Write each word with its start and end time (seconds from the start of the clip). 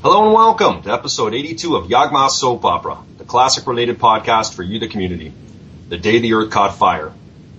Hello 0.00 0.26
and 0.26 0.32
welcome 0.32 0.80
to 0.82 0.92
episode 0.92 1.34
82 1.34 1.74
of 1.74 1.88
Yawgmoth 1.88 2.30
Soap 2.30 2.64
Opera, 2.64 2.98
the 3.16 3.24
classic 3.24 3.66
related 3.66 3.98
podcast 3.98 4.54
for 4.54 4.62
you, 4.62 4.78
the 4.78 4.86
community. 4.86 5.32
The 5.88 5.98
Day 5.98 6.20
the 6.20 6.34
Earth 6.34 6.52
Caught 6.52 6.76
Fire. 6.76 7.12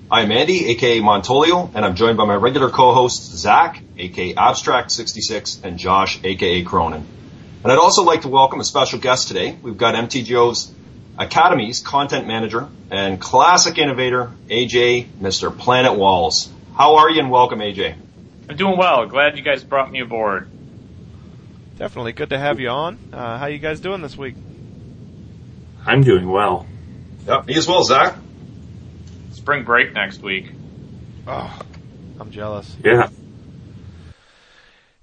I'm 0.10 0.32
Andy, 0.32 0.70
aka 0.70 1.02
Montolio, 1.02 1.70
and 1.76 1.84
I'm 1.84 1.96
joined 1.96 2.16
by 2.16 2.24
my 2.24 2.36
regular 2.36 2.70
co-hosts 2.70 3.36
Zach, 3.36 3.84
aka 3.98 4.36
Abstract66, 4.36 5.66
and 5.66 5.78
Josh, 5.78 6.24
aka 6.24 6.64
Cronin. 6.64 7.06
And 7.62 7.72
I'd 7.74 7.78
also 7.78 8.04
like 8.04 8.22
to 8.22 8.30
welcome 8.30 8.62
a 8.62 8.64
special 8.64 9.00
guest 9.00 9.28
today. 9.28 9.58
We've 9.62 9.78
got 9.78 9.96
MTGO's 9.96 10.74
Academy's 11.20 11.82
content 11.82 12.26
manager 12.26 12.70
and 12.90 13.20
classic 13.20 13.78
innovator, 13.78 14.32
AJ, 14.48 15.10
Mr. 15.20 15.56
Planet 15.56 15.98
Walls. 15.98 16.50
How 16.74 17.00
are 17.00 17.10
you 17.10 17.20
and 17.20 17.30
welcome, 17.30 17.60
AJ? 17.60 17.98
I'm 18.48 18.56
doing 18.56 18.78
well. 18.78 19.06
Glad 19.08 19.38
you 19.38 19.44
guys 19.44 19.62
brought 19.62 19.92
me 19.92 20.00
aboard. 20.00 20.50
Definitely 21.80 22.12
good 22.12 22.32
to 22.32 22.38
have 22.38 22.60
you 22.60 22.68
on. 22.68 23.00
Uh, 23.14 23.38
how 23.38 23.46
you 23.46 23.58
guys 23.58 23.80
doing 23.80 24.02
this 24.02 24.18
week? 24.18 24.36
I'm 25.86 26.04
doing 26.04 26.30
well. 26.30 26.68
Yep, 27.26 27.46
me 27.46 27.56
as 27.56 27.70
well, 27.70 27.86
Zach. 27.86 28.18
Spring 29.32 29.64
break 29.64 29.94
next 29.94 30.22
week. 30.22 30.52
Oh, 31.26 31.58
I'm 32.20 32.32
jealous. 32.32 32.76
Yeah. 32.84 33.08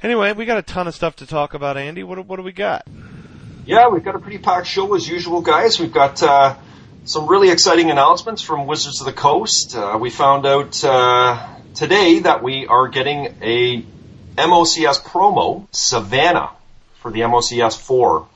Anyway, 0.02 0.34
we 0.34 0.44
got 0.44 0.58
a 0.58 0.62
ton 0.62 0.86
of 0.86 0.94
stuff 0.94 1.16
to 1.16 1.26
talk 1.26 1.54
about, 1.54 1.78
Andy. 1.78 2.02
What, 2.02 2.26
what 2.26 2.36
do 2.36 2.42
we 2.42 2.52
got? 2.52 2.86
Yeah, 3.64 3.88
we've 3.88 4.04
got 4.04 4.14
a 4.14 4.18
pretty 4.18 4.36
packed 4.36 4.66
show 4.66 4.94
as 4.94 5.08
usual, 5.08 5.40
guys. 5.40 5.80
We've 5.80 5.94
got 5.94 6.22
uh, 6.22 6.56
some 7.06 7.26
really 7.26 7.48
exciting 7.48 7.90
announcements 7.90 8.42
from 8.42 8.66
Wizards 8.66 9.00
of 9.00 9.06
the 9.06 9.14
Coast. 9.14 9.74
Uh, 9.74 9.96
we 9.98 10.10
found 10.10 10.44
out 10.44 10.84
uh, 10.84 11.48
today 11.74 12.18
that 12.18 12.42
we 12.42 12.66
are 12.66 12.88
getting 12.88 13.34
a 13.40 13.82
MOCS 14.36 15.00
promo, 15.02 15.66
Savannah, 15.70 16.50
for 17.06 17.12
the 17.12 17.20
MOCS 17.20 17.76
4. 17.76 18.26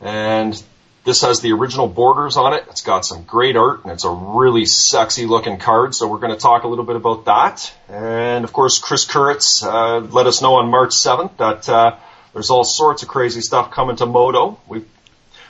And 0.00 0.62
this 1.04 1.20
has 1.20 1.40
the 1.40 1.52
original 1.52 1.86
borders 1.86 2.38
on 2.38 2.54
it. 2.54 2.64
It's 2.70 2.80
got 2.80 3.04
some 3.04 3.24
great 3.24 3.56
art 3.56 3.84
and 3.84 3.92
it's 3.92 4.04
a 4.04 4.10
really 4.10 4.64
sexy 4.64 5.26
looking 5.26 5.58
card. 5.58 5.94
So 5.94 6.08
we're 6.08 6.18
going 6.18 6.32
to 6.32 6.40
talk 6.40 6.64
a 6.64 6.68
little 6.68 6.86
bit 6.86 6.96
about 6.96 7.26
that. 7.26 7.70
And 7.90 8.44
of 8.44 8.54
course, 8.54 8.78
Chris 8.78 9.04
Kiritz 9.04 9.62
uh, 9.62 9.98
let 9.98 10.26
us 10.26 10.40
know 10.40 10.54
on 10.54 10.70
March 10.70 10.92
7th 10.92 11.36
that 11.36 11.68
uh, 11.68 11.96
there's 12.32 12.48
all 12.48 12.64
sorts 12.64 13.02
of 13.02 13.10
crazy 13.10 13.42
stuff 13.42 13.70
coming 13.70 13.96
to 13.96 14.06
MODO. 14.06 14.58
We 14.66 14.84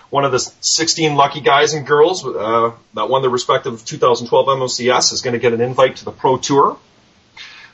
one 0.09 0.25
of 0.25 0.33
the 0.33 0.41
16 0.41 1.15
lucky 1.15 1.41
guys 1.41 1.73
and 1.73 1.87
girls 1.87 2.27
uh, 2.27 2.73
that 2.95 3.09
won 3.09 3.23
the 3.23 3.29
respective 3.29 3.85
2012 3.85 4.47
MOCS 4.59 5.13
is 5.13 5.21
going 5.21 5.35
to 5.35 5.39
get 5.39 5.53
an 5.53 5.61
invite 5.61 5.99
to 5.99 6.05
the 6.05 6.11
Pro 6.11 6.37
Tour. 6.37 6.77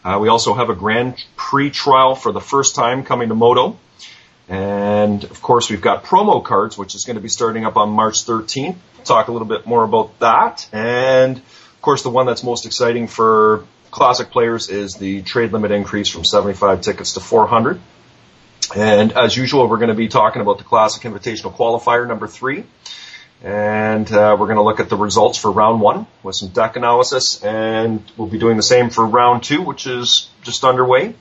Uh, 0.04 0.18
we 0.20 0.28
also 0.28 0.52
have 0.52 0.68
a 0.68 0.74
Grand 0.74 1.24
Prix 1.34 1.70
trial 1.70 2.14
for 2.14 2.30
the 2.30 2.42
first 2.42 2.74
time 2.74 3.04
coming 3.04 3.30
to 3.30 3.34
MODO. 3.34 3.78
And 4.48 5.24
of 5.24 5.42
course, 5.42 5.70
we've 5.70 5.80
got 5.80 6.04
promo 6.04 6.44
cards, 6.44 6.78
which 6.78 6.94
is 6.94 7.04
going 7.04 7.16
to 7.16 7.22
be 7.22 7.28
starting 7.28 7.64
up 7.64 7.76
on 7.76 7.90
March 7.90 8.24
13th. 8.24 8.76
Talk 9.04 9.28
a 9.28 9.32
little 9.32 9.48
bit 9.48 9.66
more 9.66 9.84
about 9.84 10.18
that. 10.20 10.68
And 10.72 11.38
of 11.38 11.82
course, 11.82 12.02
the 12.02 12.10
one 12.10 12.26
that's 12.26 12.44
most 12.44 12.66
exciting 12.66 13.08
for 13.08 13.66
classic 13.90 14.30
players 14.30 14.68
is 14.68 14.96
the 14.96 15.22
trade 15.22 15.52
limit 15.52 15.72
increase 15.72 16.08
from 16.08 16.24
75 16.24 16.80
tickets 16.80 17.14
to 17.14 17.20
400. 17.20 17.80
And 18.74 19.12
as 19.12 19.36
usual, 19.36 19.68
we're 19.68 19.78
going 19.78 19.88
to 19.88 19.94
be 19.94 20.08
talking 20.08 20.42
about 20.42 20.58
the 20.58 20.64
Classic 20.64 21.02
Invitational 21.02 21.54
Qualifier 21.54 22.06
number 22.06 22.26
three. 22.26 22.64
And 23.42 24.10
uh, 24.10 24.36
we're 24.38 24.46
going 24.46 24.56
to 24.56 24.62
look 24.62 24.80
at 24.80 24.88
the 24.88 24.96
results 24.96 25.38
for 25.38 25.50
round 25.50 25.80
one 25.80 26.06
with 26.22 26.36
some 26.36 26.48
deck 26.48 26.76
analysis. 26.76 27.42
And 27.44 28.02
we'll 28.16 28.28
be 28.28 28.38
doing 28.38 28.56
the 28.56 28.62
same 28.62 28.90
for 28.90 29.06
round 29.06 29.44
two, 29.44 29.62
which 29.62 29.86
is 29.86 30.28
just 30.42 30.64
underway. 30.64 31.14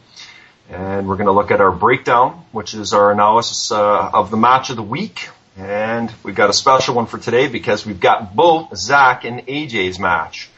And 0.70 1.08
we're 1.08 1.16
going 1.16 1.28
to 1.28 1.32
look 1.32 1.52
at 1.52 1.62
our 1.62 1.72
breakdown, 1.72 2.44
which 2.52 2.74
is 2.74 2.94
our 2.94 3.12
analysis 3.12 3.72
uh, 3.72 4.10
of 4.14 4.32
the 4.32 4.38
match 4.38 4.70
of 4.70 4.76
the 4.76 4.84
week. 4.84 5.30
And 5.58 6.12
we've 6.24 6.36
got 6.36 6.50
a 6.50 6.54
special 6.54 6.96
one 6.96 7.06
for 7.06 7.18
today 7.18 7.48
because 7.48 7.86
we've 7.86 8.00
got 8.00 8.36
both 8.36 8.76
Zach 8.76 9.24
and 9.26 9.42
AJ's 9.42 10.00
match. 10.00 10.50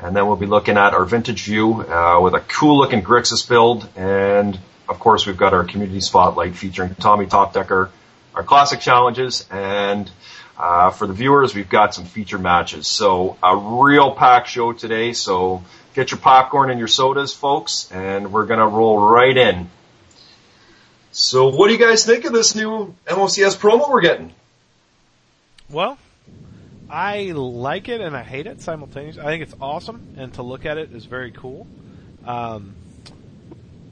And 0.00 0.14
then 0.14 0.26
we'll 0.26 0.36
be 0.36 0.46
looking 0.46 0.76
at 0.76 0.92
our 0.92 1.04
vintage 1.04 1.44
view 1.44 1.82
uh, 1.82 2.20
with 2.20 2.34
a 2.34 2.40
cool 2.40 2.78
looking 2.78 3.02
Grixis 3.02 3.48
build. 3.48 3.88
And 3.96 4.58
of 4.88 4.98
course, 4.98 5.26
we've 5.26 5.36
got 5.36 5.54
our 5.54 5.64
community 5.64 6.00
spotlight 6.00 6.56
featuring 6.56 6.94
Tommy 6.94 7.26
Topdecker, 7.26 7.90
our 8.34 8.42
classic 8.42 8.80
challenges, 8.80 9.46
and 9.50 10.10
uh, 10.58 10.90
for 10.90 11.06
the 11.06 11.12
viewers, 11.12 11.54
we've 11.54 11.68
got 11.68 11.94
some 11.94 12.04
feature 12.04 12.38
matches. 12.38 12.88
So 12.88 13.38
a 13.42 13.56
real 13.56 14.12
packed 14.12 14.48
show 14.48 14.72
today. 14.72 15.12
So 15.12 15.62
get 15.98 16.12
your 16.12 16.20
popcorn 16.20 16.70
and 16.70 16.78
your 16.78 16.86
sodas, 16.86 17.34
folks, 17.34 17.90
and 17.90 18.32
we're 18.32 18.46
gonna 18.46 18.68
roll 18.68 19.00
right 19.00 19.36
in. 19.36 19.68
So 21.10 21.48
what 21.48 21.66
do 21.66 21.72
you 21.72 21.78
guys 21.84 22.06
think 22.06 22.24
of 22.24 22.32
this 22.32 22.54
new 22.54 22.94
MOCS 23.08 23.56
promo 23.56 23.90
we're 23.90 24.00
getting? 24.00 24.32
Well, 25.68 25.98
I 26.88 27.32
like 27.32 27.88
it 27.88 28.00
and 28.00 28.16
I 28.16 28.22
hate 28.22 28.46
it 28.46 28.62
simultaneously. 28.62 29.22
I 29.22 29.24
think 29.24 29.42
it's 29.42 29.56
awesome, 29.60 30.14
and 30.16 30.32
to 30.34 30.44
look 30.44 30.64
at 30.64 30.78
it 30.78 30.92
is 30.92 31.04
very 31.04 31.32
cool. 31.32 31.66
Um, 32.24 32.76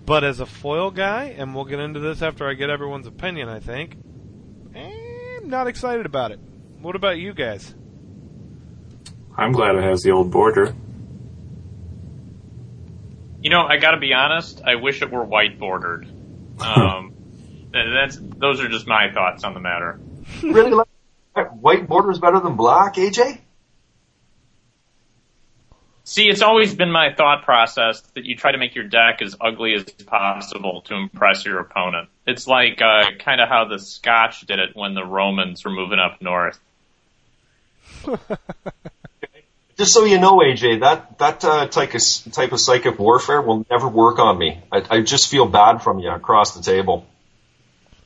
but 0.04 0.22
as 0.22 0.38
a 0.38 0.46
foil 0.46 0.92
guy, 0.92 1.34
and 1.36 1.56
we'll 1.56 1.64
get 1.64 1.80
into 1.80 1.98
this 1.98 2.22
after 2.22 2.48
I 2.48 2.54
get 2.54 2.70
everyone's 2.70 3.08
opinion, 3.08 3.48
I 3.48 3.58
think, 3.58 3.96
I'm 4.76 5.48
not 5.48 5.66
excited 5.66 6.06
about 6.06 6.30
it. 6.30 6.38
What 6.80 6.94
about 6.94 7.18
you 7.18 7.34
guys? 7.34 7.74
I'm 9.36 9.50
glad 9.50 9.74
it 9.74 9.82
has 9.82 10.04
the 10.04 10.12
old 10.12 10.30
border. 10.30 10.72
You 13.40 13.50
know, 13.50 13.62
I 13.62 13.76
gotta 13.76 13.98
be 13.98 14.12
honest, 14.12 14.62
I 14.64 14.76
wish 14.76 15.02
it 15.02 15.10
were 15.10 15.24
white 15.24 15.58
bordered. 15.58 16.08
Um, 16.58 17.14
that's, 17.72 18.18
those 18.20 18.60
are 18.60 18.68
just 18.68 18.86
my 18.86 19.12
thoughts 19.12 19.44
on 19.44 19.54
the 19.54 19.60
matter. 19.60 20.00
really 20.42 20.72
like 20.72 20.88
white 21.60 21.86
border 21.86 22.10
is 22.10 22.18
better 22.18 22.40
than 22.40 22.56
black, 22.56 22.94
AJ? 22.94 23.40
See, 26.08 26.28
it's 26.28 26.40
always 26.40 26.72
been 26.72 26.92
my 26.92 27.12
thought 27.12 27.44
process 27.44 28.00
that 28.14 28.24
you 28.24 28.36
try 28.36 28.52
to 28.52 28.58
make 28.58 28.76
your 28.76 28.84
deck 28.84 29.20
as 29.22 29.34
ugly 29.40 29.74
as 29.74 29.82
possible 29.82 30.82
to 30.82 30.94
impress 30.94 31.44
your 31.44 31.58
opponent. 31.58 32.08
It's 32.26 32.46
like 32.46 32.80
uh, 32.80 33.10
kind 33.18 33.40
of 33.40 33.48
how 33.48 33.64
the 33.64 33.80
Scotch 33.80 34.42
did 34.46 34.60
it 34.60 34.76
when 34.76 34.94
the 34.94 35.04
Romans 35.04 35.64
were 35.64 35.72
moving 35.72 35.98
up 35.98 36.22
north. 36.22 36.60
Just 39.76 39.92
so 39.92 40.04
you 40.04 40.18
know, 40.18 40.38
AJ, 40.38 40.80
that 40.80 41.18
that 41.18 41.44
uh, 41.44 41.66
type 41.66 41.94
of 41.94 42.02
type 42.32 42.52
of 42.52 42.60
psychic 42.60 42.98
warfare 42.98 43.42
will 43.42 43.66
never 43.70 43.88
work 43.88 44.18
on 44.18 44.38
me. 44.38 44.62
I, 44.72 44.82
I 44.88 45.00
just 45.02 45.28
feel 45.28 45.46
bad 45.46 45.82
from 45.82 45.98
you 45.98 46.10
across 46.10 46.54
the 46.54 46.62
table. 46.62 47.06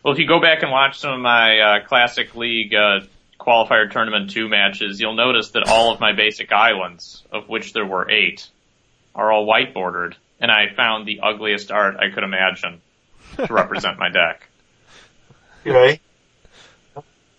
Well, 0.03 0.13
if 0.13 0.19
you 0.19 0.27
go 0.27 0.41
back 0.41 0.63
and 0.63 0.73
watch 0.73 0.99
some 0.99 1.13
of 1.13 1.21
my 1.21 1.59
uh, 1.61 1.87
classic 1.87 2.35
league 2.35 2.75
uh, 2.75 3.01
qualifier 3.39 3.91
tournament 3.91 4.31
two 4.31 4.49
matches, 4.49 5.01
you'll 5.01 5.15
notice 5.15 5.51
that 5.51 5.69
all 5.69 5.93
of 5.93 6.01
my 6.01 6.13
basic 6.13 6.53
islands, 6.53 7.23
of 7.31 7.49
which 7.49 7.73
there 7.73 7.87
were 7.87 8.11
eight, 8.11 8.49
are 9.15 9.31
all 9.31 9.45
white 9.45 9.73
bordered, 9.73 10.17
and 10.41 10.51
I 10.51 10.75
found 10.75 11.07
the 11.07 11.21
ugliest 11.21 11.71
art 11.71 11.97
I 11.97 12.11
could 12.11 12.25
imagine 12.25 12.81
to 13.37 13.47
represent 13.53 13.99
my 13.99 14.09
deck. 14.09 14.49
Okay. 15.65 16.01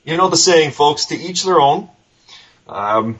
You 0.05 0.17
know 0.17 0.29
the 0.29 0.37
saying, 0.37 0.71
folks, 0.71 1.07
to 1.07 1.15
each 1.15 1.43
their 1.43 1.59
own. 1.59 1.89
Um, 2.67 3.19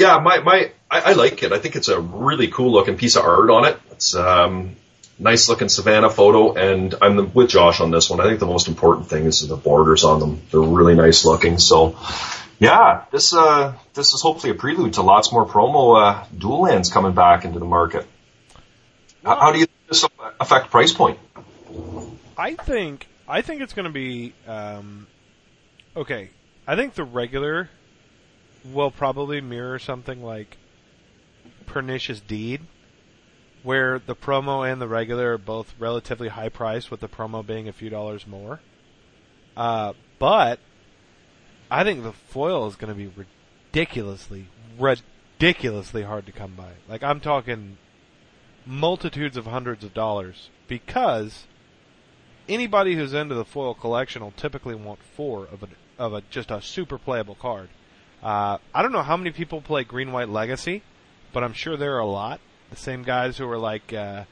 yeah, 0.00 0.18
my, 0.18 0.40
my, 0.40 0.72
I, 0.90 1.00
I 1.00 1.12
like 1.12 1.42
it. 1.42 1.52
I 1.52 1.58
think 1.58 1.76
it's 1.76 1.88
a 1.88 2.00
really 2.00 2.48
cool 2.48 2.72
looking 2.72 2.96
piece 2.96 3.16
of 3.16 3.24
art 3.24 3.50
on 3.50 3.66
it. 3.66 3.78
It's, 3.92 4.14
um, 4.16 4.76
nice 5.18 5.48
looking 5.50 5.68
Savannah 5.68 6.08
photo 6.08 6.54
and 6.54 6.94
I'm 7.02 7.34
with 7.34 7.50
Josh 7.50 7.80
on 7.80 7.90
this 7.90 8.08
one. 8.08 8.20
I 8.20 8.24
think 8.24 8.40
the 8.40 8.46
most 8.46 8.68
important 8.68 9.08
thing 9.08 9.26
is 9.26 9.46
the 9.46 9.56
borders 9.56 10.02
on 10.02 10.18
them. 10.18 10.42
They're 10.50 10.60
really 10.60 10.94
nice 10.94 11.26
looking. 11.26 11.58
So 11.58 11.98
yeah, 12.58 13.04
this, 13.12 13.34
uh, 13.34 13.74
this 13.92 14.14
is 14.14 14.22
hopefully 14.22 14.52
a 14.52 14.54
prelude 14.54 14.94
to 14.94 15.02
lots 15.02 15.30
more 15.32 15.46
promo, 15.46 16.00
uh, 16.02 16.24
dual 16.36 16.62
lands 16.62 16.90
coming 16.90 17.12
back 17.12 17.44
into 17.44 17.58
the 17.58 17.66
market. 17.66 18.06
How, 19.22 19.36
how 19.36 19.52
do 19.52 19.58
you 19.58 19.66
think 19.66 19.88
this 19.88 20.02
will 20.02 20.32
affect 20.40 20.70
price 20.70 20.94
point? 20.94 21.18
I 22.38 22.54
think 22.54 23.06
I 23.28 23.42
think 23.42 23.60
it's 23.60 23.74
going 23.74 23.84
to 23.84 23.92
be 23.92 24.32
um, 24.48 25.06
okay. 25.94 26.30
I 26.66 26.76
think 26.76 26.94
the 26.94 27.04
regular 27.04 27.68
will 28.64 28.90
probably 28.90 29.40
mirror 29.40 29.78
something 29.78 30.22
like 30.22 30.56
Pernicious 31.66 32.20
Deed, 32.20 32.62
where 33.62 33.98
the 33.98 34.16
promo 34.16 34.70
and 34.70 34.80
the 34.80 34.88
regular 34.88 35.34
are 35.34 35.38
both 35.38 35.74
relatively 35.78 36.28
high 36.28 36.48
priced, 36.48 36.90
with 36.90 37.00
the 37.00 37.08
promo 37.08 37.46
being 37.46 37.68
a 37.68 37.72
few 37.72 37.90
dollars 37.90 38.26
more. 38.26 38.60
Uh, 39.56 39.92
but 40.18 40.58
I 41.70 41.84
think 41.84 42.02
the 42.02 42.12
foil 42.12 42.66
is 42.66 42.76
going 42.76 42.92
to 42.92 42.98
be 42.98 43.10
ridiculously, 43.72 44.48
ridiculously 44.78 46.02
hard 46.02 46.26
to 46.26 46.32
come 46.32 46.54
by. 46.54 46.72
Like 46.88 47.02
I'm 47.02 47.20
talking 47.20 47.78
multitudes 48.66 49.36
of 49.36 49.46
hundreds 49.46 49.84
of 49.84 49.94
dollars 49.94 50.50
because 50.68 51.46
anybody 52.48 52.94
who's 52.94 53.14
into 53.14 53.34
the 53.34 53.44
foil 53.44 53.74
collection 53.74 54.22
will 54.22 54.32
typically 54.32 54.74
want 54.74 55.02
four 55.02 55.46
of 55.46 55.62
a 55.62 55.68
of 55.98 56.14
a 56.14 56.22
just 56.30 56.50
a 56.50 56.62
super 56.62 56.98
playable 56.98 57.34
card. 57.34 57.68
Uh, 58.22 58.58
I 58.74 58.82
don't 58.82 58.92
know 58.92 59.02
how 59.02 59.16
many 59.16 59.30
people 59.30 59.60
play 59.60 59.84
Green 59.84 60.12
White 60.12 60.28
Legacy, 60.28 60.82
but 61.32 61.42
I'm 61.42 61.52
sure 61.52 61.76
there 61.76 61.96
are 61.96 62.00
a 62.00 62.06
lot. 62.06 62.40
The 62.70 62.76
same 62.76 63.02
guys 63.02 63.38
who 63.38 63.48
are 63.48 63.58
like 63.58 63.92
uh, 63.92 64.24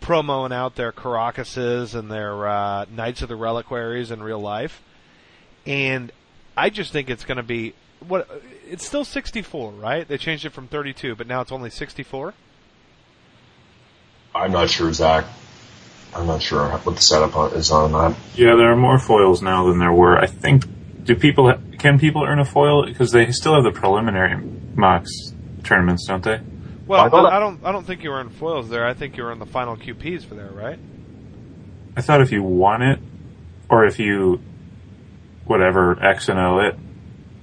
promoing 0.00 0.52
out 0.52 0.74
their 0.74 0.92
Karakases 0.92 1.94
and 1.94 2.10
their 2.10 2.48
uh, 2.48 2.86
Knights 2.90 3.22
of 3.22 3.28
the 3.28 3.36
Reliquaries 3.36 4.10
in 4.10 4.22
real 4.22 4.40
life, 4.40 4.82
and 5.66 6.10
I 6.56 6.70
just 6.70 6.92
think 6.92 7.10
it's 7.10 7.24
going 7.24 7.36
to 7.36 7.42
be 7.42 7.74
what 8.06 8.28
it's 8.68 8.86
still 8.86 9.04
64, 9.04 9.72
right? 9.72 10.06
They 10.06 10.18
changed 10.18 10.44
it 10.44 10.50
from 10.50 10.68
32, 10.68 11.14
but 11.14 11.26
now 11.26 11.40
it's 11.40 11.52
only 11.52 11.70
64. 11.70 12.34
I'm 14.34 14.52
not 14.52 14.68
sure, 14.70 14.92
Zach. 14.92 15.24
I'm 16.14 16.26
not 16.26 16.42
sure 16.42 16.68
what 16.68 16.96
the 16.96 17.02
setup 17.02 17.54
is 17.54 17.70
on 17.70 17.92
that. 17.92 18.16
Yeah, 18.34 18.54
there 18.56 18.72
are 18.72 18.76
more 18.76 18.98
foils 18.98 19.42
now 19.42 19.66
than 19.68 19.78
there 19.78 19.92
were. 19.92 20.18
I 20.18 20.26
think. 20.26 20.64
Do 21.04 21.14
people 21.14 21.54
can 21.78 21.98
people 21.98 22.24
earn 22.24 22.38
a 22.38 22.44
foil 22.44 22.84
because 22.86 23.12
they 23.12 23.30
still 23.32 23.54
have 23.54 23.64
the 23.64 23.78
preliminary 23.78 24.36
MOCS 24.74 25.08
tournaments, 25.64 26.06
don't 26.06 26.22
they? 26.22 26.40
Well, 26.86 27.00
I 27.00 27.08
thought- 27.08 27.32
I 27.32 27.40
don't. 27.40 27.60
I 27.64 27.72
don't 27.72 27.84
think 27.86 28.02
you 28.04 28.10
were 28.10 28.20
in 28.20 28.30
foils 28.30 28.68
there. 28.68 28.86
I 28.86 28.94
think 28.94 29.16
you 29.16 29.24
were 29.24 29.32
in 29.32 29.38
the 29.38 29.46
final 29.46 29.76
QPs 29.76 30.24
for 30.24 30.34
there, 30.34 30.50
right? 30.52 30.78
I 31.96 32.00
thought 32.00 32.20
if 32.20 32.30
you 32.32 32.42
won 32.42 32.82
it, 32.82 33.00
or 33.68 33.84
if 33.86 33.98
you 33.98 34.40
whatever 35.44 36.02
X 36.02 36.28
and 36.28 36.38
O 36.38 36.58
it, 36.58 36.76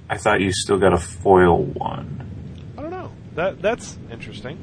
I 0.08 0.16
thought 0.18 0.40
you 0.40 0.52
still 0.52 0.78
got 0.78 0.92
a 0.92 0.98
foil 0.98 1.62
one. 1.62 2.20
I 2.78 2.82
don't 2.82 2.90
know. 2.90 3.10
That 3.34 3.60
that's 3.60 3.98
interesting. 4.10 4.58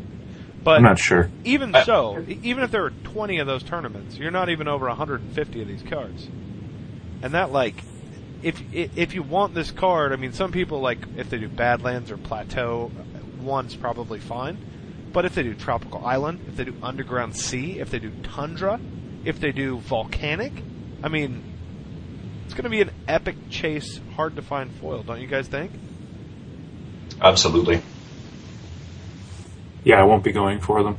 But 0.63 0.77
I'm 0.77 0.83
not 0.83 1.00
sure. 1.00 1.29
even 1.44 1.73
I- 1.75 1.83
so, 1.83 2.23
e- 2.27 2.39
even 2.44 2.63
if 2.63 2.69
there 2.71 2.83
were 2.83 2.91
20 3.03 3.39
of 3.39 3.47
those 3.47 3.63
tournaments, 3.63 4.18
you're 4.18 4.29
not 4.31 4.50
even 4.50 4.68
over 4.68 4.88
150 4.88 5.62
of 5.62 5.68
these 5.68 5.81
cards. 5.81 6.27
And 7.23 7.33
that 7.33 7.51
like, 7.51 7.75
if 8.44 8.62
if 8.74 9.14
you 9.14 9.24
want 9.24 9.54
this 9.54 9.72
card, 9.72 10.14
I 10.14 10.16
mean, 10.16 10.34
some 10.34 10.52
people 10.52 10.82
like 10.82 11.00
if 11.18 11.30
they 11.30 11.38
do 11.38 11.48
Badlands 11.48 12.12
or 12.12 12.18
Plateau, 12.18 12.92
one's 13.40 13.76
probably 13.76 14.20
fine. 14.20 14.58
But 15.12 15.26
if 15.26 15.36
they 15.36 15.44
do 15.44 15.54
Tropical 15.54 16.06
Island, 16.06 16.46
if 16.48 16.56
they 16.56 16.64
do 16.64 16.76
Underground 16.82 17.36
Sea, 17.36 17.80
if 17.80 17.90
they 17.90 18.00
do 18.00 18.12
Tundra, 18.24 18.80
if 19.26 19.40
they 19.40 19.52
do 19.52 19.78
Volcanic, 19.80 20.54
I 21.04 21.10
mean, 21.10 21.44
it's 22.46 22.54
going 22.54 22.64
to 22.64 22.70
be 22.70 22.82
an 22.82 22.92
epic 23.08 23.36
chase, 23.50 24.00
hard 24.16 24.38
to 24.38 24.42
find 24.42 24.72
foil, 24.72 25.04
don't 25.04 25.20
you 25.20 25.28
guys 25.28 25.48
think? 25.48 25.72
Absolutely. 27.22 27.82
Yeah, 29.84 30.00
I 30.00 30.04
won't 30.04 30.24
be 30.24 30.32
going 30.32 30.60
for 30.60 30.82
them. 30.84 30.98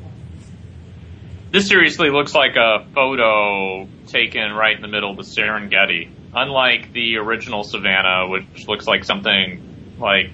This 1.52 1.68
seriously 1.68 2.10
looks 2.10 2.34
like 2.34 2.56
a 2.56 2.86
photo 2.94 3.86
taken 4.06 4.52
right 4.52 4.74
in 4.74 4.82
the 4.82 4.88
middle 4.88 5.10
of 5.10 5.16
the 5.16 5.22
Serengeti. 5.22 6.10
Unlike 6.34 6.92
the 6.92 7.16
original 7.16 7.62
Savannah, 7.62 8.28
which 8.28 8.66
looks 8.66 8.86
like 8.86 9.04
something 9.04 9.96
like 9.98 10.30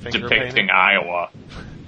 Finger 0.00 0.20
depicting 0.20 0.40
painting? 0.40 0.70
Iowa. 0.70 1.30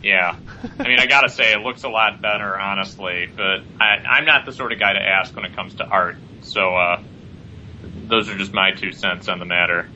Yeah. 0.02 0.36
I 0.78 0.82
mean, 0.84 1.00
I 1.00 1.06
gotta 1.06 1.28
say, 1.28 1.52
it 1.52 1.60
looks 1.60 1.82
a 1.82 1.88
lot 1.88 2.22
better, 2.22 2.58
honestly, 2.58 3.28
but 3.34 3.62
I, 3.80 3.96
I'm 4.08 4.24
not 4.24 4.46
the 4.46 4.52
sort 4.52 4.72
of 4.72 4.78
guy 4.78 4.92
to 4.92 5.00
ask 5.00 5.34
when 5.34 5.44
it 5.44 5.56
comes 5.56 5.74
to 5.74 5.84
art. 5.84 6.16
So, 6.42 6.74
uh, 6.76 7.02
those 8.06 8.28
are 8.28 8.38
just 8.38 8.52
my 8.52 8.72
two 8.72 8.92
cents 8.92 9.28
on 9.28 9.38
the 9.38 9.44
matter. 9.44 9.88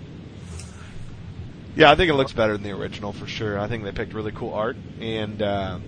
Yeah, 1.75 1.91
I 1.91 1.95
think 1.95 2.11
it 2.11 2.15
looks 2.15 2.33
better 2.33 2.53
than 2.53 2.63
the 2.63 2.73
original 2.73 3.13
for 3.13 3.27
sure. 3.27 3.59
I 3.59 3.67
think 3.67 3.85
they 3.85 3.93
picked 3.93 4.13
really 4.13 4.33
cool 4.33 4.53
art, 4.53 4.77
and 5.01 5.41
uh, 5.41 5.79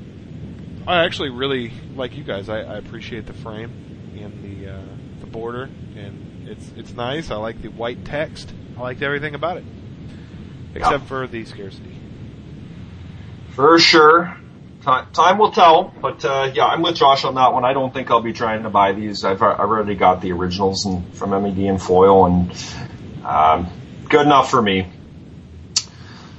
I 0.86 1.04
actually 1.04 1.30
really 1.30 1.72
like 1.94 2.16
you 2.16 2.24
guys. 2.24 2.48
I, 2.48 2.60
I 2.60 2.78
appreciate 2.78 3.26
the 3.26 3.34
frame 3.34 3.70
and 4.18 4.42
the 4.42 4.72
uh, 4.72 4.82
the 5.20 5.26
border, 5.26 5.64
and 5.96 6.33
it's 6.46 6.70
it's 6.76 6.92
nice. 6.92 7.30
I 7.30 7.36
like 7.36 7.60
the 7.62 7.68
white 7.68 8.04
text. 8.04 8.52
I 8.76 8.80
liked 8.80 9.02
everything 9.02 9.34
about 9.34 9.58
it, 9.58 9.64
except 10.74 11.06
for 11.06 11.26
the 11.26 11.44
scarcity. 11.44 11.96
For 13.50 13.78
sure. 13.78 14.36
Time, 14.82 15.06
time 15.14 15.38
will 15.38 15.50
tell, 15.50 15.94
but 16.02 16.22
uh, 16.26 16.50
yeah, 16.52 16.66
I'm 16.66 16.82
with 16.82 16.96
Josh 16.96 17.24
on 17.24 17.36
that 17.36 17.54
one. 17.54 17.64
I 17.64 17.72
don't 17.72 17.94
think 17.94 18.10
I'll 18.10 18.20
be 18.20 18.34
trying 18.34 18.64
to 18.64 18.68
buy 18.68 18.92
these. 18.92 19.24
I've, 19.24 19.40
I've 19.40 19.58
already 19.58 19.94
got 19.94 20.20
the 20.20 20.32
originals 20.32 20.84
and 20.84 21.14
from 21.14 21.30
MED 21.30 21.56
and 21.56 21.80
foil, 21.80 22.26
and 22.26 22.52
um, 23.24 23.70
good 24.10 24.26
enough 24.26 24.50
for 24.50 24.60
me. 24.60 24.90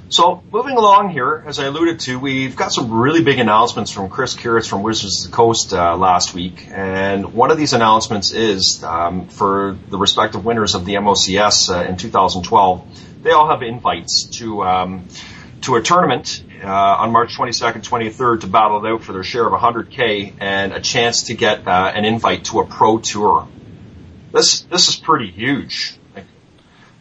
So 0.09 0.43
moving 0.51 0.77
along 0.77 1.09
here, 1.09 1.43
as 1.47 1.57
I 1.57 1.65
alluded 1.65 1.99
to, 2.01 2.19
we've 2.19 2.55
got 2.55 2.71
some 2.71 2.93
really 2.93 3.23
big 3.23 3.39
announcements 3.39 3.89
from 3.89 4.09
Chris 4.09 4.35
Kiritz 4.35 4.69
from 4.69 4.83
Wizards 4.83 5.25
of 5.25 5.31
the 5.31 5.35
Coast 5.35 5.73
uh, 5.73 5.97
last 5.97 6.35
week, 6.35 6.67
and 6.69 7.33
one 7.33 7.49
of 7.49 7.57
these 7.57 7.73
announcements 7.73 8.31
is 8.31 8.83
um, 8.83 9.27
for 9.29 9.75
the 9.89 9.97
respective 9.97 10.45
winners 10.45 10.75
of 10.75 10.85
the 10.85 10.93
MOCS 10.93 11.71
uh, 11.71 11.89
in 11.89 11.97
2012. 11.97 13.23
They 13.23 13.31
all 13.31 13.49
have 13.49 13.63
invites 13.63 14.25
to 14.37 14.63
um, 14.63 15.07
to 15.61 15.75
a 15.75 15.81
tournament 15.81 16.43
uh, 16.63 16.67
on 16.67 17.11
March 17.11 17.35
22nd, 17.35 17.83
23rd 17.83 18.41
to 18.41 18.47
battle 18.47 18.85
it 18.85 18.87
out 18.87 19.03
for 19.03 19.11
their 19.11 19.23
share 19.23 19.47
of 19.47 19.59
100k 19.59 20.35
and 20.39 20.71
a 20.71 20.81
chance 20.81 21.23
to 21.23 21.33
get 21.33 21.67
uh, 21.67 21.91
an 21.95 22.05
invite 22.05 22.45
to 22.45 22.59
a 22.59 22.65
pro 22.65 22.99
tour. 22.99 23.47
This 24.31 24.61
this 24.61 24.87
is 24.87 24.95
pretty 24.97 25.31
huge. 25.31 25.97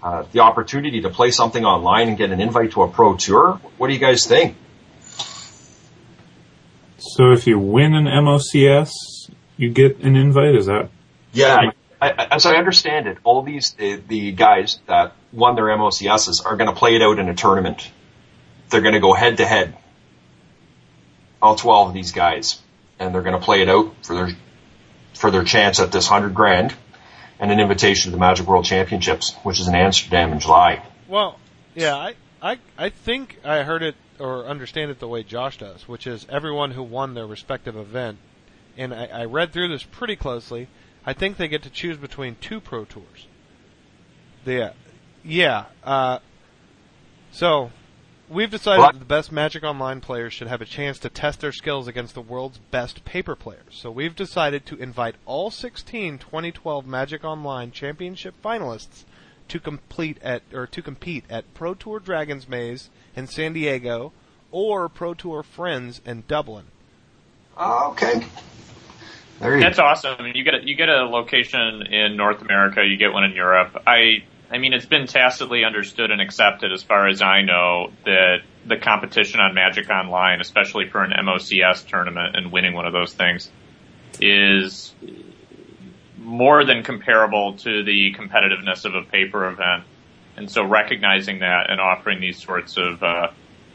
Uh, 0.05 0.27
the 0.33 0.41
opportunity 0.41 1.01
to 1.01 1.09
play 1.09 1.31
something 1.31 1.65
online 1.65 2.09
and 2.09 2.19
get 2.19 2.31
an 2.31 2.39
invite 2.39 2.73
to 2.73 2.83
a 2.83 2.89
pro 2.91 3.17
tour. 3.17 3.59
What 3.79 3.87
do 3.87 3.95
you 3.95 3.99
guys 3.99 4.27
think? 4.27 4.55
So 6.99 7.33
if 7.33 7.47
you 7.47 7.59
win 7.59 7.95
an 7.95 8.05
MOCS, 8.05 8.91
you 9.57 9.71
get 9.71 10.01
an 10.01 10.15
invite. 10.15 10.57
Is 10.57 10.67
that 10.67 10.91
Yeah, 11.33 11.71
I, 12.03 12.11
I, 12.11 12.29
as 12.33 12.45
I 12.45 12.57
understand 12.57 13.07
it, 13.07 13.17
all 13.25 13.41
these 13.41 13.73
the, 13.79 13.97
the 13.97 14.33
guys 14.33 14.79
that 14.89 15.15
won 15.33 15.55
their 15.55 15.69
MOCSs 15.69 16.45
are 16.45 16.57
going 16.57 16.69
to 16.69 16.77
play 16.77 16.97
it 16.97 17.01
out 17.01 17.19
in 17.19 17.31
a 17.31 17.35
tournament. 17.35 17.91
They're 18.69 18.83
going 18.83 18.93
to 18.93 19.01
go 19.01 19.15
head 19.15 19.39
to 19.39 19.47
head. 19.47 19.75
All 21.41 21.57
twelve 21.57 21.89
of 21.89 21.95
these 21.95 22.13
guys, 22.13 22.61
and 22.99 23.15
they're 23.15 23.23
going 23.23 23.41
to 23.41 23.45
play 23.45 23.63
it 23.63 23.71
out 23.71 23.95
for 24.03 24.15
their 24.15 24.29
for 25.15 25.31
their 25.31 25.45
chance 25.45 25.81
at 25.81 25.93
this 25.93 26.07
hundred 26.07 26.35
grand 26.35 26.75
and 27.45 27.53
an 27.53 27.61
invitation 27.61 28.11
to 28.11 28.17
the 28.17 28.19
Magic 28.19 28.47
World 28.47 28.65
Championships, 28.65 29.35
which 29.43 29.61
is 29.61 29.69
in 29.69 29.75
Amsterdam 29.75 30.33
in 30.33 30.41
July. 30.41 30.83
Well, 31.07 31.39
yeah, 31.75 31.95
I, 31.95 32.15
I 32.41 32.59
I 32.79 32.89
think 32.89 33.39
I 33.45 33.65
heard 33.65 33.83
it 33.83 33.97
or 34.19 34.47
understand 34.47 34.91
it 34.91 34.99
the 34.99 35.09
way 35.09 35.23
Josh 35.23 35.59
does, 35.59 35.87
which 35.87 36.07
is 36.07 36.27
everyone 36.31 36.71
who 36.71 36.83
won 36.83 37.13
their 37.13 37.27
respective 37.27 37.77
event, 37.77 38.17
and 38.79 38.95
I, 38.95 39.05
I 39.05 39.25
read 39.27 39.53
through 39.53 39.69
this 39.69 39.83
pretty 39.83 40.17
closely. 40.17 40.69
I 41.05 41.13
think 41.13 41.37
they 41.37 41.49
get 41.49 41.63
to 41.65 41.71
choose 41.71 41.99
between 41.99 42.37
two 42.41 42.61
pro 42.61 42.87
tours. 42.87 43.27
Yeah, 44.47 44.73
yeah. 45.23 45.67
Uh, 45.83 46.21
so 47.31 47.73
we've 48.29 48.51
decided 48.51 48.81
What? 48.81 48.93
that 48.95 48.99
the 48.99 49.05
best 49.05 49.31
Magic 49.33 49.63
Online 49.63 50.01
players 50.01 50.33
should 50.33 50.49
have 50.49 50.61
a 50.61 50.65
chance 50.67 50.99
to 51.01 51.09
test 51.09 51.41
their 51.41 51.53
skills 51.53 51.87
against 51.89 52.15
the 52.15 52.21
world's 52.21 52.59
best 52.71 53.05
paper 53.05 53.35
players. 53.37 53.73
So 53.73 53.91
we've 53.91 54.17
decided 54.17 54.67
to 54.67 54.77
invite 54.77 55.17
all 55.27 55.51
16 55.51 56.19
2012 56.19 56.87
Magic 56.87 57.25
Online 57.25 57.71
Championship 57.71 58.35
finalists 58.43 59.05
to 59.49 59.61
complete 59.61 60.19
at 60.23 60.43
or 60.53 60.67
to 60.67 60.81
compete 60.83 61.25
at 61.29 61.53
Pro 61.55 61.75
Tour 61.75 62.01
Dragons 62.01 62.49
Maze 62.49 62.89
in 63.15 63.27
San 63.27 63.53
Diego 63.53 64.13
or 64.51 64.89
Pro 64.89 65.15
Tour 65.15 65.43
Friends 65.43 66.01
in 66.07 66.25
Dublin. 66.27 66.65
Oh, 67.57 67.91
okay. 67.91 68.27
There 69.41 69.57
you 69.57 69.61
That's 69.63 69.79
awesome. 69.79 70.15
I 70.19 70.23
mean, 70.23 70.35
you 70.37 70.45
get 70.45 70.55
a, 70.55 70.65
you 70.67 70.77
get 70.77 70.89
a 70.89 71.05
location 71.05 71.83
in 71.91 72.17
North 72.17 72.41
America, 72.41 72.85
you 72.85 72.97
get 72.97 73.13
one 73.13 73.25
in 73.25 73.33
Europe. 73.33 73.83
I 73.87 74.25
I 74.55 74.59
mean, 74.59 74.73
it's 74.73 74.87
been 74.87 75.09
tacitly 75.09 75.65
understood 75.65 76.13
and 76.13 76.21
accepted, 76.21 76.73
as 76.73 76.81
far 76.81 77.09
as 77.09 77.21
I 77.21 77.43
know, 77.43 77.91
that 78.05 78.43
the 78.65 78.77
competition 78.77 79.41
on 79.41 79.53
Magic 79.53 79.91
Online, 79.91 80.41
especially 80.41 80.89
for 80.89 81.03
an 81.03 81.11
MOCS 81.11 81.89
tournament 81.89 82.37
and 82.37 82.53
winning 82.53 82.73
one 82.73 82.87
of 82.87 82.93
those 82.93 83.13
things, 83.13 83.51
is 84.21 84.95
more 86.19 86.65
than 86.65 86.85
comparable 86.85 87.57
to 87.57 87.83
the 87.83 88.15
competitiveness 88.15 88.85
of 88.85 88.95
a 88.95 89.03
paper 89.03 89.49
event. 89.49 89.83
And 90.37 90.49
so, 90.49 90.65
recognizing 90.65 91.41
that 91.41 91.69
and 91.69 91.81
offering 91.81 92.21
these 92.21 92.41
sorts 92.41 92.77
of 92.77 93.03
uh, 93.03 93.31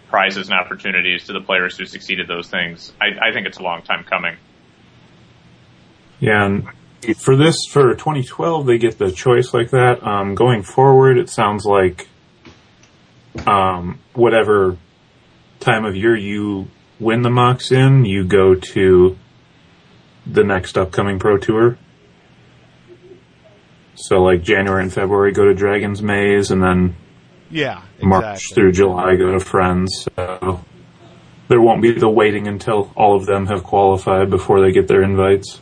prizes 0.08 0.48
and 0.48 0.58
opportunities 0.58 1.26
to 1.26 1.34
the 1.34 1.42
players 1.42 1.78
who 1.78 1.86
succeeded 1.86 2.30
those 2.30 2.48
things, 2.48 2.94
I, 3.02 3.30
I 3.30 3.34
think 3.34 3.48
it's 3.48 3.58
a 3.58 3.64
long 3.64 3.82
time 3.82 4.06
coming. 4.06 4.38
Yeah, 6.22 6.46
and 6.46 6.70
for 7.18 7.36
this, 7.36 7.66
for 7.70 7.94
2012, 7.94 8.66
they 8.66 8.78
get 8.78 8.98
the 8.98 9.12
choice 9.12 9.54
like 9.54 9.72
that. 9.72 10.06
Um, 10.06 10.36
going 10.36 10.64
forward, 10.64 11.18
it 11.18 11.30
sounds 11.30 11.66
like 11.66 12.08
um, 13.46 14.00
whatever 14.14 14.78
time 15.60 15.86
of 15.86 15.96
year 15.96 16.16
you 16.16 16.68
win 17.00 17.22
the 17.22 17.30
MOCS 17.30 17.72
in, 17.72 18.06
you 18.06 18.26
go 18.26 18.56
to 18.56 19.18
the 20.26 20.44
next 20.44 20.78
upcoming 20.78 21.20
Pro 21.20 21.38
Tour. 21.38 21.78
So, 23.96 24.22
like 24.22 24.44
January 24.44 24.84
and 24.84 24.94
February, 24.94 25.32
go 25.32 25.46
to 25.46 25.54
Dragon's 25.54 26.02
Maze, 26.02 26.52
and 26.52 26.64
then 26.64 26.96
Yeah, 27.50 27.82
March 28.02 28.54
through 28.54 28.72
July, 28.72 29.16
go 29.16 29.34
to 29.34 29.40
Friends. 29.40 30.08
So 30.16 30.64
there 31.50 31.60
won't 31.60 31.82
be 31.82 31.92
the 31.92 32.10
waiting 32.10 32.48
until 32.48 32.94
all 32.96 33.16
of 33.18 33.26
them 33.26 33.48
have 33.48 33.64
qualified 33.64 34.30
before 34.30 34.62
they 34.62 34.72
get 34.72 34.88
their 34.88 35.04
invites. 35.04 35.62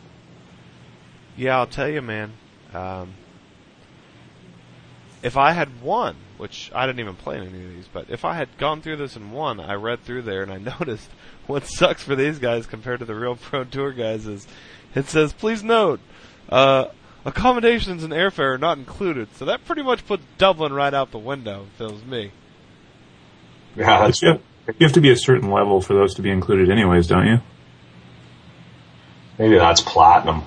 Yeah, 1.38 1.56
I'll 1.56 1.68
tell 1.68 1.88
you, 1.88 2.02
man. 2.02 2.32
Um, 2.74 3.14
if 5.22 5.36
I 5.36 5.52
had 5.52 5.80
won, 5.80 6.16
which 6.36 6.70
I 6.74 6.84
didn't 6.84 6.98
even 6.98 7.14
play 7.14 7.36
in 7.36 7.44
any 7.44 7.64
of 7.64 7.70
these, 7.70 7.88
but 7.92 8.06
if 8.10 8.24
I 8.24 8.34
had 8.34 8.48
gone 8.58 8.82
through 8.82 8.96
this 8.96 9.14
and 9.14 9.32
won, 9.32 9.60
I 9.60 9.74
read 9.74 10.02
through 10.04 10.22
there 10.22 10.42
and 10.42 10.52
I 10.52 10.58
noticed 10.78 11.08
what 11.46 11.64
sucks 11.64 12.02
for 12.02 12.16
these 12.16 12.40
guys 12.40 12.66
compared 12.66 12.98
to 12.98 13.04
the 13.04 13.14
real 13.14 13.36
pro 13.36 13.62
tour 13.62 13.92
guys 13.92 14.26
is 14.26 14.48
it 14.96 15.06
says, 15.06 15.32
please 15.32 15.62
note, 15.62 16.00
uh, 16.48 16.86
accommodations 17.24 18.02
and 18.02 18.12
airfare 18.12 18.54
are 18.54 18.58
not 18.58 18.78
included. 18.78 19.28
So 19.36 19.44
that 19.44 19.64
pretty 19.64 19.82
much 19.82 20.04
puts 20.06 20.24
Dublin 20.38 20.72
right 20.72 20.92
out 20.92 21.12
the 21.12 21.18
window, 21.18 21.66
if 21.74 21.80
it 21.80 21.92
was 21.92 22.04
me. 22.04 22.32
Yeah, 23.76 24.00
that's 24.00 24.20
You 24.22 24.40
you 24.78 24.86
have 24.86 24.94
to 24.94 25.00
be 25.00 25.10
a 25.10 25.16
certain 25.16 25.52
level 25.52 25.80
for 25.80 25.94
those 25.94 26.14
to 26.16 26.22
be 26.22 26.30
included 26.30 26.68
anyways, 26.68 27.06
don't 27.06 27.26
you? 27.26 27.40
maybe 29.38 29.56
that's 29.56 29.80
platinum. 29.80 30.42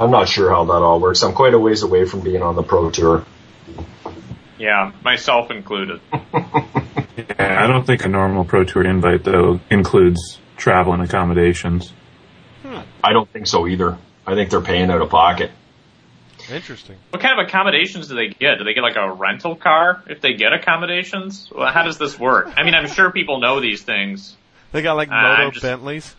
I'm 0.00 0.10
not 0.10 0.28
sure 0.28 0.50
how 0.50 0.64
that 0.64 0.72
all 0.72 1.00
works. 1.00 1.22
I'm 1.22 1.32
quite 1.34 1.54
a 1.54 1.58
ways 1.58 1.82
away 1.82 2.04
from 2.04 2.20
being 2.20 2.42
on 2.42 2.54
the 2.56 2.62
pro 2.62 2.90
tour. 2.90 3.24
Yeah, 4.58 4.92
myself 5.04 5.50
included. 5.50 6.00
Yeah, 7.38 7.64
I 7.64 7.66
don't 7.66 7.84
think 7.84 8.04
a 8.04 8.08
normal 8.08 8.44
Pro 8.44 8.62
Tour 8.62 8.84
invite 8.84 9.24
though 9.24 9.58
includes 9.70 10.38
travel 10.56 10.92
and 10.92 11.02
accommodations. 11.02 11.92
I 13.02 13.12
don't 13.12 13.28
think 13.28 13.48
so 13.48 13.66
either. 13.66 13.98
I 14.24 14.34
think 14.36 14.50
they're 14.50 14.60
paying 14.60 14.88
out 14.88 15.02
of 15.02 15.10
pocket. 15.10 15.50
Interesting. 16.48 16.96
What 17.10 17.20
kind 17.20 17.40
of 17.40 17.46
accommodations 17.48 18.06
do 18.06 18.14
they 18.14 18.28
get? 18.28 18.58
Do 18.58 18.64
they 18.64 18.72
get 18.72 18.82
like 18.82 18.94
a 18.96 19.12
rental 19.12 19.56
car 19.56 20.02
if 20.08 20.20
they 20.20 20.34
get 20.34 20.52
accommodations? 20.52 21.50
Well, 21.52 21.72
how 21.72 21.82
does 21.82 21.98
this 21.98 22.16
work? 22.16 22.52
I 22.56 22.62
mean, 22.62 22.74
I'm 22.74 22.86
sure 22.86 23.10
people 23.10 23.40
know 23.40 23.58
these 23.60 23.82
things. 23.82 24.36
They 24.70 24.82
got 24.82 24.94
like 24.94 25.08
Uh, 25.10 25.14
MODO 25.14 25.50
just- 25.50 25.62
Bentleys. 25.64 26.14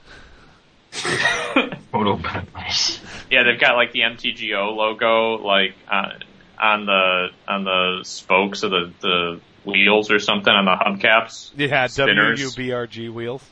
Photo 1.92 2.16
Bentleys. 2.18 3.00
Yeah, 3.32 3.44
they've 3.44 3.60
got 3.60 3.76
like 3.76 3.92
the 3.92 4.00
MTGO 4.00 4.76
logo, 4.76 5.36
like 5.36 5.76
uh, 5.88 6.14
on 6.60 6.88
the 6.88 7.28
on 7.48 7.64
the 7.64 8.00
spokes 8.04 8.64
of 8.64 8.72
the 8.72 8.92
the 9.02 9.40
wheels 9.66 10.10
or 10.10 10.18
something 10.18 10.52
on 10.52 10.66
the 10.66 10.72
hubcaps. 10.72 11.52
Yeah, 11.56 11.86
Spinners. 11.86 12.56
WUBRG 12.56 13.14
wheels. 13.14 13.44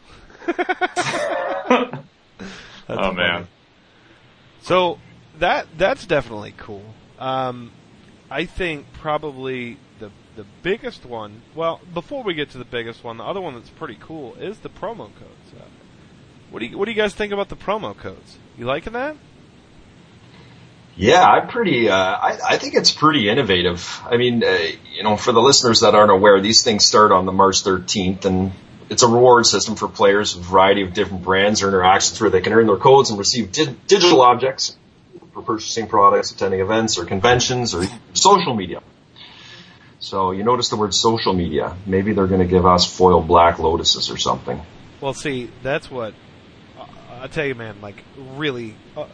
oh 0.48 1.92
funny. 2.88 3.16
man, 3.16 3.48
So 4.62 4.98
that 5.40 5.68
that's 5.78 6.08
definitely 6.08 6.56
cool. 6.58 6.86
Um, 7.20 7.72
I 8.32 8.46
think 8.46 8.92
probably 8.94 9.78
the 10.00 10.12
the 10.36 10.46
biggest 10.64 11.06
one. 11.06 11.42
Well, 11.54 11.82
before 11.94 12.24
we 12.24 12.34
get 12.34 12.50
to 12.52 12.58
the 12.58 12.66
biggest 12.66 13.04
one, 13.04 13.18
the 13.18 13.24
other 13.26 13.42
one 13.42 13.54
that's 13.54 13.70
pretty 13.70 13.98
cool 14.00 14.34
is 14.36 14.60
the 14.60 14.70
promo 14.70 15.10
codes. 15.14 15.54
Uh, 15.56 15.66
what 16.50 16.60
do 16.60 16.66
you 16.66 16.78
what 16.78 16.86
do 16.86 16.92
you 16.92 16.98
guys 16.98 17.14
think 17.14 17.34
about 17.34 17.50
the 17.50 17.56
promo 17.56 17.96
codes? 17.96 18.38
You 18.58 18.66
liking 18.66 18.94
that? 18.94 19.16
Yeah, 20.96 21.24
I'm 21.24 21.48
pretty. 21.48 21.90
Uh, 21.90 21.96
I, 21.96 22.40
I 22.44 22.58
think 22.58 22.74
it's 22.74 22.92
pretty 22.92 23.30
innovative. 23.30 24.02
I 24.04 24.18
mean, 24.18 24.44
uh, 24.44 24.58
you 24.96 25.04
know, 25.04 25.16
for 25.16 25.32
the 25.32 25.42
listeners 25.42 25.82
that 25.82 25.94
aren't 25.94 26.10
aware, 26.10 26.42
these 26.42 26.64
things 26.64 26.86
start 26.86 27.12
on 27.12 27.28
the 27.28 27.32
March 27.32 27.64
13th, 27.64 28.26
and 28.26 28.52
it's 28.90 29.04
a 29.04 29.08
reward 29.08 29.46
system 29.46 29.76
for 29.76 29.88
players, 29.88 30.36
a 30.36 30.40
variety 30.40 30.82
of 30.82 30.94
different 30.94 31.24
brands 31.24 31.62
or 31.62 31.68
interactions 31.68 32.20
where 32.20 32.32
they 32.32 32.42
can 32.42 32.52
earn 32.52 32.66
their 32.66 32.78
codes 32.78 33.12
and 33.12 33.20
receive 33.20 33.52
di- 33.52 33.76
digital 33.86 34.22
objects 34.22 34.76
for 35.34 35.44
purchasing 35.44 35.86
products, 35.86 36.32
attending 36.32 36.62
events 36.62 36.98
or 36.98 37.06
conventions, 37.06 37.76
or 37.76 37.86
social 38.14 38.56
media. 38.56 38.82
So 40.00 40.32
you 40.32 40.44
notice 40.44 40.70
the 40.70 40.78
word 40.78 40.96
social 40.96 41.34
media. 41.34 41.76
Maybe 41.86 42.14
they're 42.14 42.28
going 42.28 42.42
to 42.42 42.48
give 42.48 42.66
us 42.66 42.92
foil 42.92 43.22
black 43.22 43.60
lotuses 43.60 44.10
or 44.12 44.18
something. 44.18 44.60
Well, 45.00 45.14
see, 45.14 45.52
that's 45.62 45.92
what 45.92 46.16
I 47.22 47.28
tell 47.28 47.46
you, 47.46 47.56
man. 47.56 47.82
Like, 47.82 48.04
really, 48.18 48.76
uh, 48.96 49.06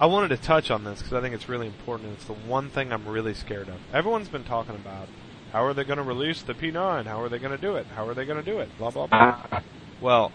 I 0.00 0.06
wanted 0.06 0.28
to 0.28 0.36
touch 0.36 0.70
on 0.70 0.84
this 0.84 0.98
because 0.98 1.12
I 1.12 1.20
think 1.20 1.34
it's 1.34 1.48
really 1.48 1.66
important. 1.66 2.12
It's 2.14 2.24
the 2.24 2.34
one 2.34 2.68
thing 2.68 2.92
I'm 2.92 3.06
really 3.06 3.34
scared 3.34 3.68
of. 3.68 3.76
Everyone's 3.92 4.28
been 4.28 4.44
talking 4.44 4.74
about 4.74 5.08
how 5.52 5.64
are 5.64 5.74
they 5.74 5.84
going 5.84 5.98
to 5.98 6.02
release 6.02 6.42
the 6.42 6.54
P9? 6.54 7.06
How 7.06 7.22
are 7.22 7.28
they 7.28 7.38
going 7.38 7.52
to 7.56 7.60
do 7.60 7.76
it? 7.76 7.86
How 7.94 8.08
are 8.08 8.14
they 8.14 8.24
going 8.24 8.42
to 8.42 8.50
do 8.50 8.58
it? 8.58 8.68
Blah 8.78 8.90
blah 8.90 9.06
blah. 9.06 9.60
Well, 10.00 10.32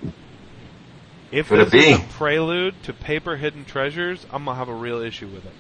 if 1.32 1.50
Could 1.50 1.60
it 1.60 1.72
this 1.72 1.88
is 1.88 2.00
a 2.00 2.08
prelude 2.14 2.82
to 2.84 2.94
paper 2.94 3.36
hidden 3.36 3.66
treasures, 3.66 4.26
I'm 4.32 4.46
gonna 4.46 4.58
have 4.58 4.70
a 4.70 4.74
real 4.74 5.02
issue 5.02 5.28
with 5.28 5.46
it. 5.46 5.52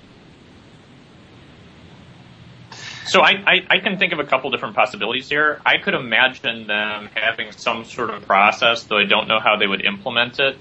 So 3.08 3.22
I, 3.22 3.32
I, 3.46 3.68
I 3.70 3.80
can 3.80 3.98
think 3.98 4.12
of 4.14 4.20
a 4.20 4.26
couple 4.26 4.50
different 4.52 4.76
possibilities 4.76 5.30
here. 5.30 5.62
I 5.66 5.78
could 5.78 5.94
imagine 5.94 6.68
them 6.68 7.10
having 7.16 7.52
some 7.54 7.86
sort 7.86 8.10
of 8.10 8.26
process, 8.26 8.84
though 8.84 8.98
I 8.98 9.06
don't 9.06 9.28
know 9.28 9.40
how 9.40 9.56
they 9.58 9.68
would 9.68 9.86
implement 9.86 10.40
it, 10.40 10.58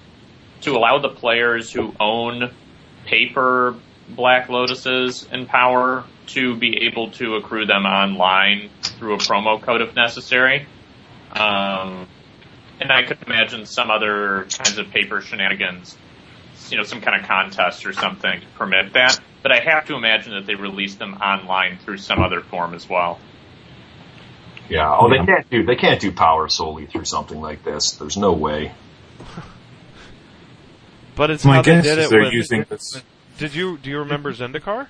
to 0.62 0.72
allow 0.72 0.98
the 0.98 1.08
players 1.08 1.72
who 1.72 1.94
own 2.00 2.50
paper 3.06 3.74
Black 4.08 4.48
Lotuses 4.48 5.30
in 5.32 5.46
Power 5.46 6.04
to 6.28 6.56
be 6.56 6.86
able 6.86 7.10
to 7.12 7.36
accrue 7.36 7.66
them 7.66 7.84
online 7.84 8.70
through 8.82 9.14
a 9.14 9.18
promo 9.18 9.60
code 9.60 9.80
if 9.80 9.94
necessary. 9.94 10.66
Um, 11.32 12.08
and 12.80 12.92
I 12.92 13.02
could 13.04 13.22
imagine 13.26 13.66
some 13.66 13.90
other 13.90 14.46
kinds 14.50 14.78
of 14.78 14.90
paper 14.90 15.20
shenanigans, 15.20 15.96
you 16.68 16.76
know, 16.76 16.82
some 16.82 17.00
kind 17.00 17.20
of 17.20 17.28
contest 17.28 17.86
or 17.86 17.92
something 17.92 18.40
to 18.40 18.46
permit 18.58 18.92
that. 18.94 19.18
But 19.42 19.52
I 19.52 19.60
have 19.60 19.86
to 19.86 19.94
imagine 19.94 20.34
that 20.34 20.46
they 20.46 20.54
release 20.54 20.96
them 20.96 21.14
online 21.14 21.78
through 21.78 21.98
some 21.98 22.20
other 22.20 22.40
form 22.40 22.74
as 22.74 22.88
well. 22.88 23.18
Yeah. 24.68 24.96
Oh, 24.98 25.08
they 25.08 25.24
can't 25.24 25.48
do 25.48 25.64
they 25.64 25.76
can't 25.76 26.00
do 26.00 26.10
power 26.10 26.48
solely 26.48 26.86
through 26.86 27.04
something 27.04 27.40
like 27.40 27.62
this. 27.62 27.92
There's 27.92 28.16
no 28.16 28.32
way. 28.32 28.72
But 31.16 31.30
it's 31.30 31.44
My 31.44 31.56
how 31.56 31.62
they 31.62 31.72
guess 31.72 31.84
did 31.84 31.98
is 31.98 32.06
it 32.06 32.10
they're 32.10 32.20
with. 32.22 32.32
using 32.32 32.64
this. 32.68 33.02
Did 33.38 33.54
you 33.54 33.78
do 33.78 33.90
you 33.90 33.98
remember 34.00 34.32
Zendikar? 34.32 34.86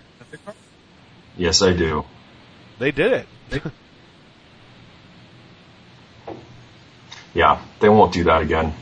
Yes, 1.38 1.62
I 1.62 1.72
do. 1.72 2.04
They 2.78 2.90
did 2.90 3.26
it. 3.50 3.62
Yeah, 7.34 7.60
they 7.80 7.90
won't 7.90 8.14
do 8.14 8.24
that 8.24 8.40
again. 8.40 8.72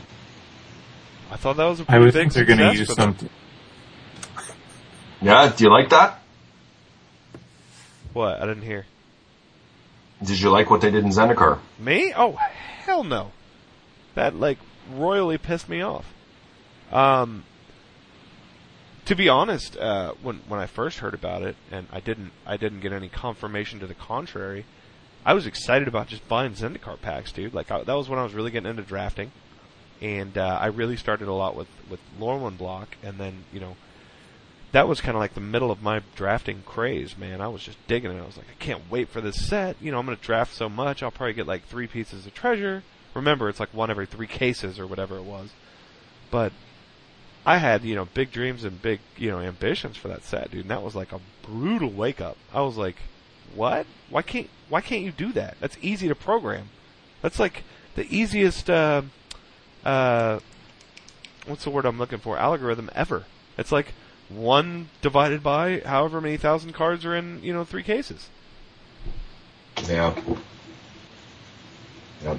I 1.29 1.35
thought 1.35 1.57
that 1.57 1.65
was 1.65 1.81
a 1.81 1.83
I 1.83 1.85
pretty 1.87 2.05
would 2.05 2.13
think 2.13 2.31
they're 2.31 2.45
going 2.45 2.59
to 2.59 2.73
use 2.73 2.87
for 2.87 2.93
something. 2.93 3.29
Yeah, 5.21 5.51
do 5.53 5.65
you 5.65 5.69
like 5.69 5.89
that? 5.89 6.21
What? 8.13 8.41
I 8.41 8.45
didn't 8.45 8.63
hear. 8.63 8.85
Did 10.23 10.39
you 10.39 10.49
like 10.51 10.69
what 10.69 10.79
they 10.79 10.89
did 10.89 11.03
in 11.03 11.09
Zendikar? 11.09 11.59
Me? 11.77 12.13
Oh, 12.15 12.31
hell 12.85 13.03
no. 13.03 13.31
That 14.13 14.35
like 14.37 14.57
royally 14.89 15.37
pissed 15.37 15.67
me 15.67 15.81
off. 15.81 16.05
Um, 16.91 17.43
to 19.05 19.15
be 19.15 19.29
honest, 19.29 19.77
uh, 19.77 20.13
when 20.21 20.41
when 20.47 20.59
I 20.59 20.65
first 20.65 20.99
heard 20.99 21.13
about 21.13 21.43
it, 21.43 21.55
and 21.71 21.87
I 21.91 21.99
didn't 21.99 22.31
I 22.45 22.57
didn't 22.57 22.81
get 22.81 22.91
any 22.91 23.09
confirmation 23.09 23.79
to 23.79 23.87
the 23.87 23.93
contrary, 23.93 24.65
I 25.25 25.33
was 25.33 25.45
excited 25.45 25.87
about 25.87 26.07
just 26.07 26.27
buying 26.27 26.53
Zendikar 26.53 26.99
packs, 26.99 27.31
dude. 27.31 27.53
Like 27.53 27.71
I, 27.71 27.83
that 27.83 27.93
was 27.93 28.09
when 28.09 28.19
I 28.19 28.23
was 28.23 28.33
really 28.33 28.51
getting 28.51 28.69
into 28.69 28.83
drafting, 28.83 29.31
and 30.01 30.37
uh, 30.37 30.57
I 30.59 30.67
really 30.67 30.97
started 30.97 31.27
a 31.27 31.33
lot 31.33 31.55
with 31.55 31.67
with 31.89 31.99
Lorwyn 32.19 32.57
block, 32.57 32.97
and 33.03 33.17
then 33.17 33.45
you 33.53 33.59
know. 33.59 33.75
That 34.71 34.89
was 34.89 34.99
kind 34.99 35.15
of 35.15 35.21
like 35.21 35.35
the 35.35 35.39
middle 35.39 35.71
of 35.71 35.81
my 35.81 36.01
drafting 36.17 36.61
craze, 36.65 37.17
man. 37.17 37.39
I 37.39 37.47
was 37.47 37.63
just 37.63 37.77
digging 37.87 38.11
it. 38.11 38.19
I 38.19 38.25
was 38.25 38.35
like, 38.35 38.47
I 38.49 38.61
can't 38.61 38.81
wait 38.91 39.07
for 39.07 39.21
this 39.21 39.47
set. 39.47 39.77
You 39.79 39.89
know, 39.89 39.99
I'm 39.99 40.05
going 40.05 40.17
to 40.17 40.21
draft 40.21 40.53
so 40.53 40.67
much, 40.67 41.01
I'll 41.01 41.11
probably 41.11 41.31
get 41.31 41.47
like 41.47 41.65
three 41.67 41.87
pieces 41.87 42.25
of 42.25 42.33
treasure. 42.33 42.83
Remember, 43.13 43.47
it's 43.47 43.61
like 43.61 43.73
one 43.73 43.89
every 43.89 44.05
three 44.05 44.27
cases 44.27 44.77
or 44.77 44.85
whatever 44.85 45.15
it 45.15 45.23
was. 45.23 45.51
But 46.29 46.51
I 47.45 47.57
had, 47.57 47.83
you 47.83 47.95
know, 47.95 48.05
big 48.05 48.31
dreams 48.31 48.63
and 48.63 48.81
big, 48.81 48.99
you 49.17 49.29
know, 49.29 49.39
ambitions 49.39 49.97
for 49.97 50.07
that 50.07 50.23
set, 50.23 50.51
dude. 50.51 50.61
And 50.61 50.71
that 50.71 50.81
was 50.81 50.95
like 50.95 51.11
a 51.11 51.19
brutal 51.43 51.89
wake 51.89 52.19
up. 52.19 52.37
I 52.53 52.61
was 52.61 52.77
like, 52.77 52.95
what? 53.53 53.85
Why 54.09 54.21
can't, 54.21 54.49
why 54.69 54.81
can't 54.81 55.03
you 55.03 55.11
do 55.11 55.31
that? 55.33 55.57
That's 55.59 55.77
easy 55.81 56.07
to 56.07 56.15
program. 56.15 56.69
That's 57.21 57.39
like 57.39 57.63
the 57.95 58.07
easiest, 58.13 58.69
uh, 58.69 59.03
uh, 59.83 60.39
what's 61.45 61.63
the 61.63 61.69
word 61.69 61.85
I'm 61.85 61.99
looking 61.99 62.19
for? 62.19 62.37
Algorithm 62.37 62.89
ever. 62.95 63.25
It's 63.57 63.71
like 63.71 63.93
one 64.29 64.89
divided 65.01 65.43
by 65.43 65.81
however 65.81 66.19
many 66.19 66.37
thousand 66.37 66.73
cards 66.73 67.05
are 67.05 67.15
in, 67.15 67.43
you 67.43 67.53
know, 67.53 67.63
three 67.63 67.83
cases. 67.83 68.29
Yeah. 69.87 70.19
Yeah. 72.23 72.37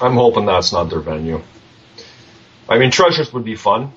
I'm 0.00 0.14
hoping 0.14 0.46
that's 0.46 0.72
not 0.72 0.84
their 0.84 1.00
venue. 1.00 1.42
I 2.68 2.78
mean, 2.78 2.90
treasures 2.90 3.32
would 3.32 3.44
be 3.44 3.56
fun, 3.56 3.92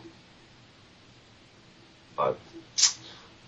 but 2.15 2.37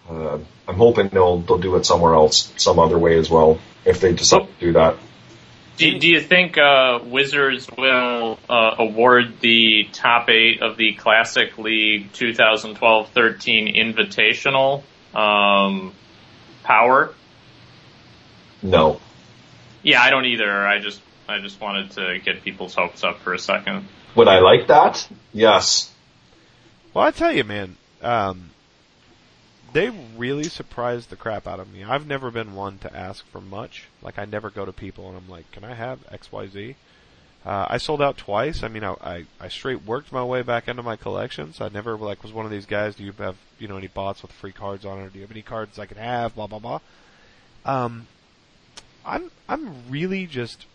uh, 0.10 0.40
I'm 0.68 0.76
hoping 0.76 1.10
they'll 1.10 1.40
they'll 1.40 1.58
do 1.58 1.76
it 1.76 1.86
somewhere 1.86 2.16
else, 2.16 2.52
some 2.58 2.80
other 2.80 2.98
way 2.98 3.18
as 3.18 3.30
well, 3.30 3.60
if 3.86 4.02
they 4.02 4.14
decide 4.14 4.48
to 4.48 4.54
do 4.60 4.74
that. 4.74 4.98
Do, 5.78 5.98
do 5.98 6.10
you 6.10 6.20
think 6.20 6.58
uh, 6.58 7.00
Wizards 7.06 7.70
will 7.78 8.38
uh, 8.50 8.76
award 8.80 9.40
the 9.40 9.88
top 9.94 10.30
eight 10.30 10.62
of 10.62 10.76
the 10.76 10.94
Classic 10.94 11.58
League 11.58 12.12
2012-13 12.12 13.78
Invitational 13.78 14.84
um, 15.18 15.94
power? 16.64 17.14
No. 18.62 19.00
Yeah, 19.82 20.02
I 20.02 20.10
don't 20.10 20.26
either. 20.26 20.68
I 20.68 20.80
just 20.80 21.02
I 21.30 21.40
just 21.40 21.62
wanted 21.62 21.92
to 21.92 22.20
get 22.20 22.44
people's 22.44 22.76
hopes 22.76 23.04
up 23.04 23.20
for 23.20 23.34
a 23.34 23.40
second. 23.40 23.88
Would 24.16 24.28
I 24.28 24.40
like 24.40 24.68
that? 24.68 25.08
Yes. 25.32 25.94
Well, 26.94 27.06
I 27.06 27.12
tell 27.12 27.32
you, 27.32 27.46
man, 27.46 27.78
um, 28.02 28.50
they 29.74 29.90
really 30.18 30.46
surprised 30.46 31.10
the 31.10 31.16
crap 31.16 31.48
out 31.48 31.60
of 31.60 31.72
me. 31.72 31.84
I've 31.84 32.08
never 32.08 32.32
been 32.32 32.54
one 32.56 32.78
to 32.80 32.96
ask 32.96 33.26
for 33.28 33.42
much. 33.42 33.86
Like 34.02 34.18
I 34.20 34.26
never 34.26 34.50
go 34.50 34.66
to 34.66 34.74
people 34.74 35.08
and 35.08 35.18
I'm 35.18 35.30
like, 35.30 35.52
"Can 35.52 35.64
I 35.64 35.74
have 35.74 36.00
X 36.12 36.32
Y 36.32 36.48
Z?" 36.48 36.76
Uh, 37.46 37.66
I 37.70 37.78
sold 37.78 38.02
out 38.02 38.18
twice. 38.18 38.64
I 38.64 38.68
mean, 38.68 38.84
I, 38.84 38.96
I 39.02 39.26
I 39.40 39.48
straight 39.48 39.84
worked 39.86 40.12
my 40.12 40.24
way 40.24 40.42
back 40.42 40.68
into 40.68 40.84
my 40.84 40.96
collections. 40.98 41.62
I 41.62 41.70
never 41.70 41.98
like 41.98 42.22
was 42.22 42.34
one 42.34 42.46
of 42.46 42.52
these 42.52 42.66
guys. 42.66 42.96
Do 42.96 43.04
you 43.04 43.14
have 43.14 43.38
you 43.58 43.68
know 43.68 43.78
any 43.78 43.88
bots 43.88 44.22
with 44.22 44.32
free 44.32 44.52
cards 44.52 44.86
on 44.86 45.00
it? 45.00 45.14
Do 45.14 45.20
you 45.20 45.24
have 45.24 45.32
any 45.32 45.42
cards 45.42 45.80
I 45.80 45.86
can 45.86 45.98
have? 45.98 46.36
Blah 46.36 46.48
blah 46.48 46.60
blah. 46.60 46.80
Um, 47.66 48.08
I'm 49.06 49.32
I'm 49.48 49.90
really 49.90 50.26
just 50.26 50.66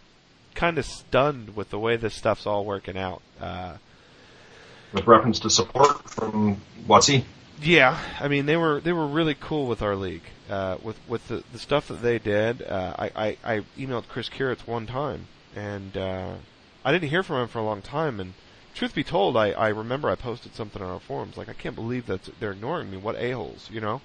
kind 0.54 0.78
of 0.78 0.84
stunned 0.86 1.56
with 1.56 1.70
the 1.70 1.78
way 1.78 1.96
this 1.96 2.14
stuff's 2.14 2.46
all 2.46 2.64
working 2.64 2.96
out. 2.96 3.20
Uh, 3.40 3.74
With 4.92 5.06
reference 5.06 5.40
to 5.40 5.50
support 5.50 6.08
from 6.08 6.60
WotC. 6.88 7.24
Yeah, 7.60 7.98
I 8.20 8.28
mean 8.28 8.46
they 8.46 8.56
were 8.56 8.80
they 8.80 8.92
were 8.92 9.06
really 9.06 9.34
cool 9.34 9.66
with 9.66 9.80
our 9.82 9.96
league. 9.96 10.24
Uh, 10.50 10.76
with 10.82 10.96
with 11.08 11.28
the, 11.28 11.42
the 11.52 11.58
stuff 11.58 11.88
that 11.88 12.02
they 12.02 12.18
did, 12.18 12.62
uh, 12.62 12.94
I, 12.98 13.10
I 13.16 13.54
I 13.56 13.60
emailed 13.78 14.08
Chris 14.08 14.28
Kiritz 14.28 14.66
one 14.66 14.86
time, 14.86 15.28
and 15.54 15.96
uh, 15.96 16.34
I 16.84 16.92
didn't 16.92 17.08
hear 17.08 17.22
from 17.22 17.42
him 17.42 17.48
for 17.48 17.60
a 17.60 17.64
long 17.64 17.80
time. 17.80 18.20
And 18.20 18.34
truth 18.74 18.94
be 18.94 19.04
told, 19.04 19.36
I 19.36 19.52
I 19.52 19.68
remember 19.68 20.10
I 20.10 20.16
posted 20.16 20.54
something 20.54 20.82
on 20.82 20.90
our 20.90 21.00
forums 21.00 21.36
like 21.36 21.48
I 21.48 21.54
can't 21.54 21.76
believe 21.76 22.06
that 22.06 22.28
they're 22.40 22.52
ignoring 22.52 22.90
me. 22.90 22.96
What 22.98 23.16
a 23.16 23.30
holes, 23.30 23.68
you 23.72 23.80
know? 23.80 24.00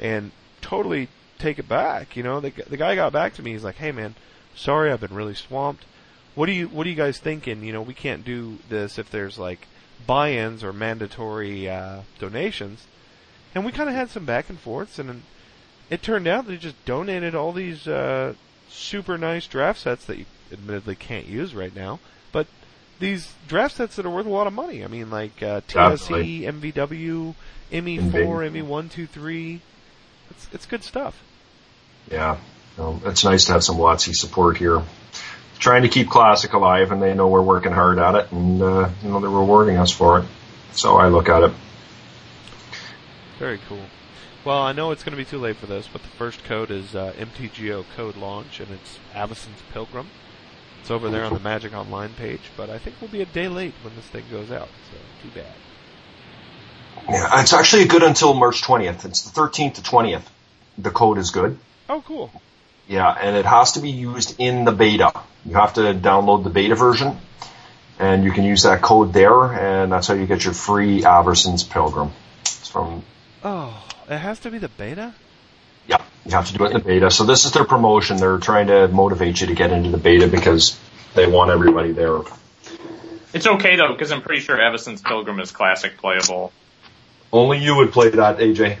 And 0.00 0.32
totally 0.60 1.08
take 1.38 1.58
it 1.58 1.68
back. 1.68 2.16
You 2.16 2.22
know, 2.24 2.40
the 2.40 2.50
the 2.50 2.76
guy 2.76 2.94
got 2.96 3.12
back 3.12 3.34
to 3.34 3.42
me. 3.42 3.52
He's 3.52 3.64
like, 3.64 3.76
"Hey 3.76 3.92
man, 3.92 4.16
sorry, 4.54 4.90
I've 4.92 5.00
been 5.00 5.14
really 5.14 5.34
swamped. 5.34 5.84
What 6.34 6.46
do 6.46 6.52
you 6.52 6.66
what 6.68 6.86
are 6.86 6.90
you 6.90 6.96
guys 6.96 7.18
thinking? 7.18 7.62
You 7.62 7.72
know, 7.72 7.82
we 7.82 7.94
can't 7.94 8.24
do 8.24 8.58
this 8.68 8.98
if 8.98 9.10
there's 9.10 9.38
like." 9.38 9.66
Buy-ins 10.06 10.64
or 10.64 10.72
mandatory 10.72 11.68
uh, 11.68 12.00
donations, 12.18 12.86
and 13.54 13.64
we 13.64 13.72
kind 13.72 13.88
of 13.88 13.94
had 13.94 14.10
some 14.10 14.24
back 14.24 14.48
and 14.48 14.58
forths, 14.58 14.98
and 14.98 15.22
it 15.90 16.02
turned 16.02 16.26
out 16.26 16.46
they 16.46 16.56
just 16.56 16.82
donated 16.84 17.34
all 17.34 17.52
these 17.52 17.86
uh, 17.86 18.34
super 18.68 19.18
nice 19.18 19.46
draft 19.46 19.80
sets 19.80 20.04
that 20.06 20.18
you 20.18 20.26
admittedly 20.52 20.94
can't 20.94 21.26
use 21.26 21.54
right 21.54 21.74
now, 21.74 21.98
but 22.32 22.46
these 22.98 23.34
draft 23.46 23.76
sets 23.76 23.96
that 23.96 24.06
are 24.06 24.10
worth 24.10 24.26
a 24.26 24.30
lot 24.30 24.46
of 24.46 24.52
money. 24.52 24.84
I 24.84 24.88
mean, 24.88 25.10
like 25.10 25.42
uh, 25.42 25.60
TSE, 25.68 26.42
MVW, 26.42 27.34
ME4, 27.72 28.12
ME123. 28.12 29.60
It's 30.30 30.48
it's 30.52 30.66
good 30.66 30.84
stuff. 30.84 31.22
Yeah, 32.10 32.38
um, 32.78 33.02
it's 33.04 33.24
nice 33.24 33.44
to 33.46 33.52
have 33.52 33.64
some 33.64 33.76
WotC 33.76 34.14
support 34.14 34.56
here 34.56 34.82
trying 35.58 35.82
to 35.82 35.88
keep 35.88 36.08
classic 36.08 36.52
alive 36.52 36.92
and 36.92 37.02
they 37.02 37.14
know 37.14 37.28
we're 37.28 37.42
working 37.42 37.72
hard 37.72 37.98
at 37.98 38.14
it 38.14 38.32
and 38.32 38.62
uh, 38.62 38.88
you 39.02 39.08
know 39.08 39.20
they're 39.20 39.30
rewarding 39.30 39.76
us 39.76 39.90
for 39.90 40.20
it. 40.20 40.24
So 40.72 40.96
i 40.96 41.08
look 41.08 41.28
at 41.28 41.42
it. 41.42 41.52
Very 43.38 43.58
cool. 43.68 43.84
Well 44.44 44.62
i 44.62 44.72
know 44.72 44.90
it's 44.92 45.02
going 45.02 45.12
to 45.12 45.16
be 45.16 45.24
too 45.24 45.38
late 45.38 45.56
for 45.56 45.66
this 45.66 45.88
but 45.92 46.02
the 46.02 46.08
first 46.08 46.44
code 46.44 46.70
is 46.70 46.94
uh, 46.94 47.12
mtgo 47.18 47.84
code 47.96 48.16
launch 48.16 48.60
and 48.60 48.70
it's 48.70 48.98
avacyn's 49.14 49.62
pilgrim. 49.72 50.08
It's 50.80 50.90
over 50.90 51.10
there 51.10 51.24
on 51.24 51.34
the 51.34 51.40
magic 51.40 51.74
online 51.74 52.14
page 52.14 52.50
but 52.56 52.70
i 52.70 52.78
think 52.78 52.96
we'll 53.00 53.10
be 53.10 53.22
a 53.22 53.26
day 53.26 53.48
late 53.48 53.74
when 53.82 53.94
this 53.96 54.06
thing 54.06 54.24
goes 54.30 54.50
out 54.50 54.68
so 54.90 54.98
too 55.22 55.34
bad. 55.34 55.52
Yeah 57.08 57.40
it's 57.40 57.52
actually 57.52 57.86
good 57.86 58.02
until 58.02 58.32
march 58.32 58.62
20th 58.62 59.04
it's 59.04 59.22
the 59.22 59.38
13th 59.38 59.74
to 59.74 59.82
20th 59.82 60.24
the 60.78 60.90
code 60.90 61.18
is 61.18 61.30
good. 61.30 61.58
Oh 61.88 62.02
cool 62.06 62.30
yeah, 62.88 63.10
and 63.10 63.36
it 63.36 63.44
has 63.44 63.72
to 63.72 63.80
be 63.80 63.90
used 63.90 64.36
in 64.38 64.64
the 64.64 64.72
beta. 64.72 65.12
You 65.44 65.54
have 65.54 65.74
to 65.74 65.80
download 65.94 66.42
the 66.42 66.50
beta 66.50 66.74
version, 66.74 67.18
and 67.98 68.24
you 68.24 68.32
can 68.32 68.44
use 68.44 68.62
that 68.62 68.80
code 68.80 69.12
there, 69.12 69.52
and 69.52 69.92
that's 69.92 70.06
how 70.06 70.14
you 70.14 70.26
get 70.26 70.44
your 70.44 70.54
free 70.54 71.02
Avacyn's 71.02 71.62
Pilgrim. 71.62 72.12
It's 72.40 72.68
from. 72.68 73.02
Oh, 73.44 73.86
it 74.08 74.18
has 74.18 74.40
to 74.40 74.50
be 74.50 74.58
the 74.58 74.68
beta. 74.68 75.14
Yeah, 75.86 76.02
you 76.24 76.32
have 76.32 76.48
to 76.48 76.56
do 76.56 76.64
it 76.64 76.68
in 76.68 76.78
the 76.78 76.84
beta. 76.84 77.10
So 77.10 77.24
this 77.24 77.44
is 77.44 77.52
their 77.52 77.64
promotion. 77.64 78.16
They're 78.16 78.38
trying 78.38 78.68
to 78.68 78.88
motivate 78.88 79.40
you 79.40 79.48
to 79.48 79.54
get 79.54 79.70
into 79.70 79.90
the 79.90 79.98
beta 79.98 80.26
because 80.26 80.78
they 81.14 81.26
want 81.26 81.50
everybody 81.50 81.92
there. 81.92 82.20
It's 83.34 83.46
okay 83.46 83.76
though, 83.76 83.92
because 83.92 84.10
I'm 84.10 84.22
pretty 84.22 84.40
sure 84.40 84.56
Avacyn's 84.56 85.02
Pilgrim 85.02 85.40
is 85.40 85.52
classic 85.52 85.98
playable. 85.98 86.52
Only 87.30 87.58
you 87.58 87.76
would 87.76 87.92
play 87.92 88.08
that, 88.08 88.38
AJ. 88.38 88.78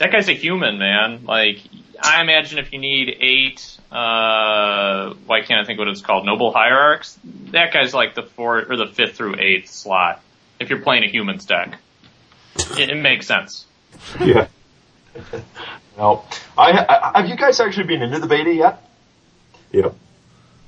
That 0.00 0.10
guy's 0.10 0.28
a 0.28 0.32
human, 0.32 0.78
man. 0.78 1.24
Like, 1.24 1.60
I 2.02 2.20
imagine 2.20 2.58
if 2.58 2.72
you 2.72 2.78
need 2.78 3.16
eight, 3.20 3.78
uh, 3.90 5.14
why 5.26 5.42
can't 5.42 5.60
I 5.60 5.64
think 5.64 5.78
what 5.78 5.88
it's 5.88 6.00
called? 6.00 6.26
Noble 6.26 6.52
hierarchs. 6.52 7.18
That 7.50 7.72
guy's 7.72 7.94
like 7.94 8.14
the 8.14 8.22
fourth 8.22 8.70
or 8.70 8.76
the 8.76 8.86
fifth 8.86 9.16
through 9.16 9.36
eighth 9.38 9.70
slot. 9.70 10.20
If 10.58 10.70
you're 10.70 10.80
playing 10.80 11.04
a 11.04 11.08
humans 11.08 11.44
deck, 11.44 11.78
it, 12.56 12.90
it 12.90 12.96
makes 12.96 13.26
sense. 13.26 13.66
Yeah. 14.20 14.48
no, 15.96 16.24
I, 16.58 17.12
I 17.14 17.20
have 17.20 17.30
you 17.30 17.36
guys 17.36 17.60
actually 17.60 17.86
been 17.86 18.02
into 18.02 18.18
the 18.18 18.26
beta 18.26 18.52
yet? 18.52 18.90
Yep. 19.70 19.94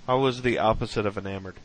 I 0.07 0.15
was 0.15 0.43
the 0.43 0.59
opposite 0.59 1.05
of 1.05 1.19
enamored. 1.19 1.57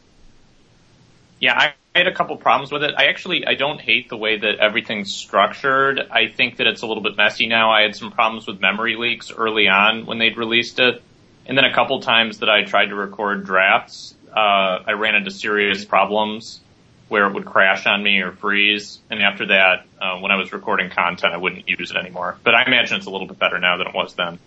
Yeah, 1.39 1.53
I 1.55 1.73
had 1.99 2.07
a 2.07 2.13
couple 2.13 2.37
problems 2.37 2.71
with 2.71 2.83
it. 2.83 2.93
I 2.97 3.05
actually 3.05 3.45
I 3.45 3.55
don't 3.55 3.79
hate 3.79 4.09
the 4.09 4.17
way 4.17 4.37
that 4.37 4.59
everything's 4.59 5.13
structured. 5.13 5.99
I 5.99 6.27
think 6.27 6.57
that 6.57 6.67
it's 6.67 6.81
a 6.81 6.87
little 6.87 7.03
bit 7.03 7.17
messy 7.17 7.47
now. 7.47 7.71
I 7.71 7.81
had 7.81 7.95
some 7.95 8.11
problems 8.11 8.47
with 8.47 8.61
memory 8.61 8.95
leaks 8.95 9.31
early 9.31 9.67
on 9.67 10.05
when 10.05 10.17
they'd 10.17 10.37
released 10.37 10.79
it, 10.79 11.01
and 11.45 11.57
then 11.57 11.65
a 11.65 11.73
couple 11.73 11.99
times 12.01 12.39
that 12.39 12.49
I 12.49 12.63
tried 12.63 12.87
to 12.87 12.95
record 12.95 13.45
drafts, 13.45 14.15
uh, 14.31 14.79
I 14.87 14.93
ran 14.93 15.15
into 15.15 15.31
serious 15.31 15.83
problems 15.83 16.61
where 17.09 17.27
it 17.27 17.33
would 17.33 17.45
crash 17.45 17.85
on 17.85 18.01
me 18.01 18.21
or 18.21 18.31
freeze. 18.31 18.99
And 19.09 19.21
after 19.21 19.47
that, 19.47 19.85
uh, 19.99 20.19
when 20.19 20.31
I 20.31 20.37
was 20.37 20.53
recording 20.53 20.89
content, 20.89 21.33
I 21.33 21.37
wouldn't 21.37 21.67
use 21.67 21.91
it 21.91 21.97
anymore. 21.97 22.37
But 22.41 22.55
I 22.55 22.63
imagine 22.65 22.95
it's 22.95 23.05
a 23.05 23.09
little 23.09 23.27
bit 23.27 23.37
better 23.37 23.59
now 23.59 23.75
than 23.75 23.87
it 23.87 23.93
was 23.93 24.13
then. 24.13 24.39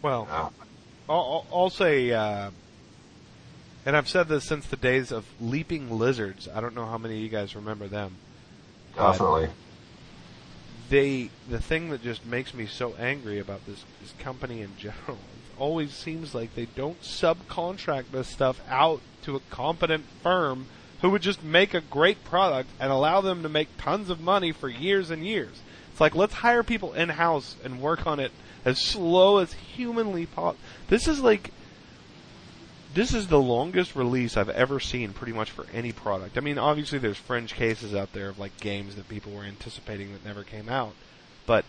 Well, 0.00 0.26
I'll, 1.06 1.46
I'll 1.52 1.68
say. 1.68 2.10
Uh, 2.12 2.50
and 3.86 3.96
I've 3.96 4.08
said 4.08 4.28
this 4.28 4.44
since 4.44 4.66
the 4.66 4.76
days 4.76 5.12
of 5.12 5.26
leaping 5.40 5.98
lizards. 5.98 6.48
I 6.52 6.60
don't 6.60 6.74
know 6.74 6.86
how 6.86 6.98
many 6.98 7.16
of 7.16 7.20
you 7.20 7.28
guys 7.28 7.54
remember 7.54 7.86
them. 7.86 8.16
Definitely. 8.96 9.48
They 10.88 11.30
the 11.48 11.60
thing 11.60 11.90
that 11.90 12.02
just 12.02 12.24
makes 12.24 12.54
me 12.54 12.66
so 12.66 12.94
angry 12.98 13.38
about 13.38 13.66
this 13.66 13.84
this 14.00 14.12
company 14.18 14.62
in 14.62 14.76
general. 14.76 15.18
It 15.18 15.58
always 15.58 15.92
seems 15.92 16.34
like 16.34 16.54
they 16.54 16.66
don't 16.66 17.00
subcontract 17.02 18.10
this 18.12 18.28
stuff 18.28 18.60
out 18.68 19.00
to 19.22 19.36
a 19.36 19.40
competent 19.50 20.04
firm 20.22 20.66
who 21.00 21.10
would 21.10 21.22
just 21.22 21.42
make 21.42 21.74
a 21.74 21.80
great 21.80 22.24
product 22.24 22.70
and 22.80 22.90
allow 22.90 23.20
them 23.20 23.42
to 23.42 23.48
make 23.48 23.76
tons 23.76 24.08
of 24.10 24.20
money 24.20 24.52
for 24.52 24.68
years 24.68 25.10
and 25.10 25.26
years. 25.26 25.60
It's 25.90 26.00
like 26.00 26.14
let's 26.14 26.34
hire 26.34 26.62
people 26.62 26.92
in 26.92 27.10
house 27.10 27.56
and 27.64 27.80
work 27.80 28.06
on 28.06 28.20
it 28.20 28.32
as 28.64 28.78
slow 28.78 29.38
as 29.38 29.52
humanly 29.52 30.26
possible. 30.26 30.62
This 30.88 31.06
is 31.06 31.20
like 31.20 31.50
this 32.94 33.12
is 33.12 33.26
the 33.26 33.40
longest 33.40 33.96
release 33.96 34.36
I've 34.36 34.50
ever 34.50 34.78
seen 34.78 35.12
pretty 35.12 35.32
much 35.32 35.50
for 35.50 35.66
any 35.72 35.92
product. 35.92 36.38
I 36.38 36.40
mean, 36.40 36.58
obviously 36.58 36.98
there's 36.98 37.16
fringe 37.16 37.54
cases 37.54 37.94
out 37.94 38.12
there 38.12 38.28
of 38.28 38.38
like 38.38 38.58
games 38.60 38.94
that 38.96 39.08
people 39.08 39.32
were 39.32 39.42
anticipating 39.42 40.12
that 40.12 40.24
never 40.24 40.44
came 40.44 40.68
out, 40.68 40.94
but 41.46 41.64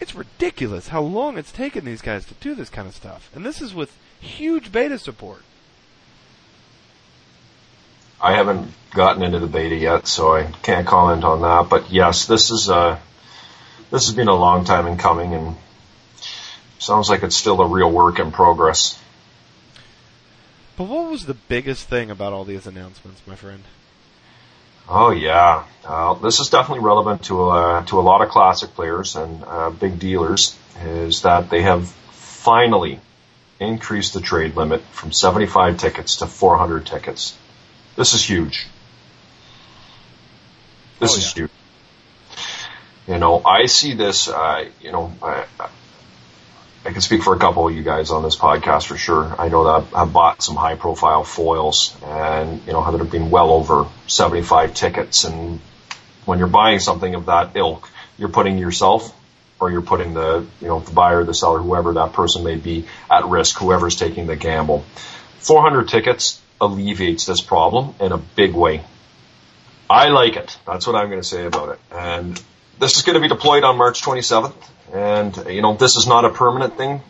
it's 0.00 0.14
ridiculous 0.14 0.88
how 0.88 1.02
long 1.02 1.38
it's 1.38 1.52
taken 1.52 1.84
these 1.84 2.02
guys 2.02 2.24
to 2.26 2.34
do 2.34 2.54
this 2.54 2.70
kind 2.70 2.88
of 2.88 2.94
stuff. 2.94 3.30
And 3.34 3.44
this 3.44 3.60
is 3.60 3.74
with 3.74 3.96
huge 4.20 4.72
beta 4.72 4.98
support. 4.98 5.42
I 8.20 8.34
haven't 8.34 8.70
gotten 8.92 9.22
into 9.22 9.40
the 9.40 9.46
beta 9.46 9.74
yet, 9.74 10.06
so 10.06 10.34
I 10.34 10.44
can't 10.62 10.86
comment 10.86 11.24
on 11.24 11.42
that. 11.42 11.68
But 11.68 11.90
yes, 11.90 12.26
this 12.26 12.50
is 12.50 12.70
uh, 12.70 12.98
this 13.90 14.06
has 14.06 14.14
been 14.14 14.28
a 14.28 14.34
long 14.34 14.64
time 14.64 14.86
in 14.86 14.96
coming, 14.96 15.34
and 15.34 15.56
sounds 16.78 17.10
like 17.10 17.24
it's 17.24 17.36
still 17.36 17.60
a 17.60 17.66
real 17.66 17.90
work 17.90 18.20
in 18.20 18.30
progress. 18.30 19.01
But 20.76 20.84
what 20.84 21.10
was 21.10 21.26
the 21.26 21.34
biggest 21.34 21.88
thing 21.88 22.10
about 22.10 22.32
all 22.32 22.44
these 22.44 22.66
announcements, 22.66 23.20
my 23.26 23.34
friend? 23.34 23.62
Oh 24.88 25.10
yeah, 25.10 25.64
uh, 25.84 26.14
this 26.14 26.40
is 26.40 26.48
definitely 26.48 26.84
relevant 26.84 27.24
to 27.24 27.48
uh, 27.50 27.84
to 27.84 28.00
a 28.00 28.02
lot 28.02 28.22
of 28.22 28.30
classic 28.30 28.74
players 28.74 29.14
and 29.16 29.44
uh, 29.44 29.70
big 29.70 29.98
dealers. 29.98 30.56
Is 30.84 31.22
that 31.22 31.50
they 31.50 31.62
have 31.62 31.86
finally 31.86 32.98
increased 33.60 34.14
the 34.14 34.20
trade 34.20 34.56
limit 34.56 34.80
from 34.90 35.12
75 35.12 35.78
tickets 35.78 36.16
to 36.16 36.26
400 36.26 36.84
tickets. 36.86 37.36
This 37.94 38.14
is 38.14 38.28
huge. 38.28 38.66
This 40.98 41.14
Oh, 41.14 41.18
is 41.18 41.32
huge. 41.32 41.50
You 43.06 43.18
know, 43.18 43.42
I 43.44 43.66
see 43.66 43.94
this. 43.94 44.28
Uh, 44.28 44.68
you 44.80 44.90
know, 44.90 45.12
I, 46.84 46.92
can 46.92 47.00
speak 47.00 47.22
for 47.22 47.34
a 47.34 47.38
couple 47.38 47.68
of 47.68 47.74
you 47.74 47.82
guys 47.82 48.10
on 48.10 48.22
this 48.22 48.36
podcast 48.36 48.86
for 48.86 48.96
sure. 48.96 49.34
I 49.38 49.48
know 49.48 49.64
that 49.64 49.94
I've 49.94 50.12
bought 50.12 50.42
some 50.42 50.56
high 50.56 50.74
profile 50.74 51.24
foils 51.24 51.96
and, 52.04 52.60
you 52.66 52.72
know, 52.72 52.82
have 52.82 53.10
been 53.10 53.30
well 53.30 53.50
over 53.50 53.86
75 54.06 54.74
tickets. 54.74 55.24
And 55.24 55.60
when 56.24 56.38
you're 56.38 56.48
buying 56.48 56.80
something 56.80 57.14
of 57.14 57.26
that 57.26 57.56
ilk, 57.56 57.88
you're 58.18 58.28
putting 58.28 58.58
yourself 58.58 59.16
or 59.60 59.70
you're 59.70 59.82
putting 59.82 60.12
the, 60.14 60.46
you 60.60 60.66
know, 60.66 60.80
the 60.80 60.92
buyer, 60.92 61.24
the 61.24 61.34
seller, 61.34 61.60
whoever 61.60 61.94
that 61.94 62.12
person 62.12 62.42
may 62.42 62.56
be 62.56 62.86
at 63.10 63.26
risk, 63.26 63.58
whoever's 63.58 63.96
taking 63.96 64.26
the 64.26 64.36
gamble. 64.36 64.84
400 65.38 65.88
tickets 65.88 66.40
alleviates 66.60 67.26
this 67.26 67.40
problem 67.40 67.94
in 68.00 68.12
a 68.12 68.18
big 68.18 68.54
way. 68.54 68.84
I 69.88 70.08
like 70.08 70.36
it. 70.36 70.58
That's 70.66 70.86
what 70.86 70.96
I'm 70.96 71.08
going 71.08 71.20
to 71.20 71.26
say 71.26 71.44
about 71.44 71.70
it. 71.70 71.80
And 71.92 72.42
this 72.78 72.96
is 72.96 73.02
going 73.02 73.14
to 73.14 73.20
be 73.20 73.28
deployed 73.28 73.64
on 73.64 73.76
March 73.76 74.02
27th, 74.02 74.54
and 74.92 75.36
you 75.48 75.62
know 75.62 75.74
this 75.74 75.96
is 75.96 76.06
not 76.06 76.24
a 76.24 76.30
permanent 76.30 76.76
thing 76.76 77.00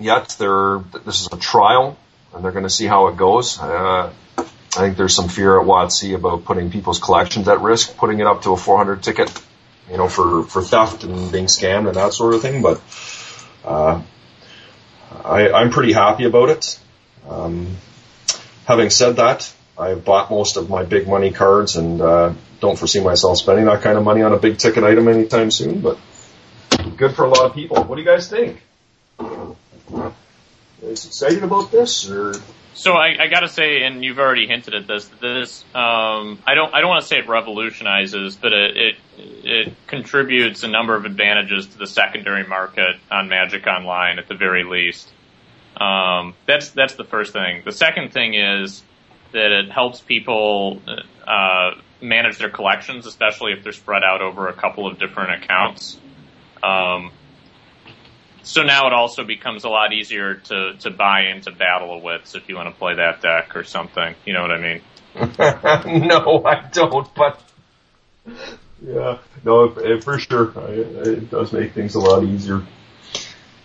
yet. 0.00 0.36
They're, 0.38 0.78
this 1.04 1.20
is 1.20 1.28
a 1.32 1.36
trial, 1.36 1.98
and 2.34 2.44
they're 2.44 2.52
going 2.52 2.64
to 2.64 2.70
see 2.70 2.86
how 2.86 3.08
it 3.08 3.16
goes. 3.16 3.58
Uh, 3.60 4.12
I 4.38 4.80
think 4.80 4.96
there's 4.96 5.14
some 5.14 5.28
fear 5.28 5.58
at 5.58 5.66
WotC 5.66 6.14
about 6.14 6.44
putting 6.44 6.70
people's 6.70 7.00
collections 7.00 7.48
at 7.48 7.60
risk, 7.60 7.96
putting 7.96 8.20
it 8.20 8.26
up 8.26 8.42
to 8.42 8.52
a 8.52 8.56
400 8.56 9.02
ticket, 9.02 9.30
you 9.90 9.96
know, 9.96 10.08
for 10.08 10.44
for 10.44 10.62
theft 10.62 11.04
and 11.04 11.32
being 11.32 11.46
scammed 11.46 11.88
and 11.88 11.96
that 11.96 12.12
sort 12.12 12.34
of 12.34 12.42
thing. 12.42 12.62
But 12.62 12.80
uh, 13.64 14.02
I, 15.24 15.50
I'm 15.50 15.70
pretty 15.70 15.92
happy 15.92 16.24
about 16.24 16.50
it. 16.50 16.78
Um, 17.28 17.76
having 18.66 18.90
said 18.90 19.16
that, 19.16 19.52
I've 19.78 20.04
bought 20.04 20.30
most 20.30 20.56
of 20.56 20.68
my 20.68 20.84
big 20.84 21.08
money 21.08 21.30
cards 21.30 21.76
and 21.76 22.00
uh, 22.00 22.34
don't 22.60 22.78
foresee 22.78 23.00
myself 23.00 23.38
spending 23.38 23.66
that 23.66 23.82
kind 23.82 23.96
of 23.96 24.04
money 24.04 24.22
on 24.22 24.32
a 24.32 24.38
big 24.38 24.58
ticket 24.58 24.84
item 24.84 25.08
anytime 25.08 25.50
soon. 25.50 25.80
But 25.80 25.98
good 26.96 27.14
for 27.14 27.24
a 27.24 27.28
lot 27.28 27.46
of 27.46 27.54
people. 27.54 27.82
What 27.84 27.96
do 27.96 28.02
you 28.02 28.06
guys 28.06 28.28
think? 28.28 28.62
Excited 30.82 31.42
about 31.42 31.70
this 31.70 32.08
or? 32.10 32.34
So 32.74 32.92
I, 32.92 33.16
I 33.24 33.26
got 33.26 33.40
to 33.40 33.48
say, 33.48 33.82
and 33.82 34.04
you've 34.04 34.20
already 34.20 34.46
hinted 34.46 34.74
at 34.74 34.86
this. 34.86 35.10
This 35.20 35.64
um, 35.74 36.38
I 36.46 36.54
don't 36.54 36.72
I 36.72 36.80
don't 36.80 36.88
want 36.88 37.02
to 37.02 37.08
say 37.08 37.18
it 37.18 37.28
revolutionizes, 37.28 38.36
but 38.36 38.52
it, 38.52 38.76
it 38.76 38.96
it 39.16 39.74
contributes 39.88 40.62
a 40.62 40.68
number 40.68 40.94
of 40.94 41.04
advantages 41.04 41.66
to 41.66 41.78
the 41.78 41.88
secondary 41.88 42.46
market 42.46 42.96
on 43.10 43.28
Magic 43.28 43.66
Online 43.66 44.20
at 44.20 44.28
the 44.28 44.36
very 44.36 44.62
least. 44.62 45.10
Um, 45.76 46.34
that's 46.46 46.70
that's 46.70 46.94
the 46.94 47.04
first 47.04 47.32
thing. 47.32 47.62
The 47.64 47.72
second 47.72 48.12
thing 48.12 48.34
is 48.34 48.84
that 49.32 49.50
it 49.50 49.70
helps 49.72 50.00
people 50.00 50.80
uh, 51.26 51.72
manage 52.00 52.38
their 52.38 52.50
collections, 52.50 53.06
especially 53.06 53.52
if 53.52 53.62
they're 53.62 53.72
spread 53.72 54.02
out 54.02 54.22
over 54.22 54.48
a 54.48 54.52
couple 54.52 54.86
of 54.86 54.98
different 54.98 55.42
accounts. 55.42 55.98
Um, 56.62 57.12
so 58.42 58.62
now 58.62 58.86
it 58.86 58.92
also 58.92 59.24
becomes 59.24 59.64
a 59.64 59.68
lot 59.68 59.92
easier 59.92 60.34
to, 60.34 60.74
to 60.80 60.90
buy 60.90 61.26
into 61.34 61.50
Battle 61.50 61.96
of 61.96 62.02
Wits 62.02 62.34
if 62.34 62.48
you 62.48 62.56
want 62.56 62.72
to 62.72 62.78
play 62.78 62.94
that 62.94 63.20
deck 63.20 63.56
or 63.56 63.64
something. 63.64 64.14
You 64.24 64.32
know 64.32 64.42
what 64.42 64.50
I 64.52 64.60
mean? 64.60 64.80
no, 66.06 66.44
I 66.44 66.68
don't, 66.72 67.14
but 67.14 67.42
yeah, 68.84 69.18
no, 69.44 70.00
for 70.00 70.18
sure. 70.18 70.52
It 70.70 71.30
does 71.30 71.52
make 71.52 71.72
things 71.72 71.94
a 71.94 72.00
lot 72.00 72.24
easier. 72.24 72.62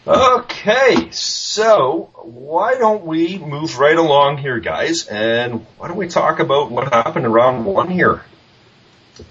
Okay, 0.06 1.12
so 1.12 2.10
why 2.24 2.76
don't 2.76 3.06
we 3.06 3.38
move 3.38 3.78
right 3.78 3.96
along 3.96 4.38
here, 4.38 4.60
guys, 4.60 5.08
and 5.08 5.66
why 5.78 5.88
don't 5.88 5.96
we 5.96 6.10
talk 6.10 6.40
about 6.40 6.70
what 6.70 6.92
happened 6.92 7.26
in 7.26 7.32
round 7.32 7.66
one 7.66 7.90
here? 7.90 8.22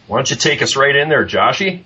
Why 0.07 0.19
don't 0.19 0.31
you 0.31 0.37
take 0.37 0.63
us 0.63 0.75
right 0.75 0.97
in 0.97 1.11
there, 1.11 1.27
Joshy? 1.27 1.85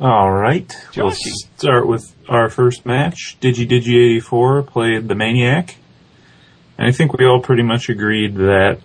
All 0.00 0.30
right. 0.30 0.72
We'll 0.96 1.10
start 1.10 1.88
with 1.88 2.14
our 2.28 2.48
first 2.48 2.86
match. 2.86 3.36
Digi 3.40 3.68
Digi 3.68 4.16
84 4.16 4.62
played 4.62 5.08
the 5.08 5.14
Maniac. 5.16 5.76
And 6.78 6.86
I 6.86 6.92
think 6.92 7.12
we 7.12 7.26
all 7.26 7.40
pretty 7.40 7.62
much 7.62 7.88
agreed 7.88 8.36
that 8.36 8.80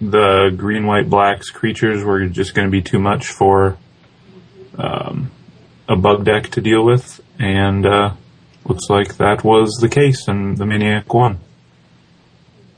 the 0.00 0.54
green, 0.56 0.86
white, 0.86 1.10
blacks 1.10 1.50
creatures 1.50 2.04
were 2.04 2.26
just 2.26 2.54
going 2.54 2.68
to 2.68 2.72
be 2.72 2.82
too 2.82 2.98
much 2.98 3.26
for 3.26 3.76
um, 4.78 5.30
a 5.88 5.96
bug 5.96 6.24
deck 6.24 6.48
to 6.50 6.60
deal 6.60 6.84
with. 6.84 7.20
And 7.38 7.86
uh, 7.86 8.14
looks 8.64 8.88
like 8.88 9.16
that 9.16 9.44
was 9.44 9.78
the 9.80 9.88
case, 9.88 10.28
and 10.28 10.56
the 10.56 10.66
Maniac 10.66 11.12
won. 11.12 11.40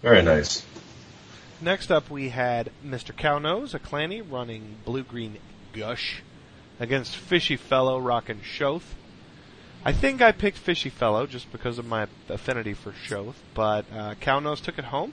Very 0.02 0.22
nice. 0.22 0.64
Next 1.60 1.90
up, 1.90 2.08
we 2.08 2.28
had 2.28 2.70
Mr. 2.86 3.16
Cownose, 3.16 3.74
a 3.74 3.80
clanny, 3.80 4.22
running 4.28 4.76
blue 4.84 5.02
green 5.02 5.38
gush 5.72 6.22
against 6.78 7.16
Fishy 7.16 7.56
Fellow 7.56 7.98
rocking 7.98 8.40
Shoth. 8.40 8.94
I 9.84 9.92
think 9.92 10.22
I 10.22 10.32
picked 10.32 10.58
Fishy 10.58 10.90
Fellow 10.90 11.26
just 11.26 11.50
because 11.50 11.78
of 11.78 11.86
my 11.86 12.06
affinity 12.28 12.74
for 12.74 12.92
Shoth, 12.92 13.36
but 13.54 13.86
uh, 13.92 14.14
Cownose 14.20 14.60
took 14.60 14.78
it 14.78 14.84
home 14.86 15.12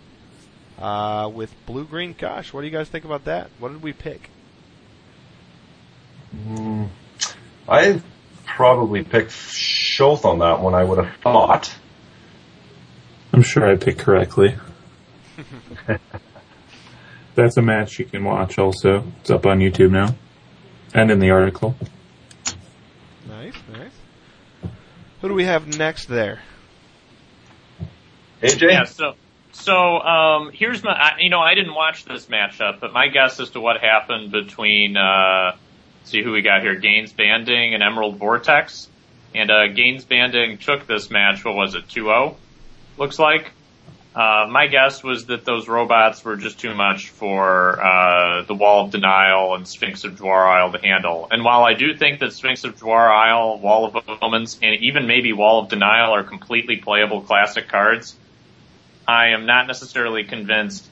uh, 0.77 1.29
with 1.33 1.53
Blue 1.65 1.85
Green 1.85 2.13
gush. 2.17 2.53
What 2.53 2.61
do 2.61 2.67
you 2.67 2.73
guys 2.73 2.89
think 2.89 3.05
about 3.05 3.25
that? 3.25 3.49
What 3.59 3.71
did 3.71 3.81
we 3.81 3.93
pick? 3.93 4.29
Mm, 6.35 6.89
I 7.67 8.01
probably 8.45 9.03
picked 9.03 9.31
Shoth 9.31 10.25
on 10.25 10.39
that 10.39 10.61
one, 10.61 10.75
I 10.75 10.83
would 10.83 11.03
have 11.03 11.15
thought. 11.21 11.75
I'm 13.33 13.41
sure 13.41 13.69
I 13.69 13.75
picked 13.75 13.99
correctly. 13.99 14.55
That's 17.35 17.57
a 17.57 17.61
match 17.61 17.99
you 17.99 18.05
can 18.05 18.23
watch 18.23 18.57
also. 18.57 19.11
It's 19.19 19.29
up 19.29 19.45
on 19.45 19.59
YouTube 19.59 19.91
now. 19.91 20.15
And 20.93 21.11
in 21.11 21.19
the 21.19 21.31
article. 21.31 21.75
Nice, 23.27 23.55
nice. 23.73 23.91
Who 25.21 25.27
do 25.27 25.33
we 25.33 25.43
have 25.43 25.67
next 25.77 26.05
there? 26.05 26.39
AJ? 28.41 28.61
Yeah, 28.61 28.83
so, 28.85 29.15
so, 29.51 29.99
um, 29.99 30.51
here's 30.53 30.81
my, 30.83 31.15
you 31.19 31.29
know, 31.29 31.41
I 31.41 31.55
didn't 31.55 31.73
watch 31.73 32.05
this 32.05 32.27
matchup, 32.27 32.79
but 32.79 32.93
my 32.93 33.09
guess 33.09 33.39
as 33.41 33.49
to 33.51 33.59
what 33.59 33.81
happened 33.81 34.31
between, 34.31 34.95
uh, 34.95 35.57
see 36.07 36.23
who 36.23 36.31
we 36.31 36.41
got 36.41 36.61
here, 36.61 36.75
Gaines 36.75 37.13
Banding 37.13 37.73
and 37.73 37.83
Emerald 37.83 38.17
Vortex. 38.17 38.87
And, 39.33 39.51
uh, 39.51 39.67
Gaines 39.67 40.05
Banding 40.05 40.57
took 40.57 40.87
this 40.87 41.09
match, 41.09 41.43
what 41.43 41.55
was 41.55 41.75
it, 41.75 41.87
2-0? 41.87 42.35
Looks 42.97 43.19
like. 43.19 43.51
Uh, 44.15 44.47
my 44.49 44.67
guess 44.67 45.03
was 45.03 45.25
that 45.25 45.43
those 45.43 45.67
robots 45.67 46.23
were 46.23 46.37
just 46.37 46.57
too 46.57 46.73
much 46.73 47.09
for 47.09 47.83
uh, 47.83 48.43
the 48.43 48.55
Wall 48.55 48.85
of 48.85 48.91
Denial 48.91 49.55
and 49.55 49.67
Sphinx 49.67 50.05
of 50.05 50.13
Jwar 50.13 50.47
Isle 50.47 50.71
to 50.71 50.79
handle. 50.79 51.27
And 51.29 51.43
while 51.43 51.65
I 51.65 51.73
do 51.73 51.97
think 51.97 52.21
that 52.21 52.31
Sphinx 52.31 52.63
of 52.63 52.77
Jwar 52.77 53.11
Isle, 53.11 53.59
Wall 53.59 53.85
of 53.85 54.21
Omens, 54.21 54.57
and 54.63 54.81
even 54.81 55.05
maybe 55.05 55.33
Wall 55.33 55.63
of 55.63 55.69
Denial 55.69 56.15
are 56.15 56.23
completely 56.23 56.77
playable 56.77 57.23
classic 57.23 57.67
cards, 57.67 58.15
I 59.05 59.29
am 59.29 59.45
not 59.45 59.67
necessarily 59.67 60.23
convinced 60.23 60.87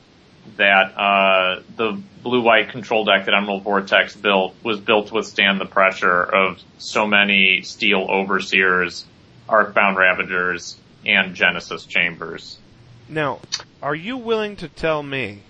that 0.58 0.98
uh, 0.98 1.62
the 1.76 2.02
blue-white 2.22 2.70
control 2.70 3.06
deck 3.06 3.26
that 3.26 3.34
Emerald 3.34 3.64
Vortex 3.64 4.16
built 4.16 4.56
was 4.64 4.80
built 4.80 5.08
to 5.08 5.16
withstand 5.16 5.60
the 5.60 5.66
pressure 5.66 6.22
of 6.24 6.62
so 6.78 7.08
many 7.08 7.62
Steel 7.64 8.08
Overseers, 8.10 9.06
Arcbound 9.48 9.98
Ravagers, 9.98 10.78
and 11.06 11.36
Genesis 11.36 11.86
Chambers. 11.86 12.58
Now, 13.10 13.40
are 13.82 13.96
you 13.96 14.18
willing 14.18 14.56
to 14.58 14.70
tell 14.70 15.04
me 15.04 15.44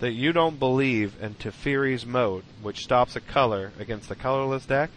that 0.00 0.12
you 0.12 0.32
don't 0.32 0.58
believe 0.58 1.16
in 1.20 1.34
Teferi's 1.34 2.06
Moat, 2.06 2.44
which 2.62 2.84
stops 2.84 3.16
a 3.16 3.20
color 3.20 3.72
against 3.78 4.08
the 4.08 4.14
colorless 4.14 4.66
deck? 4.66 4.90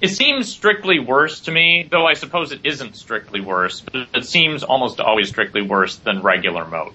It 0.00 0.08
seems 0.08 0.52
strictly 0.52 0.98
worse 0.98 1.40
to 1.40 1.50
me, 1.50 1.88
though 1.90 2.06
I 2.06 2.14
suppose 2.14 2.52
it 2.52 2.60
isn't 2.64 2.96
strictly 2.96 3.40
worse, 3.40 3.80
but 3.80 4.08
it 4.14 4.26
seems 4.26 4.62
almost 4.62 5.00
always 5.00 5.30
strictly 5.30 5.62
worse 5.62 5.96
than 5.96 6.20
regular 6.20 6.66
Moat. 6.66 6.92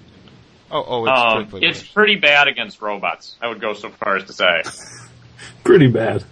Oh, 0.72 0.84
oh, 0.88 1.06
it's 1.06 1.20
Um, 1.20 1.32
strictly 1.48 1.68
it's 1.68 1.80
worse. 1.82 1.92
pretty 1.92 2.16
bad 2.16 2.48
against 2.48 2.82
robots. 2.82 3.36
I 3.42 3.48
would 3.48 3.60
go 3.62 3.74
so 3.74 3.90
far 3.90 4.16
as 4.16 4.24
to 4.26 4.34
say. 4.34 4.62
Pretty 5.64 5.88
bad. 5.88 6.24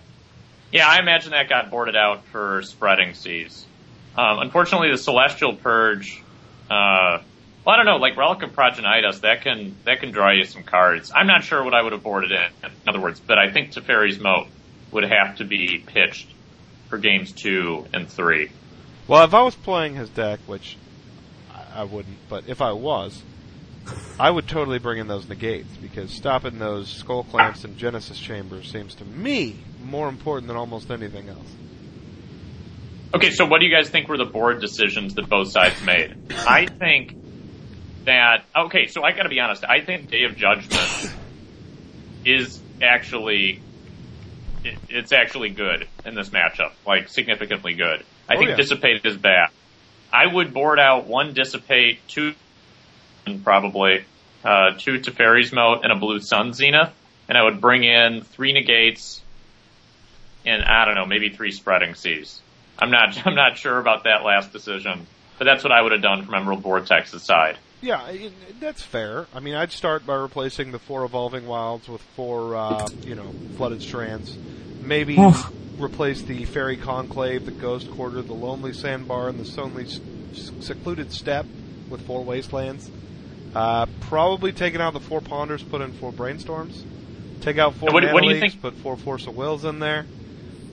Yeah, 0.72 0.88
I 0.88 1.00
imagine 1.00 1.32
that 1.32 1.50
got 1.50 1.70
boarded 1.72 1.96
out 1.96 2.24
for 2.26 2.62
spreading 2.64 3.14
seas. 3.16 3.66
Um, 4.18 4.40
unfortunately, 4.40 4.92
the 4.92 4.98
Celestial 4.98 5.56
Purge, 5.56 6.22
uh, 6.70 7.20
well, 7.66 7.74
I 7.74 7.78
don't 7.78 7.86
know, 7.86 7.98
like 7.98 8.16
Relic 8.18 8.42
of 8.44 8.52
Progenitus, 8.54 9.22
that 9.22 9.42
can 9.42 9.76
that 9.86 10.00
can 10.00 10.12
draw 10.12 10.32
you 10.32 10.46
some 10.46 10.64
cards. 10.64 11.12
I'm 11.14 11.28
not 11.28 11.44
sure 11.44 11.64
what 11.64 11.74
I 11.74 11.82
would 11.82 11.92
have 11.94 12.04
boarded 12.04 12.32
in, 12.32 12.44
in 12.64 12.72
other 12.88 13.00
words, 13.00 13.20
but 13.20 13.38
I 13.38 13.52
think 13.52 13.72
Teferi's 13.72 14.20
Moat 14.20 14.48
would 14.92 15.04
have 15.04 15.38
to 15.38 15.44
be 15.46 15.84
pitched 15.86 16.28
for 16.88 16.98
games 16.98 17.32
two 17.32 17.86
and 17.94 18.08
three. 18.10 18.50
Well, 19.08 19.24
if 19.26 19.34
I 19.34 19.42
was 19.42 19.56
playing 19.56 19.96
his 19.96 20.10
deck, 20.10 20.40
which 20.48 20.78
I- 21.54 21.82
I 21.82 21.84
wouldn't, 21.84 22.18
but 22.30 22.46
if 22.48 22.62
I 22.62 22.72
was, 22.74 23.22
I 24.20 24.30
would 24.30 24.48
totally 24.48 24.80
bring 24.80 25.00
in 25.00 25.08
those 25.08 25.28
negates 25.30 25.70
because 25.82 26.12
stopping 26.12 26.60
those 26.60 26.90
skull 26.90 27.24
clamps 27.24 27.64
and 27.64 27.78
Genesis 27.78 28.20
chambers 28.20 28.70
seems 28.70 28.96
to 28.96 29.06
me 29.06 29.56
more 29.84 30.10
important 30.10 30.48
than 30.48 30.58
almost 30.58 30.92
anything 30.92 31.30
else. 31.30 31.56
Okay, 33.16 33.32
so 33.32 33.46
what 33.46 33.60
do 33.60 33.66
you 33.66 33.74
guys 33.76 33.90
think 33.90 34.08
were 34.08 34.18
the 34.18 34.26
board 34.26 34.62
decisions 34.62 35.16
that 35.16 35.30
both 35.30 35.52
sides 35.52 35.82
made? 35.84 36.16
I 36.48 36.66
think 36.68 37.16
that 38.06 38.46
okay, 38.56 38.88
so 38.88 39.04
I 39.04 39.14
got 39.14 39.24
to 39.24 39.30
be 39.30 39.40
honest. 39.40 39.64
I 39.66 39.82
think 39.82 40.10
Day 40.10 40.24
of 40.24 40.36
Judgment 40.36 41.14
is 42.26 42.60
actually 42.82 43.62
it, 44.64 44.78
it's 44.90 45.12
actually 45.12 45.50
good 45.50 45.88
in 46.06 46.16
this 46.16 46.30
matchup, 46.30 46.74
like 46.86 47.10
significantly 47.10 47.74
good. 47.74 48.04
I 48.28 48.36
Oh, 48.36 48.38
think 48.38 48.50
yeah. 48.52 48.56
Dissipate 48.58 49.06
is 49.06 49.18
bad. 49.18 49.50
I 50.12 50.28
would 50.28 50.54
board 50.54 50.80
out 50.80 51.08
one 51.08 51.34
Dissipate, 51.34 52.08
two 52.08 52.34
probably 53.44 54.06
uh, 54.44 54.72
two 54.78 55.00
Teferi's 55.00 55.52
Moat, 55.52 55.82
and 55.84 55.92
a 55.92 55.96
Blue 55.96 56.20
Sun 56.20 56.54
Zenith, 56.54 56.92
and 57.28 57.38
I 57.38 57.44
would 57.44 57.62
bring 57.62 57.84
in 57.84 58.22
three 58.22 58.54
negates 58.54 59.22
and 60.46 60.64
I 60.64 60.86
don't 60.86 60.96
know, 60.96 61.06
maybe 61.06 61.30
three 61.30 61.52
spreading 61.52 61.96
seas. 61.96 62.42
I'm 62.78 62.92
not 62.92 63.16
I'm 63.26 63.36
not 63.36 63.58
sure 63.58 63.78
about 63.78 64.04
that 64.04 64.24
last 64.24 64.52
decision, 64.52 65.08
but 65.38 65.46
that's 65.46 65.64
what 65.64 65.72
I 65.72 65.82
would 65.82 65.92
have 65.92 66.02
done 66.02 66.26
from 66.26 66.36
Emerald 66.36 66.64
Vortex's 66.64 67.24
side. 67.24 67.58
Yeah, 67.82 68.06
it, 68.10 68.34
that's 68.60 68.84
fair. 68.84 69.28
I 69.34 69.40
mean, 69.40 69.56
I'd 69.56 69.72
start 69.72 70.06
by 70.06 70.16
replacing 70.16 70.74
the 70.74 70.80
four 70.80 71.06
evolving 71.06 71.48
wilds 71.48 71.88
with 71.88 72.02
four, 72.02 72.56
uh, 72.56 72.88
you 73.04 73.16
know, 73.16 73.32
flooded 73.56 73.82
strands, 73.82 74.38
maybe 74.82 75.18
replace 75.78 76.22
the 76.22 76.44
Fairy 76.44 76.76
Conclave, 76.76 77.46
the 77.46 77.52
Ghost 77.52 77.90
Quarter, 77.92 78.24
the 78.24 78.34
Lonely 78.34 78.74
Sandbar, 78.74 79.30
and 79.30 79.40
the 79.40 79.62
Lonely 79.62 79.88
Secluded 80.34 81.14
Steppe 81.14 81.46
with 81.90 82.06
four 82.06 82.22
Wastelands. 82.22 82.92
Uh, 83.56 83.86
probably 84.02 84.52
taking 84.52 84.80
out 84.82 84.94
the 84.94 85.00
four 85.00 85.22
Ponders, 85.22 85.64
put 85.64 85.82
in 85.82 85.92
four 85.94 86.12
Brainstorms. 86.12 86.84
Take 87.42 87.58
out 87.58 87.74
four 87.76 87.90
What- 87.92 88.12
what 88.14 88.22
do 88.24 88.30
you 88.30 88.40
think- 88.40 88.62
put 88.62 88.76
four 88.76 88.96
Force 88.98 89.26
of 89.28 89.36
Wills 89.36 89.66
in 89.66 89.80
there. 89.80 90.06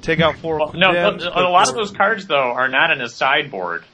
Take 0.03 0.21
out 0.21 0.37
four 0.37 0.59
Well, 0.59 0.73
no, 0.75 0.89
Condemns, 0.93 1.25
but 1.25 1.45
a 1.45 1.49
lot 1.49 1.69
of 1.69 1.75
those 1.75 1.91
cards 1.91 2.27
though 2.27 2.53
are 2.53 2.69
not 2.69 2.91
in 2.91 3.01
his 3.01 3.15
sideboard. 3.15 3.85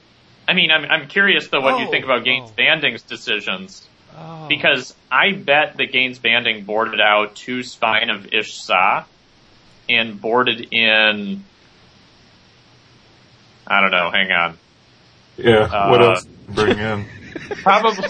I 0.47 0.53
mean, 0.53 0.69
I'm 0.71 0.85
I'm 0.85 1.07
curious 1.07 1.47
though 1.47 1.61
what 1.61 1.79
you 1.79 1.87
Oh, 1.87 1.91
think 1.91 2.03
about 2.05 2.23
Gaines 2.25 2.49
oh. 2.51 2.53
Banding's 2.57 3.01
decisions 3.03 3.87
Oh. 4.17 4.47
because 4.47 4.93
I 5.11 5.31
bet 5.31 5.77
that 5.77 5.91
Gaines 5.91 6.19
Banding 6.19 6.65
boarded 6.65 6.99
out 6.99 7.35
two 7.35 7.63
Spine 7.63 8.09
of 8.09 8.31
Ish 8.33 8.53
Sah 8.53 9.05
and 9.89 10.19
boarded 10.19 10.67
in. 10.71 11.43
I 13.65 13.81
don't 13.81 13.91
know. 13.91 14.11
Hang 14.11 14.31
on. 14.31 14.57
Yeah. 15.37 15.89
what 15.89 16.01
Uh, 16.01 16.09
else? 16.11 16.25
Bring 16.49 16.77
in. 16.77 17.05
Probably. 17.63 18.09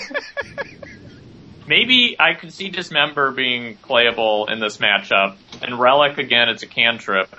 Maybe 1.68 2.18
I 2.20 2.34
could 2.34 2.52
see 2.52 2.70
Dismember 2.70 3.32
being 3.32 3.78
playable 3.78 4.48
in 4.48 4.60
this 4.60 4.78
matchup, 4.78 5.38
and 5.62 5.80
Relic 5.80 6.18
again, 6.18 6.50
it's 6.50 6.64
a 6.64 6.68
cantrip. 6.68 7.34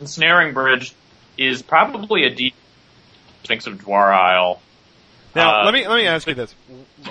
And 0.00 0.08
Snaring 0.08 0.54
Bridge 0.54 0.94
is 1.36 1.62
probably 1.62 2.24
a 2.24 2.34
deep 2.34 2.54
Sphinx 3.42 3.66
of 3.66 3.74
Jwar 3.74 4.12
Isle. 4.12 4.60
Now, 5.34 5.60
Uh, 5.60 5.64
let 5.64 5.74
me 5.74 5.86
let 5.86 5.96
me 5.96 6.06
ask 6.06 6.26
you 6.26 6.34
this: 6.34 6.54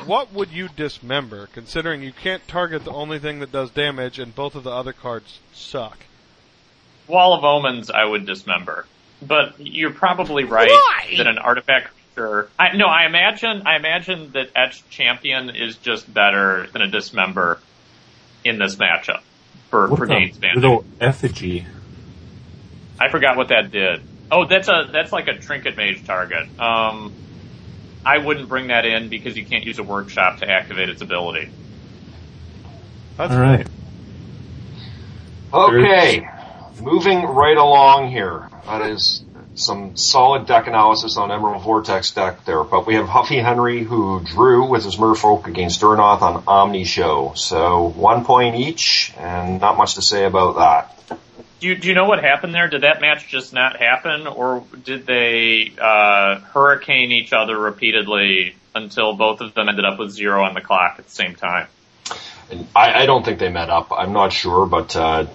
What 0.06 0.34
would 0.34 0.49
you 0.49 0.69
dismember, 0.69 1.47
considering 1.53 2.01
you 2.01 2.13
can't 2.13 2.47
target 2.47 2.84
the 2.86 2.91
only 2.91 3.19
thing 3.19 3.39
that 3.39 3.51
does 3.51 3.69
damage, 3.69 4.17
and 4.17 4.34
both 4.34 4.56
of 4.56 4.63
the 4.63 4.71
other 4.71 4.93
cards 4.93 5.39
suck? 5.53 5.99
Wall 7.06 7.34
of 7.34 7.43
Omens, 7.43 7.91
I 7.91 8.06
would 8.06 8.25
dismember. 8.25 8.88
But 9.21 9.56
you're 9.60 9.91
probably 9.91 10.45
right 10.45 10.69
Why? 10.69 11.13
that 11.17 11.27
an 11.27 11.38
artifact 11.38 11.89
creature. 12.13 12.49
I, 12.58 12.76
no, 12.76 12.86
I 12.86 13.06
imagine. 13.06 13.63
I 13.65 13.76
imagine 13.76 14.32
that 14.34 14.49
Etched 14.56 14.89
Champion 14.89 15.49
is 15.49 15.78
just 15.78 16.12
better 16.12 16.67
than 16.71 16.82
a 16.82 16.88
dismember 16.88 17.60
in 18.43 18.60
this 18.60 18.76
matchup 18.76 19.21
for 19.69 19.88
What 19.88 19.99
for 19.99 20.08
the 20.08 20.13
Gaines 20.13 20.38
Banding. 20.38 20.62
little 20.62 20.86
effigy? 20.99 21.65
I 22.99 23.10
forgot 23.10 23.38
what 23.38 23.49
that 23.49 23.71
did. 23.71 24.02
Oh, 24.32 24.45
that's 24.45 24.67
a 24.67 24.89
that's 24.91 25.12
like 25.12 25.28
a 25.28 25.38
trinket 25.38 25.78
mage 25.78 26.06
target. 26.06 26.47
Um, 26.60 27.13
I 28.06 28.17
wouldn't 28.17 28.49
bring 28.49 28.67
that 28.67 28.86
in 28.86 29.10
because 29.10 29.38
you 29.38 29.45
can't 29.45 29.65
use 29.65 29.80
a 29.80 29.84
workshop 29.84 30.39
to 30.39 30.49
activate 30.49 30.89
its 30.89 31.02
ability. 31.02 31.49
That's 33.17 33.34
All 33.34 33.39
right. 33.39 33.67
Okay, 35.54 36.28
moving 36.82 37.21
right 37.21 37.58
along 37.58 38.10
here. 38.10 38.49
That 38.65 38.82
is 38.89 39.23
some 39.56 39.96
solid 39.98 40.48
deck 40.48 40.68
analysis 40.68 41.18
on 41.18 41.32
Emerald 41.32 41.63
Vortex 41.63 42.12
deck 42.12 42.46
there, 42.46 42.63
but 42.63 42.88
we 42.88 42.96
have 42.96 43.08
Huffy 43.08 43.38
Henry 43.38 43.84
who 43.84 44.22
drew 44.24 44.68
with 44.68 44.84
his 44.84 44.98
Merfolk 44.98 45.48
against 45.48 45.82
Durnoth 45.82 46.22
on 46.22 46.44
Omni 46.48 46.86
Show. 46.86 47.34
So 47.36 47.89
one 47.89 48.26
point 48.26 48.56
each, 48.56 49.13
and 49.18 49.62
not 49.62 49.78
much 49.78 49.96
to 49.96 50.02
say 50.02 50.26
about 50.26 50.56
that. 50.58 51.20
Do 51.60 51.70
you, 51.70 51.76
do 51.76 51.88
you 51.88 51.94
know 51.94 52.06
what 52.06 52.22
happened 52.22 52.54
there? 52.54 52.68
Did 52.68 52.82
that 52.82 53.00
match 53.00 53.28
just 53.28 53.54
not 53.54 53.78
happen, 53.78 54.28
or 54.28 54.66
did 54.84 55.06
they 55.06 55.72
uh, 55.80 56.39
hurricane 56.39 57.12
each 57.12 57.32
other 57.32 57.58
repeatedly 57.58 58.56
until 58.76 59.16
both 59.16 59.39
of 59.39 59.54
them 59.54 59.70
ended 59.70 59.86
up 59.86 59.98
with 59.98 60.12
zero 60.12 60.44
on 60.44 60.56
the 60.56 60.62
clock 60.62 60.96
at 60.98 61.06
the 61.06 61.12
same 61.12 61.36
time? 61.36 61.68
And 62.52 62.68
I, 62.76 63.04
I 63.04 63.06
don't 63.06 63.24
think 63.24 63.39
they 63.39 63.50
met 63.50 63.70
up. 63.70 63.94
I'm 63.94 64.12
not 64.12 64.34
sure, 64.34 64.66
but 64.66 64.96
uh, 64.96 65.28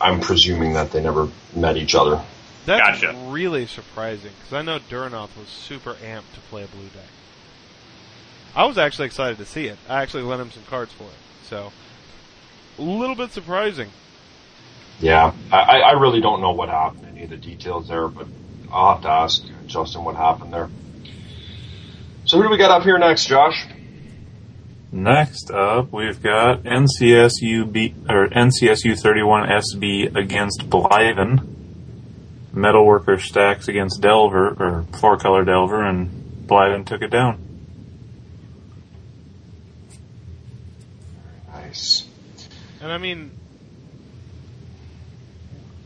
I'm 0.00 0.20
presuming 0.20 0.74
that 0.74 0.92
they 0.92 1.02
never 1.02 1.28
met 1.54 1.76
each 1.76 1.94
other. 1.94 2.22
That's 2.70 3.00
Gotcha. 3.00 3.18
really 3.28 3.66
surprising 3.66 4.30
because 4.38 4.52
I 4.52 4.62
know 4.62 4.78
Durnoth 4.78 5.36
was 5.36 5.48
super 5.48 5.94
amped 5.94 6.32
to 6.34 6.40
play 6.48 6.62
a 6.62 6.68
blue 6.68 6.84
deck. 6.84 7.08
I 8.54 8.64
was 8.64 8.78
actually 8.78 9.06
excited 9.06 9.38
to 9.38 9.44
see 9.44 9.66
it. 9.66 9.78
I 9.88 10.02
actually 10.02 10.22
lent 10.22 10.40
him 10.40 10.50
some 10.50 10.62
cards 10.64 10.92
for 10.92 11.04
it, 11.04 11.10
so 11.44 11.72
a 12.78 12.82
little 12.82 13.16
bit 13.16 13.32
surprising. 13.32 13.90
Yeah, 15.00 15.32
I, 15.50 15.80
I 15.80 15.92
really 15.92 16.20
don't 16.20 16.40
know 16.40 16.52
what 16.52 16.68
happened, 16.68 17.06
any 17.08 17.24
of 17.24 17.30
the 17.30 17.36
details 17.36 17.88
there, 17.88 18.08
but 18.08 18.26
I'll 18.70 18.94
have 18.94 19.02
to 19.02 19.08
ask 19.08 19.44
Justin 19.66 20.04
what 20.04 20.14
happened 20.16 20.52
there. 20.52 20.68
So 22.24 22.36
who 22.36 22.44
do 22.44 22.50
we 22.50 22.58
got 22.58 22.70
up 22.70 22.82
here 22.82 22.98
next, 22.98 23.26
Josh? 23.26 23.66
Next 24.92 25.50
up, 25.50 25.92
we've 25.92 26.20
got 26.22 26.64
NCSU 26.64 27.72
B, 27.72 27.94
or 28.08 28.28
NCSU 28.28 29.00
31SB 29.00 30.14
against 30.16 30.68
Blyven. 30.68 31.59
Metalworker 32.54 33.20
stacks 33.20 33.68
against 33.68 34.00
Delver, 34.00 34.48
or 34.48 34.86
four 34.98 35.16
color 35.16 35.44
Delver, 35.44 35.84
and 35.84 36.46
Blyven 36.46 36.84
took 36.84 37.02
it 37.02 37.10
down. 37.10 37.46
Nice. 41.52 42.06
And 42.82 42.90
I 42.90 42.98
mean, 42.98 43.30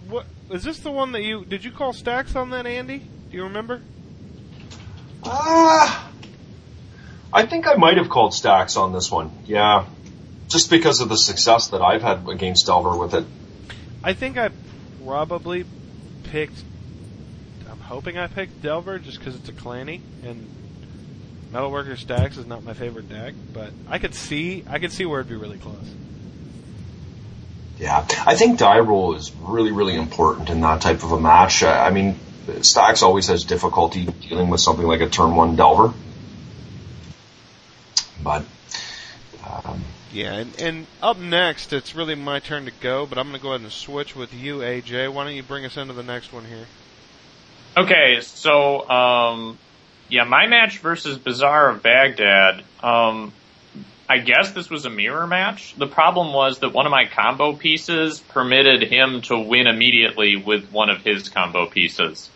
what 0.08 0.26
is 0.50 0.64
this 0.64 0.78
the 0.78 0.90
one 0.90 1.12
that 1.12 1.22
you 1.22 1.44
did 1.44 1.64
you 1.64 1.70
call 1.70 1.92
stacks 1.92 2.34
on 2.36 2.50
that, 2.50 2.66
Andy? 2.66 2.98
Do 2.98 3.36
you 3.36 3.44
remember? 3.44 3.82
Ah, 5.24 6.10
I 7.32 7.46
think 7.46 7.66
I 7.66 7.74
might 7.74 7.98
have 7.98 8.08
called 8.08 8.32
stacks 8.32 8.76
on 8.76 8.92
this 8.92 9.10
one. 9.10 9.30
Yeah, 9.44 9.86
just 10.48 10.70
because 10.70 11.00
of 11.00 11.08
the 11.08 11.18
success 11.18 11.68
that 11.68 11.82
I've 11.82 12.02
had 12.02 12.28
against 12.28 12.66
Delver 12.66 12.96
with 12.96 13.14
it. 13.14 13.24
I 14.02 14.14
think 14.14 14.38
I 14.38 14.50
probably 15.04 15.64
picked. 16.24 16.62
I'm 17.70 17.78
hoping 17.78 18.18
I 18.18 18.26
picked 18.26 18.62
Delver 18.62 18.98
just 18.98 19.18
because 19.18 19.34
it's 19.36 19.48
a 19.48 19.52
clanny 19.52 20.00
and 20.22 20.46
Metalworker 21.52 21.96
Stacks 21.96 22.36
is 22.36 22.46
not 22.46 22.64
my 22.64 22.74
favorite 22.74 23.08
deck, 23.08 23.34
but 23.52 23.70
I 23.88 23.98
could 23.98 24.14
see 24.14 24.64
I 24.68 24.80
could 24.80 24.90
see 24.90 25.06
where 25.06 25.20
it'd 25.20 25.30
be 25.30 25.36
really 25.36 25.58
close. 25.58 25.94
Yeah, 27.78 28.06
I 28.26 28.34
think 28.36 28.58
die 28.58 28.78
roll 28.80 29.14
is 29.14 29.32
really, 29.40 29.72
really 29.72 29.94
important 29.94 30.48
in 30.50 30.60
that 30.60 30.80
type 30.80 31.02
of 31.02 31.12
a 31.12 31.20
match. 31.20 31.62
Uh, 31.62 31.68
I 31.68 31.90
mean, 31.90 32.18
Stacks 32.62 33.02
always 33.02 33.28
has 33.28 33.44
difficulty 33.44 34.06
dealing 34.06 34.48
with 34.48 34.60
something 34.60 34.86
like 34.86 35.00
a 35.00 35.08
turn 35.08 35.34
one 35.34 35.56
Delver. 35.56 35.92
But, 38.22 38.44
um, 39.44 39.84
Yeah, 40.14 40.34
and, 40.34 40.60
and 40.60 40.86
up 41.02 41.18
next, 41.18 41.72
it's 41.72 41.96
really 41.96 42.14
my 42.14 42.38
turn 42.38 42.66
to 42.66 42.70
go, 42.70 43.04
but 43.04 43.18
I'm 43.18 43.30
going 43.30 43.36
to 43.36 43.42
go 43.42 43.48
ahead 43.48 43.62
and 43.62 43.72
switch 43.72 44.14
with 44.14 44.32
you, 44.32 44.58
AJ. 44.58 45.12
Why 45.12 45.24
don't 45.24 45.34
you 45.34 45.42
bring 45.42 45.64
us 45.64 45.76
into 45.76 45.92
the 45.92 46.04
next 46.04 46.32
one 46.32 46.44
here? 46.44 46.66
Okay, 47.76 48.20
so 48.20 48.88
um, 48.88 49.58
yeah, 50.08 50.22
my 50.22 50.46
match 50.46 50.78
versus 50.78 51.18
Bazaar 51.18 51.70
of 51.70 51.82
Baghdad. 51.82 52.62
Um, 52.80 53.32
I 54.08 54.18
guess 54.18 54.52
this 54.52 54.70
was 54.70 54.84
a 54.84 54.90
mirror 54.90 55.26
match. 55.26 55.74
The 55.74 55.88
problem 55.88 56.32
was 56.32 56.60
that 56.60 56.72
one 56.72 56.86
of 56.86 56.92
my 56.92 57.06
combo 57.06 57.56
pieces 57.56 58.20
permitted 58.20 58.82
him 58.84 59.22
to 59.22 59.36
win 59.36 59.66
immediately 59.66 60.36
with 60.36 60.70
one 60.70 60.90
of 60.90 61.02
his 61.02 61.28
combo 61.28 61.66
pieces. 61.66 62.30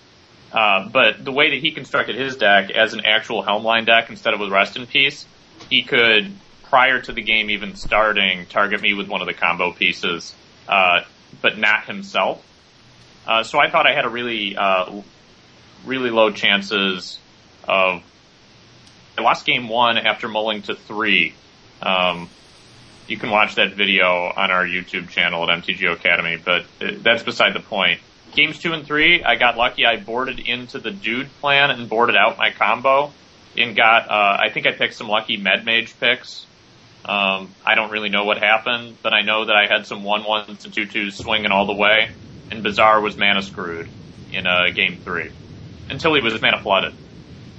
Uh, 0.51 0.89
but 0.89 1.25
the 1.25 1.31
way 1.31 1.51
that 1.51 1.61
he 1.61 1.71
constructed 1.71 2.17
his 2.17 2.37
deck 2.37 2.71
as 2.71 2.93
an 2.93 3.03
actual 3.05 3.45
Helmline 3.45 3.87
deck 3.87 4.11
instead 4.11 4.35
of 4.35 4.41
with 4.41 4.51
Rest 4.51 4.77
in 4.77 4.87
Peace, 4.87 5.27
he 5.71 5.85
could, 5.85 6.33
prior 6.69 7.01
to 7.01 7.13
the 7.13 7.23
game 7.23 7.51
even 7.51 7.75
starting, 7.75 8.47
target 8.47 8.81
me 8.81 8.95
with 8.95 9.09
one 9.09 9.21
of 9.21 9.27
the 9.27 9.35
combo 9.35 9.73
pieces, 9.73 10.35
uh, 10.69 11.01
but 11.41 11.59
not 11.59 11.87
himself. 11.87 12.45
Uh, 13.27 13.43
so 13.43 13.59
I 13.59 13.71
thought 13.71 13.87
I 13.87 13.95
had 13.95 14.05
a 14.05 14.09
really, 14.09 14.57
uh, 14.57 15.03
really 15.85 16.11
low 16.11 16.31
chances 16.31 17.19
of. 17.65 18.03
I 19.17 19.23
lost 19.23 19.45
game 19.45 19.69
one 19.69 19.99
after 19.99 20.29
mulling 20.29 20.63
to 20.63 20.77
three. 20.77 21.35
Um, 21.83 22.31
you 23.09 23.17
can 23.17 23.31
watch 23.31 23.57
that 23.57 23.75
video 23.75 24.07
on 24.07 24.51
our 24.51 24.65
YouTube 24.65 25.09
channel 25.09 25.49
at 25.51 25.63
MTGO 25.63 25.95
Academy, 25.95 26.37
but 26.37 26.67
that's 26.79 27.25
beside 27.25 27.55
the 27.55 27.61
point. 27.61 28.01
Games 28.33 28.59
two 28.59 28.73
and 28.75 28.87
three, 28.87 29.25
I 29.25 29.37
got 29.37 29.57
lucky. 29.57 29.87
I 29.87 29.97
boarded 29.97 30.39
into 30.39 30.79
the 30.79 30.91
dude 30.91 31.29
plan 31.41 31.71
and 31.71 31.89
boarded 31.89 32.17
out 32.17 32.39
my 32.39 32.51
combo 32.51 33.13
and 33.57 33.75
got, 33.75 34.09
uh, 34.11 34.37
I 34.41 34.51
think 34.51 34.67
I 34.67 34.73
picked 34.73 34.95
some 34.95 35.09
lucky 35.09 35.37
med 35.37 35.65
mage 35.65 35.99
picks. 35.99 36.47
Um, 37.09 37.55
I 37.65 37.75
don't 37.75 37.91
really 37.91 38.11
know 38.11 38.25
what 38.25 38.39
happened, 38.39 38.99
but 39.03 39.15
I 39.15 39.23
know 39.23 39.47
that 39.47 39.57
I 39.57 39.67
had 39.67 39.87
some 39.87 40.05
one 40.05 40.25
ones 40.25 40.67
and 40.67 40.75
two 40.75 40.85
twos 40.85 41.17
swinging 41.17 41.51
all 41.51 41.67
the 41.67 41.75
way, 41.75 42.11
and 42.51 42.63
Bazaar 42.63 43.01
was 43.01 43.17
mana 43.17 43.41
screwed 43.41 43.89
in 44.31 44.47
uh, 44.47 44.69
game 44.75 44.99
three 45.03 45.31
until 45.89 46.15
he 46.15 46.21
was 46.21 46.41
mana 46.43 46.61
flooded. 46.61 46.95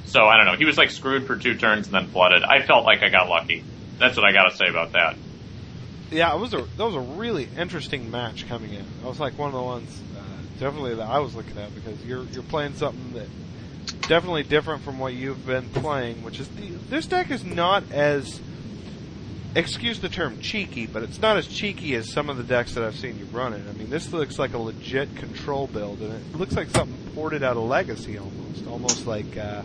So 0.06 0.28
I 0.28 0.38
don't 0.38 0.46
know. 0.46 0.56
He 0.56 0.66
was 0.66 0.78
like 0.78 0.92
screwed 0.92 1.26
for 1.26 1.36
two 1.36 1.56
turns 1.56 1.88
and 1.88 1.96
then 1.96 2.08
flooded. 2.08 2.44
I 2.44 2.62
felt 2.62 2.86
like 2.86 3.02
I 3.02 3.10
got 3.10 3.28
lucky. 3.28 3.64
That's 3.98 4.16
what 4.16 4.26
I 4.26 4.34
got 4.34 4.52
to 4.52 4.56
say 4.56 4.68
about 4.68 4.92
that. 4.92 5.18
Yeah, 6.12 6.34
it 6.34 6.40
was 6.40 6.54
a 6.54 6.62
that 6.62 6.86
was 6.86 6.96
a 6.96 7.00
really 7.00 7.48
interesting 7.58 8.12
match 8.12 8.48
coming 8.48 8.74
in. 8.74 8.86
I 9.04 9.08
was 9.08 9.20
like 9.20 9.38
one 9.38 9.48
of 9.50 9.54
the 9.54 9.62
ones 9.62 10.02
uh, 10.16 10.22
definitely 10.60 10.96
that 10.96 11.08
I 11.08 11.20
was 11.20 11.36
looking 11.36 11.58
at 11.58 11.74
because 11.74 12.04
you're 12.06 12.24
you're 12.26 12.44
playing 12.44 12.76
something 12.76 13.14
that 13.14 13.28
definitely 14.08 14.44
different 14.44 14.84
from 14.84 15.00
what 15.00 15.14
you've 15.14 15.46
been 15.46 15.70
playing, 15.70 16.24
which 16.24 16.40
is 16.40 16.48
the, 16.50 16.68
this 16.90 17.06
deck 17.06 17.32
is 17.32 17.44
not 17.44 17.92
as 17.92 18.40
excuse 19.56 20.00
the 20.00 20.10
term 20.10 20.40
cheeky, 20.40 20.86
but 20.86 21.04
it's 21.04 21.20
not 21.20 21.38
as 21.38 21.48
cheeky 21.48 21.96
as 21.96 22.12
some 22.12 22.30
of 22.30 22.38
the 22.38 22.44
decks 22.44 22.76
that 22.76 22.84
I've 22.84 22.96
seen 22.96 23.18
you 23.18 23.26
run 23.26 23.54
it. 23.54 23.64
I 23.68 23.74
mean, 23.74 23.90
this 23.90 24.12
looks 24.14 24.38
like 24.38 24.54
a 24.54 24.58
legit 24.58 25.16
control 25.16 25.68
build, 25.68 26.00
and 26.00 26.14
it 26.14 26.36
looks 26.36 26.56
like 26.56 26.70
something 26.70 26.98
ported 27.14 27.44
out 27.44 27.58
of 27.58 27.64
Legacy 27.64 28.18
almost, 28.18 28.68
almost 28.68 29.08
like 29.08 29.38
uh, 29.38 29.64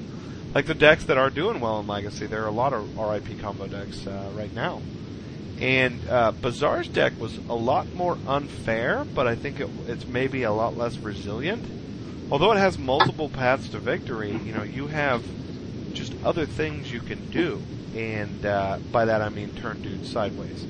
like 0.55 0.67
the 0.67 0.75
decks 0.75 1.05
that 1.05 1.19
are 1.19 1.31
doing 1.31 1.61
well 1.61 1.81
in 1.81 1.87
Legacy. 1.87 2.27
There 2.27 2.43
are 2.43 2.49
a 2.49 2.53
lot 2.53 2.73
of 2.73 2.99
RIP 2.99 3.41
combo 3.41 3.67
decks 3.67 4.07
uh, 4.07 4.31
right 4.35 4.53
now, 4.55 4.81
and 5.61 6.01
uh, 6.09 6.33
Bazaar's 6.33 6.89
deck 6.89 7.13
was 7.19 7.37
a 7.37 7.55
lot 7.55 7.93
more 7.95 8.17
unfair, 8.27 9.05
but 9.05 9.27
I 9.27 9.35
think 9.35 9.61
it, 9.61 9.69
it's 9.87 10.07
maybe 10.07 10.45
a 10.45 10.53
lot 10.53 10.77
less 10.77 10.97
resilient. 10.97 11.65
Although 12.31 12.53
it 12.53 12.59
has 12.59 12.79
multiple 12.79 13.29
paths 13.29 13.69
to 13.69 13.79
victory, 13.79 14.31
you 14.33 14.53
know, 14.53 14.63
you 14.63 14.87
have 14.87 15.23
just 15.93 16.15
other 16.25 16.47
things 16.47 16.91
you 16.91 17.01
can 17.01 17.31
do 17.31 17.63
and 17.95 18.45
uh, 18.45 18.79
by 18.93 19.07
that 19.07 19.23
I 19.23 19.29
mean 19.29 19.55
turn 19.55 19.83
dudes 19.83 20.11
sideways. 20.11 20.67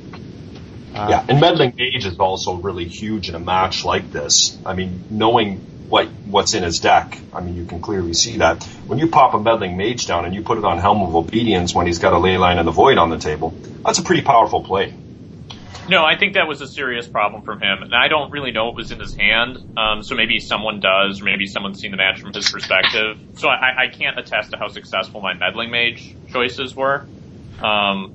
Uh, 0.95 1.09
yeah, 1.11 1.27
and 1.29 1.41
meddling 1.41 1.75
mage 1.77 2.07
is 2.07 2.19
also 2.19 2.55
really 2.55 2.87
huge 2.87 3.29
in 3.29 3.35
a 3.35 3.41
match 3.41 3.85
like 3.85 4.13
this. 4.13 4.57
I 4.65 4.75
mean, 4.75 5.05
knowing 5.11 5.59
what 5.89 6.07
what's 6.27 6.55
in 6.55 6.63
his 6.63 6.79
deck, 6.79 7.19
I 7.33 7.41
mean, 7.41 7.57
you 7.57 7.65
can 7.65 7.81
clearly 7.81 8.15
see 8.15 8.37
that 8.39 8.63
when 8.87 9.01
you 9.01 9.09
pop 9.09 9.35
a 9.35 9.41
meddling 9.41 9.77
mage 9.77 10.07
down 10.07 10.25
and 10.25 10.35
you 10.35 10.43
put 10.43 10.59
it 10.59 10.65
on 10.65 10.79
Helm 10.79 11.03
of 11.03 11.17
Obedience 11.17 11.75
when 11.75 11.87
he's 11.87 11.99
got 11.99 12.13
a 12.13 12.17
Leyline 12.17 12.61
of 12.61 12.65
the 12.65 12.71
Void 12.71 12.99
on 12.99 13.11
the 13.11 13.19
table, 13.19 13.51
that's 13.85 13.99
a 13.99 14.03
pretty 14.03 14.23
powerful 14.23 14.63
play. 14.63 14.95
No, 15.87 16.03
I 16.03 16.17
think 16.17 16.35
that 16.35 16.49
was 16.49 16.63
a 16.63 16.67
serious 16.67 17.07
problem 17.07 17.43
from 17.43 17.61
him, 17.61 17.83
and 17.83 17.95
I 17.95 18.09
don't 18.09 18.31
really 18.31 18.53
know 18.53 18.67
what 18.67 18.77
was 18.77 18.91
in 18.91 19.01
his 19.01 19.15
hand. 19.15 19.59
Um, 19.77 20.03
so 20.03 20.15
maybe 20.15 20.39
someone 20.39 20.81
does, 20.81 21.21
or 21.21 21.25
maybe 21.25 21.47
someone's 21.47 21.79
seen 21.79 21.91
the 21.91 21.99
match 21.99 22.21
from 22.21 22.33
his 22.33 22.51
perspective. 22.51 23.19
So 23.37 23.49
I, 23.49 23.85
I 23.85 23.89
can't 23.89 24.19
attest 24.19 24.53
to 24.53 24.57
how 24.57 24.69
successful 24.69 25.21
my 25.21 25.35
meddling 25.35 25.71
mage 25.71 26.15
choices 26.33 26.75
were. 26.75 27.07
Um, 27.63 28.15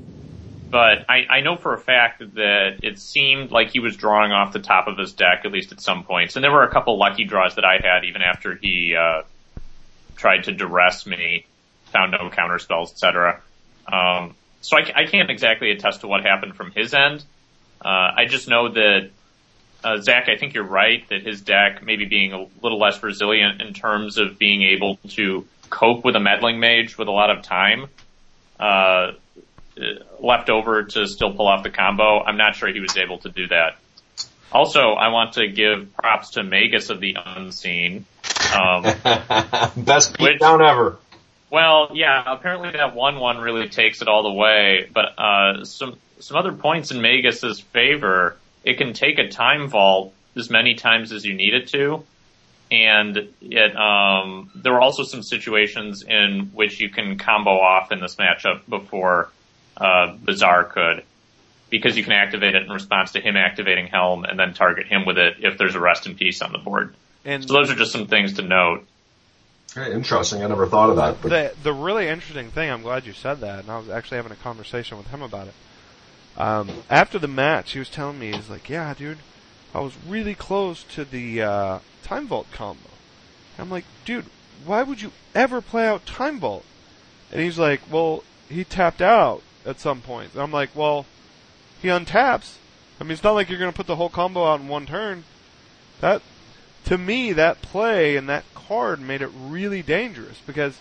but 0.70 1.06
I, 1.10 1.42
know 1.42 1.56
for 1.56 1.74
a 1.74 1.80
fact 1.80 2.20
that 2.36 2.80
it 2.84 3.00
seemed 3.00 3.52
like 3.52 3.72
he 3.72 3.80
was 3.80 3.96
drawing 3.96 4.32
off 4.32 4.54
the 4.54 4.60
top 4.60 4.88
of 4.88 4.98
his 4.98 5.14
deck 5.14 5.42
at 5.44 5.52
least 5.52 5.72
at 5.72 5.82
some 5.82 6.04
points, 6.04 6.36
and 6.36 6.44
there 6.44 6.52
were 6.52 6.64
a 6.64 6.72
couple 6.72 6.98
lucky 6.98 7.26
draws 7.26 7.56
that 7.56 7.66
I 7.66 7.80
had 7.82 8.06
even 8.06 8.22
after 8.22 8.56
he 8.56 8.96
uh, 8.96 9.24
tried 10.16 10.44
to 10.44 10.52
duress 10.52 11.08
me, 11.08 11.46
found 11.92 12.12
no 12.12 12.30
counter 12.30 12.60
spells, 12.60 12.92
etc. 12.92 13.42
Um, 13.92 14.36
so 14.62 14.78
I, 14.78 15.04
I 15.04 15.06
can't 15.06 15.32
exactly 15.32 15.72
attest 15.72 16.02
to 16.02 16.08
what 16.08 16.24
happened 16.24 16.56
from 16.56 16.72
his 16.72 16.94
end. 16.94 17.24
Uh, 17.84 18.12
I 18.16 18.26
just 18.28 18.48
know 18.48 18.70
that 18.70 19.10
uh, 19.84 19.98
Zach, 19.98 20.28
I 20.28 20.38
think 20.38 20.54
you're 20.54 20.64
right 20.64 21.08
that 21.10 21.24
his 21.24 21.42
deck 21.42 21.82
maybe 21.84 22.06
being 22.06 22.34
a 22.34 22.46
little 22.62 22.78
less 22.78 23.02
resilient 23.02 23.62
in 23.62 23.74
terms 23.74 24.18
of 24.18 24.38
being 24.38 24.62
able 24.62 24.98
to 25.10 25.48
cope 25.72 26.04
with 26.04 26.16
a 26.16 26.20
meddling 26.20 26.60
mage 26.60 26.98
with 26.98 27.08
a 27.08 27.12
lot 27.12 27.30
of 27.30 27.42
time 27.42 27.88
uh, 28.60 29.14
left 30.20 30.50
over 30.50 30.84
to 30.84 31.08
still 31.08 31.34
pull 31.34 31.48
off 31.48 31.64
the 31.64 31.70
combo. 31.70 32.24
I'm 32.24 32.38
not 32.38 32.56
sure 32.56 32.70
he 32.70 32.80
was 32.80 32.98
able 32.98 33.20
to 33.20 33.30
do 33.30 33.48
that. 33.48 33.78
Also, 34.52 34.94
I 34.94 35.10
want 35.10 35.34
to 35.34 35.48
give 35.48 35.94
props 35.96 36.32
to 36.32 36.44
Magus 36.44 36.90
of 36.90 37.00
the 37.00 37.16
Unseen. 37.24 38.06
Um, 38.56 38.84
Best 39.78 40.18
beatdown 40.18 40.68
ever. 40.68 40.98
Well, 41.52 41.92
yeah, 41.94 42.24
apparently 42.26 42.72
that 42.72 42.96
one 42.96 43.20
one 43.20 43.38
really 43.38 43.70
takes 43.70 44.02
it 44.02 44.08
all 44.08 44.24
the 44.24 44.34
way, 44.34 44.90
but 44.92 45.18
uh, 45.18 45.66
some 45.66 45.98
some 46.20 46.38
other 46.38 46.52
points 46.52 46.92
in 46.92 47.02
Magus's 47.02 47.60
favor. 47.60 48.38
It 48.64 48.78
can 48.78 48.94
take 48.94 49.20
a 49.20 49.30
time 49.30 49.68
vault 49.68 50.14
as 50.36 50.50
many 50.50 50.76
times 50.76 51.12
as 51.12 51.26
you 51.26 51.34
need 51.34 51.54
it 51.54 51.68
to, 51.70 52.04
and 52.72 53.30
it 53.42 53.76
um, 53.76 54.52
there 54.56 54.74
were 54.74 54.82
also 54.82 55.04
some 55.04 55.24
situations 55.24 56.04
in 56.04 56.52
which 56.54 56.80
you 56.80 56.90
can 56.90 57.18
combo 57.18 57.52
off 57.52 57.92
in 57.92 58.00
this 58.00 58.16
matchup 58.16 58.62
before 58.68 59.30
uh, 59.80 60.16
Bazaar 60.22 60.66
could, 60.66 61.04
because 61.70 61.96
you 61.98 62.04
can 62.04 62.14
activate 62.14 62.56
it 62.56 62.64
in 62.64 62.70
response 62.70 63.14
to 63.14 63.22
him 63.22 63.36
activating 63.36 63.88
Helm 63.88 64.26
and 64.26 64.38
then 64.38 64.54
target 64.54 64.88
him 64.88 65.06
with 65.06 65.18
it 65.18 65.38
if 65.40 65.58
there's 65.58 65.76
a 65.76 65.80
rest 65.80 66.06
in 66.06 66.16
peace 66.16 66.42
on 66.42 66.52
the 66.52 66.58
board. 66.58 66.96
And 67.26 67.48
so 67.48 67.54
those 67.54 67.70
are 67.70 67.76
just 67.76 67.92
some 67.92 68.08
things 68.08 68.34
to 68.34 68.42
note. 68.42 68.86
Hey, 69.74 69.94
interesting. 69.94 70.44
I 70.44 70.48
never 70.48 70.68
thought 70.68 70.90
of 70.90 70.96
that. 70.96 71.22
But... 71.22 71.30
The 71.30 71.54
the 71.64 71.74
really 71.74 72.08
interesting 72.08 72.50
thing, 72.50 72.72
I'm 72.72 72.82
glad 72.82 73.06
you 73.06 73.14
said 73.14 73.42
that, 73.42 73.60
and 73.60 73.70
I 73.70 73.78
was 73.78 73.90
actually 73.90 74.18
having 74.18 74.32
a 74.32 74.36
conversation 74.36 74.98
with 74.98 75.08
him 75.08 75.22
about 75.22 75.48
it. 75.48 75.54
Um, 76.38 76.70
after 76.90 77.20
the 77.20 77.28
match, 77.28 77.74
he 77.74 77.80
was 77.80 77.90
telling 77.90 78.18
me, 78.18 78.32
he's 78.32 78.50
like, 78.50 78.70
"Yeah, 78.70 78.94
dude, 78.94 79.20
I 79.74 79.82
was 79.82 79.94
really 80.08 80.34
close 80.34 80.84
to 80.96 81.06
the 81.06 81.42
uh, 81.44 81.80
Time 82.02 82.28
Vault 82.28 82.48
combo." 82.52 82.90
I'm 83.60 83.70
like, 83.70 83.86
"Dude, 84.06 84.26
why 84.66 84.82
would 84.82 85.02
you 85.02 85.12
ever 85.36 85.62
play 85.62 85.86
out 85.86 86.06
Time 86.06 86.40
Vault?" 86.40 86.66
And 87.32 87.42
he's 87.42 87.60
like, 87.60 87.82
"Well, 87.92 88.24
he 88.48 88.64
tapped 88.64 89.02
out 89.02 89.44
at 89.66 89.80
some 89.80 90.02
point." 90.02 90.34
And 90.34 90.42
I'm 90.42 90.52
like, 90.52 90.76
"Well, 90.76 91.06
he 91.82 91.88
untaps. 91.88 92.56
I 93.00 93.04
mean, 93.04 93.12
it's 93.12 93.24
not 93.24 93.34
like 93.34 93.50
you're 93.50 93.60
going 93.60 93.72
to 93.72 93.76
put 93.76 93.88
the 93.88 93.96
whole 93.96 94.10
combo 94.10 94.46
out 94.46 94.60
in 94.60 94.68
one 94.68 94.86
turn. 94.86 95.24
That, 96.02 96.22
to 96.86 96.98
me, 96.98 97.34
that 97.34 97.62
play 97.62 98.16
and 98.16 98.28
that 98.30 98.44
card 98.54 99.00
made 99.00 99.22
it 99.22 99.32
really 99.36 99.82
dangerous 99.82 100.40
because." 100.46 100.80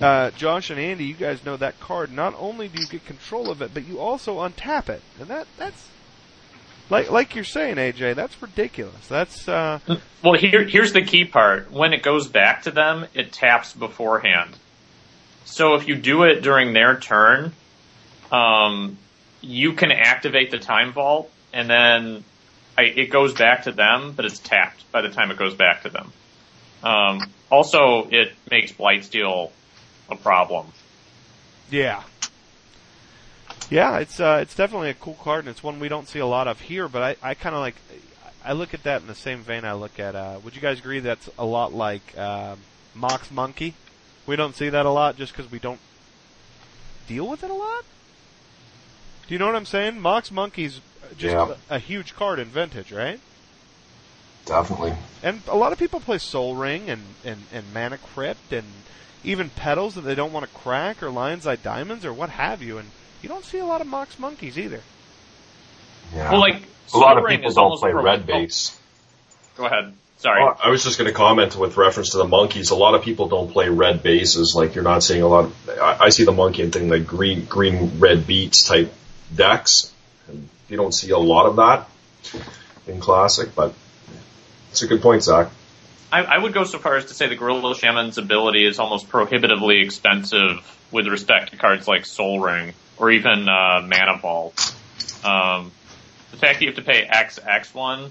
Uh, 0.00 0.30
Josh 0.30 0.70
and 0.70 0.80
Andy, 0.80 1.04
you 1.04 1.12
guys 1.12 1.44
know 1.44 1.56
that 1.58 1.78
card. 1.78 2.10
Not 2.10 2.34
only 2.38 2.66
do 2.66 2.80
you 2.80 2.88
get 2.88 3.04
control 3.04 3.50
of 3.50 3.60
it, 3.60 3.74
but 3.74 3.86
you 3.86 4.00
also 4.00 4.38
untap 4.38 4.88
it, 4.88 5.02
and 5.20 5.28
that 5.28 5.46
that's 5.58 5.90
like 6.92 7.10
like 7.10 7.34
you're 7.34 7.44
saying, 7.44 7.76
AJ. 7.76 8.14
That's 8.14 8.40
ridiculous. 8.40 9.08
That's 9.08 9.48
uh. 9.48 9.78
Well, 10.22 10.34
here 10.34 10.64
here's 10.64 10.92
the 10.92 11.02
key 11.02 11.24
part. 11.24 11.72
When 11.72 11.92
it 11.92 12.02
goes 12.02 12.28
back 12.28 12.62
to 12.62 12.70
them, 12.70 13.06
it 13.14 13.32
taps 13.32 13.72
beforehand. 13.72 14.56
So 15.44 15.74
if 15.74 15.88
you 15.88 15.96
do 15.96 16.22
it 16.24 16.42
during 16.42 16.74
their 16.74 16.98
turn, 16.98 17.54
um, 18.32 18.98
you 19.40 19.74
can 19.74 19.92
activate 19.92 20.50
the 20.50 20.58
time 20.58 20.92
vault, 20.92 21.30
and 21.52 21.68
then 21.68 22.24
I, 22.76 22.82
it 22.84 23.10
goes 23.10 23.34
back 23.34 23.64
to 23.64 23.72
them, 23.72 24.12
but 24.16 24.24
it's 24.24 24.38
tapped 24.38 24.90
by 24.90 25.02
the 25.02 25.10
time 25.10 25.30
it 25.30 25.36
goes 25.36 25.54
back 25.54 25.82
to 25.82 25.90
them. 25.90 26.12
Um, 26.82 27.20
also, 27.50 28.08
it 28.10 28.32
makes 28.50 28.72
Blightsteel 28.72 29.50
a 30.10 30.16
problem. 30.16 30.66
Yeah. 31.70 32.02
Yeah, 33.70 33.98
it's 33.98 34.20
uh, 34.20 34.40
it's 34.42 34.54
definitely 34.54 34.90
a 34.90 34.94
cool 34.94 35.16
card, 35.22 35.40
and 35.40 35.48
it's 35.48 35.62
one 35.62 35.80
we 35.80 35.88
don't 35.88 36.08
see 36.08 36.18
a 36.18 36.26
lot 36.26 36.48
of 36.48 36.60
here. 36.60 36.88
But 36.88 37.16
I, 37.22 37.30
I 37.30 37.34
kind 37.34 37.54
of 37.54 37.60
like, 37.60 37.76
I 38.44 38.52
look 38.52 38.74
at 38.74 38.82
that 38.82 39.00
in 39.00 39.06
the 39.06 39.14
same 39.14 39.40
vein. 39.40 39.64
I 39.64 39.72
look 39.72 39.98
at. 39.98 40.14
Uh, 40.14 40.40
would 40.44 40.54
you 40.54 40.60
guys 40.60 40.78
agree 40.78 41.00
that's 41.00 41.30
a 41.38 41.44
lot 41.44 41.72
like 41.72 42.02
uh, 42.18 42.56
Mox 42.94 43.30
Monkey? 43.30 43.74
We 44.26 44.36
don't 44.36 44.54
see 44.54 44.68
that 44.68 44.84
a 44.84 44.90
lot 44.90 45.16
just 45.16 45.34
because 45.34 45.50
we 45.50 45.58
don't 45.58 45.80
deal 47.06 47.28
with 47.28 47.42
it 47.44 47.50
a 47.50 47.54
lot. 47.54 47.84
Do 49.32 49.36
you 49.36 49.38
know 49.38 49.46
what 49.46 49.56
I'm 49.56 49.64
saying? 49.64 49.98
Mox 49.98 50.30
Monkey's 50.30 50.78
just 51.16 51.32
yeah. 51.32 51.54
a, 51.70 51.76
a 51.76 51.78
huge 51.78 52.14
card 52.14 52.38
in 52.38 52.48
Vintage, 52.48 52.92
right? 52.92 53.18
Definitely. 54.44 54.92
And 55.22 55.40
a 55.48 55.56
lot 55.56 55.72
of 55.72 55.78
people 55.78 56.00
play 56.00 56.18
Sol 56.18 56.54
Ring 56.54 56.90
and, 56.90 57.00
and, 57.24 57.40
and 57.50 57.64
Mana 57.72 57.96
Crypt 57.96 58.52
and 58.52 58.66
even 59.24 59.48
petals 59.48 59.94
that 59.94 60.02
they 60.02 60.14
don't 60.14 60.34
want 60.34 60.44
to 60.44 60.54
crack 60.58 61.02
or 61.02 61.08
lion's 61.08 61.46
eye 61.46 61.56
diamonds 61.56 62.04
or 62.04 62.12
what 62.12 62.28
have 62.28 62.62
you. 62.62 62.76
And 62.76 62.90
you 63.22 63.30
don't 63.30 63.42
see 63.42 63.56
a 63.58 63.64
lot 63.64 63.80
of 63.80 63.86
Mox 63.86 64.18
monkeys 64.18 64.58
either. 64.58 64.80
Yeah. 66.14 66.30
Well, 66.30 66.40
like 66.40 66.64
a 66.92 66.98
lot 66.98 67.16
of 67.16 67.26
people 67.26 67.52
don't 67.52 67.78
play 67.78 67.92
pro- 67.92 68.02
red 68.02 68.24
oh. 68.24 68.26
base. 68.26 68.78
Oh. 69.54 69.62
Go 69.62 69.64
ahead. 69.64 69.94
Sorry. 70.18 70.44
Well, 70.44 70.60
I 70.62 70.68
was 70.68 70.84
just 70.84 70.98
going 70.98 71.08
to 71.08 71.14
comment 71.16 71.56
with 71.56 71.78
reference 71.78 72.10
to 72.10 72.18
the 72.18 72.28
monkeys. 72.28 72.68
A 72.68 72.76
lot 72.76 72.94
of 72.94 73.02
people 73.02 73.28
don't 73.28 73.50
play 73.50 73.70
red 73.70 74.02
bases. 74.02 74.54
Like 74.54 74.74
you're 74.74 74.84
not 74.84 75.02
seeing 75.02 75.22
a 75.22 75.26
lot. 75.26 75.44
Of, 75.44 75.70
I, 75.70 75.96
I 76.00 76.08
see 76.10 76.24
the 76.24 76.32
monkey 76.32 76.60
and 76.60 76.70
thing 76.70 76.90
like 76.90 77.06
green, 77.06 77.46
green, 77.46 77.98
red 77.98 78.26
beats 78.26 78.64
type 78.64 78.92
decks. 79.34 79.92
And 80.28 80.48
you 80.68 80.76
don't 80.76 80.92
see 80.92 81.10
a 81.10 81.18
lot 81.18 81.46
of 81.46 81.56
that 81.56 81.88
in 82.86 83.00
classic, 83.00 83.54
but 83.54 83.74
it's 84.70 84.82
a 84.82 84.86
good 84.86 85.02
point, 85.02 85.22
Zach. 85.22 85.48
I, 86.10 86.22
I 86.24 86.38
would 86.38 86.52
go 86.52 86.64
so 86.64 86.78
far 86.78 86.96
as 86.96 87.06
to 87.06 87.14
say 87.14 87.28
the 87.28 87.36
Gorilla 87.36 87.74
Shaman's 87.74 88.18
ability 88.18 88.66
is 88.66 88.78
almost 88.78 89.08
prohibitively 89.08 89.80
expensive 89.80 90.60
with 90.90 91.06
respect 91.06 91.50
to 91.50 91.56
cards 91.56 91.88
like 91.88 92.04
Sol 92.04 92.40
Ring 92.40 92.74
or 92.98 93.10
even 93.10 93.48
uh, 93.48 93.80
Mana 93.82 94.18
Vault. 94.18 94.74
Um, 95.24 95.72
the 96.30 96.36
fact 96.36 96.58
that 96.58 96.60
you 96.62 96.68
have 96.68 96.76
to 96.76 96.82
pay 96.82 97.02
X 97.02 97.38
X 97.42 97.74
one, 97.74 98.10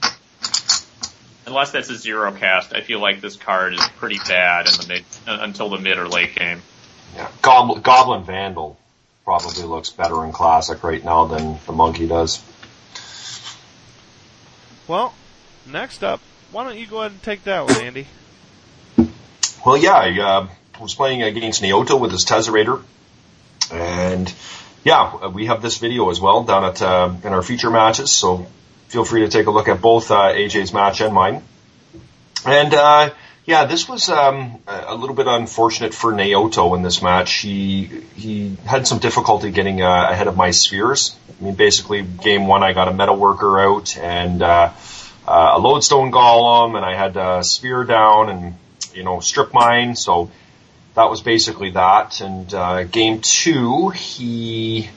unless 1.45 1.71
that's 1.71 1.89
a 1.89 1.95
zero 1.95 2.31
cast, 2.31 2.73
I 2.73 2.81
feel 2.81 2.99
like 2.99 3.21
this 3.21 3.36
card 3.36 3.73
is 3.73 3.88
pretty 3.97 4.17
bad 4.27 4.67
in 4.67 4.73
the 4.73 4.88
mid 4.88 5.05
uh, 5.27 5.38
until 5.41 5.69
the 5.69 5.77
mid 5.77 5.97
or 5.97 6.07
late 6.07 6.36
game. 6.36 6.62
Yeah, 7.15 7.29
Goblin, 7.41 7.81
Goblin 7.81 8.23
Vandal 8.23 8.77
probably 9.25 9.63
looks 9.63 9.89
better 9.89 10.23
in 10.25 10.31
Classic 10.31 10.84
right 10.84 11.03
now 11.03 11.25
than 11.25 11.57
the 11.65 11.73
Monkey 11.73 12.07
does. 12.07 12.43
Well, 14.88 15.13
next 15.65 16.03
up, 16.03 16.19
why 16.51 16.63
don't 16.63 16.78
you 16.78 16.88
go 16.88 16.99
ahead 16.99 17.11
and 17.11 17.24
take 17.24 17.43
that 17.45 17.65
one, 17.65 17.82
Andy? 17.82 18.07
Well, 19.65 19.78
yeah, 19.78 19.93
I 19.93 20.19
uh, 20.19 20.47
was 20.82 20.95
playing 20.95 21.22
against 21.22 21.61
Naoto 21.61 21.99
with 21.99 22.11
his 22.11 22.26
Tezzerator, 22.26 22.82
and 23.72 24.34
yeah, 24.84 25.28
we 25.28 25.45
have 25.45 25.61
this 25.61 25.78
video 25.78 26.09
as 26.09 26.19
well 26.19 26.43
down 26.43 26.65
at 26.65 26.82
uh, 26.82 27.13
in 27.24 27.32
our 27.32 27.43
feature 27.43 27.69
matches. 27.69 28.11
So 28.11 28.47
feel 28.88 29.05
free 29.05 29.22
to 29.22 29.30
take 29.30 29.45
a 29.45 29.51
look 29.51 29.67
at 29.67 29.82
both 29.82 30.09
uh, 30.11 30.34
AJ's 30.34 30.74
match 30.74 31.01
and 31.01 31.13
mine. 31.13 31.43
And 32.45 32.74
uh, 32.74 33.11
Yeah, 33.52 33.66
this 33.66 33.86
was 33.86 34.08
um, 34.08 34.62
a 34.66 34.95
little 34.95 35.14
bit 35.14 35.28
unfortunate 35.28 35.93
for 35.93 36.14
Naoto 36.14 36.74
in 36.78 36.84
this 36.84 37.02
match. 37.02 37.39
He 37.39 37.84
he 38.16 38.56
had 38.66 38.88
some 38.88 38.99
difficulty 38.99 39.52
getting 39.52 39.82
uh, 39.82 40.08
ahead 40.10 40.30
of 40.30 40.38
my 40.38 40.52
spheres. 40.52 41.18
I 41.28 41.43
mean, 41.43 41.56
basically, 41.56 42.02
game 42.02 42.47
one, 42.47 42.64
I 42.64 42.72
got 42.72 42.88
a 42.88 42.93
metal 42.93 43.18
worker 43.18 43.60
out 43.60 43.97
and 43.97 44.41
uh, 44.41 44.72
uh, 45.28 45.52
a 45.56 45.60
lodestone 45.60 46.14
golem, 46.14 46.78
and 46.78 46.86
I 46.86 46.95
had 46.95 47.18
a 47.18 47.43
sphere 47.43 47.84
down 47.84 48.30
and 48.30 48.56
you 48.93 49.04
know 49.04 49.20
strip 49.20 49.54
mine. 49.54 49.97
So 49.97 50.32
that 50.93 51.10
was 51.10 51.20
basically 51.20 51.72
that. 51.72 52.22
And 52.22 52.54
uh, 52.54 52.84
game 52.86 53.20
two, 53.20 53.89
he 53.89 54.89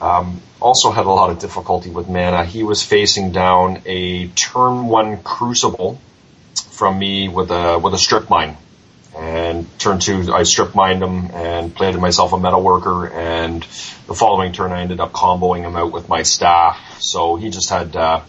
um, 0.00 0.40
also 0.60 0.92
had 0.92 1.06
a 1.06 1.10
lot 1.10 1.30
of 1.30 1.40
difficulty 1.40 1.90
with 1.90 2.08
mana. 2.08 2.44
He 2.44 2.62
was 2.62 2.84
facing 2.84 3.32
down 3.32 3.82
a 3.84 4.28
turn 4.28 4.86
one 4.86 5.20
crucible 5.24 6.00
from 6.80 6.98
me 6.98 7.28
with 7.28 7.50
a 7.50 7.78
with 7.78 7.92
a 7.92 7.98
strip 7.98 8.30
mine. 8.30 8.56
And 9.14 9.66
turn 9.78 9.98
two, 9.98 10.32
I 10.32 10.44
strip 10.44 10.74
mined 10.74 11.02
him 11.02 11.30
and 11.32 11.74
planted 11.74 12.00
myself 12.00 12.32
a 12.32 12.38
metal 12.40 12.62
worker. 12.62 13.06
And 13.12 13.60
the 14.06 14.14
following 14.14 14.52
turn, 14.52 14.72
I 14.72 14.80
ended 14.80 14.98
up 14.98 15.12
comboing 15.12 15.60
him 15.62 15.76
out 15.76 15.92
with 15.92 16.08
my 16.08 16.22
staff. 16.22 16.78
So 17.00 17.36
he 17.36 17.50
just 17.50 17.68
had 17.68 17.94
uh, 17.94 18.22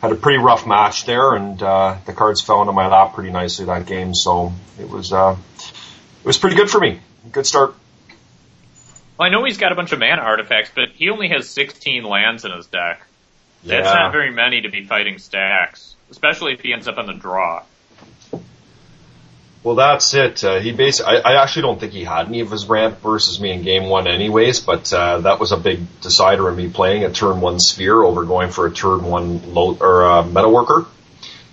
had 0.00 0.12
a 0.12 0.14
pretty 0.14 0.38
rough 0.38 0.68
match 0.68 1.04
there, 1.04 1.34
and 1.34 1.60
uh, 1.60 1.96
the 2.06 2.12
cards 2.12 2.40
fell 2.42 2.60
into 2.60 2.72
my 2.72 2.86
lap 2.86 3.14
pretty 3.14 3.30
nicely 3.30 3.64
that 3.66 3.86
game. 3.86 4.14
So 4.14 4.52
it 4.78 4.88
was 4.88 5.12
uh, 5.12 5.36
it 6.22 6.26
was 6.26 6.38
pretty 6.38 6.54
good 6.54 6.70
for 6.70 6.78
me. 6.78 7.00
Good 7.32 7.46
start. 7.46 7.74
Well, 9.18 9.26
I 9.26 9.30
know 9.30 9.42
he's 9.44 9.58
got 9.58 9.72
a 9.72 9.74
bunch 9.74 9.90
of 9.92 9.98
mana 9.98 10.22
artifacts, 10.22 10.70
but 10.74 10.90
he 10.90 11.10
only 11.10 11.28
has 11.28 11.48
16 11.48 12.04
lands 12.04 12.44
in 12.44 12.52
his 12.52 12.66
deck. 12.66 13.00
That's 13.64 13.86
Yeah. 13.88 13.94
not 13.94 14.12
very 14.12 14.30
many 14.30 14.60
to 14.60 14.68
be 14.68 14.84
fighting 14.84 15.18
stacks, 15.18 15.93
especially 16.10 16.52
if 16.52 16.60
he 16.60 16.72
ends 16.72 16.88
up 16.88 16.98
in 16.98 17.06
the 17.06 17.14
draw. 17.14 17.62
Well, 19.62 19.76
that's 19.76 20.12
it. 20.12 20.44
Uh, 20.44 20.60
he 20.60 20.72
basically, 20.72 21.16
I, 21.16 21.32
I 21.32 21.42
actually 21.42 21.62
don't 21.62 21.80
think 21.80 21.94
he 21.94 22.04
had 22.04 22.26
any 22.26 22.40
of 22.40 22.50
his 22.50 22.66
ramp 22.66 23.00
versus 23.00 23.40
me 23.40 23.50
in 23.50 23.62
game 23.62 23.88
one 23.88 24.06
anyways, 24.06 24.60
but, 24.60 24.92
uh, 24.92 25.20
that 25.20 25.40
was 25.40 25.52
a 25.52 25.56
big 25.56 25.80
decider 26.02 26.50
in 26.50 26.56
me 26.56 26.68
playing 26.68 27.04
a 27.04 27.10
turn 27.10 27.40
one 27.40 27.58
sphere 27.58 28.02
over 28.02 28.24
going 28.24 28.50
for 28.50 28.66
a 28.66 28.70
turn 28.70 29.04
one 29.04 29.54
low, 29.54 29.74
or, 29.80 30.04
uh, 30.04 30.22
metal 30.22 30.52
worker. 30.52 30.86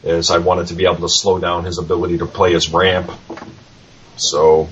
Is 0.04 0.30
I 0.30 0.39
wanted 0.39 0.68
to 0.68 0.74
be 0.74 0.86
able 0.86 1.08
to 1.08 1.10
slow 1.10 1.38
down 1.39 1.64
his 1.64 1.78
ability 1.78 2.18
to 2.18 2.26
play 2.26 2.54
his 2.54 2.74
ramp. 2.74 3.12
So, 4.18 4.68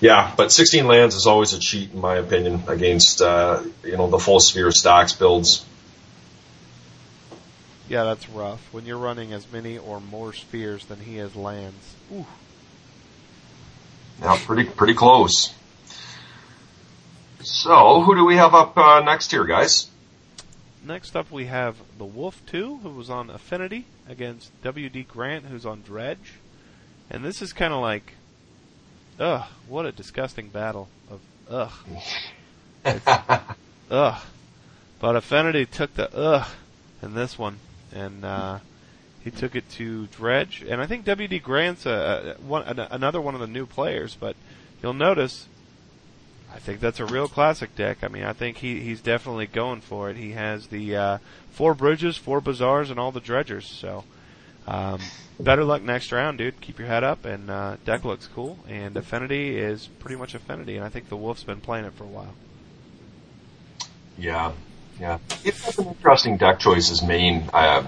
yeah, 0.00 0.32
but 0.36 0.52
16 0.52 0.86
lands 0.86 1.16
is 1.16 1.26
always 1.26 1.52
a 1.54 1.58
cheat 1.58 1.92
in 1.92 2.00
my 2.00 2.16
opinion 2.16 2.62
against, 2.68 3.20
uh, 3.20 3.62
you 3.82 3.96
know, 3.96 4.08
the 4.08 4.18
full 4.18 4.40
sphere 4.40 4.70
stacks 4.70 5.12
builds. 5.12 5.66
Yeah, 7.88 8.04
that's 8.04 8.28
rough. 8.28 8.72
When 8.72 8.86
you're 8.86 8.98
running 8.98 9.32
as 9.32 9.50
many 9.52 9.76
or 9.78 10.00
more 10.00 10.32
spheres 10.32 10.86
than 10.86 11.00
he 11.00 11.16
has 11.16 11.36
lands. 11.36 11.94
Ooh. 12.12 12.26
Yeah, 14.20 14.38
pretty, 14.44 14.64
pretty 14.64 14.94
close. 14.94 15.52
So, 17.42 18.00
who 18.02 18.14
do 18.14 18.24
we 18.24 18.36
have 18.36 18.54
up, 18.54 18.76
uh, 18.78 19.00
next 19.00 19.30
here, 19.30 19.44
guys? 19.44 19.88
Next 20.82 21.14
up, 21.14 21.30
we 21.30 21.46
have 21.46 21.76
the 21.98 22.04
Wolf 22.04 22.40
2, 22.46 22.78
who 22.78 22.90
was 22.90 23.10
on 23.10 23.28
Affinity, 23.28 23.84
against 24.08 24.50
WD 24.62 25.06
Grant, 25.08 25.46
who's 25.46 25.66
on 25.66 25.82
Dredge. 25.82 26.34
And 27.10 27.24
this 27.24 27.42
is 27.42 27.52
kind 27.52 27.72
of 27.74 27.80
like, 27.80 28.12
ugh, 29.20 29.46
what 29.68 29.84
a 29.84 29.92
disgusting 29.92 30.48
battle 30.48 30.88
of 31.10 31.20
ugh. 31.50 31.72
Ugh. 33.90 34.22
But 35.00 35.16
Affinity 35.16 35.66
took 35.66 35.94
the 35.94 36.14
ugh 36.14 36.48
in 37.02 37.14
this 37.14 37.38
one, 37.38 37.58
and 37.94 38.24
uh, 38.24 38.58
he 39.22 39.30
took 39.30 39.54
it 39.54 39.68
to 39.70 40.06
Dredge. 40.08 40.64
And 40.68 40.80
I 40.80 40.86
think 40.86 41.04
WD 41.04 41.42
Grant's 41.42 41.86
a, 41.86 42.36
a, 42.38 42.42
one, 42.42 42.62
an, 42.64 42.78
another 42.78 43.20
one 43.20 43.34
of 43.34 43.40
the 43.40 43.46
new 43.46 43.66
players, 43.66 44.16
but 44.18 44.36
you'll 44.82 44.92
notice 44.92 45.46
I 46.54 46.58
think 46.58 46.78
that's 46.78 47.00
a 47.00 47.04
real 47.04 47.26
classic 47.26 47.74
deck. 47.74 48.04
I 48.04 48.08
mean, 48.08 48.22
I 48.22 48.32
think 48.32 48.58
he 48.58 48.80
he's 48.80 49.00
definitely 49.00 49.48
going 49.48 49.80
for 49.80 50.08
it. 50.08 50.16
He 50.16 50.32
has 50.32 50.68
the 50.68 50.96
uh, 50.96 51.18
four 51.50 51.74
bridges, 51.74 52.16
four 52.16 52.40
bazaars, 52.40 52.90
and 52.90 53.00
all 53.00 53.10
the 53.10 53.20
dredgers. 53.20 53.64
So, 53.64 54.04
um, 54.68 55.00
better 55.40 55.64
luck 55.64 55.82
next 55.82 56.12
round, 56.12 56.38
dude. 56.38 56.60
Keep 56.60 56.78
your 56.78 56.86
head 56.86 57.02
up, 57.02 57.24
and 57.24 57.50
uh, 57.50 57.76
deck 57.84 58.04
looks 58.04 58.28
cool. 58.28 58.60
And 58.68 58.96
Affinity 58.96 59.58
is 59.58 59.88
pretty 59.98 60.14
much 60.14 60.34
Affinity, 60.36 60.76
and 60.76 60.84
I 60.84 60.90
think 60.90 61.08
the 61.08 61.16
Wolf's 61.16 61.42
been 61.42 61.60
playing 61.60 61.86
it 61.86 61.92
for 61.94 62.04
a 62.04 62.08
while. 62.08 62.34
Yeah, 64.16 64.52
yeah. 64.98 65.18
It 65.44 65.54
has 65.54 65.78
an 65.78 65.86
interesting 65.88 66.36
deck 66.36 66.58
choices 66.58 67.02
main, 67.02 67.48
uh, 67.52 67.84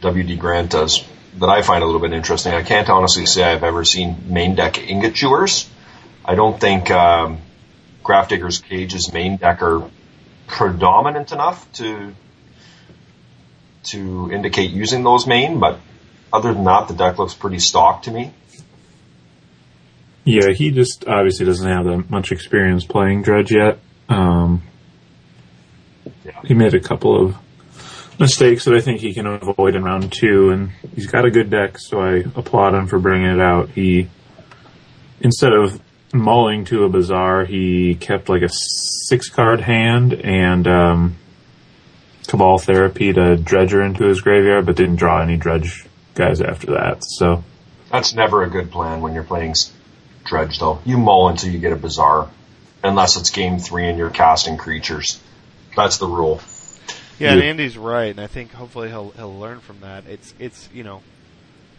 WD 0.00 0.38
Grant 0.38 0.70
does, 0.70 1.04
that 1.38 1.48
I 1.48 1.62
find 1.62 1.82
a 1.82 1.86
little 1.86 2.00
bit 2.00 2.12
interesting. 2.12 2.52
I 2.52 2.62
can't 2.62 2.88
honestly 2.88 3.26
say 3.26 3.44
I've 3.44 3.64
ever 3.64 3.84
seen 3.84 4.32
main 4.32 4.54
deck 4.54 4.78
Ingot 4.78 5.14
Chewers. 5.14 5.68
I 6.24 6.34
don't 6.34 6.60
think, 6.60 6.90
um, 6.90 7.38
Grafdigger's 8.04 8.58
Cage's 8.58 9.12
main 9.12 9.36
deck 9.36 9.62
are 9.62 9.88
predominant 10.46 11.32
enough 11.32 11.70
to, 11.74 12.14
to 13.84 14.30
indicate 14.32 14.70
using 14.70 15.02
those 15.02 15.26
main, 15.26 15.58
but 15.58 15.80
other 16.32 16.52
than 16.52 16.64
that, 16.64 16.88
the 16.88 16.94
deck 16.94 17.18
looks 17.18 17.34
pretty 17.34 17.58
stock 17.58 18.02
to 18.02 18.10
me. 18.10 18.32
Yeah, 20.24 20.50
he 20.50 20.70
just 20.70 21.06
obviously 21.06 21.46
doesn't 21.46 21.66
have 21.66 21.84
that 21.86 22.10
much 22.10 22.32
experience 22.32 22.84
playing 22.84 23.22
Dredge 23.22 23.52
yet. 23.52 23.78
Um. 24.08 24.62
He 26.44 26.54
made 26.54 26.74
a 26.74 26.80
couple 26.80 27.20
of 27.20 27.36
mistakes 28.18 28.64
that 28.64 28.74
I 28.74 28.80
think 28.80 29.00
he 29.00 29.14
can 29.14 29.26
avoid 29.26 29.76
in 29.76 29.84
round 29.84 30.12
two, 30.12 30.50
and 30.50 30.70
he's 30.94 31.06
got 31.06 31.24
a 31.24 31.30
good 31.30 31.50
deck, 31.50 31.78
so 31.78 32.00
I 32.00 32.24
applaud 32.34 32.74
him 32.74 32.86
for 32.86 32.98
bringing 32.98 33.30
it 33.30 33.40
out. 33.40 33.70
He, 33.70 34.08
instead 35.20 35.52
of 35.52 35.80
mulling 36.12 36.64
to 36.66 36.84
a 36.84 36.88
bazaar, 36.88 37.44
he 37.44 37.94
kept 37.94 38.28
like 38.28 38.42
a 38.42 38.48
six 38.48 39.28
card 39.28 39.60
hand 39.60 40.14
and 40.14 40.66
um, 40.66 41.16
Cabal 42.26 42.58
Therapy 42.58 43.12
to 43.12 43.36
Dredger 43.36 43.82
into 43.82 44.04
his 44.04 44.20
graveyard, 44.20 44.66
but 44.66 44.76
didn't 44.76 44.96
draw 44.96 45.22
any 45.22 45.36
Dredge 45.36 45.86
guys 46.14 46.40
after 46.40 46.72
that. 46.72 47.04
So 47.04 47.44
That's 47.90 48.14
never 48.14 48.42
a 48.42 48.50
good 48.50 48.70
plan 48.70 49.00
when 49.00 49.14
you're 49.14 49.24
playing 49.24 49.54
Dredge 50.24 50.58
though. 50.58 50.80
You 50.84 50.98
mull 50.98 51.28
until 51.28 51.50
you 51.50 51.58
get 51.58 51.72
a 51.72 51.76
Bazaar. 51.76 52.28
Unless 52.84 53.16
it's 53.16 53.30
game 53.30 53.58
three 53.58 53.88
and 53.88 53.98
you're 53.98 54.10
casting 54.10 54.56
creatures. 54.56 55.20
That's 55.76 55.98
the 55.98 56.06
rule. 56.06 56.40
Yeah, 57.18 57.32
and 57.32 57.42
Andy's 57.42 57.76
right, 57.76 58.10
and 58.10 58.20
I 58.20 58.28
think 58.28 58.52
hopefully 58.52 58.88
he'll 58.88 59.10
he'll 59.10 59.38
learn 59.38 59.60
from 59.60 59.80
that. 59.80 60.06
It's 60.06 60.34
it's 60.38 60.68
you 60.72 60.84
know, 60.84 61.02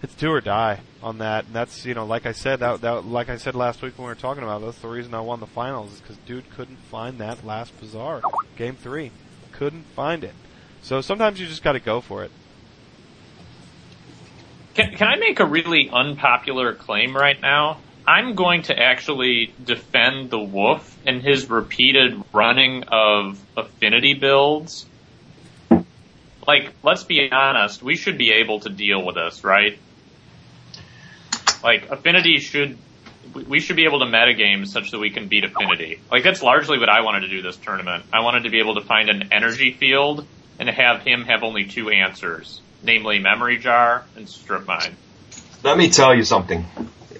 it's 0.03 0.13
do 0.15 0.31
or 0.31 0.41
die 0.41 0.81
on 1.01 1.19
that, 1.19 1.45
and 1.45 1.53
that's 1.53 1.85
you 1.85 1.93
know, 1.93 2.05
like 2.05 2.25
I 2.25 2.33
said 2.33 2.59
that 2.59 2.81
that 2.81 3.05
like 3.05 3.29
I 3.29 3.37
said 3.37 3.55
last 3.55 3.81
week 3.81 3.97
when 3.97 4.05
we 4.05 4.11
were 4.11 4.19
talking 4.19 4.43
about 4.43 4.61
it, 4.61 4.65
that's 4.65 4.79
the 4.79 4.89
reason 4.89 5.13
I 5.13 5.21
won 5.21 5.39
the 5.39 5.47
finals 5.47 5.93
is 5.93 6.01
because 6.01 6.17
dude 6.25 6.49
couldn't 6.51 6.79
find 6.91 7.19
that 7.19 7.45
last 7.45 7.77
bazaar, 7.79 8.21
game 8.57 8.75
three, 8.75 9.11
couldn't 9.53 9.85
find 9.95 10.23
it. 10.23 10.33
So 10.81 11.01
sometimes 11.01 11.39
you 11.39 11.47
just 11.47 11.63
got 11.63 11.73
to 11.73 11.79
go 11.79 12.01
for 12.01 12.23
it. 12.23 12.31
Can, 14.75 14.95
can 14.95 15.07
I 15.07 15.15
make 15.17 15.39
a 15.39 15.45
really 15.45 15.89
unpopular 15.89 16.73
claim 16.73 17.15
right 17.15 17.39
now? 17.41 17.79
I'm 18.09 18.33
going 18.33 18.63
to 18.63 18.75
actually 18.75 19.53
defend 19.63 20.31
the 20.31 20.39
Wolf 20.39 20.97
and 21.05 21.21
his 21.21 21.47
repeated 21.47 22.19
running 22.33 22.85
of 22.91 23.39
affinity 23.55 24.15
builds. 24.15 24.87
Like, 26.47 26.73
let's 26.81 27.03
be 27.03 27.29
honest, 27.31 27.83
we 27.83 27.95
should 27.95 28.17
be 28.17 28.31
able 28.31 28.61
to 28.61 28.69
deal 28.69 29.05
with 29.05 29.13
this, 29.13 29.43
right? 29.43 29.77
Like, 31.63 31.91
affinity 31.91 32.39
should, 32.39 32.79
we- 33.47 33.59
should 33.59 33.75
be 33.75 33.85
able 33.85 33.99
to 33.99 34.07
metagame 34.07 34.65
such 34.65 34.89
that 34.89 34.97
we 34.97 35.11
can 35.11 35.27
beat 35.27 35.43
affinity. 35.43 35.99
Like, 36.11 36.23
that's 36.23 36.41
largely 36.41 36.79
what 36.79 36.89
I 36.89 37.01
wanted 37.01 37.27
to 37.27 37.29
do 37.29 37.43
this 37.43 37.57
tournament. 37.57 38.05
I 38.11 38.21
wanted 38.21 38.45
to 38.45 38.49
be 38.49 38.57
able 38.59 38.73
to 38.81 38.81
find 38.81 39.11
an 39.11 39.29
energy 39.31 39.73
field 39.73 40.25
and 40.57 40.67
have 40.67 41.03
him 41.03 41.25
have 41.25 41.43
only 41.43 41.65
two 41.65 41.91
answers, 41.91 42.59
namely 42.81 43.19
memory 43.19 43.59
jar 43.59 44.03
and 44.15 44.27
strip 44.27 44.65
mine. 44.65 44.95
Let 45.61 45.77
me 45.77 45.89
tell 45.91 46.15
you 46.15 46.23
something, 46.23 46.65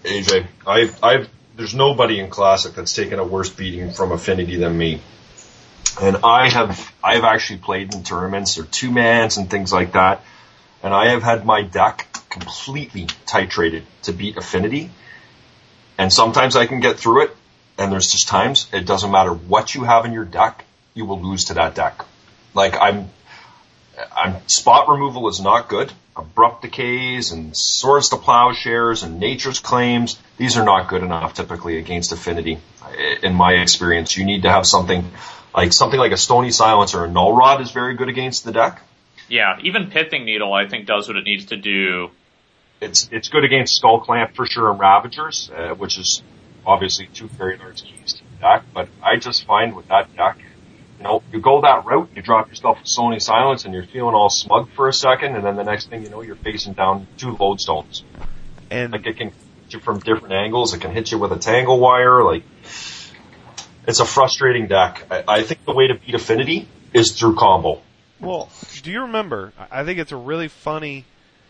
AJ. 0.04 0.47
I've, 0.66 1.04
I've, 1.04 1.30
there's 1.56 1.76
nobody 1.76 2.20
in 2.20 2.30
Classic 2.30 2.74
that's 2.74 2.93
taken 2.93 3.20
a 3.20 3.24
worse 3.24 3.50
beating 3.50 3.91
from 3.91 4.12
Affinity 4.12 4.58
than 4.58 4.78
me. 4.78 5.02
And 6.02 6.18
I 6.24 6.50
have, 6.50 6.93
I've 7.04 7.24
actually 7.24 7.60
played 7.60 7.93
in 7.93 8.04
tournaments 8.04 8.58
or 8.58 8.64
two 8.64 8.91
mans 8.91 9.38
and 9.38 9.50
things 9.50 9.74
like 9.74 9.93
that. 9.93 10.24
And 10.82 10.93
I 10.93 11.10
have 11.10 11.24
had 11.24 11.45
my 11.45 11.64
deck 11.64 12.08
completely 12.30 13.06
titrated 13.26 13.84
to 14.04 14.14
beat 14.14 14.38
Affinity. 14.38 14.91
And 15.97 16.14
sometimes 16.14 16.56
I 16.56 16.68
can 16.68 16.80
get 16.80 16.97
through 16.97 17.24
it. 17.24 17.36
And 17.78 17.91
there's 17.91 18.12
just 18.12 18.28
times 18.28 18.70
it 18.74 18.86
doesn't 18.86 19.12
matter 19.12 19.34
what 19.34 19.74
you 19.74 19.84
have 19.84 20.06
in 20.06 20.14
your 20.14 20.26
deck, 20.26 20.66
you 20.93 21.06
will 21.06 21.22
lose 21.22 21.45
to 21.45 21.54
that 21.56 21.76
deck. 21.76 22.04
Like 22.54 22.76
I'm, 22.80 23.10
I'm 24.16 24.47
spot 24.47 24.89
removal 24.89 25.28
is 25.30 25.39
not 25.39 25.70
good. 25.70 25.91
Abrupt 26.16 26.64
decays 26.64 27.32
and 27.32 27.56
swords 27.56 28.10
to 28.10 28.18
plowshares 28.18 29.04
and 29.04 29.20
nature's 29.20 29.60
claims. 29.60 30.20
These 30.38 30.58
are 30.58 30.66
not 30.66 30.89
good 30.89 31.04
enough 31.04 31.34
typically 31.34 31.78
against 31.78 32.12
affinity. 32.12 32.60
In 33.24 33.36
my 33.36 33.54
experience, 33.54 34.18
you 34.18 34.26
need 34.26 34.43
to 34.43 34.50
have 34.50 34.66
something 34.66 35.10
like 35.56 35.74
something 35.74 36.00
like 36.00 36.12
a 36.12 36.18
stony 36.18 36.52
silence 36.52 36.93
or 36.93 37.06
a 37.06 37.10
null 37.10 37.36
rod 37.36 37.62
is 37.62 37.72
very 37.72 37.95
good 37.95 38.10
against 38.10 38.43
the 38.43 38.52
deck. 38.52 38.82
Yeah, 39.28 39.58
even 39.62 39.91
Pithing 39.91 40.26
Needle 40.26 40.54
I 40.54 40.68
think 40.68 40.88
does 40.88 41.08
what 41.08 41.18
it 41.18 41.24
needs 41.24 41.45
to 41.47 41.58
do 41.58 42.12
it's 42.82 43.10
it's 43.12 43.28
good 43.30 43.43
against 43.43 43.76
Skull 43.76 44.00
Clamp 44.00 44.36
for 44.36 44.45
sure 44.45 44.72
and 44.72 44.80
Ravagers, 44.80 45.50
uh, 45.56 45.76
which 45.76 45.97
is 45.97 46.24
obviously 46.66 47.08
two 47.08 47.28
very 47.28 47.58
large 47.58 47.84
keys 47.84 48.14
to 48.14 48.24
the 48.24 48.41
deck. 48.41 48.64
But 48.74 48.89
I 49.04 49.18
just 49.18 49.45
find 49.45 49.76
with 49.76 49.88
that 49.88 50.16
deck, 50.16 50.38
you 51.00 51.06
know, 51.06 51.24
you 51.32 51.39
go 51.39 51.62
that 51.62 51.86
route, 51.86 52.10
you 52.14 52.22
drop 52.22 52.50
yourself 52.50 52.80
with 52.80 52.88
Stony 52.88 53.20
Silence, 53.20 53.64
and 53.64 53.74
you're 53.74 53.86
feeling 53.86 54.14
all 54.14 54.30
smug 54.30 54.70
for 54.76 54.89
a 54.89 54.93
second, 54.93 55.36
and 55.36 55.45
then 55.45 55.56
the 55.56 55.64
next 55.64 55.89
thing 55.89 56.04
you 56.04 56.10
know, 56.10 56.22
you're 56.22 56.36
facing 56.36 56.74
down 56.74 57.08
two 57.18 57.38
lodestones. 57.38 58.04
And 58.70 58.91
Like 58.91 59.08
it 59.08 59.18
can 59.18 59.30
hit 59.30 59.74
you 59.74 59.80
from 59.80 60.00
different 60.00 60.34
angles. 60.34 60.74
It 60.74 60.82
can 60.82 60.91
hit 60.91 61.12
you 61.12 61.18
with 61.18 61.32
a 61.32 61.39
tangle 61.39 61.80
wire. 61.80 62.24
Like 62.24 62.43
it's 63.88 64.02
a 64.02 64.06
frustrating 64.06 64.68
deck. 64.68 65.06
I, 65.10 65.24
I 65.28 65.43
think 65.43 65.64
the 65.66 65.74
way 65.74 65.88
to 65.88 65.95
beat 65.95 66.16
Affinity 66.16 66.68
is 66.93 67.18
through 67.18 67.36
combo. 67.36 67.82
Well, 68.20 68.50
do 68.84 68.91
you 68.91 69.02
remember? 69.02 69.54
I 69.72 69.86
think 69.86 70.00
it's 70.00 70.12
a 70.12 70.18
really 70.18 70.50
funny, 70.50 71.06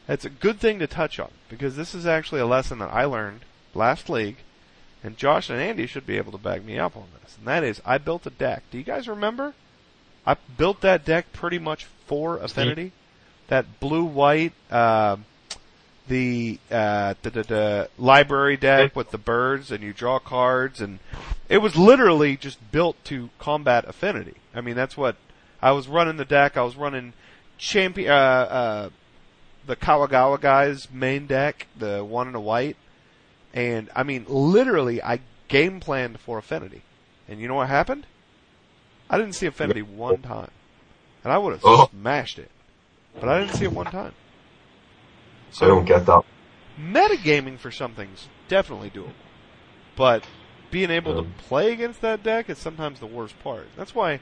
it's 0.08 0.26
a 0.26 0.30
good 0.30 0.60
thing 0.60 0.78
to 0.80 0.88
touch 0.88 1.20
on 1.20 1.32
because 1.50 1.76
this 1.76 1.96
is 1.96 2.06
actually 2.06 2.42
a 2.42 2.46
lesson 2.46 2.78
that 2.80 2.94
I 2.94 3.06
learned 3.06 3.42
last 3.74 4.10
league, 4.10 4.38
and 5.04 5.18
Josh 5.18 5.50
and 5.50 5.62
Andy 5.62 5.88
should 5.88 6.06
be 6.06 6.18
able 6.18 6.32
to 6.32 6.38
back 6.38 6.64
me 6.64 6.78
up 6.78 6.96
on 6.98 7.06
this. 7.22 7.38
And 7.38 7.48
that 7.48 7.64
is, 7.64 7.82
I 7.86 7.98
built 7.98 8.26
a 8.26 8.30
deck. 8.30 8.64
Do 8.72 8.78
you 8.78 8.84
guys 8.84 9.08
remember? 9.08 9.54
I 10.26 10.36
built 10.58 10.82
that 10.82 11.06
deck 11.06 11.32
pretty 11.34 11.60
much 11.60 11.86
for 12.06 12.38
Affinity. 12.38 12.92
That 13.48 13.80
blue 13.80 14.04
white, 14.04 14.54
uh, 14.70 15.18
the 16.08 16.60
uh, 16.70 17.16
the, 17.22 17.30
the, 17.30 17.44
the 17.44 17.90
library 17.98 18.58
deck 18.58 18.96
with 18.96 19.12
the 19.12 19.18
birds, 19.18 19.72
and 19.72 19.84
you 19.84 19.94
draw 19.94 20.20
cards, 20.20 20.82
and 20.82 21.00
it 21.48 21.60
was 21.60 21.76
literally 21.76 22.36
just 22.36 22.72
built 22.72 23.04
to 23.06 23.30
combat 23.40 23.86
Affinity. 23.88 24.36
I 24.54 24.62
mean, 24.62 24.76
that's 24.76 24.98
what 24.98 25.16
I 25.62 25.72
was 25.72 25.88
running 25.88 26.18
the 26.18 26.26
deck. 26.26 26.58
I 26.58 26.62
was 26.64 26.76
running 26.76 27.14
champion, 27.58 28.12
uh, 28.12 28.14
uh, 28.14 28.90
the 29.66 29.76
Kamigawa 29.76 30.40
guys 30.40 30.88
main 30.92 31.26
deck, 31.28 31.68
the 31.78 32.04
one 32.04 32.28
in 32.28 32.36
a 32.36 32.40
white, 32.40 32.78
and 33.54 33.90
I 33.96 34.04
mean, 34.04 34.26
literally, 34.28 35.02
I 35.02 35.20
game 35.48 35.80
planned 35.80 36.20
for 36.20 36.38
Affinity, 36.38 36.82
and 37.28 37.40
you 37.40 37.48
know 37.48 37.56
what 37.56 37.70
happened? 37.70 38.06
I 39.10 39.18
didn't 39.18 39.34
see 39.36 39.48
Affinity 39.48 39.82
one 39.82 40.22
time, 40.22 40.52
and 41.24 41.34
I 41.34 41.38
would 41.38 41.54
have 41.54 41.64
Oh. 41.64 41.90
smashed 41.92 42.38
it, 42.40 42.52
but 43.20 43.30
I 43.30 43.40
didn't 43.40 43.56
see 43.56 43.66
it 43.66 43.74
one 43.74 43.88
time. 43.88 44.14
So 45.52 45.66
I 45.66 45.70
don't 45.70 45.86
get 45.86 46.06
that. 46.06 46.24
metagaming 46.80 47.58
for 47.60 47.72
something's 47.72 48.28
definitely 48.48 48.90
doable. 48.90 49.14
But 49.96 50.24
being 50.72 50.92
able 50.92 51.14
to 51.14 51.22
Um. 51.22 51.34
play 51.38 51.74
against 51.74 52.02
that 52.02 52.24
deck 52.24 52.50
is 52.50 52.58
sometimes 52.60 53.00
the 53.00 53.08
worst 53.08 53.38
part. 53.40 53.68
That's 53.76 53.96
why 53.96 54.20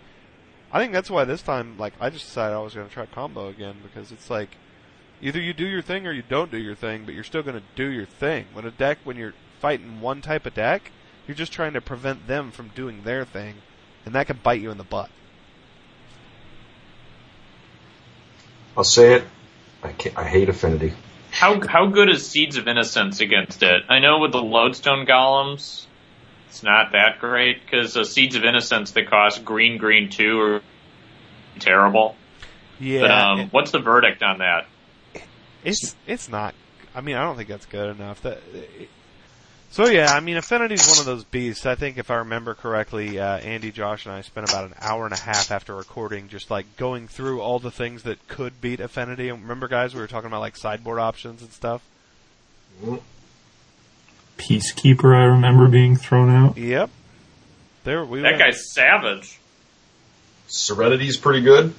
I 0.71 0.79
think 0.79 0.93
that's 0.93 1.09
why 1.09 1.25
this 1.25 1.41
time 1.41 1.77
like 1.77 1.93
I 1.99 2.09
just 2.09 2.25
decided 2.25 2.55
I 2.55 2.59
was 2.59 2.73
going 2.73 2.87
to 2.87 2.93
try 2.93 3.05
combo 3.05 3.49
again 3.49 3.75
because 3.83 4.11
it's 4.11 4.29
like 4.29 4.57
either 5.21 5.39
you 5.39 5.53
do 5.53 5.65
your 5.65 5.81
thing 5.81 6.07
or 6.07 6.11
you 6.11 6.23
don't 6.27 6.51
do 6.51 6.57
your 6.57 6.75
thing, 6.75 7.05
but 7.05 7.13
you're 7.13 7.23
still 7.23 7.43
going 7.43 7.59
to 7.59 7.63
do 7.75 7.87
your 7.87 8.05
thing. 8.05 8.45
When 8.53 8.65
a 8.65 8.71
deck 8.71 8.99
when 9.03 9.17
you're 9.17 9.33
fighting 9.59 10.01
one 10.01 10.21
type 10.21 10.45
of 10.45 10.53
deck, 10.53 10.91
you're 11.27 11.35
just 11.35 11.51
trying 11.51 11.73
to 11.73 11.81
prevent 11.81 12.27
them 12.27 12.51
from 12.51 12.69
doing 12.69 13.03
their 13.03 13.25
thing 13.25 13.55
and 14.07 14.15
that 14.15 14.25
can 14.25 14.39
bite 14.41 14.61
you 14.61 14.71
in 14.71 14.77
the 14.77 14.85
butt. 14.85 15.09
I'll 18.77 18.85
say 18.85 19.15
it. 19.15 19.23
I 19.83 19.91
can't, 19.91 20.17
I 20.17 20.23
hate 20.23 20.47
Affinity. 20.47 20.93
How 21.29 21.59
how 21.67 21.87
good 21.87 22.09
is 22.09 22.25
Seeds 22.25 22.55
of 22.55 22.69
Innocence 22.69 23.19
against 23.19 23.63
it? 23.63 23.83
I 23.89 23.99
know 23.99 24.19
with 24.19 24.31
the 24.31 24.41
Lodestone 24.41 25.05
Golems, 25.05 25.85
it's 26.47 26.63
not 26.63 26.93
that 26.93 27.19
great 27.19 27.65
because 27.65 27.97
uh, 27.97 28.05
Seeds 28.05 28.37
of 28.37 28.45
Innocence 28.45 28.91
that 28.91 29.09
cost 29.09 29.43
green 29.43 29.77
green 29.77 30.09
two 30.09 30.39
are 30.39 30.61
terrible. 31.59 32.15
Yeah. 32.79 33.01
but 33.01 33.11
um, 33.11 33.49
what's 33.49 33.71
the 33.71 33.79
verdict 33.79 34.23
on 34.23 34.37
that? 34.37 34.67
It's 35.63 35.95
it's 36.05 36.29
not. 36.29 36.53
I 36.95 37.01
mean, 37.01 37.15
I 37.15 37.23
don't 37.23 37.35
think 37.35 37.49
that's 37.49 37.65
good 37.65 37.95
enough. 37.95 38.21
That. 38.21 38.39
So 39.69 39.85
yeah, 39.87 40.13
I 40.13 40.21
mean, 40.21 40.37
Affinity's 40.37 40.87
one 40.87 40.97
of 40.99 41.05
those 41.05 41.25
beasts. 41.25 41.65
I 41.65 41.75
think 41.75 41.97
if 41.97 42.09
I 42.09 42.15
remember 42.15 42.53
correctly, 42.53 43.19
uh, 43.19 43.37
Andy, 43.37 43.71
Josh, 43.71 44.05
and 44.05 44.15
I 44.15 44.21
spent 44.21 44.49
about 44.49 44.63
an 44.65 44.73
hour 44.79 45.03
and 45.03 45.13
a 45.13 45.19
half 45.19 45.51
after 45.51 45.75
recording 45.75 46.29
just 46.29 46.49
like 46.49 46.77
going 46.77 47.07
through 47.09 47.41
all 47.41 47.59
the 47.59 47.69
things 47.69 48.03
that 48.03 48.27
could 48.29 48.61
beat 48.61 48.79
Affinity. 48.79 49.27
And 49.29 49.41
remember, 49.41 49.67
guys, 49.67 49.93
we 49.93 49.99
were 49.99 50.07
talking 50.07 50.27
about 50.27 50.39
like 50.39 50.55
sideboard 50.55 50.99
options 50.99 51.41
and 51.41 51.51
stuff. 51.51 51.81
Peacekeeper, 54.37 55.15
I 55.15 55.23
remember 55.25 55.67
being 55.67 55.95
thrown 55.95 56.29
out. 56.29 56.57
Yep. 56.57 56.89
There 57.83 58.05
we 58.05 58.21
That 58.21 58.33
went. 58.33 58.39
guy's 58.39 58.71
savage. 58.73 59.39
Serenity's 60.47 61.17
pretty 61.17 61.41
good. 61.41 61.73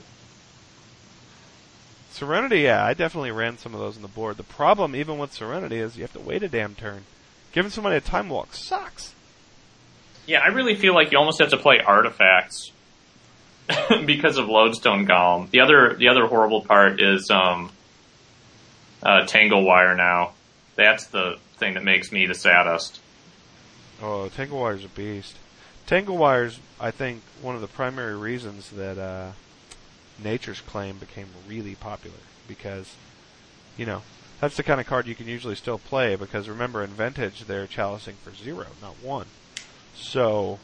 Serenity, 2.18 2.62
yeah, 2.62 2.84
I 2.84 2.94
definitely 2.94 3.30
ran 3.30 3.58
some 3.58 3.74
of 3.74 3.80
those 3.80 3.94
on 3.94 4.02
the 4.02 4.08
board. 4.08 4.38
The 4.38 4.42
problem, 4.42 4.96
even 4.96 5.18
with 5.18 5.32
Serenity, 5.32 5.76
is 5.78 5.96
you 5.96 6.02
have 6.02 6.12
to 6.14 6.20
wait 6.20 6.42
a 6.42 6.48
damn 6.48 6.74
turn. 6.74 7.04
Giving 7.52 7.70
somebody 7.70 7.94
a 7.94 8.00
time 8.00 8.28
walk 8.28 8.54
sucks. 8.54 9.14
Yeah, 10.26 10.40
I 10.40 10.48
really 10.48 10.74
feel 10.74 10.94
like 10.94 11.12
you 11.12 11.18
almost 11.18 11.38
have 11.38 11.50
to 11.50 11.56
play 11.56 11.78
artifacts 11.78 12.72
because 14.04 14.36
of 14.36 14.48
Lodestone 14.48 15.06
Golem. 15.06 15.48
The 15.50 15.60
other 15.60 15.94
the 15.94 16.08
other 16.08 16.26
horrible 16.26 16.60
part 16.62 17.00
is 17.00 17.30
um, 17.30 17.70
uh, 19.00 19.24
Tangle 19.26 19.62
Wire. 19.62 19.94
Now, 19.94 20.32
that's 20.74 21.06
the 21.06 21.36
thing 21.58 21.74
that 21.74 21.84
makes 21.84 22.10
me 22.10 22.26
the 22.26 22.34
saddest. 22.34 22.98
Oh, 24.02 24.28
Tangle 24.28 24.58
Wire's 24.58 24.84
a 24.84 24.88
beast. 24.88 25.36
Tangle 25.86 26.16
Wire's, 26.16 26.58
I 26.80 26.90
think, 26.90 27.22
one 27.42 27.54
of 27.54 27.60
the 27.60 27.68
primary 27.68 28.16
reasons 28.16 28.70
that 28.70 28.98
uh, 28.98 29.30
Nature's 30.22 30.60
Claim 30.60 30.98
became 30.98 31.28
really 31.48 31.74
popular 31.74 32.16
because, 32.46 32.94
you 33.76 33.86
know, 33.86 34.02
that's 34.40 34.56
the 34.56 34.62
kind 34.62 34.80
of 34.80 34.86
card 34.86 35.06
you 35.06 35.14
can 35.14 35.28
usually 35.28 35.54
still 35.54 35.78
play 35.78 36.16
because 36.16 36.48
remember 36.48 36.82
in 36.82 36.90
Vintage 36.90 37.44
they're 37.44 37.66
chalicing 37.66 38.16
for 38.22 38.32
zero, 38.34 38.66
not 38.80 38.94
one. 39.02 39.26
So, 39.94 40.58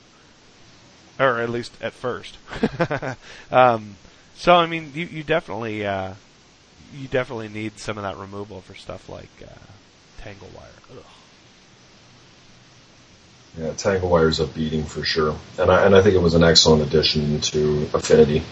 or 1.19 1.41
at 1.41 1.51
least 1.51 1.73
at 1.81 1.93
first. 1.93 2.37
um, 3.51 3.97
so 4.37 4.55
I 4.55 4.67
mean, 4.67 4.93
you, 4.95 5.07
you 5.07 5.23
definitely 5.23 5.85
uh, 5.85 6.15
you 6.97 7.09
definitely 7.09 7.49
need 7.49 7.79
some 7.79 7.99
of 7.99 8.05
that 8.05 8.17
removal 8.17 8.61
for 8.61 8.75
stuff 8.75 9.09
like 9.09 9.31
uh, 9.43 9.55
Tangle 10.23 10.49
Wire. 10.55 10.69
Ugh. 10.93 11.05
Yeah, 13.59 13.73
Tangle 13.75 14.09
Wire's 14.09 14.41
a 14.41 14.47
beating 14.47 14.85
for 14.85 15.05
sure, 15.05 15.37
and 15.59 15.71
I 15.71 15.85
and 15.85 15.95
I 15.95 16.03
think 16.03 16.15
it 16.15 16.23
was 16.23 16.35
an 16.35 16.45
excellent 16.45 16.83
addition 16.83 17.41
to 17.41 17.89
Affinity. 17.93 18.43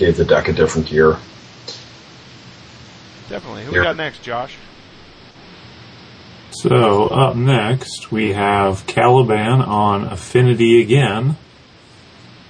Gave 0.00 0.16
the 0.16 0.24
deck 0.24 0.48
a 0.48 0.54
different 0.54 0.88
gear. 0.88 1.18
Definitely. 3.28 3.64
Who 3.64 3.72
Here. 3.72 3.82
we 3.82 3.84
got 3.84 3.98
next, 3.98 4.22
Josh? 4.22 4.56
So 6.52 7.08
up 7.08 7.36
next 7.36 8.10
we 8.10 8.32
have 8.32 8.86
Caliban 8.86 9.60
on 9.60 10.04
Affinity 10.04 10.80
again 10.80 11.36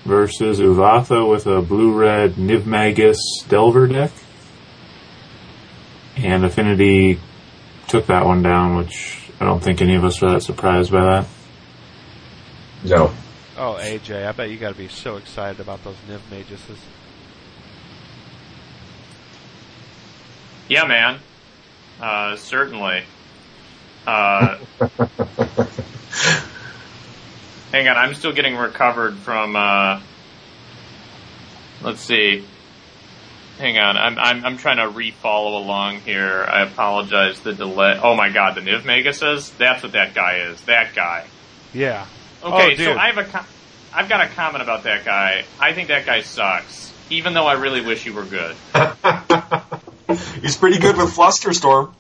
versus 0.05 0.61
Uvatha 0.61 1.29
with 1.29 1.49
a 1.49 1.61
blue-red 1.61 2.35
Nivmagus 2.35 3.19
Delver 3.49 3.89
deck. 3.89 4.13
And 6.17 6.45
Affinity 6.45 7.19
took 7.89 8.07
that 8.07 8.27
one 8.27 8.45
down, 8.45 8.77
which 8.77 9.29
I 9.41 9.45
don't 9.45 9.61
think 9.61 9.83
any 9.83 9.97
of 9.97 10.05
us 10.05 10.23
were 10.23 10.31
that 10.31 10.45
surprised 10.45 10.93
by 10.93 11.03
that. 11.03 11.27
No, 12.85 13.13
Oh, 13.63 13.77
AJ, 13.79 14.27
I 14.27 14.33
bet 14.33 14.49
you 14.49 14.57
got 14.57 14.71
to 14.71 14.79
be 14.79 14.89
so 14.89 15.17
excited 15.17 15.61
about 15.61 15.85
those 15.85 15.97
Niv 16.09 16.21
Maguses. 16.31 16.79
Yeah, 20.71 20.85
man. 20.85 21.19
Uh, 22.01 22.37
certainly. 22.37 23.03
Uh, 24.07 24.57
hang 27.73 27.89
on, 27.89 27.97
I'm 27.97 28.15
still 28.15 28.33
getting 28.33 28.57
recovered 28.57 29.17
from. 29.17 29.57
Uh, 29.57 30.01
let's 31.83 32.01
see. 32.01 32.45
Hang 33.59 33.79
on, 33.79 33.97
I'm 33.97 34.17
I'm 34.17 34.45
I'm 34.45 34.57
trying 34.59 34.77
to 34.77 34.89
re-follow 34.89 35.59
along 35.59 36.03
here. 36.03 36.47
I 36.49 36.63
apologize 36.63 37.41
the 37.41 37.53
delay. 37.53 37.99
Oh 38.01 38.15
my 38.15 38.31
god, 38.31 38.55
the 38.55 38.61
Niv 38.61 38.83
Maguses 38.83 39.55
That's 39.59 39.83
what 39.83 39.93
that 39.93 40.15
guy 40.15 40.37
is. 40.51 40.61
That 40.63 40.95
guy. 40.95 41.27
Yeah. 41.75 42.07
Okay, 42.45 42.75
Oh, 42.75 42.77
so. 42.77 42.97
I 42.97 43.09
have 43.11 43.19
a 43.19 43.25
com- 43.25 43.47
I've 43.93 44.09
got 44.09 44.21
a 44.21 44.29
comment 44.29 44.63
about 44.63 44.85
that 44.85 45.05
guy. 45.05 45.45
I 45.59 45.73
think 45.73 45.89
that 45.89 46.07
guy 46.07 46.23
sucks. 46.23 46.93
Even 47.11 47.35
though 47.35 47.47
I 47.49 47.55
really 47.55 47.81
wish 47.81 48.05
he 48.05 48.11
were 48.11 48.25
good. 48.25 48.55
he's 50.43 50.57
pretty 50.57 50.79
good 50.79 50.97
with 50.97 51.15
Flusterstorm. 51.15 51.95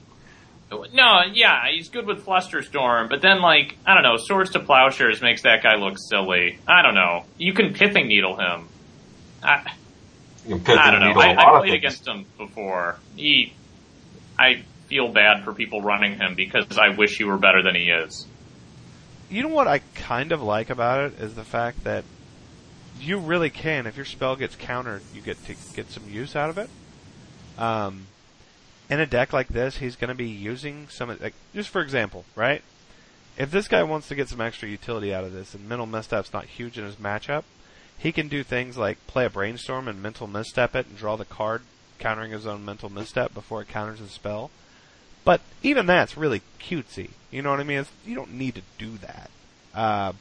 No, 0.92 1.22
yeah, 1.32 1.68
he's 1.72 1.88
good 1.88 2.06
with 2.06 2.24
Flusterstorm, 2.24 3.08
but 3.08 3.20
then 3.22 3.40
like 3.40 3.76
I 3.84 3.94
don't 3.94 4.04
know, 4.04 4.16
Swords 4.18 4.50
to 4.52 4.60
Plowshares 4.60 5.20
makes 5.20 5.42
that 5.42 5.62
guy 5.64 5.74
look 5.76 5.96
silly. 5.98 6.58
I 6.68 6.82
don't 6.82 6.94
know. 6.94 7.24
You 7.38 7.52
can 7.54 7.74
pithing 7.74 8.06
needle 8.06 8.36
him. 8.36 8.68
I, 9.42 9.72
You 10.46 10.56
can 10.56 10.64
pit 10.64 10.78
I 10.78 10.90
don't 10.92 11.00
know. 11.00 11.08
needle 11.08 11.22
I, 11.22 11.32
a 11.32 11.34
lot 11.34 11.54
I 11.56 11.58
played 11.60 11.70
things. 11.70 11.76
against 11.78 12.06
him 12.06 12.24
before. 12.38 12.98
He, 13.16 13.52
I 14.38 14.62
feel 14.86 15.08
bad 15.08 15.42
for 15.44 15.52
people 15.52 15.82
running 15.82 16.16
him 16.18 16.34
because 16.36 16.78
I 16.78 16.90
wish 16.90 17.18
he 17.18 17.24
were 17.24 17.36
better 17.38 17.62
than 17.62 17.74
he 17.74 17.90
is. 17.90 18.26
You 19.28 19.42
know 19.42 19.48
what 19.48 19.66
I 19.66 19.80
kind 19.94 20.30
of 20.30 20.40
like 20.42 20.70
about 20.70 21.00
it 21.12 21.20
is 21.20 21.34
the 21.34 21.44
fact 21.44 21.82
that 21.84 22.04
you 23.00 23.18
really 23.18 23.50
can, 23.50 23.86
if 23.86 23.96
your 23.96 24.04
spell 24.04 24.36
gets 24.36 24.54
countered, 24.56 25.02
you 25.14 25.20
get 25.20 25.44
to 25.46 25.54
get 25.74 25.90
some 25.90 26.02
use 26.08 26.36
out 26.36 26.50
of 26.50 26.58
it. 26.58 26.68
Um, 27.60 28.06
in 28.88 28.98
a 28.98 29.06
deck 29.06 29.32
like 29.32 29.48
this, 29.48 29.76
he's 29.76 29.96
going 29.96 30.08
to 30.08 30.14
be 30.14 30.28
using 30.28 30.88
some, 30.88 31.16
like, 31.20 31.34
just 31.54 31.68
for 31.68 31.80
example, 31.80 32.24
right? 32.34 32.62
If 33.38 33.50
this 33.50 33.68
guy 33.68 33.82
wants 33.82 34.08
to 34.08 34.14
get 34.14 34.28
some 34.28 34.40
extra 34.40 34.68
utility 34.68 35.14
out 35.14 35.24
of 35.24 35.32
this, 35.32 35.54
and 35.54 35.68
mental 35.68 35.86
misstep's 35.86 36.32
not 36.32 36.46
huge 36.46 36.76
in 36.78 36.84
his 36.84 36.96
matchup, 36.96 37.44
he 37.96 38.12
can 38.12 38.28
do 38.28 38.42
things 38.42 38.76
like 38.76 39.06
play 39.06 39.26
a 39.26 39.30
brainstorm 39.30 39.86
and 39.86 40.02
mental 40.02 40.26
misstep 40.26 40.74
it 40.74 40.86
and 40.86 40.96
draw 40.96 41.16
the 41.16 41.24
card 41.24 41.62
countering 41.98 42.32
his 42.32 42.46
own 42.46 42.64
mental 42.64 42.88
misstep 42.88 43.34
before 43.34 43.62
it 43.62 43.68
counters 43.68 43.98
his 44.00 44.10
spell. 44.10 44.50
But 45.24 45.42
even 45.62 45.86
that's 45.86 46.16
really 46.16 46.40
cutesy. 46.58 47.10
You 47.30 47.42
know 47.42 47.50
what 47.50 47.60
I 47.60 47.64
mean? 47.64 47.80
It's, 47.80 47.90
you 48.06 48.14
don't 48.14 48.32
need 48.32 48.54
to 48.54 48.62
do 48.78 48.96
that. 48.98 49.30
Uh, 49.74 50.12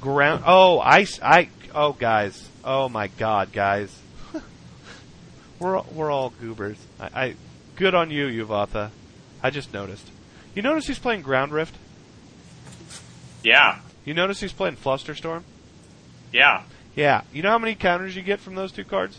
ground. 0.00 0.44
Oh, 0.46 0.78
I, 0.78 1.06
I. 1.22 1.48
Oh, 1.74 1.92
guys. 1.92 2.48
Oh 2.62 2.88
my 2.88 3.08
God, 3.08 3.52
guys. 3.52 3.98
We're 5.58 5.80
we're 5.92 6.10
all 6.10 6.30
goobers. 6.40 6.76
I, 7.00 7.06
I 7.14 7.34
good 7.76 7.94
on 7.94 8.10
you, 8.10 8.26
Yuvatha. 8.26 8.90
I 9.42 9.50
just 9.50 9.72
noticed. 9.72 10.06
You 10.54 10.62
notice 10.62 10.86
he's 10.86 10.98
playing 10.98 11.22
Ground 11.22 11.52
Rift. 11.52 11.74
Yeah. 13.42 13.78
You 14.04 14.14
notice 14.14 14.40
he's 14.40 14.52
playing 14.52 14.76
Flusterstorm. 14.76 15.42
Yeah. 16.32 16.62
Yeah. 16.96 17.22
You 17.32 17.42
know 17.42 17.50
how 17.50 17.58
many 17.58 17.74
counters 17.74 18.16
you 18.16 18.22
get 18.22 18.40
from 18.40 18.54
those 18.54 18.72
two 18.72 18.84
cards? 18.84 19.18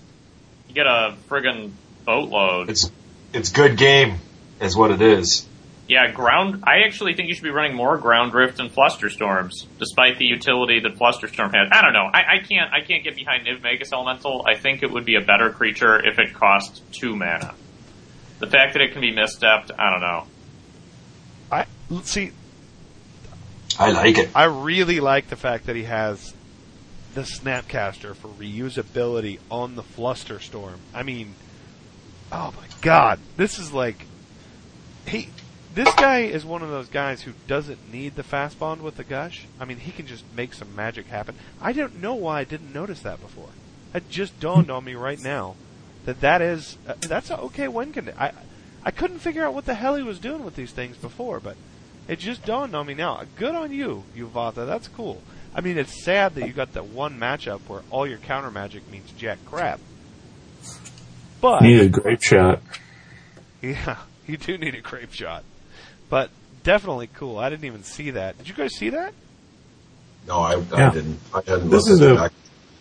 You 0.67 0.75
get 0.75 0.87
a 0.87 1.15
friggin' 1.29 1.71
boatload. 2.05 2.69
It's 2.69 2.91
it's 3.33 3.49
good 3.49 3.77
game, 3.77 4.17
is 4.59 4.75
what 4.75 4.91
it 4.91 5.01
is. 5.01 5.47
Yeah, 5.89 6.11
ground. 6.11 6.63
I 6.67 6.81
actually 6.85 7.15
think 7.15 7.29
you 7.29 7.33
should 7.33 7.43
be 7.43 7.49
running 7.49 7.75
more 7.75 7.97
Ground 7.97 8.35
Rift 8.35 8.59
and 8.59 8.69
flusterstorms, 8.69 9.65
despite 9.79 10.19
the 10.19 10.25
utility 10.25 10.79
that 10.81 10.95
flusterstorm 10.99 11.51
has. 11.55 11.67
I 11.71 11.81
don't 11.81 11.93
know. 11.93 12.07
I, 12.13 12.35
I 12.35 12.39
can't. 12.47 12.71
I 12.71 12.81
can't 12.81 13.03
get 13.03 13.15
behind 13.15 13.47
Niv 13.47 13.63
Magus 13.63 13.91
Elemental. 13.91 14.45
I 14.47 14.53
think 14.53 14.83
it 14.83 14.91
would 14.91 15.03
be 15.03 15.15
a 15.15 15.21
better 15.21 15.49
creature 15.49 15.97
if 16.05 16.19
it 16.19 16.35
cost 16.35 16.83
two 16.91 17.15
mana. 17.15 17.55
The 18.37 18.45
fact 18.45 18.73
that 18.73 18.83
it 18.83 18.91
can 18.91 19.01
be 19.01 19.11
misstepped, 19.11 19.71
I 19.79 19.89
don't 19.89 20.01
know. 20.01 20.27
I 21.51 21.65
see. 22.03 22.33
I 23.79 23.91
like 23.91 24.19
it. 24.19 24.29
I 24.35 24.43
really 24.43 24.99
like 24.99 25.29
the 25.29 25.35
fact 25.35 25.65
that 25.65 25.75
he 25.75 25.83
has 25.83 26.35
the 27.15 27.21
Snapcaster 27.21 28.15
for 28.15 28.27
reusability 28.27 29.39
on 29.49 29.75
the 29.75 29.81
Flusterstorm. 29.81 30.77
I 30.93 31.01
mean, 31.01 31.33
oh 32.31 32.53
my 32.55 32.67
god, 32.81 33.19
this 33.37 33.57
is 33.57 33.73
like 33.73 34.05
he. 35.07 35.29
This 35.73 35.93
guy 35.95 36.21
is 36.21 36.43
one 36.43 36.63
of 36.63 36.69
those 36.69 36.87
guys 36.87 37.21
who 37.21 37.33
doesn't 37.47 37.93
need 37.93 38.15
the 38.15 38.23
fast 38.23 38.59
bond 38.59 38.81
with 38.81 38.95
the 38.97 39.03
gush. 39.03 39.45
I 39.59 39.65
mean, 39.65 39.77
he 39.77 39.91
can 39.91 40.07
just 40.07 40.23
make 40.35 40.53
some 40.53 40.75
magic 40.75 41.07
happen. 41.07 41.35
I 41.61 41.73
don't 41.73 42.01
know 42.01 42.15
why 42.15 42.39
I 42.39 42.43
didn't 42.43 42.73
notice 42.73 43.01
that 43.01 43.21
before. 43.21 43.49
It 43.93 44.09
just 44.09 44.39
dawned 44.39 44.71
on 44.71 44.83
me 44.83 44.95
right 44.95 45.21
now 45.21 45.55
that 46.05 46.21
that 46.21 46.41
is 46.41 46.77
uh, 46.87 46.95
that's 46.99 47.29
an 47.29 47.39
okay 47.39 47.67
win 47.67 47.93
condition. 47.93 48.19
I 48.19 48.31
I 48.83 48.91
couldn't 48.91 49.19
figure 49.19 49.45
out 49.45 49.53
what 49.53 49.65
the 49.65 49.75
hell 49.75 49.95
he 49.95 50.03
was 50.03 50.19
doing 50.19 50.43
with 50.43 50.55
these 50.55 50.71
things 50.71 50.97
before, 50.97 51.39
but 51.39 51.55
it 52.07 52.17
just 52.19 52.45
dawned 52.45 52.75
on 52.75 52.87
me 52.87 52.93
now. 52.93 53.21
Good 53.35 53.53
on 53.53 53.71
you, 53.71 54.03
Yuvatha. 54.15 54.65
That's 54.65 54.87
cool. 54.87 55.21
I 55.53 55.61
mean, 55.61 55.77
it's 55.77 56.03
sad 56.03 56.35
that 56.35 56.47
you 56.47 56.53
got 56.53 56.73
that 56.73 56.85
one 56.85 57.19
matchup 57.19 57.61
where 57.67 57.81
all 57.91 58.07
your 58.07 58.17
counter 58.19 58.51
magic 58.51 58.89
means 58.89 59.11
jack 59.11 59.39
crap. 59.45 59.79
But 61.41 61.61
Need 61.61 61.81
a 61.81 61.89
grape 61.89 62.23
shot. 62.23 62.61
yeah, 63.61 63.97
you 64.25 64.37
do 64.37 64.57
need 64.57 64.75
a 64.75 64.81
grape 64.81 65.13
shot. 65.13 65.43
But 66.09 66.29
definitely 66.63 67.07
cool. 67.15 67.37
I 67.37 67.49
didn't 67.49 67.65
even 67.65 67.83
see 67.83 68.11
that. 68.11 68.37
Did 68.37 68.47
you 68.47 68.53
guys 68.55 68.75
see 68.75 68.89
that? 68.89 69.13
No, 70.27 70.39
I, 70.39 70.55
Yeah. 70.55 70.89
I 70.89 70.93
didn't. 70.93 71.19
I 71.33 71.37
hadn't 71.47 71.69
This 71.69 71.87
looked 71.87 72.01
is 72.01 72.01
a- 72.01 72.15
back 72.15 72.31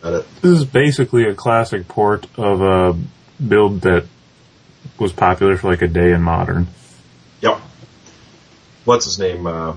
at 0.04 0.12
it. 0.14 0.26
This 0.42 0.58
is 0.58 0.64
basically 0.64 1.24
a 1.24 1.34
classic 1.34 1.88
port 1.88 2.26
of 2.38 2.60
a 2.62 2.98
build 3.46 3.82
that 3.82 4.06
was 4.98 5.12
popular 5.12 5.56
for 5.56 5.70
like 5.70 5.82
a 5.82 5.88
day 5.88 6.12
in 6.12 6.22
modern. 6.22 6.66
Yep. 7.40 7.60
What's 8.84 9.04
his 9.04 9.18
name? 9.18 9.46
Uh, 9.46 9.76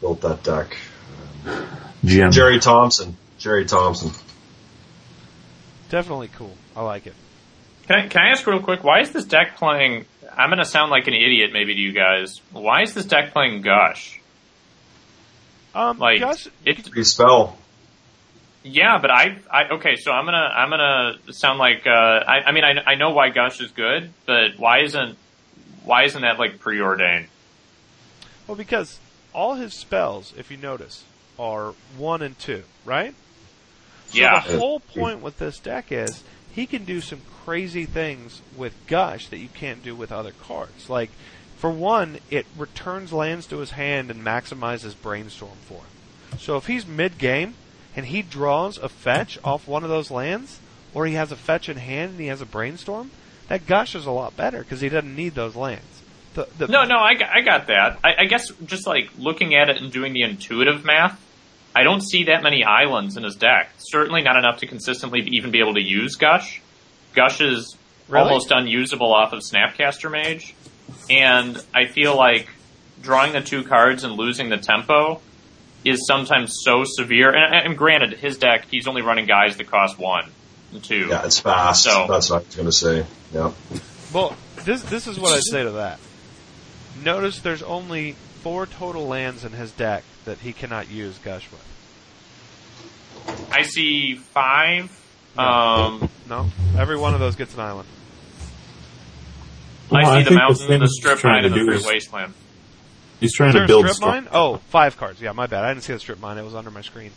built 0.00 0.20
that 0.22 0.42
deck. 0.42 0.76
Jim. 2.04 2.30
Jerry 2.30 2.58
Thompson. 2.60 3.16
Jerry 3.38 3.64
Thompson. 3.66 4.10
Definitely 5.90 6.28
cool. 6.36 6.54
I 6.76 6.82
like 6.82 7.06
it. 7.06 7.14
Can 7.86 7.96
I, 7.96 8.08
can 8.08 8.22
I 8.22 8.28
ask 8.30 8.46
real 8.46 8.60
quick? 8.60 8.82
Why 8.82 9.00
is 9.00 9.10
this 9.12 9.24
deck 9.24 9.56
playing? 9.56 10.06
I'm 10.36 10.48
going 10.50 10.58
to 10.58 10.64
sound 10.64 10.90
like 10.90 11.06
an 11.06 11.14
idiot, 11.14 11.50
maybe 11.52 11.74
to 11.74 11.80
you 11.80 11.92
guys. 11.92 12.40
Why 12.52 12.82
is 12.82 12.94
this 12.94 13.04
deck 13.06 13.32
playing 13.32 13.62
Gush? 13.62 14.20
Um, 15.74 15.98
Like 15.98 16.20
Gus, 16.20 16.48
it, 16.64 16.86
Free 16.88 17.04
spell. 17.04 17.58
Yeah, 18.62 18.98
but 19.00 19.10
I, 19.10 19.38
I 19.50 19.68
okay. 19.74 19.96
So 19.96 20.10
I'm 20.10 20.24
gonna, 20.24 20.36
I'm 20.38 20.70
gonna 20.70 21.32
sound 21.32 21.58
like, 21.58 21.86
uh, 21.86 21.90
I, 21.90 22.44
I 22.46 22.52
mean, 22.52 22.64
I, 22.64 22.92
I 22.92 22.94
know 22.94 23.10
why 23.10 23.28
Gush 23.28 23.60
is 23.60 23.70
good, 23.72 24.10
but 24.24 24.56
why 24.58 24.80
isn't, 24.84 25.18
why 25.84 26.04
isn't 26.04 26.22
that 26.22 26.38
like 26.38 26.60
preordained? 26.60 27.26
well, 28.46 28.56
because 28.56 28.98
all 29.34 29.54
his 29.54 29.74
spells, 29.74 30.32
if 30.38 30.50
you 30.50 30.56
notice, 30.56 31.04
are 31.38 31.74
one 31.98 32.22
and 32.22 32.38
two, 32.38 32.62
right? 32.84 33.14
So 34.08 34.18
Yeah. 34.18 34.40
the 34.40 34.58
whole 34.58 34.80
point 34.80 35.20
with 35.20 35.38
this 35.38 35.58
deck 35.58 35.86
is 35.90 36.22
he 36.54 36.66
can 36.66 36.84
do 36.84 37.00
some 37.00 37.20
crazy 37.44 37.84
things 37.84 38.40
with 38.56 38.74
Gush 38.86 39.28
that 39.28 39.38
you 39.38 39.48
can't 39.48 39.82
do 39.82 39.94
with 39.94 40.12
other 40.12 40.32
cards. 40.32 40.88
Like, 40.88 41.10
for 41.56 41.70
one, 41.70 42.18
it 42.30 42.46
returns 42.56 43.12
lands 43.12 43.46
to 43.48 43.58
his 43.58 43.72
hand 43.72 44.10
and 44.10 44.24
maximizes 44.24 44.94
Brainstorm 45.00 45.56
for 45.66 45.78
him. 45.78 46.38
So 46.38 46.56
if 46.56 46.66
he's 46.66 46.86
mid 46.86 47.18
game 47.18 47.54
and 47.96 48.06
he 48.06 48.22
draws 48.22 48.78
a 48.78 48.88
fetch 48.88 49.38
off 49.44 49.66
one 49.68 49.82
of 49.84 49.90
those 49.90 50.10
lands, 50.10 50.58
or 50.92 51.06
he 51.06 51.14
has 51.14 51.32
a 51.32 51.36
fetch 51.36 51.68
in 51.68 51.76
hand 51.76 52.12
and 52.12 52.20
he 52.20 52.26
has 52.28 52.40
a 52.40 52.46
Brainstorm, 52.46 53.10
that 53.48 53.66
Gush 53.66 53.94
is 53.94 54.06
a 54.06 54.10
lot 54.10 54.36
better 54.36 54.60
because 54.60 54.80
he 54.80 54.88
doesn't 54.88 55.14
need 55.14 55.34
those 55.34 55.56
lands. 55.56 55.84
The, 56.34 56.48
the, 56.58 56.66
No, 56.68 56.84
no, 56.84 56.98
I, 56.98 57.14
got- 57.14 57.30
I 57.30 57.40
got 57.42 57.66
that. 57.68 57.98
I, 58.02 58.14
I 58.20 58.24
guess 58.26 58.50
just 58.64 58.86
like 58.86 59.10
looking 59.18 59.54
at 59.54 59.68
it 59.68 59.80
and 59.80 59.92
doing 59.92 60.12
the 60.12 60.22
intuitive 60.22 60.84
math, 60.84 61.20
I 61.74 61.82
don't 61.82 62.00
see 62.02 62.24
that 62.24 62.42
many 62.42 62.62
islands 62.64 63.16
in 63.16 63.24
his 63.24 63.34
deck. 63.36 63.70
Certainly 63.78 64.22
not 64.22 64.36
enough 64.36 64.58
to 64.60 64.66
consistently 64.66 65.20
even 65.32 65.50
be 65.50 65.58
able 65.60 65.74
to 65.74 65.82
use 65.82 66.14
Gush. 66.16 66.60
Gush 67.14 67.40
is 67.40 67.76
Really? 68.08 68.24
almost 68.28 68.50
unusable 68.50 69.12
off 69.14 69.32
of 69.32 69.40
Snapcaster 69.40 70.10
Mage, 70.10 70.54
and 71.10 71.60
I 71.74 71.86
feel 71.86 72.16
like 72.16 72.48
drawing 73.02 73.32
the 73.32 73.40
two 73.40 73.64
cards 73.64 74.04
and 74.04 74.14
losing 74.14 74.50
the 74.50 74.56
tempo 74.58 75.20
is 75.84 76.06
sometimes 76.06 76.54
so 76.62 76.84
severe. 76.84 77.30
And, 77.34 77.54
and 77.66 77.78
granted, 77.78 78.14
his 78.18 78.36
deck 78.38 78.66
he's 78.70 78.86
only 78.86 79.02
running 79.02 79.26
guys 79.26 79.56
that 79.56 79.70
cost 79.70 79.98
one 79.98 80.30
and 80.72 80.82
two. 80.84 81.06
Yeah, 81.08 81.24
it's 81.24 81.40
fast. 81.40 81.82
So- 81.84 82.06
That's 82.08 82.30
what 82.30 82.42
I 82.42 82.46
was 82.46 82.54
going 82.56 82.66
to 82.66 82.72
say. 82.72 83.06
Yeah. 83.32 83.52
Well, 84.12 84.36
this 84.64 84.82
this 84.82 85.06
is 85.06 85.18
what 85.18 85.32
I'd 85.34 85.42
say 85.42 85.64
to 85.64 85.72
that. 85.72 85.98
Notice 87.02 87.40
there's 87.40 87.62
only 87.62 88.12
four 88.42 88.66
total 88.66 89.06
lands 89.08 89.44
in 89.44 89.52
his 89.52 89.72
deck 89.72 90.04
that 90.24 90.38
he 90.38 90.52
cannot 90.52 90.90
use 90.90 91.18
Gush 91.18 91.48
with. 91.50 93.48
I 93.52 93.62
see 93.62 94.14
five. 94.16 94.90
Um, 95.38 96.08
No, 96.28 96.46
every 96.78 96.96
one 96.96 97.14
of 97.14 97.20
those 97.20 97.36
gets 97.36 97.54
an 97.54 97.60
island. 97.60 97.88
Well, 99.90 100.00
I 100.00 100.04
see 100.04 100.10
I 100.10 100.18
the 100.22 100.24
think 100.30 100.38
mountain, 100.40 100.66
thing 100.68 100.80
the 100.80 100.88
strip 100.88 101.18
trying 101.18 101.34
mine, 101.36 101.44
and 101.46 101.54
to 101.54 101.60
the 101.60 101.64
do 101.66 101.70
free 101.72 101.80
is- 101.80 101.86
wasteland. 101.86 102.34
He's 103.20 103.34
trying 103.34 103.50
Is 103.50 103.54
to 103.54 103.58
there 103.60 103.64
a 103.64 103.68
build 103.68 103.84
strip 103.86 103.96
stuff. 103.96 104.08
mine? 104.08 104.28
Oh, 104.32 104.56
five 104.70 104.96
cards. 104.96 105.20
Yeah, 105.22 105.32
my 105.32 105.46
bad. 105.46 105.64
I 105.64 105.72
didn't 105.72 105.84
see 105.84 105.92
the 105.92 106.00
strip 106.00 106.20
mine. 106.20 106.36
It 106.36 106.44
was 106.44 106.54
under 106.54 106.70
my 106.70 106.80
screen. 106.82 107.12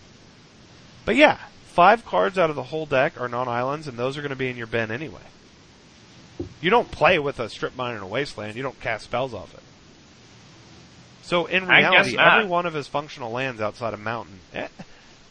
But 1.06 1.16
yeah, 1.16 1.38
five 1.66 2.06
cards 2.06 2.38
out 2.38 2.50
of 2.50 2.56
the 2.56 2.64
whole 2.64 2.86
deck 2.86 3.20
are 3.20 3.28
non-islands, 3.28 3.88
and 3.88 3.98
those 3.98 4.16
are 4.18 4.22
going 4.22 4.30
to 4.30 4.36
be 4.36 4.48
in 4.48 4.58
your 4.58 4.68
bin 4.68 4.92
anyway. 4.92 5.22
You 6.62 6.70
don't 6.70 6.90
play 6.92 7.18
with 7.20 7.40
a 7.40 7.50
strip 7.50 7.76
mine 7.76 7.96
in 7.96 8.02
a 8.04 8.08
wasteland. 8.08 8.56
You 8.56 8.64
don't 8.64 8.80
cast 8.80 9.06
spells 9.06 9.34
off 9.34 9.54
it. 9.56 9.60
So 11.28 11.46
in 11.46 11.68
reality, 11.68 12.18
every 12.18 12.46
one 12.46 12.66
of 12.66 12.74
his 12.74 12.88
functional 12.88 13.32
lands 13.32 13.60
outside 13.60 13.94
of 13.94 14.00
mountain, 14.00 14.40
eh, 14.54 14.70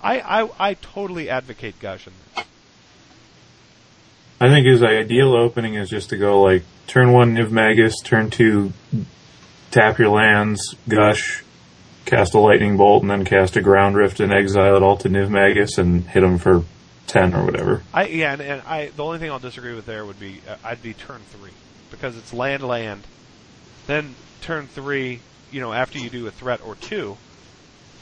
I, 0.02 0.42
I 0.42 0.50
I 0.58 0.74
totally 0.74 1.30
advocate 1.30 1.80
Gush 1.80 2.06
in 2.06 2.12
this. 2.34 2.44
I 4.38 4.48
think 4.48 4.66
his 4.66 4.82
ideal 4.82 5.34
opening 5.34 5.72
is 5.72 5.88
just 5.88 6.10
to 6.10 6.18
go 6.18 6.42
like 6.42 6.64
turn 6.86 7.12
one 7.12 7.34
Niv 7.34 7.50
Magus, 7.50 7.94
turn 8.04 8.28
two 8.28 8.74
tap 9.70 9.98
your 9.98 10.10
lands, 10.10 10.74
gush, 10.86 11.42
cast 12.04 12.34
a 12.34 12.40
lightning 12.40 12.76
bolt, 12.76 13.02
and 13.02 13.10
then 13.10 13.24
cast 13.24 13.56
a 13.56 13.62
ground 13.62 13.96
rift 13.96 14.20
and 14.20 14.34
exile 14.34 14.76
it 14.76 14.82
all 14.82 14.98
to 14.98 15.08
Niv 15.08 15.30
Magus 15.30 15.78
and 15.78 16.06
hit 16.08 16.22
him 16.22 16.36
for 16.36 16.64
ten 17.06 17.32
or 17.34 17.42
whatever. 17.42 17.82
I 17.94 18.04
yeah, 18.08 18.34
and, 18.34 18.42
and 18.42 18.62
I 18.66 18.88
the 18.88 19.02
only 19.02 19.18
thing 19.18 19.30
I'll 19.30 19.38
disagree 19.38 19.74
with 19.74 19.86
there 19.86 20.04
would 20.04 20.20
be 20.20 20.42
uh, 20.46 20.56
I'd 20.62 20.82
be 20.82 20.92
turn 20.92 21.22
three 21.30 21.52
because 21.90 22.18
it's 22.18 22.34
land 22.34 22.62
land. 22.62 23.04
Then 23.86 24.14
turn 24.42 24.66
three, 24.66 25.20
you 25.56 25.62
know, 25.62 25.72
after 25.72 25.98
you 25.98 26.10
do 26.10 26.26
a 26.26 26.30
threat 26.30 26.60
or 26.66 26.74
two, 26.74 27.16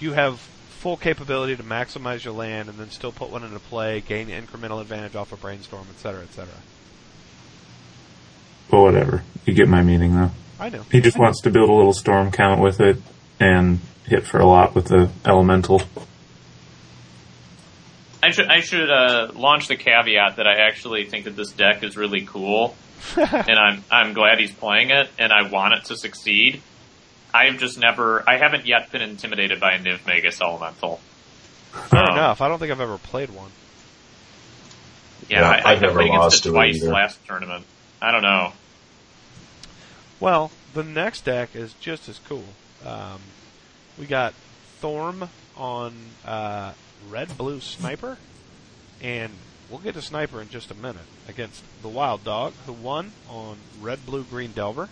you 0.01 0.13
have 0.13 0.41
full 0.41 0.97
capability 0.97 1.55
to 1.55 1.63
maximize 1.63 2.25
your 2.25 2.35
land 2.35 2.69
and 2.69 2.77
then 2.77 2.91
still 2.91 3.13
put 3.13 3.31
one 3.31 3.45
into 3.45 3.61
play, 3.61 4.01
gain 4.01 4.27
incremental 4.27 4.81
advantage 4.81 5.15
off 5.15 5.31
a 5.31 5.37
brainstorm, 5.37 5.87
et 5.89 6.01
cetera, 6.01 6.23
et 6.23 6.33
cetera. 6.33 6.57
But 8.69 8.81
whatever. 8.81 9.23
You 9.47 9.55
get 9.55 9.69
my 9.69 9.85
meaning 9.85 10.17
though. 10.17 10.33
I 10.59 10.69
know. 10.69 10.83
He 10.91 11.01
just 11.01 11.17
wants 11.17 11.43
to 11.43 11.51
build 11.53 11.71
a 11.71 11.73
little 11.73 11.93
storm 11.93 12.33
count 12.33 12.61
with 12.61 12.81
it 12.81 12.97
and 13.39 13.79
hit 14.05 14.27
for 14.27 14.41
a 14.41 14.47
lot 14.47 14.75
with 14.75 14.87
the 14.87 15.13
elemental. 15.25 15.81
I 18.21 18.33
should 18.33 18.49
I 18.49 18.63
should 18.63 18.91
uh, 18.91 19.31
launch 19.33 19.69
the 19.69 19.77
caveat 19.77 20.37
that 20.37 20.47
I 20.49 20.67
actually 20.67 21.05
think 21.05 21.27
that 21.27 21.37
this 21.37 21.53
deck 21.53 21.85
is 21.85 21.97
really 21.97 22.23
cool, 22.23 22.75
and 23.17 23.59
I'm 23.59 23.85
I'm 23.93 24.13
glad 24.13 24.41
he's 24.41 24.51
playing 24.51 24.91
it, 24.91 25.09
and 25.21 25.33
I 25.33 25.49
want 25.49 25.75
it 25.75 25.85
to 25.85 25.97
succeed. 25.97 26.61
I 27.35 27.47
have 27.47 27.59
just 27.59 27.79
never, 27.79 28.23
I 28.29 28.37
haven't 28.39 28.65
yet 28.65 28.93
been 28.93 29.03
intimidated 29.03 29.59
by 29.61 29.73
a 29.75 29.79
Niv 29.81 30.07
Magus 30.07 30.41
Elemental. 30.41 31.01
Fair 31.73 32.01
Um, 32.05 32.13
enough. 32.17 32.41
I 32.41 32.49
don't 32.49 32.61
think 32.61 32.71
I've 32.71 32.81
ever 32.81 32.97
played 32.99 33.31
one. 33.31 33.51
Yeah, 35.29 35.41
Yeah, 35.41 35.49
I, 35.51 35.57
I've 35.57 35.67
I've 35.67 35.81
never 35.83 35.95
played 36.01 36.11
lost 36.11 36.39
it 36.39 36.43
to 36.45 36.49
it 36.51 36.53
twice 36.53 36.77
either. 36.83 36.93
last 36.93 37.19
tournament. 37.27 37.65
I 38.01 38.13
don't 38.13 38.23
know. 38.23 38.53
Well, 40.21 40.51
the 40.75 40.85
next 40.85 41.25
deck 41.25 41.55
is 41.57 41.75
just 41.81 42.09
as 42.09 42.21
cool. 42.29 42.45
Um, 42.87 43.21
we 43.99 44.07
got 44.07 44.33
Thorm 44.81 45.29
on 45.57 45.95
uh, 46.25 46.73
Red 47.11 47.37
Blue 47.37 47.61
Sniper, 47.61 48.19
and 49.03 49.33
we'll 49.71 49.81
get 49.81 49.95
to 49.95 50.03
Sniper 50.03 50.41
in 50.41 50.49
just 50.51 50.71
a 50.71 50.75
minute 50.75 51.07
against 51.29 51.63
the 51.83 51.89
Wild 51.89 52.23
Dog, 52.25 52.53
who 52.67 52.73
won 52.73 53.13
on 53.29 53.57
Red 53.81 54.07
Blue 54.07 54.23
Green 54.25 54.53
Delver. 54.53 54.89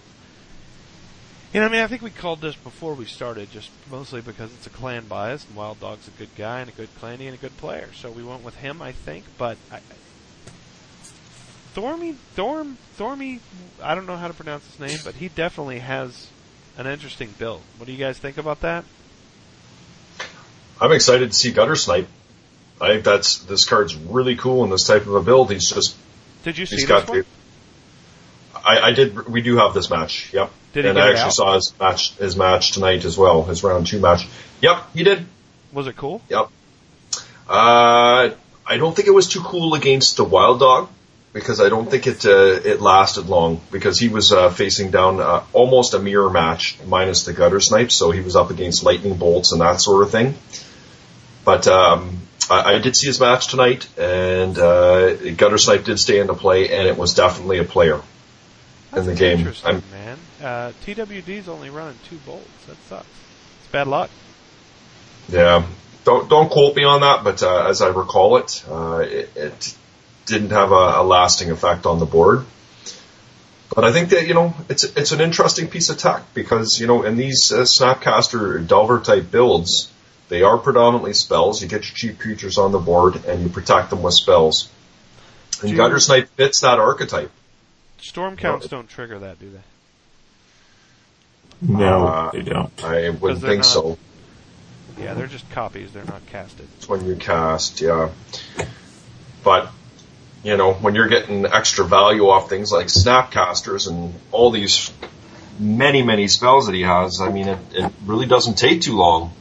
And 1.55 1.63
I 1.63 1.69
mean, 1.69 1.81
I 1.81 1.87
think 1.87 2.01
we 2.01 2.11
called 2.11 2.41
this 2.41 2.57
before 2.57 2.95
we 2.95 3.05
started, 3.05 3.51
just 3.51 3.71
mostly 3.91 4.23
because 4.23 4.53
it's 4.55 4.67
a 4.67 4.71
clan 4.71 5.05
bias, 5.07 5.47
and 5.47 5.55
Wild 5.55 5.81
Dog's 5.81 6.09
a 6.09 6.13
good 6.13 6.35
guy 6.35 6.61
and 6.61 6.71
a 6.71 6.73
good 6.73 6.89
clanny 6.99 7.27
and 7.27 7.35
a 7.35 7.39
good 7.39 7.57
player. 7.59 7.91
So 7.95 8.11
we 8.11 8.25
went 8.25 8.43
with 8.43 8.57
him, 8.57 8.81
I 8.81 8.93
think. 8.93 9.25
But 9.37 9.59
I, 9.71 9.81
Thormy, 11.75 12.17
Thorm, 12.35 12.79
Thormy, 12.99 13.41
I 13.83 13.95
don't 13.95 14.07
know 14.07 14.17
how 14.17 14.29
to 14.29 14.35
pronounce 14.35 14.67
his 14.67 14.81
name, 14.81 14.99
but 15.05 15.15
he 15.15 15.29
definitely 15.29 15.81
has 15.81 16.29
an 16.79 16.87
interesting 16.87 17.35
build. 17.39 17.61
What 17.77 17.87
do 17.87 17.93
you 17.93 17.99
guys 17.99 18.19
think 18.19 18.39
about 18.39 18.61
that? 18.61 18.85
I'm 20.81 20.93
excited 20.93 21.33
to 21.33 21.37
see 21.37 21.53
Gutter 21.53 21.77
Snipe. 21.77 22.09
I 22.81 22.89
think 22.89 23.05
that's 23.05 23.39
this 23.39 23.67
card's 23.67 23.95
really 23.95 24.37
cool 24.37 24.65
in 24.65 24.71
this 24.71 24.87
type 24.87 25.07
of 25.07 25.15
a 25.15 25.23
build. 25.23 25.53
He's 25.53 25.71
just 25.71 25.97
Did 26.45 26.57
you 26.57 26.67
see 26.67 26.77
he's 26.77 26.87
got. 26.87 27.09
I, 28.55 28.81
I 28.81 28.93
did. 28.93 29.29
We 29.29 29.43
do 29.43 29.59
have 29.59 29.75
this 29.75 29.91
match. 29.91 30.33
Yep. 30.33 30.51
Did 30.73 30.85
he 30.85 30.91
and 30.91 30.97
get 30.97 31.07
I 31.07 31.11
actually 31.11 31.25
out? 31.25 31.33
saw 31.33 31.55
his 31.55 31.73
match 31.79 32.17
his 32.17 32.37
match 32.37 32.73
tonight 32.73 33.05
as 33.05 33.17
well. 33.19 33.43
His 33.45 33.63
round 33.63 33.87
two 33.87 34.01
match. 34.01 34.27
Yep, 34.61 34.95
he 34.95 35.03
did. 35.05 35.27
Was 35.73 35.87
it 35.87 35.97
cool? 35.97 36.21
Yep. 36.29 36.49
Uh, 37.49 38.31
I 38.67 38.77
don't 38.77 38.95
think 38.95 39.09
it 39.09 39.13
was 39.13 39.29
too 39.29 39.41
cool 39.41 39.75
against 39.75 40.17
the 40.17 40.25
Wild 40.25 40.61
Dog 40.61 40.89
because 41.33 41.61
I 41.61 41.69
don't 41.69 41.91
think 41.91 42.07
it 42.07 42.25
uh, 42.25 42.61
it 42.65 42.81
lasted 42.81 43.27
long 43.29 43.61
because 43.71 43.99
he 43.99 44.09
was 44.09 44.33
uh, 44.33 44.51
facing 44.51 44.91
down 44.91 45.21
uh, 45.21 45.43
almost 45.53 45.95
a 45.95 45.99
mirror 45.99 46.31
match 46.31 46.79
minus 46.87 47.25
the 47.25 47.33
gutter 47.33 47.61
snipe, 47.61 47.91
so 47.91 48.11
he 48.11 48.21
was 48.21 48.37
up 48.37 48.51
against 48.51 48.83
lightning 48.85 49.17
bolts 49.17 49.53
and 49.53 49.61
that 49.61 49.81
sort 49.81 50.03
of 50.03 50.11
thing. 50.11 50.35
But 51.45 51.67
um, 51.67 52.19
I, 52.51 52.75
I 52.75 52.79
did 52.79 52.97
see 52.97 53.09
his 53.09 53.19
match 53.19 53.49
tonight, 53.49 53.89
and 53.99 54.57
uh, 54.59 55.15
gutter 55.33 55.59
snipe 55.59 55.85
did 55.85 55.99
stay 55.99 56.21
into 56.21 56.35
play, 56.35 56.73
and 56.73 56.87
it 56.87 56.97
was 56.97 57.15
definitely 57.15 57.59
a 57.59 57.65
player 57.65 58.01
in 58.95 59.07
the 59.07 59.15
game. 59.15 59.53
I'm. 59.65 59.83
Uh, 60.43 60.73
TWD's 60.85 61.49
only 61.49 61.71
running 61.71 61.99
two 62.09 62.19
bolts. 62.27 62.67
That 62.67 62.77
sucks. 62.89 63.07
It's 63.61 63.71
bad 63.71 63.87
luck. 63.87 64.11
Yeah, 65.29 65.65
don't 66.05 66.29
don't 66.29 66.51
quote 66.51 66.75
me 66.75 66.85
on 66.85 67.03
that, 67.03 67.23
but 67.23 67.43
uh, 67.43 67.67
as 67.69 67.81
I 67.81 67.89
recall 67.89 68.37
it, 68.39 68.65
uh, 68.69 69.05
it, 69.07 69.31
it 69.37 69.77
didn't 70.27 70.51
have 70.51 70.73
a, 70.73 71.01
a 71.01 71.03
lasting 71.05 71.51
effect 71.51 71.87
on 71.87 72.01
the 72.01 72.07
board. 72.07 72.45
But 73.75 73.85
I 73.85 73.93
think 73.93 74.11
that 74.11 74.27
you 74.27 74.35
know 74.35 74.55
it's 74.69 74.85
it's 74.85 75.13
an 75.13 75.21
interesting 75.21 75.69
piece 75.69 75.91
of 75.91 75.99
tech 75.99 76.35
because 76.35 76.81
you 76.81 76.87
know 76.87 77.05
in 77.05 77.17
these 77.17 77.53
uh, 77.53 77.61
Snapcaster 77.63 78.67
Delver 78.67 79.01
type 79.01 79.31
builds, 79.31 79.91
they 80.29 80.43
are 80.43 80.59
predominantly 80.59 81.15
spells. 81.15 81.63
You 81.63 81.69
get 81.69 81.85
your 81.85 81.95
cheap 81.95 82.19
creatures 82.19 82.59
on 82.59 82.73
the 82.73 82.79
board 82.79 83.25
and 83.27 83.43
you 83.43 83.49
protect 83.49 83.91
them 83.91 84.03
with 84.03 84.15
spells. 84.15 84.69
And 85.63 85.77
Gutter 85.77 86.01
Snipe 86.01 86.29
fits 86.31 86.63
that 86.63 86.81
archetype. 86.81 87.31
Storm 87.99 88.37
counts 88.37 88.67
don't 88.67 88.89
trigger 88.89 89.21
that, 89.21 89.39
do 89.39 89.49
they? 89.49 89.61
No, 91.63 92.07
Uh, 92.07 92.31
they 92.33 92.43
don't. 92.43 92.71
I 92.85 93.11
wouldn't 93.11 93.41
think 93.41 93.59
not- 93.59 93.67
so. 93.67 93.99
Yeah, 94.99 95.15
they're 95.15 95.27
just 95.27 95.49
copies. 95.51 95.91
They're 95.93 96.05
not 96.05 96.27
casted. 96.27 96.67
It's 96.77 96.89
when 96.89 97.07
you 97.07 97.17
cast, 97.17 97.81
yeah. 97.81 98.11
But, 99.43 99.71
you 100.45 100.57
know, 100.57 100.75
when 100.75 100.95
you're 100.95 101.09
getting 101.09 101.47
extra 101.47 101.85
value 101.85 102.29
off 102.29 102.49
things 102.49 102.71
like 102.71 102.87
Snapcasters 102.89 103.89
and 103.89 104.15
all 104.33 104.51
these 104.51 104.93
many, 105.59 106.03
many 106.03 106.29
spells 106.29 106.67
that 106.67 106.75
he 106.75 106.83
has, 106.83 107.21
I 107.21 107.31
mean, 107.31 107.49
it, 107.49 107.59
it 107.73 107.93
really 108.05 108.27
doesn't 108.27 108.59
take 108.59 108.83
too 108.83 108.97
long 108.97 109.33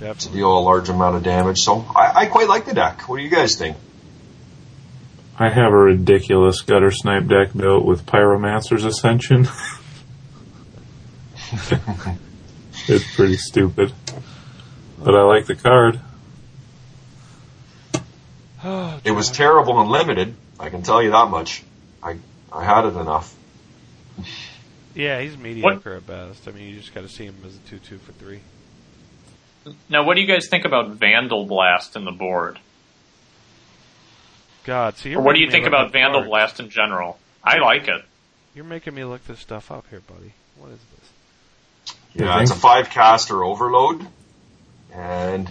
to 0.00 0.28
deal 0.30 0.58
a 0.58 0.60
large 0.60 0.88
amount 0.88 1.16
of 1.16 1.22
damage. 1.22 1.60
So 1.60 1.84
I, 1.94 2.22
I 2.22 2.26
quite 2.26 2.48
like 2.48 2.64
the 2.64 2.74
deck. 2.74 3.08
What 3.08 3.18
do 3.18 3.22
you 3.22 3.30
guys 3.30 3.56
think? 3.56 3.76
I 5.38 5.50
have 5.50 5.72
a 5.72 5.76
ridiculous 5.76 6.62
gutter 6.62 6.90
snipe 6.90 7.26
deck 7.26 7.54
built 7.54 7.84
with 7.84 8.06
Pyromancer's 8.06 8.84
Ascension. 8.84 9.46
it's 12.88 13.14
pretty 13.14 13.36
stupid. 13.36 13.92
But 15.02 15.14
I 15.14 15.22
like 15.22 15.46
the 15.46 15.54
card. 15.54 16.00
It 19.04 19.12
was 19.12 19.30
terrible 19.30 19.80
and 19.80 19.90
limited. 19.90 20.34
I 20.58 20.70
can 20.70 20.82
tell 20.82 21.00
you 21.02 21.10
that 21.12 21.30
much. 21.30 21.62
I, 22.02 22.16
I 22.52 22.64
had 22.64 22.86
it 22.86 22.96
enough. 22.96 23.34
yeah, 24.94 25.20
he's 25.20 25.36
mediocre 25.36 25.94
at 25.94 26.06
best. 26.06 26.48
I 26.48 26.50
mean, 26.50 26.68
you 26.70 26.76
just 26.76 26.92
got 26.92 27.02
to 27.02 27.08
see 27.08 27.26
him 27.26 27.36
as 27.46 27.54
a 27.54 27.58
two-two 27.60 27.98
for 27.98 28.12
three. 28.12 28.40
Now, 29.88 30.04
what 30.04 30.14
do 30.14 30.20
you 30.20 30.26
guys 30.26 30.48
think 30.48 30.64
about 30.64 30.90
Vandal 30.90 31.44
Blast 31.46 31.94
in 31.96 32.04
the 32.04 32.12
board? 32.12 32.58
God, 34.64 34.96
so 34.96 35.08
you're 35.08 35.20
Or 35.20 35.22
what 35.22 35.34
do 35.34 35.40
you 35.40 35.50
think 35.50 35.66
about 35.66 35.92
Vandal 35.92 36.20
cards. 36.20 36.28
Blast 36.28 36.60
in 36.60 36.70
general? 36.70 37.18
I 37.44 37.58
like 37.58 37.86
it. 37.86 38.04
You're 38.54 38.64
making 38.64 38.94
me 38.94 39.04
look 39.04 39.24
this 39.26 39.38
stuff 39.38 39.70
up 39.70 39.84
here, 39.90 40.00
buddy. 40.00 40.32
What 40.58 40.72
is 40.72 40.78
this? 40.78 41.05
Yeah, 42.18 42.40
it's 42.40 42.50
a 42.50 42.54
five 42.54 42.88
caster 42.88 43.44
overload, 43.44 44.06
and 44.94 45.50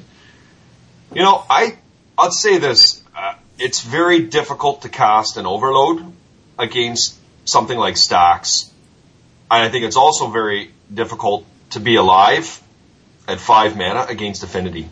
you 1.14 1.22
know, 1.22 1.44
I 1.48 1.78
I'd 2.18 2.34
say 2.34 2.58
this: 2.58 3.04
uh, 3.16 3.36
it's 3.60 3.82
very 3.82 4.24
difficult 4.24 4.82
to 4.82 4.90
cast 4.90 5.38
an 5.38 5.46
overload 5.46 6.12
against 6.58 7.20
something 7.46 7.78
like 7.78 7.98
stacks, 7.98 8.72
and 9.52 9.62
I 9.62 9.70
think 9.70 9.86
it's 9.86 9.96
also 9.96 10.28
very 10.28 10.72
difficult 10.92 11.46
to 11.72 11.80
be 11.80 11.98
alive 11.98 12.62
at 13.28 13.40
five 13.40 13.78
mana 13.78 14.08
against 14.10 14.44
affinity. 14.44 14.90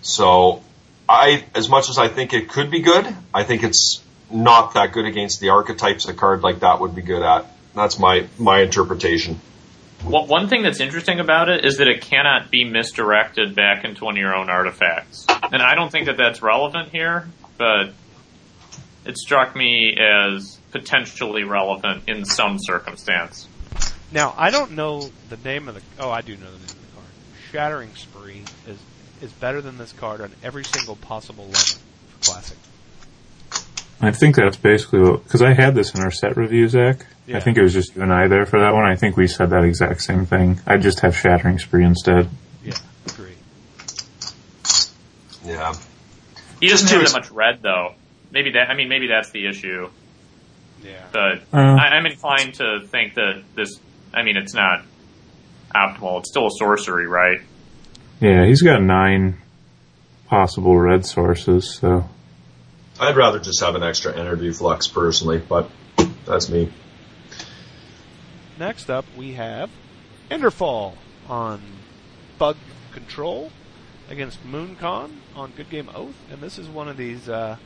So, 0.00 0.62
I 1.06 1.44
as 1.54 1.68
much 1.68 1.90
as 1.90 1.98
I 1.98 2.08
think 2.08 2.32
it 2.32 2.48
could 2.48 2.70
be 2.70 2.80
good, 2.80 3.06
I 3.34 3.42
think 3.42 3.62
it's 3.62 4.02
not 4.30 4.72
that 4.72 4.92
good 4.92 5.04
against 5.04 5.40
the 5.40 5.50
archetypes 5.50 6.08
a 6.08 6.14
card 6.14 6.42
like 6.42 6.60
that 6.60 6.80
would 6.80 6.94
be 6.94 7.02
good 7.02 7.22
at. 7.22 7.44
That's 7.74 7.98
my 7.98 8.26
my 8.38 8.60
interpretation. 8.62 9.38
Well, 10.06 10.26
one 10.26 10.48
thing 10.48 10.62
that's 10.62 10.80
interesting 10.80 11.18
about 11.18 11.48
it 11.48 11.64
is 11.64 11.78
that 11.78 11.88
it 11.88 12.02
cannot 12.02 12.50
be 12.50 12.64
misdirected 12.64 13.54
back 13.54 13.84
into 13.84 14.04
one 14.04 14.14
of 14.14 14.20
your 14.20 14.34
own 14.34 14.50
artifacts. 14.50 15.26
And 15.28 15.62
I 15.62 15.74
don't 15.74 15.90
think 15.90 16.06
that 16.06 16.18
that's 16.18 16.42
relevant 16.42 16.90
here, 16.90 17.26
but 17.56 17.94
it 19.06 19.16
struck 19.16 19.56
me 19.56 19.96
as 19.98 20.58
potentially 20.72 21.44
relevant 21.44 22.04
in 22.06 22.24
some 22.26 22.58
circumstance. 22.60 23.48
Now, 24.12 24.34
I 24.36 24.50
don't 24.50 24.72
know 24.72 25.10
the 25.30 25.38
name 25.38 25.68
of 25.68 25.74
the. 25.74 25.82
Oh, 25.98 26.10
I 26.10 26.20
do 26.20 26.36
know 26.36 26.50
the 26.50 26.58
name 26.58 26.62
of 26.62 26.68
the 26.68 26.94
card. 26.94 27.08
Shattering 27.50 27.94
Spree 27.94 28.42
is 28.68 28.78
is 29.22 29.32
better 29.32 29.60
than 29.60 29.78
this 29.78 29.92
card 29.92 30.20
on 30.20 30.32
every 30.42 30.64
single 30.64 30.96
possible 30.96 31.44
level 31.44 31.78
for 32.20 32.30
Classic. 32.30 32.58
I 34.00 34.10
think 34.10 34.36
that's 34.36 34.56
basically 34.56 35.00
because 35.12 35.42
I 35.42 35.54
had 35.54 35.74
this 35.74 35.94
in 35.94 36.00
our 36.02 36.10
set 36.10 36.36
review, 36.36 36.68
Zach. 36.68 37.06
Yeah. 37.26 37.38
I 37.38 37.40
think 37.40 37.56
it 37.56 37.62
was 37.62 37.72
just 37.72 37.96
you 37.96 38.02
and 38.02 38.12
I 38.12 38.28
there 38.28 38.44
for 38.44 38.60
that 38.60 38.74
one. 38.74 38.84
I 38.84 38.96
think 38.96 39.16
we 39.16 39.26
said 39.28 39.50
that 39.50 39.64
exact 39.64 40.02
same 40.02 40.26
thing. 40.26 40.60
I 40.66 40.76
just 40.76 41.00
have 41.00 41.16
Shattering 41.16 41.58
Spree 41.58 41.84
instead. 41.84 42.28
Yeah, 42.62 42.74
agree. 43.06 43.32
Yeah. 45.44 45.74
He 46.60 46.68
doesn't 46.68 46.88
Just 46.88 46.88
to 46.88 46.98
have 47.00 47.12
that 47.12 47.12
much 47.12 47.30
red, 47.30 47.62
though. 47.62 47.94
Maybe 48.30 48.52
that. 48.52 48.70
I 48.70 48.74
mean, 48.74 48.88
maybe 48.88 49.06
that's 49.08 49.30
the 49.30 49.46
issue. 49.46 49.88
Yeah. 50.82 51.02
But 51.12 51.42
Uh, 51.52 51.76
I, 51.80 51.96
I'm 51.96 52.06
inclined 52.06 52.54
to 52.54 52.80
think 52.86 53.14
that 53.14 53.42
this. 53.54 53.78
I 54.12 54.22
mean, 54.22 54.36
it's 54.36 54.54
not 54.54 54.84
optimal. 55.74 56.20
It's 56.20 56.30
still 56.30 56.46
a 56.46 56.50
sorcery, 56.58 57.06
right? 57.06 57.40
yeah, 58.20 58.44
he's 58.46 58.62
got 58.62 58.80
nine 58.80 59.36
possible 60.28 60.78
red 60.78 61.04
sources, 61.04 61.74
so 61.74 62.08
I'd 63.00 63.16
rather 63.16 63.40
just 63.40 63.60
have 63.60 63.74
an 63.74 63.82
extra 63.82 64.16
energy 64.16 64.52
flux 64.52 64.86
personally, 64.86 65.38
but 65.38 65.68
that's 66.24 66.48
me. 66.48 66.70
Next 68.58 68.88
up, 68.88 69.04
we 69.16 69.32
have 69.32 69.70
Enderfall 70.30 70.94
on 71.28 71.60
Bug 72.38 72.56
Control 72.92 73.50
against 74.08 74.44
Mooncon 74.44 75.10
on 75.34 75.52
Good 75.56 75.70
Game 75.70 75.90
Oath, 75.94 76.14
and 76.30 76.40
this 76.40 76.58
is 76.58 76.68
one 76.68 76.88
of 76.88 76.96
these 76.96 77.28
uh, 77.28 77.56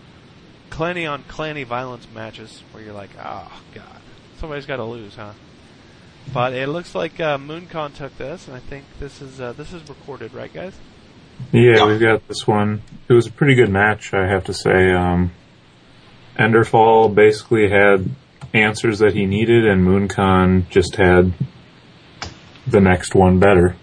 clanny 0.70 1.10
on 1.10 1.24
clanny 1.24 1.66
violence 1.66 2.06
matches 2.14 2.62
where 2.72 2.82
you're 2.82 2.94
like, 2.94 3.10
oh 3.18 3.60
god, 3.74 4.00
somebody's 4.38 4.66
got 4.66 4.76
to 4.76 4.84
lose, 4.84 5.14
huh? 5.16 5.32
But 6.32 6.52
it 6.54 6.68
looks 6.68 6.94
like 6.94 7.20
uh, 7.20 7.36
Mooncon 7.38 7.94
took 7.94 8.16
this, 8.16 8.46
and 8.48 8.56
I 8.56 8.60
think 8.60 8.84
this 8.98 9.20
is 9.20 9.40
uh, 9.40 9.52
this 9.52 9.72
is 9.72 9.86
recorded, 9.88 10.32
right, 10.32 10.52
guys? 10.52 10.74
Yeah, 11.52 11.76
Yeah. 11.76 11.86
we've 11.86 12.00
got 12.00 12.26
this 12.28 12.46
one. 12.46 12.82
It 13.08 13.12
was 13.12 13.26
a 13.26 13.32
pretty 13.32 13.54
good 13.54 13.70
match, 13.70 14.12
I 14.14 14.26
have 14.28 14.44
to 14.44 14.54
say. 14.54 14.92
Um, 14.92 15.32
Enderfall 16.38 17.14
basically 17.14 17.68
had 17.70 18.08
answers 18.54 18.98
that 19.00 19.14
he 19.14 19.26
needed, 19.26 19.66
and 19.66 19.86
Mooncon 19.86 20.68
just 20.68 20.96
had 20.96 21.32
the 22.66 22.80
next 22.80 23.14
one 23.14 23.38
better. 23.38 23.76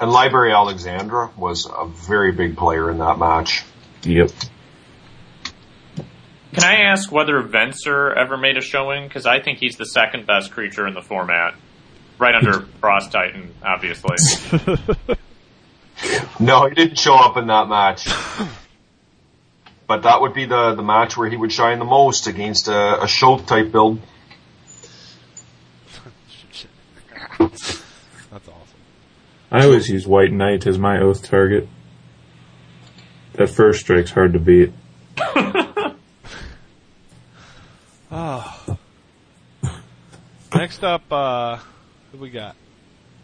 And 0.00 0.10
Library 0.10 0.52
Alexandria 0.52 1.30
was 1.36 1.66
a 1.66 1.86
very 1.86 2.32
big 2.32 2.56
player 2.56 2.90
in 2.90 2.98
that 2.98 3.18
match. 3.18 3.64
Yep. 4.02 4.30
Can 6.52 6.64
I 6.64 6.82
ask 6.90 7.12
whether 7.12 7.42
Venser 7.42 8.14
ever 8.16 8.36
made 8.36 8.56
a 8.56 8.60
showing? 8.60 9.06
Because 9.06 9.26
I 9.26 9.40
think 9.40 9.58
he's 9.58 9.76
the 9.76 9.84
second 9.84 10.26
best 10.26 10.50
creature 10.52 10.86
in 10.86 10.94
the 10.94 11.02
format. 11.02 11.54
Right 12.18 12.34
under 12.34 12.60
Frost 12.80 13.12
Titan, 13.12 13.54
obviously. 13.62 14.16
No, 16.38 16.66
he 16.66 16.74
didn't 16.74 16.98
show 16.98 17.14
up 17.14 17.36
in 17.36 17.48
that 17.48 17.68
match. 17.68 18.08
but 19.86 20.02
that 20.04 20.20
would 20.20 20.32
be 20.32 20.46
the, 20.46 20.74
the 20.74 20.82
match 20.82 21.16
where 21.16 21.28
he 21.28 21.36
would 21.36 21.52
shine 21.52 21.78
the 21.78 21.84
most 21.84 22.26
against 22.26 22.68
a, 22.68 23.02
a 23.02 23.06
Shoth 23.06 23.46
type 23.46 23.70
build. 23.70 24.00
That's 27.38 28.48
awesome. 28.48 28.80
I 29.50 29.64
always 29.64 29.88
use 29.88 30.06
White 30.06 30.32
Knight 30.32 30.66
as 30.66 30.78
my 30.78 30.98
oath 31.00 31.22
target. 31.22 31.68
That 33.34 33.48
first 33.48 33.80
strike's 33.80 34.10
hard 34.10 34.32
to 34.32 34.38
beat. 34.38 34.72
Oh. 38.12 38.78
Next 40.54 40.82
up, 40.82 41.02
uh, 41.12 41.58
who 42.10 42.18
we 42.18 42.30
got? 42.30 42.56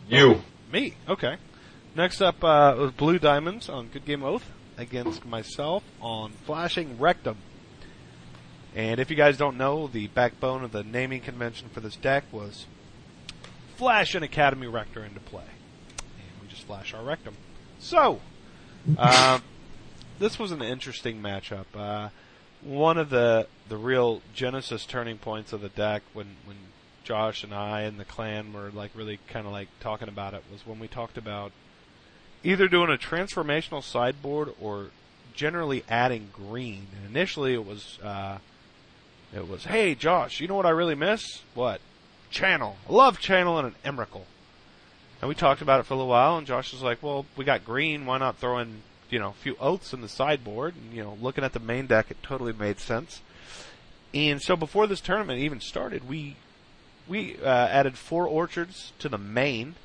You. 0.09 0.43
Me. 0.73 0.95
Okay. 1.09 1.37
Next 1.97 2.21
up 2.21 2.45
uh, 2.45 2.75
was 2.77 2.91
Blue 2.91 3.19
Diamonds 3.19 3.71
on 3.71 3.89
Good 3.89 4.05
Game 4.05 4.23
Oath 4.23 4.51
against 4.77 5.25
myself 5.25 5.83
on 5.99 6.33
Flashing 6.45 6.99
Rectum. 6.99 7.39
And 8.75 9.01
if 9.01 9.09
you 9.09 9.17
guys 9.17 9.39
don't 9.39 9.57
know, 9.57 9.87
the 9.87 10.09
backbone 10.09 10.63
of 10.63 10.73
the 10.73 10.85
naming 10.85 11.23
convention 11.23 11.71
for 11.71 11.81
this 11.81 11.97
deck 11.97 12.25
was 12.31 12.67
flash 13.77 14.15
an 14.15 14.23
Academy 14.23 14.67
Rector 14.67 15.07
into 15.07 15.21
play. 15.21 15.47
And 16.19 16.43
we 16.43 16.49
just 16.49 16.65
flash 16.65 16.93
our 16.93 17.03
Rectum. 17.03 17.35
So, 17.79 18.21
uh, 18.99 19.39
this 20.19 20.39
was 20.39 20.53
an 20.53 20.61
interesting 20.61 21.23
matchup. 21.23 21.65
Uh, 21.75 22.11
one 22.61 22.99
of 22.99 23.09
the 23.09 23.47
the 23.71 23.79
real 23.79 24.21
genesis 24.35 24.85
turning 24.85 25.17
points 25.17 25.55
of 25.55 25.63
the 25.63 25.71
deck 25.71 26.03
when 26.13 26.37
when 26.45 26.59
Josh 27.05 27.43
and 27.43 27.55
I 27.55 27.83
and 27.83 27.99
the 27.99 28.05
clan 28.05 28.53
were 28.53 28.71
like 28.71 28.91
really 28.95 29.19
kind 29.29 29.47
of 29.47 29.53
like 29.53 29.69
talking 29.81 30.09
about 30.09 30.35
it 30.35 30.43
was 30.53 30.67
when 30.67 30.79
we 30.79 30.89
talked 30.89 31.17
about 31.17 31.53
either 32.47 32.69
doing 32.69 32.91
a 32.91 32.97
transformational 32.97 33.83
sideboard 33.83 34.51
or 34.61 34.87
generally 35.35 35.85
adding 35.89 36.29
green. 36.33 36.87
And 36.97 37.11
initially 37.11 37.53
it 37.53 37.67
was 37.67 37.99
uh, 38.03 38.39
it 39.35 39.49
was 39.49 39.65
hey 39.65 39.95
Josh, 39.95 40.41
you 40.41 40.49
know 40.49 40.55
what 40.55 40.65
I 40.65 40.71
really 40.71 40.95
miss? 40.95 41.43
What? 41.55 41.81
Channel. 42.31 42.77
I 42.89 42.93
love 42.93 43.19
channel 43.19 43.59
and 43.59 43.69
an 43.69 43.75
Emrakul. 43.85 44.25
And 45.21 45.29
we 45.29 45.35
talked 45.35 45.63
about 45.63 45.81
it 45.81 45.87
for 45.87 45.95
a 45.95 45.97
little 45.97 46.11
while, 46.11 46.37
and 46.37 46.47
Josh 46.47 46.73
was 46.73 46.83
like, 46.83 47.03
"Well, 47.03 47.25
we 47.37 47.45
got 47.45 47.65
green. 47.65 48.05
Why 48.05 48.19
not 48.19 48.37
throw 48.37 48.59
in, 48.59 48.83
you 49.09 49.19
know, 49.19 49.31
a 49.31 49.43
few 49.43 49.57
oaths 49.59 49.95
in 49.95 50.03
the 50.03 50.09
sideboard?" 50.09 50.75
And 50.77 50.93
you 50.93 51.03
know, 51.03 51.17
looking 51.21 51.43
at 51.43 51.53
the 51.53 51.61
main 51.61 51.87
deck, 51.87 52.11
it 52.11 52.23
totally 52.23 52.53
made 52.53 52.79
sense. 52.79 53.23
And 54.13 54.43
so 54.43 54.57
before 54.57 54.87
this 54.87 55.01
tournament 55.01 55.41
even 55.41 55.61
started, 55.61 56.09
we 56.09 56.37
we 57.09 57.39
uh, 57.43 57.49
added 57.49 57.97
four 57.97 58.27
orchards 58.27 58.93
to 58.99 59.09
the 59.09 59.19
main 59.19 59.77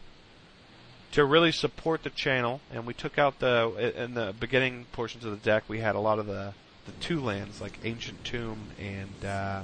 to 1.12 1.26
really 1.26 1.52
support 1.52 2.04
the 2.04 2.10
channel, 2.10 2.62
and 2.72 2.86
we 2.86 2.94
took 2.94 3.18
out 3.18 3.40
the 3.40 3.94
in 3.96 4.14
the 4.14 4.34
beginning 4.40 4.86
portions 4.92 5.26
of 5.26 5.32
the 5.32 5.38
deck. 5.38 5.64
We 5.68 5.80
had 5.80 5.96
a 5.96 6.00
lot 6.00 6.20
of 6.20 6.26
the 6.26 6.54
the 6.86 6.92
two 7.00 7.20
lands 7.20 7.62
like 7.62 7.78
Ancient 7.84 8.24
Tomb 8.24 8.58
and 8.80 9.26
uh, 9.26 9.64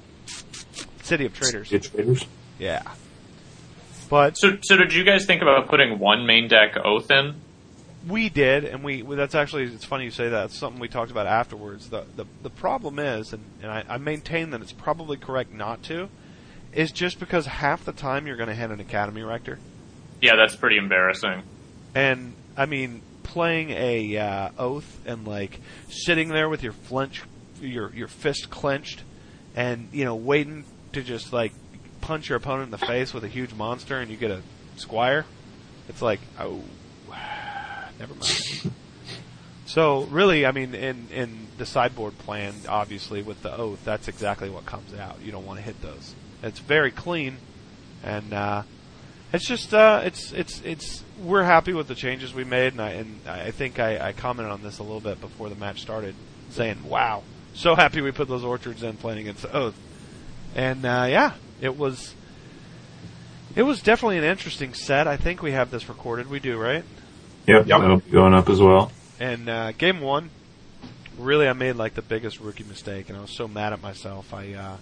City 1.01 1.25
of 1.25 1.33
Traders. 1.33 1.69
Get 1.69 1.83
traders. 1.83 2.25
Yeah, 2.59 2.83
but 4.09 4.37
so, 4.37 4.57
so 4.61 4.75
did 4.77 4.93
you 4.93 5.03
guys 5.03 5.25
think 5.25 5.41
about 5.41 5.67
putting 5.67 5.99
one 5.99 6.25
main 6.25 6.47
deck 6.47 6.75
Oath 6.83 7.09
in? 7.11 7.35
We 8.07 8.29
did, 8.29 8.63
and 8.63 8.83
we 8.83 9.01
that's 9.01 9.35
actually 9.35 9.63
it's 9.63 9.85
funny 9.85 10.05
you 10.05 10.11
say 10.11 10.29
that. 10.29 10.45
It's 10.45 10.57
something 10.57 10.79
we 10.79 10.87
talked 10.87 11.11
about 11.11 11.27
afterwards. 11.27 11.89
The 11.89 12.05
the, 12.15 12.25
the 12.41 12.49
problem 12.49 12.99
is, 12.99 13.33
and, 13.33 13.43
and 13.61 13.71
I, 13.71 13.83
I 13.87 13.97
maintain 13.97 14.51
that 14.51 14.61
it's 14.61 14.71
probably 14.71 15.17
correct 15.17 15.51
not 15.53 15.83
to, 15.83 16.09
is 16.73 16.91
just 16.91 17.19
because 17.19 17.45
half 17.45 17.83
the 17.83 17.91
time 17.91 18.27
you're 18.27 18.37
going 18.37 18.49
to 18.49 18.55
hit 18.55 18.71
an 18.71 18.79
Academy 18.79 19.23
Rector, 19.23 19.59
Yeah, 20.21 20.35
that's 20.35 20.55
pretty 20.55 20.77
embarrassing. 20.77 21.43
and 21.95 22.33
I 22.55 22.65
mean 22.65 23.01
playing 23.23 23.69
a 23.71 24.17
uh, 24.17 24.49
oath 24.57 24.99
and 25.05 25.27
like 25.27 25.59
sitting 25.89 26.29
there 26.29 26.49
with 26.49 26.63
your 26.63 26.73
flinch, 26.73 27.23
your 27.61 27.93
your 27.93 28.07
fist 28.07 28.49
clenched, 28.49 29.03
and 29.55 29.89
you 29.91 30.05
know 30.05 30.15
waiting 30.15 30.65
to 30.93 31.03
just 31.03 31.33
like 31.33 31.53
punch 32.01 32.29
your 32.29 32.37
opponent 32.37 32.65
in 32.65 32.71
the 32.71 32.77
face 32.77 33.13
with 33.13 33.23
a 33.23 33.27
huge 33.27 33.53
monster, 33.53 33.99
and 33.99 34.09
you 34.09 34.17
get 34.17 34.31
a 34.31 34.41
squire. 34.77 35.25
It's 35.89 36.01
like 36.01 36.19
oh, 36.39 36.61
never 37.99 38.13
mind. 38.15 38.71
So 39.65 40.03
really, 40.03 40.45
I 40.45 40.51
mean, 40.51 40.73
in 40.73 41.07
in 41.11 41.47
the 41.57 41.65
sideboard 41.65 42.17
plan, 42.19 42.53
obviously 42.69 43.21
with 43.21 43.41
the 43.43 43.55
oath, 43.55 43.83
that's 43.83 44.07
exactly 44.07 44.49
what 44.49 44.65
comes 44.65 44.93
out. 44.93 45.17
You 45.21 45.31
don't 45.31 45.45
want 45.45 45.59
to 45.59 45.63
hit 45.65 45.81
those. 45.81 46.15
It's 46.41 46.59
very 46.59 46.89
clean, 46.91 47.37
and 48.03 48.33
uh, 48.33 48.63
it's 49.33 49.45
just 49.47 49.73
uh, 49.73 50.01
it's 50.05 50.31
it's 50.31 50.61
it's 50.63 51.03
we're 51.21 51.43
happy 51.43 51.73
with 51.73 51.87
the 51.87 51.95
changes 51.95 52.33
we 52.33 52.43
made, 52.43 52.73
and 52.73 52.81
I 52.81 52.89
and 52.91 53.19
I 53.27 53.51
think 53.51 53.79
I, 53.79 54.09
I 54.09 54.11
commented 54.13 54.51
on 54.51 54.61
this 54.63 54.79
a 54.79 54.83
little 54.83 55.01
bit 55.01 55.19
before 55.19 55.49
the 55.49 55.55
match 55.55 55.81
started, 55.81 56.15
saying, 56.51 56.83
"Wow, 56.87 57.23
so 57.53 57.75
happy 57.75 58.01
we 58.01 58.11
put 58.11 58.27
those 58.27 58.43
orchards 58.43 58.83
in 58.83 58.97
playing 58.97 59.19
against 59.19 59.41
the 59.41 59.55
oath," 59.55 59.75
and 60.55 60.85
uh, 60.85 61.05
yeah, 61.09 61.33
it 61.61 61.77
was. 61.77 62.13
It 63.55 63.63
was 63.63 63.81
definitely 63.81 64.19
an 64.19 64.23
interesting 64.23 64.75
set. 64.75 65.07
I 65.07 65.17
think 65.17 65.41
we 65.41 65.51
have 65.53 65.71
this 65.71 65.89
recorded. 65.89 66.29
We 66.29 66.39
do, 66.39 66.57
right? 66.59 66.83
Yep, 67.47 67.65
Yep. 67.65 67.79
that'll 67.81 67.97
be 67.97 68.11
going 68.11 68.35
up 68.35 68.49
as 68.49 68.59
well. 68.61 68.91
And 69.19 69.49
uh, 69.49 69.71
game 69.71 69.99
one, 69.99 70.29
really, 71.17 71.47
I 71.47 71.53
made 71.53 71.75
like 71.75 71.95
the 71.95 72.03
biggest 72.03 72.39
rookie 72.39 72.65
mistake, 72.65 73.09
and 73.09 73.17
I 73.17 73.21
was 73.21 73.31
so 73.35 73.47
mad 73.47 73.73
at 73.73 73.81
myself. 73.81 74.31
I, 74.31 74.53
uh, 74.53 74.77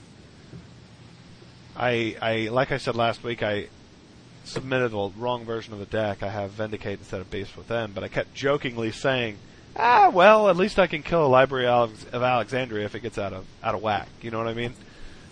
I, 1.78 2.18
I, 2.22 2.36
like 2.50 2.74
I 2.74 2.78
said 2.78 2.96
last 2.98 3.24
week, 3.24 3.43
I 3.43 3.68
submitted 4.48 4.91
the 4.91 5.12
wrong 5.18 5.46
version 5.46 5.74
of 5.74 5.80
the 5.80 5.86
deck. 5.86 6.24
I 6.24 6.30
have 6.30 6.52
Vindicate 6.52 7.00
instead 7.00 7.22
of 7.22 7.30
Beast 7.30 7.58
Within, 7.58 7.91
but 7.91 8.04
I 8.04 8.08
kept 8.08 8.34
jokingly 8.34 8.91
saying, 8.91 9.38
"Ah, 9.76 10.10
well, 10.10 10.50
at 10.50 10.58
least 10.58 10.80
I 10.80 10.88
can 10.88 11.04
kill 11.04 11.26
a 11.26 11.28
Library 11.28 11.68
of 11.68 12.14
of 12.14 12.22
Alexandria 12.22 12.86
if 12.86 12.96
it 12.96 13.02
gets 13.02 13.18
out 13.18 13.34
of 13.34 13.46
out 13.64 13.76
of 13.76 13.82
whack." 13.82 14.08
You 14.22 14.32
know 14.32 14.38
what 14.38 14.48
I 14.48 14.54
mean? 14.54 14.74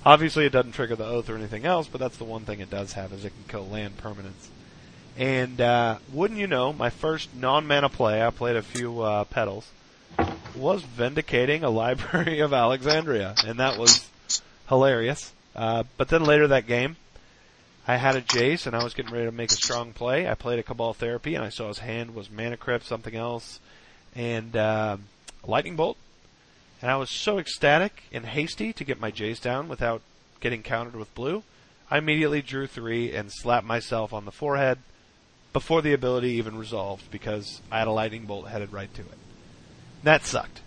Obviously, 0.05 0.45
it 0.45 0.51
doesn't 0.51 0.73
trigger 0.73 0.95
the 0.95 1.05
oath 1.05 1.29
or 1.29 1.35
anything 1.35 1.65
else, 1.65 1.87
but 1.87 1.99
that's 1.99 2.17
the 2.17 2.25
one 2.25 2.43
thing 2.43 2.59
it 2.59 2.69
does 2.69 2.93
have 2.93 3.13
is 3.13 3.23
it 3.23 3.29
can 3.29 3.45
kill 3.47 3.67
land 3.67 3.97
permanents. 3.97 4.49
And 5.17 5.61
uh, 5.61 5.99
wouldn't 6.11 6.39
you 6.39 6.47
know, 6.47 6.73
my 6.73 6.89
first 6.89 7.33
non-mana 7.35 7.89
play, 7.89 8.21
I 8.21 8.31
played 8.31 8.55
a 8.55 8.63
few 8.63 9.01
uh, 9.01 9.23
petals, 9.25 9.67
was 10.55 10.81
vindicating 10.81 11.63
a 11.63 11.69
Library 11.69 12.39
of 12.41 12.51
Alexandria, 12.51 13.35
and 13.45 13.59
that 13.59 13.77
was 13.77 14.09
hilarious. 14.67 15.31
Uh, 15.55 15.83
but 15.97 16.09
then 16.09 16.23
later 16.23 16.47
that 16.47 16.67
game, 16.67 16.97
I 17.85 17.97
had 17.97 18.15
a 18.15 18.21
Jace, 18.21 18.65
and 18.65 18.75
I 18.75 18.83
was 18.83 18.93
getting 18.93 19.11
ready 19.11 19.25
to 19.25 19.31
make 19.31 19.51
a 19.51 19.55
strong 19.55 19.91
play. 19.91 20.27
I 20.27 20.35
played 20.35 20.59
a 20.59 20.63
Cabal 20.63 20.93
Therapy, 20.93 21.35
and 21.35 21.43
I 21.43 21.49
saw 21.49 21.67
his 21.67 21.79
hand 21.79 22.15
was 22.15 22.31
Mana 22.31 22.55
Crypt, 22.55 22.85
something 22.85 23.15
else, 23.15 23.59
and 24.15 24.55
uh, 24.55 24.97
Lightning 25.45 25.75
Bolt. 25.75 25.97
And 26.81 26.89
I 26.89 26.95
was 26.95 27.09
so 27.09 27.39
ecstatic 27.39 28.03
and 28.11 28.25
hasty 28.25 28.71
to 28.73 28.83
get 28.83 28.99
my 28.99 29.11
Jace 29.11 29.41
down 29.41 29.67
without 29.67 30.01
getting 30.39 30.63
countered 30.63 30.95
with 30.95 31.13
blue. 31.15 31.43
I 31.91 31.97
immediately 31.97 32.41
drew 32.41 32.67
three 32.67 33.13
and 33.13 33.31
slapped 33.31 33.65
myself 33.65 34.13
on 34.13 34.25
the 34.25 34.31
forehead 34.31 34.79
before 35.51 35.81
the 35.81 35.93
ability 35.93 36.31
even 36.31 36.57
resolved 36.57 37.11
because 37.11 37.61
I 37.71 37.79
had 37.79 37.87
a 37.87 37.91
lightning 37.91 38.25
bolt 38.25 38.47
headed 38.47 38.73
right 38.73 38.93
to 38.95 39.01
it. 39.01 39.17
That 40.03 40.25
sucked. 40.25 40.61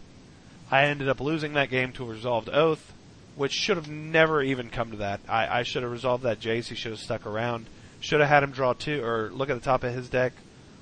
I 0.71 0.85
ended 0.85 1.09
up 1.09 1.21
losing 1.21 1.55
that 1.55 1.71
game 1.71 1.93
to 1.93 2.05
a 2.05 2.09
resolved 2.09 2.49
oath, 2.49 2.93
which 3.37 3.53
should 3.53 3.77
have 3.77 3.89
never 3.89 4.43
even 4.43 4.71
come 4.71 4.91
to 4.91 4.97
that. 4.99 5.21
I, 5.29 5.61
I 5.61 5.63
should 5.63 5.83
have 5.83 5.93
resolved 5.93 6.25
that 6.25 6.41
Jace. 6.41 6.67
He 6.69 6.75
should 6.75 6.93
have 6.93 7.01
stuck 7.01 7.27
around. 7.27 7.67
Should 8.01 8.21
have 8.21 8.29
had 8.29 8.43
him 8.43 8.51
draw 8.51 8.73
two 8.73 9.05
or 9.05 9.31
look 9.33 9.51
at 9.51 9.55
the 9.55 9.65
top 9.65 9.85
of 9.85 9.95
his 9.95 10.09
deck, 10.09 10.33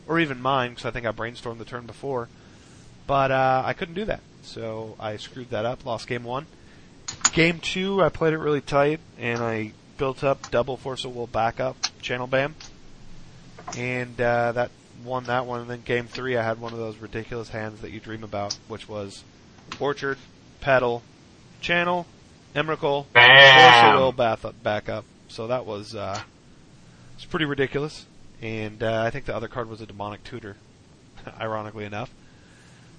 or 0.09 0.19
even 0.19 0.41
mine 0.41 0.71
because 0.71 0.87
I 0.87 0.91
think 0.91 1.07
I 1.07 1.13
brainstormed 1.13 1.59
the 1.59 1.65
turn 1.65 1.87
before. 1.87 2.29
But 3.07 3.31
uh, 3.31 3.63
I 3.65 3.75
couldn't 3.75 3.95
do 3.95 4.07
that, 4.07 4.21
so 4.43 4.97
I 4.99 5.17
screwed 5.19 5.51
that 5.51 5.65
up. 5.67 5.85
Lost 5.85 6.09
game 6.09 6.25
one. 6.25 6.47
Game 7.33 7.61
two, 7.61 8.03
I 8.03 8.09
played 8.09 8.33
it 8.33 8.39
really 8.39 8.63
tight, 8.63 9.01
and 9.19 9.41
I 9.43 9.73
built 9.99 10.25
up 10.25 10.51
double 10.51 10.77
Force 10.77 11.05
of 11.05 11.15
Will 11.15 11.27
backup 11.27 11.77
channel 12.01 12.27
bam 12.27 12.55
and 13.77 14.21
uh, 14.21 14.53
that 14.53 14.71
won 15.05 15.25
that 15.25 15.47
one. 15.47 15.63
And 15.63 15.71
then 15.71 15.83
game 15.83 16.07
three, 16.07 16.37
I 16.37 16.43
had 16.43 16.61
one 16.61 16.73
of 16.73 16.79
those 16.79 16.99
ridiculous 16.99 17.49
hands 17.49 17.81
that 17.81 17.91
you 17.91 18.01
dream 18.01 18.25
about, 18.25 18.57
which 18.69 18.89
was 18.89 19.25
Orchard, 19.81 20.19
Petal, 20.61 21.03
Channel, 21.61 22.07
Emrakul, 22.55 23.07
Bam! 23.13 23.97
Will 23.97 24.13
bath 24.13 24.45
up, 24.45 24.63
back 24.63 24.89
up. 24.89 25.05
So 25.29 25.49
that 25.49 25.67
was 25.67 25.95
uh, 25.95 26.21
it's 27.17 27.25
pretty 27.25 27.47
ridiculous. 27.47 28.07
And 28.41 28.83
uh, 28.83 29.03
I 29.03 29.11
think 29.11 29.25
the 29.25 29.35
other 29.35 29.49
card 29.49 29.69
was 29.69 29.81
a 29.81 29.87
demonic 29.87 30.23
tutor. 30.25 30.57
ironically 31.41 31.85
enough. 31.85 32.11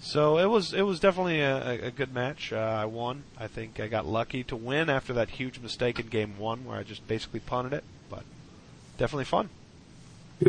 So 0.02 0.38
it 0.38 0.46
was 0.46 0.74
it 0.74 0.84
was 0.84 1.00
definitely 1.00 1.42
a, 1.42 1.86
a 1.88 1.92
good 1.92 2.14
match. 2.14 2.54
Uh, 2.54 2.58
I 2.58 2.86
won. 2.86 3.24
I 3.40 3.48
think 3.48 3.80
I 3.80 3.88
got 3.88 4.06
lucky 4.06 4.44
to 4.46 4.56
win 4.56 4.90
after 4.90 5.14
that 5.14 5.30
huge 5.30 5.60
mistake 5.60 6.00
in 6.00 6.08
game 6.08 6.38
one 6.38 6.66
where 6.66 6.78
I 6.78 6.84
just 6.84 7.08
basically 7.08 7.40
punted 7.40 7.74
it. 7.74 7.84
But 8.10 8.24
definitely 8.98 9.26
fun. 9.26 9.50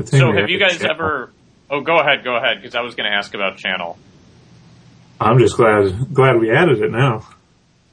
So 0.04 0.32
have 0.32 0.50
you 0.50 0.58
guys 0.58 0.78
channel. 0.78 0.90
ever? 0.90 1.32
Oh, 1.70 1.80
go 1.80 1.98
ahead, 1.98 2.22
go 2.22 2.36
ahead, 2.36 2.58
because 2.58 2.74
I 2.74 2.80
was 2.80 2.94
going 2.94 3.10
to 3.10 3.16
ask 3.16 3.34
about 3.34 3.56
channel. 3.56 3.98
I'm 5.20 5.38
just 5.38 5.56
glad 5.56 6.12
glad 6.12 6.38
we 6.38 6.50
added 6.50 6.80
it 6.82 6.90
now. 6.90 7.26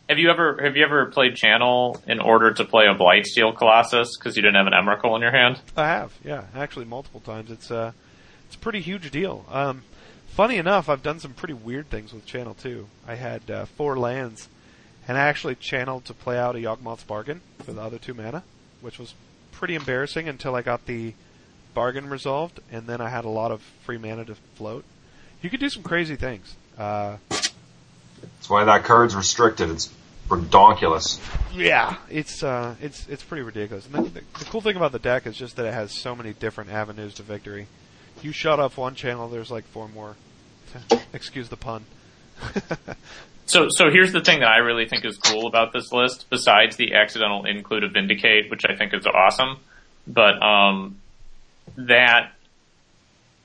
Have 0.10 0.20
you 0.20 0.30
ever 0.30 0.62
have 0.62 0.76
you 0.76 0.84
ever 0.84 1.06
played 1.06 1.36
channel 1.36 2.02
in 2.06 2.20
order 2.20 2.54
to 2.54 2.66
play 2.66 2.86
a 2.88 2.94
Blightsteel 2.94 3.56
Colossus 3.56 4.18
because 4.18 4.36
you 4.36 4.42
didn't 4.42 4.56
have 4.56 4.68
an 4.68 4.74
Emrakul 4.74 5.16
in 5.16 5.22
your 5.22 5.32
hand? 5.32 5.62
I 5.78 5.88
have, 5.88 6.14
yeah, 6.24 6.46
actually 6.54 6.86
multiple 6.86 7.22
times. 7.22 7.50
It's 7.50 7.72
uh, 7.72 7.94
it's 8.46 8.56
a 8.56 8.60
pretty 8.60 8.82
huge 8.82 9.10
deal. 9.12 9.46
Um, 9.50 9.84
funny 10.28 10.58
enough, 10.58 10.90
I've 10.90 11.04
done 11.04 11.20
some 11.20 11.34
pretty 11.34 11.54
weird 11.54 11.90
things 11.90 12.12
with 12.12 12.26
Channel 12.26 12.54
too. 12.54 12.88
I 13.08 13.16
had 13.16 13.50
uh, 13.50 13.66
four 13.66 13.98
lands, 13.98 14.50
and 15.08 15.18
I 15.18 15.22
actually 15.22 15.56
channeled 15.56 16.04
to 16.06 16.14
play 16.14 16.38
out 16.38 16.58
a 16.58 16.60
Yawgmoth's 16.60 17.06
Bargain 17.06 17.40
for 17.60 17.72
the 17.72 17.82
other 17.82 17.98
two 17.98 18.14
mana, 18.14 18.44
which 18.82 19.00
was 19.00 19.14
pretty 19.54 19.76
embarrassing 19.76 20.28
until 20.28 20.54
I 20.54 20.62
got 20.62 20.86
the 20.86 21.14
bargain 21.74 22.10
resolved, 22.10 22.60
and 22.70 22.88
then 22.88 23.00
I 23.00 23.08
had 23.08 23.24
a 23.24 23.30
lot 23.30 23.52
of 23.52 23.62
free 23.86 23.98
mana 23.98 24.26
to 24.26 24.36
float. 24.56 24.84
You 25.42 25.50
could 25.50 25.62
do 25.62 25.70
some 25.70 25.82
crazy 25.84 26.18
things. 26.18 26.56
Uh, 26.78 27.18
That's 28.24 28.50
why 28.50 28.64
that 28.66 28.84
card's 28.84 29.16
restricted. 29.16 29.70
It's 29.70 29.90
redonkulous. 30.30 31.20
Yeah, 31.54 31.98
it's 32.10 32.44
uh, 32.44 32.76
it's 32.82 33.08
it's 33.08 33.24
pretty 33.24 33.44
ridiculous. 33.44 33.86
And 33.86 33.94
the, 34.06 34.10
the, 34.10 34.22
the 34.40 34.46
cool 34.46 34.62
thing 34.62 34.76
about 34.76 34.92
the 34.92 35.00
deck 35.00 35.28
is 35.28 35.36
just 35.36 35.56
that 35.58 35.66
it 35.66 35.74
has 35.74 35.92
so 35.92 36.16
many 36.16 36.34
different 36.34 36.72
avenues 36.72 37.14
to 37.16 37.24
victory. 37.24 37.68
You 38.22 38.32
shut 38.32 38.60
off 38.60 38.78
one 38.78 38.96
channel, 38.96 39.28
there's 39.28 39.52
like 39.52 39.66
four 39.66 39.88
more. 39.90 40.16
Excuse 41.14 41.50
the 41.50 41.58
pun. 41.58 41.86
So, 43.46 43.68
so 43.70 43.90
here's 43.92 44.14
the 44.14 44.22
thing 44.22 44.40
that 44.40 44.50
I 44.50 44.58
really 44.58 44.88
think 44.88 45.06
is 45.06 45.18
cool 45.18 45.48
about 45.48 45.74
this 45.74 45.92
list, 45.92 46.28
besides 46.30 46.78
the 46.78 46.94
accidental 46.94 47.46
include 47.46 47.84
of 47.84 47.92
Vindicate, 47.92 48.50
which 48.50 48.62
I 48.68 48.76
think 48.76 48.94
is 48.94 49.06
awesome, 49.06 49.58
but 50.08 50.42
um, 50.42 50.98
that 51.76 52.32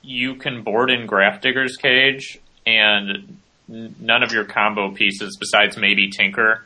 you 0.01 0.35
can 0.35 0.63
board 0.63 0.89
in 0.89 1.05
Grafdigger's 1.05 1.75
Cage, 1.75 2.39
and 2.65 3.09
n- 3.09 3.37
none 3.69 4.23
of 4.23 4.31
your 4.31 4.45
combo 4.45 4.91
pieces, 4.91 5.37
besides 5.37 5.77
maybe 5.77 6.09
Tinker, 6.09 6.65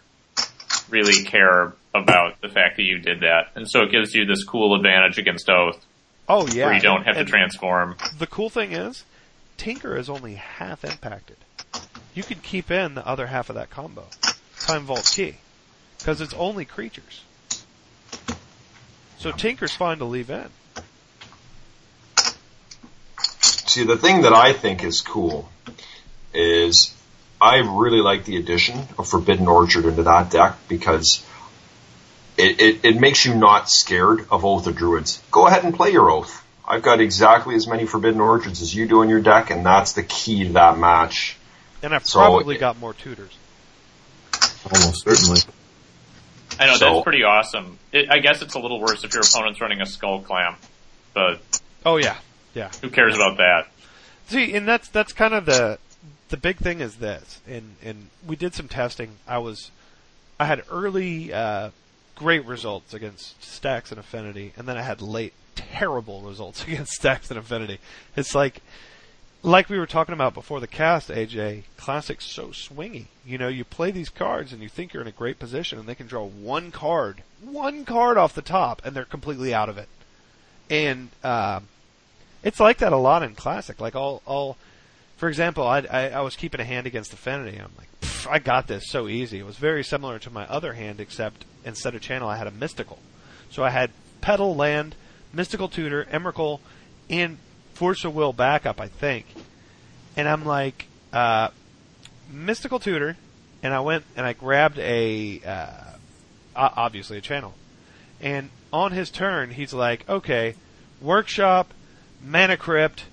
really 0.90 1.24
care 1.24 1.74
about 1.94 2.42
the 2.42 2.50
fact 2.50 2.78
that 2.78 2.84
you 2.84 3.00
did 3.00 3.22
that, 3.22 3.52
and 3.56 3.70
so 3.70 3.82
it 3.82 3.92
gives 3.92 4.16
you 4.16 4.26
this 4.26 4.44
cool 4.44 4.76
advantage 4.76 5.18
against 5.18 5.50
Oath, 5.50 5.86
Oh 6.28 6.48
yeah, 6.48 6.66
where 6.66 6.76
you 6.76 6.82
don't 6.82 7.04
have 7.04 7.18
and 7.18 7.28
to 7.28 7.32
transform. 7.32 7.96
The 8.18 8.28
cool 8.28 8.50
thing 8.50 8.72
is, 8.72 9.04
Tinker 9.58 9.96
is 9.96 10.10
only 10.10 10.36
half 10.36 10.84
impacted. 10.84 11.38
You 12.16 12.24
could 12.24 12.42
keep 12.42 12.72
in 12.72 12.96
the 12.96 13.06
other 13.08 13.28
half 13.28 13.50
of 13.50 13.56
that 13.56 13.70
combo, 13.70 14.06
Time 14.60 14.84
Vault 14.84 15.12
Key, 15.14 15.36
because 16.00 16.22
it's 16.22 16.34
only 16.34 16.66
creatures. 16.66 17.22
So 19.18 19.32
Tinker's 19.32 19.76
fine 19.76 20.00
to 20.00 20.06
leave 20.06 20.30
in. 20.30 20.50
See, 23.42 23.84
the 23.84 23.98
thing 23.98 24.22
that 24.22 24.34
I 24.34 24.54
think 24.54 24.84
is 24.84 25.02
cool 25.02 25.50
is 26.34 26.94
I 27.42 27.58
really 27.58 28.00
like 28.02 28.26
the 28.26 28.38
addition 28.38 28.80
of 28.98 29.08
Forbidden 29.08 29.48
Orchard 29.48 29.86
into 29.86 30.04
that 30.04 30.32
deck 30.32 30.56
because 30.68 31.26
it, 32.38 32.60
it, 32.60 32.80
it 32.86 33.00
makes 33.00 33.26
you 33.26 33.36
not 33.36 33.70
scared 33.70 34.26
of 34.32 34.46
Oath 34.46 34.66
of 34.68 34.76
Druids. 34.76 35.22
Go 35.32 35.46
ahead 35.48 35.64
and 35.64 35.74
play 35.76 35.92
your 35.92 36.10
Oath. 36.10 36.42
I've 36.66 36.82
got 36.82 37.02
exactly 37.02 37.56
as 37.56 37.68
many 37.68 37.86
Forbidden 37.86 38.22
Orchards 38.22 38.62
as 38.62 38.74
you 38.74 38.88
do 38.88 39.02
in 39.02 39.10
your 39.10 39.20
deck, 39.20 39.50
and 39.52 39.66
that's 39.66 39.92
the 39.94 40.04
key 40.04 40.46
to 40.46 40.54
that 40.54 40.78
match. 40.78 41.38
And 41.82 41.94
I've 41.94 42.06
So- 42.08 42.20
probably 42.20 42.58
got 42.58 42.80
more 42.80 42.94
tutors. 42.94 43.36
Almost 44.66 45.04
certainly. 45.04 45.42
I 46.60 46.68
know 46.68 46.76
So- 46.78 46.94
that's 46.94 47.04
pretty 47.04 47.24
awesome. 47.24 47.78
It, 47.92 48.10
I 48.10 48.20
guess 48.20 48.42
it's 48.42 48.54
a 48.56 48.60
little 48.60 48.80
worse 48.80 49.04
if 49.04 49.14
your 49.14 49.24
opponent's 49.24 49.60
running 49.60 49.82
a 49.82 49.86
Skullclamp, 49.86 50.56
but 51.14 51.42
Oh 51.86 51.98
yeah, 51.98 52.16
yeah. 52.54 52.70
who 52.82 52.90
cares 52.90 53.16
about 53.16 53.38
that? 53.38 53.68
See, 54.30 54.54
and 54.56 54.66
that's 54.66 54.88
that's 54.88 55.12
kind 55.12 55.34
of 55.34 55.46
the 55.46 55.78
the 56.34 56.38
big 56.38 56.58
thing 56.58 56.80
is 56.80 56.96
this, 56.96 57.42
and 57.48 57.76
and 57.84 58.08
we 58.26 58.36
did 58.36 58.56
some 58.56 58.68
testing. 58.68 59.18
I 59.28 59.38
was 59.38 59.70
I 60.40 60.46
had 60.46 60.64
early 60.72 61.32
uh, 61.32 61.70
great 62.16 62.44
results 62.44 62.92
against 62.92 63.44
Stacks 63.44 63.92
and 63.92 64.00
Affinity, 64.00 64.52
and 64.58 64.68
then 64.68 64.76
I 64.76 64.82
had 64.82 65.00
late 65.00 65.34
terrible 65.54 66.22
results 66.22 66.64
against 66.68 66.94
Stacks 66.94 67.30
and 67.30 67.38
Affinity. 67.38 67.78
It's 68.16 68.34
like 68.34 68.64
like 69.44 69.70
we 69.70 69.78
were 69.78 69.86
talking 69.86 70.14
about 70.14 70.34
before 70.34 70.60
the 70.60 70.66
cast, 70.66 71.10
AJ. 71.10 71.66
Classic's 71.78 72.26
so 72.26 72.48
swingy. 72.48 73.06
You 73.24 73.38
know, 73.38 73.48
you 73.48 73.64
play 73.64 73.92
these 73.92 74.10
cards 74.10 74.52
and 74.52 74.64
you 74.64 74.70
think 74.70 74.92
you're 74.92 75.04
in 75.04 75.08
a 75.08 75.12
great 75.12 75.38
position, 75.38 75.78
and 75.78 75.88
they 75.88 75.94
can 75.94 76.08
draw 76.08 76.26
one 76.26 76.72
card, 76.72 77.22
one 77.44 77.86
card 77.86 78.18
off 78.18 78.34
the 78.34 78.42
top, 78.42 78.82
and 78.84 78.96
they're 78.96 79.06
completely 79.06 79.54
out 79.54 79.70
of 79.70 79.78
it. 79.78 79.88
And 80.68 81.10
um, 81.24 81.68
it's 82.42 82.60
like 82.60 82.80
that 82.80 82.92
a 82.92 82.98
lot 82.98 83.22
in 83.22 83.36
classic. 83.36 83.80
Like 83.80 83.96
I'll, 83.96 84.24
I'll 84.26 84.58
for 85.18 85.30
example, 85.30 85.66
I, 85.66 85.80
I, 85.80 86.10
I 86.10 86.22
was 86.22 86.36
keeping 86.36 86.60
a 86.60 86.66
hand 86.66 86.88
against 86.88 87.14
Affinity. 87.14 87.58
I'm 87.58 87.72
like, 87.78 87.88
I 88.30 88.40
got 88.40 88.68
this 88.68 88.90
so 88.90 89.08
easy. 89.08 89.40
It 89.40 89.46
was 89.46 89.58
very 89.58 89.84
similar 89.84 90.20
to 90.20 90.30
my 90.30 90.46
other 90.48 90.74
hand, 90.74 91.00
except 91.00 91.46
instead 91.66 91.96
of 91.96 92.02
channel, 92.02 92.30
I 92.30 92.38
had 92.38 92.48
a 92.48 92.52
mystical. 92.52 93.00
So 93.50 93.64
I 93.64 93.70
had 93.70 93.92
Petal, 94.22 94.56
Land, 94.56 94.96
Mystical 95.34 95.68
Tutor, 95.68 96.06
Emrakul, 96.06 96.60
and 97.10 97.38
Force 97.74 98.06
of 98.06 98.16
Will 98.16 98.34
backup, 98.34 98.80
I 98.80 98.88
think. 98.88 99.26
And 100.16 100.28
I'm 100.28 100.46
like, 100.46 100.88
uh, 101.12 101.50
Mystical 102.32 102.80
Tutor, 102.80 103.18
and 103.62 103.74
I 103.74 103.80
went 103.82 104.06
and 104.16 104.26
I 104.26 104.34
grabbed 104.34 104.80
a, 104.80 105.42
uh, 105.46 105.94
obviously 106.56 107.18
a 107.18 107.22
channel. 107.22 107.54
And 108.22 108.50
on 108.72 108.92
his 108.92 109.10
turn, 109.10 109.52
he's 109.52 109.74
like, 109.74 110.08
okay, 110.10 110.56
Workshop, 111.02 111.74
Mana 112.24 112.58
Crypt, 112.58 113.06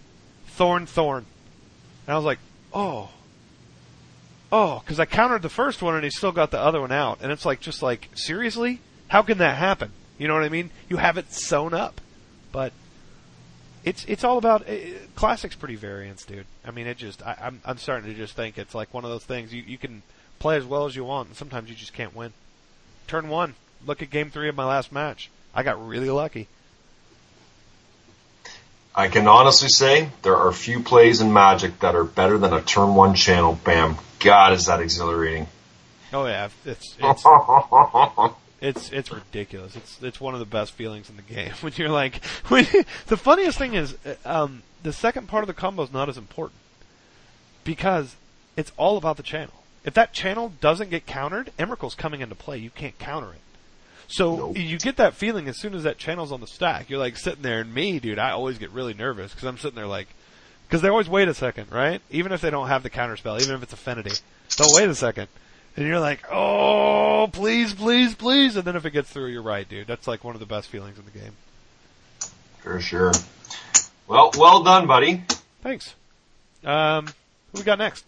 Thorn 0.47 0.87
Thorn. 0.87 1.27
And 2.11 2.17
I 2.17 2.19
was 2.19 2.25
like, 2.25 2.41
oh. 2.75 3.09
Oh, 4.51 4.81
because 4.81 4.99
I 4.99 5.05
countered 5.05 5.43
the 5.43 5.49
first 5.49 5.81
one 5.81 5.95
and 5.95 6.03
he 6.03 6.11
still 6.11 6.33
got 6.33 6.51
the 6.51 6.59
other 6.59 6.81
one 6.81 6.91
out. 6.91 7.21
And 7.23 7.31
it's 7.31 7.47
like, 7.47 7.61
just 7.61 7.85
like, 7.85 8.09
seriously? 8.17 8.81
How 9.07 9.23
can 9.23 9.39
that 9.39 9.57
happen? 9.57 9.93
You 10.19 10.27
know 10.27 10.35
what 10.35 10.43
I 10.43 10.49
mean? 10.49 10.71
You 10.89 10.97
have 10.97 11.19
it 11.19 11.33
sewn 11.33 11.73
up. 11.73 12.01
But 12.51 12.73
it's 13.85 14.05
it's 14.07 14.25
all 14.25 14.39
about 14.39 14.69
uh, 14.69 14.75
classics 15.15 15.55
pretty 15.55 15.77
variance, 15.77 16.25
dude. 16.25 16.47
I 16.67 16.73
mean, 16.73 16.89
it 16.89 16.97
just 16.97 17.25
I, 17.25 17.37
I'm 17.41 17.61
I'm 17.65 17.79
starting 17.79 18.11
to 18.11 18.17
just 18.17 18.35
think 18.35 18.59
it's 18.59 18.75
like 18.75 18.93
one 18.93 19.05
of 19.05 19.11
those 19.11 19.25
things 19.25 19.55
you 19.55 19.63
you 19.63 19.79
can 19.79 20.03
play 20.41 20.57
as 20.57 20.65
well 20.65 20.87
as 20.87 20.97
you 20.97 21.05
want, 21.05 21.29
and 21.29 21.37
sometimes 21.37 21.71
you 21.71 21.77
just 21.77 21.93
can't 21.93 22.17
win. 22.17 22.33
Turn 23.07 23.29
one. 23.29 23.55
Look 23.87 24.03
at 24.03 24.11
game 24.11 24.33
three 24.33 24.49
of 24.49 24.57
my 24.57 24.65
last 24.65 24.91
match. 24.91 25.31
I 25.55 25.63
got 25.63 25.87
really 25.87 26.11
lucky. 26.11 26.49
I 28.95 29.09
can 29.09 29.29
honestly 29.29 29.69
say 29.69 30.11
there 30.23 30.37
are 30.37 30.53
few 30.53 30.81
plays 30.81 31.21
in 31.21 31.33
Magic 31.33 31.79
that 31.81 31.95
are 31.95 32.05
better 32.05 32.39
than 32.39 32.53
a 32.53 32.61
turn 32.61 32.95
one 32.95 33.15
channel. 33.15 33.59
Bam. 33.65 33.97
God, 34.19 34.53
is 34.53 34.67
that 34.67 34.81
exhilarating. 34.81 35.47
Oh 36.13 36.27
yeah, 36.27 36.49
it's 36.65 36.97
it's 36.99 37.25
it's 38.61 38.93
it's 38.93 39.13
ridiculous. 39.13 39.77
It's 39.77 40.03
it's 40.03 40.21
one 40.21 40.35
of 40.35 40.41
the 40.41 40.47
best 40.47 40.73
feelings 40.73 41.09
in 41.09 41.17
the 41.17 41.23
game 41.23 41.53
when 41.61 41.73
you're 41.77 41.89
like 41.89 42.25
when 42.49 42.67
the 43.07 43.17
funniest 43.17 43.59
thing 43.59 43.75
is 43.75 43.97
uh, 44.05 44.15
um, 44.25 44.63
the 44.83 44.93
second 44.93 45.29
part 45.29 45.45
of 45.45 45.47
the 45.47 45.55
combo 45.55 45.83
is 45.83 45.93
not 45.93 46.09
as 46.09 46.19
important 46.19 46.59
because 47.65 48.17
it's 48.57 48.73
all 48.77 48.97
about 48.97 49.17
the 49.17 49.23
channel. 49.23 49.55
If 49.85 49.95
that 49.95 50.13
channel 50.13 50.53
doesn't 50.61 50.91
get 50.91 51.07
countered, 51.07 51.53
Emrakul's 51.59 51.95
coming 51.95 52.21
into 52.21 52.35
play. 52.35 52.59
You 52.59 52.71
can't 52.71 52.99
counter 52.99 53.33
it. 53.33 53.41
So 54.11 54.37
Nope. 54.37 54.59
you 54.59 54.77
get 54.77 54.97
that 54.97 55.15
feeling 55.15 55.47
as 55.47 55.57
soon 55.61 55.73
as 55.73 55.85
that 55.85 55.97
channel's 55.97 56.33
on 56.33 56.41
the 56.41 56.47
stack. 56.49 56.91
You're 56.91 56.99
like 56.99 57.17
sitting 57.17 57.43
there, 57.43 57.61
and 57.61 57.73
me, 57.73 58.01
dude, 58.01 58.19
I 58.19 58.31
always 58.31 58.59
get 58.59 58.71
really 58.71 58.93
nervous 58.93 59.33
because 59.33 59.47
I'm 59.47 59.57
sitting 59.57 59.77
there 59.77 59.87
like, 59.87 60.09
because 60.67 60.83
they 60.83 60.89
always 60.89 61.09
wait 61.09 61.29
a 61.29 61.35
second, 61.35 61.71
right? 61.71 62.03
Even 62.11 62.33
if 62.33 62.41
they 62.41 62.51
don't 62.51 62.67
have 62.69 62.83
the 62.83 62.91
counter 62.91 63.17
spell, 63.17 63.41
even 63.41 63.55
if 63.55 63.63
it's 63.63 63.73
affinity, 63.73 64.13
they'll 64.59 64.75
wait 64.75 64.89
a 64.89 64.95
second. 64.97 65.29
And 65.77 65.87
you're 65.87 66.01
like, 66.01 66.25
oh, 66.31 67.29
please, 67.33 67.73
please, 67.73 68.15
please. 68.17 68.57
And 68.57 68.65
then 68.65 68.75
if 68.75 68.85
it 68.85 68.91
gets 68.91 69.09
through, 69.11 69.29
you're 69.29 69.43
right, 69.43 69.69
dude. 69.69 69.87
That's 69.87 70.09
like 70.09 70.25
one 70.25 70.35
of 70.35 70.41
the 70.41 70.47
best 70.47 70.69
feelings 70.69 70.99
in 70.99 71.05
the 71.05 71.13
game. 71.13 71.33
For 72.59 72.81
sure. 72.81 73.13
Well, 74.09 74.33
well 74.37 74.65
done, 74.65 74.89
buddy. 74.89 75.23
Thanks. 75.63 75.95
Um, 76.65 77.07
who 77.53 77.61
we 77.61 77.63
got 77.63 77.79
next? 77.79 78.05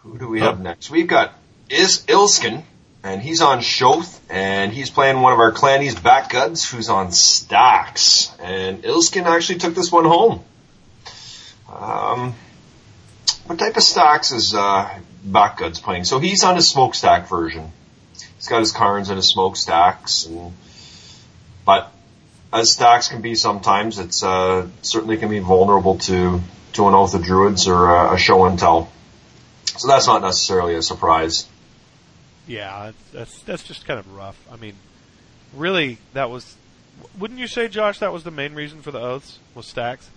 Who 0.00 0.18
do 0.18 0.28
we 0.28 0.40
have 0.40 0.60
next? 0.60 0.90
We've 0.90 1.06
got 1.06 1.34
Is 1.70 2.04
Ilskin, 2.06 2.62
and 3.06 3.22
he's 3.22 3.40
on 3.40 3.60
Shoth, 3.60 4.18
and 4.28 4.72
he's 4.72 4.90
playing 4.90 5.20
one 5.20 5.32
of 5.32 5.38
our 5.38 5.52
clannies, 5.52 5.94
Backguds, 5.94 6.68
who's 6.68 6.88
on 6.88 7.12
Stacks. 7.12 8.34
And 8.40 8.82
Ilskin 8.82 9.26
actually 9.26 9.60
took 9.60 9.76
this 9.76 9.92
one 9.92 10.04
home. 10.04 10.44
Um, 11.72 12.34
what 13.46 13.60
type 13.60 13.76
of 13.76 13.84
stacks 13.84 14.32
is 14.32 14.54
uh, 14.54 14.98
Backguds 15.24 15.80
playing? 15.80 16.02
So 16.02 16.18
he's 16.18 16.42
on 16.42 16.56
his 16.56 16.68
smokestack 16.68 17.28
version. 17.28 17.70
He's 18.36 18.48
got 18.48 18.58
his 18.58 18.72
Karns 18.72 19.08
and 19.08 19.16
his 19.16 19.28
smokestacks, 19.28 20.26
and 20.26 20.52
but 21.64 21.92
as 22.52 22.72
stacks 22.72 23.08
can 23.08 23.22
be 23.22 23.36
sometimes, 23.36 24.00
it's 24.00 24.24
uh, 24.24 24.66
certainly 24.82 25.16
can 25.16 25.28
be 25.28 25.38
vulnerable 25.38 25.98
to 25.98 26.40
to 26.72 26.88
an 26.88 26.94
oath 26.94 27.14
of 27.14 27.22
druids 27.22 27.68
or 27.68 27.88
a, 27.88 28.14
a 28.14 28.18
show 28.18 28.44
and 28.46 28.58
tell. 28.58 28.90
So 29.76 29.86
that's 29.86 30.08
not 30.08 30.22
necessarily 30.22 30.74
a 30.74 30.82
surprise. 30.82 31.46
Yeah, 32.46 32.92
that's 33.12 33.40
that's 33.42 33.62
just 33.62 33.86
kind 33.86 33.98
of 33.98 34.14
rough. 34.14 34.38
I 34.50 34.56
mean, 34.56 34.74
really, 35.54 35.98
that 36.12 36.30
was. 36.30 36.56
Wouldn't 37.18 37.40
you 37.40 37.46
say, 37.46 37.68
Josh, 37.68 37.98
that 37.98 38.12
was 38.12 38.24
the 38.24 38.30
main 38.30 38.54
reason 38.54 38.80
for 38.80 38.90
the 38.90 39.00
oaths 39.00 39.38
was 39.54 39.66
stacks? 39.66 40.08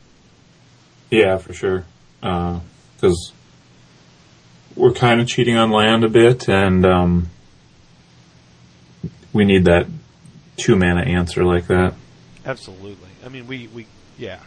Yeah, 1.09 1.37
for 1.37 1.53
sure. 1.53 1.83
Because 2.21 3.33
we're 4.75 4.93
kind 4.93 5.19
of 5.19 5.27
cheating 5.27 5.57
on 5.57 5.71
land 5.71 6.03
a 6.03 6.09
bit, 6.09 6.47
and 6.47 6.85
um, 6.85 7.29
we 9.33 9.43
need 9.43 9.65
that 9.65 9.87
two 10.55 10.75
mana 10.75 11.01
answer 11.01 11.43
like 11.43 11.67
that. 11.67 11.95
Absolutely. 12.45 13.09
I 13.25 13.29
mean, 13.29 13.47
we, 13.47 13.67
we 13.67 13.87
yeah, 14.17 14.39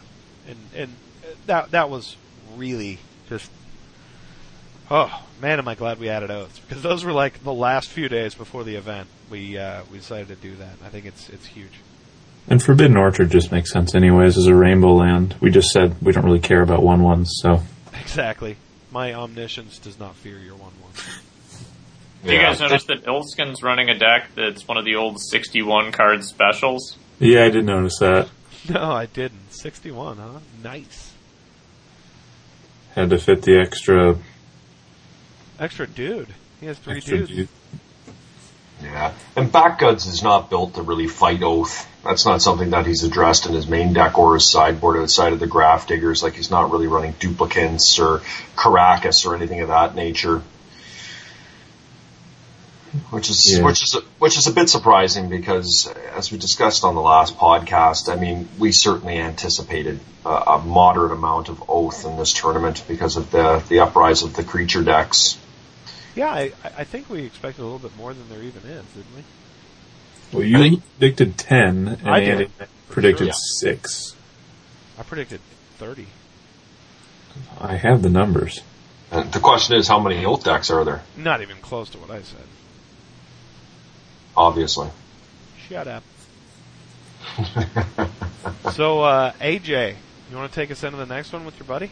and 0.47 0.57
and 0.75 0.95
that 1.45 1.71
that 1.71 1.89
was 1.89 2.15
really 2.55 2.99
just. 3.29 3.51
Oh 4.91 5.23
man, 5.41 5.59
am 5.59 5.67
I 5.67 5.75
glad 5.75 5.99
we 5.99 6.09
added 6.09 6.29
oaths 6.31 6.59
because 6.59 6.83
those 6.83 7.03
were 7.03 7.13
like 7.13 7.43
the 7.43 7.53
last 7.53 7.89
few 7.89 8.09
days 8.09 8.35
before 8.35 8.63
the 8.63 8.75
event. 8.75 9.07
We 9.29 9.57
uh, 9.57 9.83
we 9.91 9.97
decided 9.97 10.27
to 10.29 10.35
do 10.35 10.55
that. 10.57 10.75
I 10.83 10.89
think 10.89 11.05
it's 11.05 11.29
it's 11.29 11.45
huge. 11.45 11.79
And 12.49 12.61
Forbidden 12.61 12.97
Orchard 12.97 13.29
just 13.31 13.51
makes 13.51 13.71
sense 13.71 13.95
anyways 13.95 14.37
as 14.37 14.47
a 14.47 14.55
rainbow 14.55 14.93
land. 14.93 15.35
We 15.39 15.49
just 15.49 15.69
said 15.69 15.95
we 16.01 16.11
don't 16.11 16.25
really 16.25 16.41
care 16.41 16.61
about 16.61 16.83
one 16.83 17.01
ones, 17.03 17.31
so 17.41 17.61
Exactly. 18.01 18.57
My 18.91 19.13
omniscience 19.13 19.79
does 19.79 19.97
not 19.99 20.15
fear 20.15 20.37
your 20.37 20.55
one 20.55 20.73
one. 20.81 20.93
Do 22.25 22.33
you 22.33 22.39
guys 22.39 22.59
notice 22.59 22.85
that 22.85 23.03
Ilskin's 23.05 23.61
running 23.63 23.89
a 23.89 23.97
deck 23.97 24.29
that's 24.35 24.65
one 24.67 24.77
of 24.77 24.85
the 24.85 24.95
old 24.95 25.19
61 25.19 25.91
card 25.91 26.23
specials? 26.23 26.97
yeah, 27.19 27.43
I 27.43 27.49
did 27.49 27.65
notice 27.65 27.97
that. 27.99 28.29
No, 28.69 28.91
I 28.91 29.07
didn't. 29.07 29.51
Sixty 29.51 29.91
one, 29.91 30.17
huh? 30.17 30.39
Nice. 30.63 31.11
Had 32.95 33.09
to 33.09 33.17
fit 33.17 33.41
the 33.41 33.59
extra 33.59 34.17
Extra 35.59 35.87
dude. 35.87 36.27
He 36.59 36.65
has 36.67 36.77
three 36.79 36.97
extra 36.97 37.17
dudes. 37.19 37.29
dude. 37.31 37.47
Yeah, 38.81 39.13
and 39.37 39.49
Backguds 39.51 40.07
is 40.07 40.23
not 40.23 40.49
built 40.49 40.75
to 40.75 40.81
really 40.81 41.07
fight 41.07 41.41
Oath. 41.41 41.87
That's 42.03 42.25
not 42.25 42.41
something 42.41 42.71
that 42.71 42.85
he's 42.85 43.03
addressed 43.03 43.45
in 43.45 43.53
his 43.53 43.65
main 43.65 43.93
deck 43.93 44.17
or 44.17 44.33
his 44.33 44.49
sideboard 44.49 44.97
outside 44.97 45.31
of 45.31 45.39
the 45.39 45.47
Grafdiggers. 45.47 46.21
Like 46.21 46.33
he's 46.33 46.51
not 46.51 46.69
really 46.71 46.87
running 46.87 47.13
duplicates 47.19 47.97
or 47.97 48.19
Karakas 48.57 49.25
or 49.25 49.35
anything 49.35 49.61
of 49.61 49.69
that 49.69 49.95
nature. 49.95 50.41
Which 53.09 53.29
is 53.29 53.57
Yeah. 53.57 53.63
which 53.63 53.81
is 53.83 53.95
a, 53.95 54.01
which 54.19 54.37
is 54.37 54.47
a 54.47 54.51
bit 54.51 54.69
surprising 54.69 55.29
because, 55.29 55.91
as 56.15 56.31
we 56.31 56.37
discussed 56.37 56.83
on 56.83 56.93
the 56.93 57.01
last 57.01 57.37
podcast, 57.37 58.11
I 58.11 58.19
mean, 58.19 58.47
we 58.59 58.71
certainly 58.71 59.17
anticipated 59.17 59.99
a, 60.25 60.29
a 60.29 60.59
moderate 60.59 61.11
amount 61.11 61.49
of 61.49 61.63
Oath 61.69 62.05
in 62.05 62.17
this 62.17 62.33
tournament 62.33 62.83
because 62.87 63.15
of 63.17 63.31
the 63.31 63.63
the 63.69 63.79
uprise 63.79 64.21
of 64.23 64.35
the 64.35 64.43
creature 64.43 64.83
decks. 64.83 65.37
Yeah, 66.15 66.29
I, 66.29 66.51
I 66.77 66.83
think 66.83 67.09
we 67.09 67.23
expected 67.23 67.61
a 67.61 67.65
little 67.65 67.79
bit 67.79 67.95
more 67.97 68.13
than 68.13 68.29
there 68.29 68.41
even 68.41 68.61
is, 68.63 68.85
didn't 68.93 69.15
we? 69.15 69.23
Well, 70.31 70.43
you 70.47 70.57
think- 70.57 70.83
predicted 70.99 71.37
ten, 71.37 71.87
and 71.87 72.09
I 72.09 72.19
did. 72.19 72.29
Andy 72.29 72.51
predicted 72.89 73.27
Yeah. 73.27 73.33
six. 73.35 74.15
I 74.97 75.03
predicted 75.03 75.41
thirty. 75.77 76.07
I 77.59 77.75
have 77.75 78.01
the 78.03 78.09
numbers. 78.09 78.61
And 79.11 79.31
the 79.31 79.39
question 79.39 79.75
is, 79.77 79.87
how 79.87 79.99
many 79.99 80.23
Oath 80.25 80.43
decks 80.43 80.69
are 80.71 80.83
there? 80.85 81.01
Not 81.17 81.41
even 81.41 81.57
close 81.57 81.89
to 81.91 81.97
what 81.97 82.11
I 82.11 82.21
said. 82.21 82.45
Obviously. 84.35 84.89
Shut 85.67 85.87
up. 85.87 86.03
so, 88.73 89.01
uh, 89.01 89.31
AJ, 89.33 89.95
you 90.29 90.37
want 90.37 90.51
to 90.51 90.55
take 90.55 90.71
us 90.71 90.83
into 90.83 90.97
the 90.97 91.05
next 91.05 91.31
one 91.31 91.45
with 91.45 91.57
your 91.57 91.65
buddy? 91.67 91.89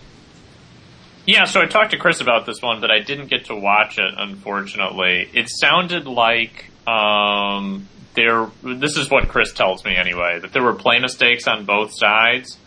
Yeah, 1.26 1.46
so 1.46 1.62
I 1.62 1.68
talked 1.68 1.92
to 1.92 1.98
Chris 1.98 2.20
about 2.20 2.46
this 2.46 2.62
one, 2.62 2.82
but 2.82 2.90
I 2.90 3.00
didn't 3.00 3.28
get 3.28 3.46
to 3.46 3.56
watch 3.56 4.00
it, 4.00 4.14
unfortunately. 4.18 5.30
It 5.34 5.50
sounded 5.50 6.08
like 6.08 6.72
um, 6.88 7.88
there. 8.16 8.50
This 8.64 8.98
is 8.98 9.10
what 9.10 9.28
Chris 9.28 9.54
tells 9.54 9.86
me 9.86 9.96
anyway, 9.96 10.40
that 10.40 10.52
there 10.52 10.64
were 10.64 10.74
play 10.74 11.00
mistakes 11.00 11.48
on 11.48 11.66
both 11.66 11.92
sides, 11.94 12.58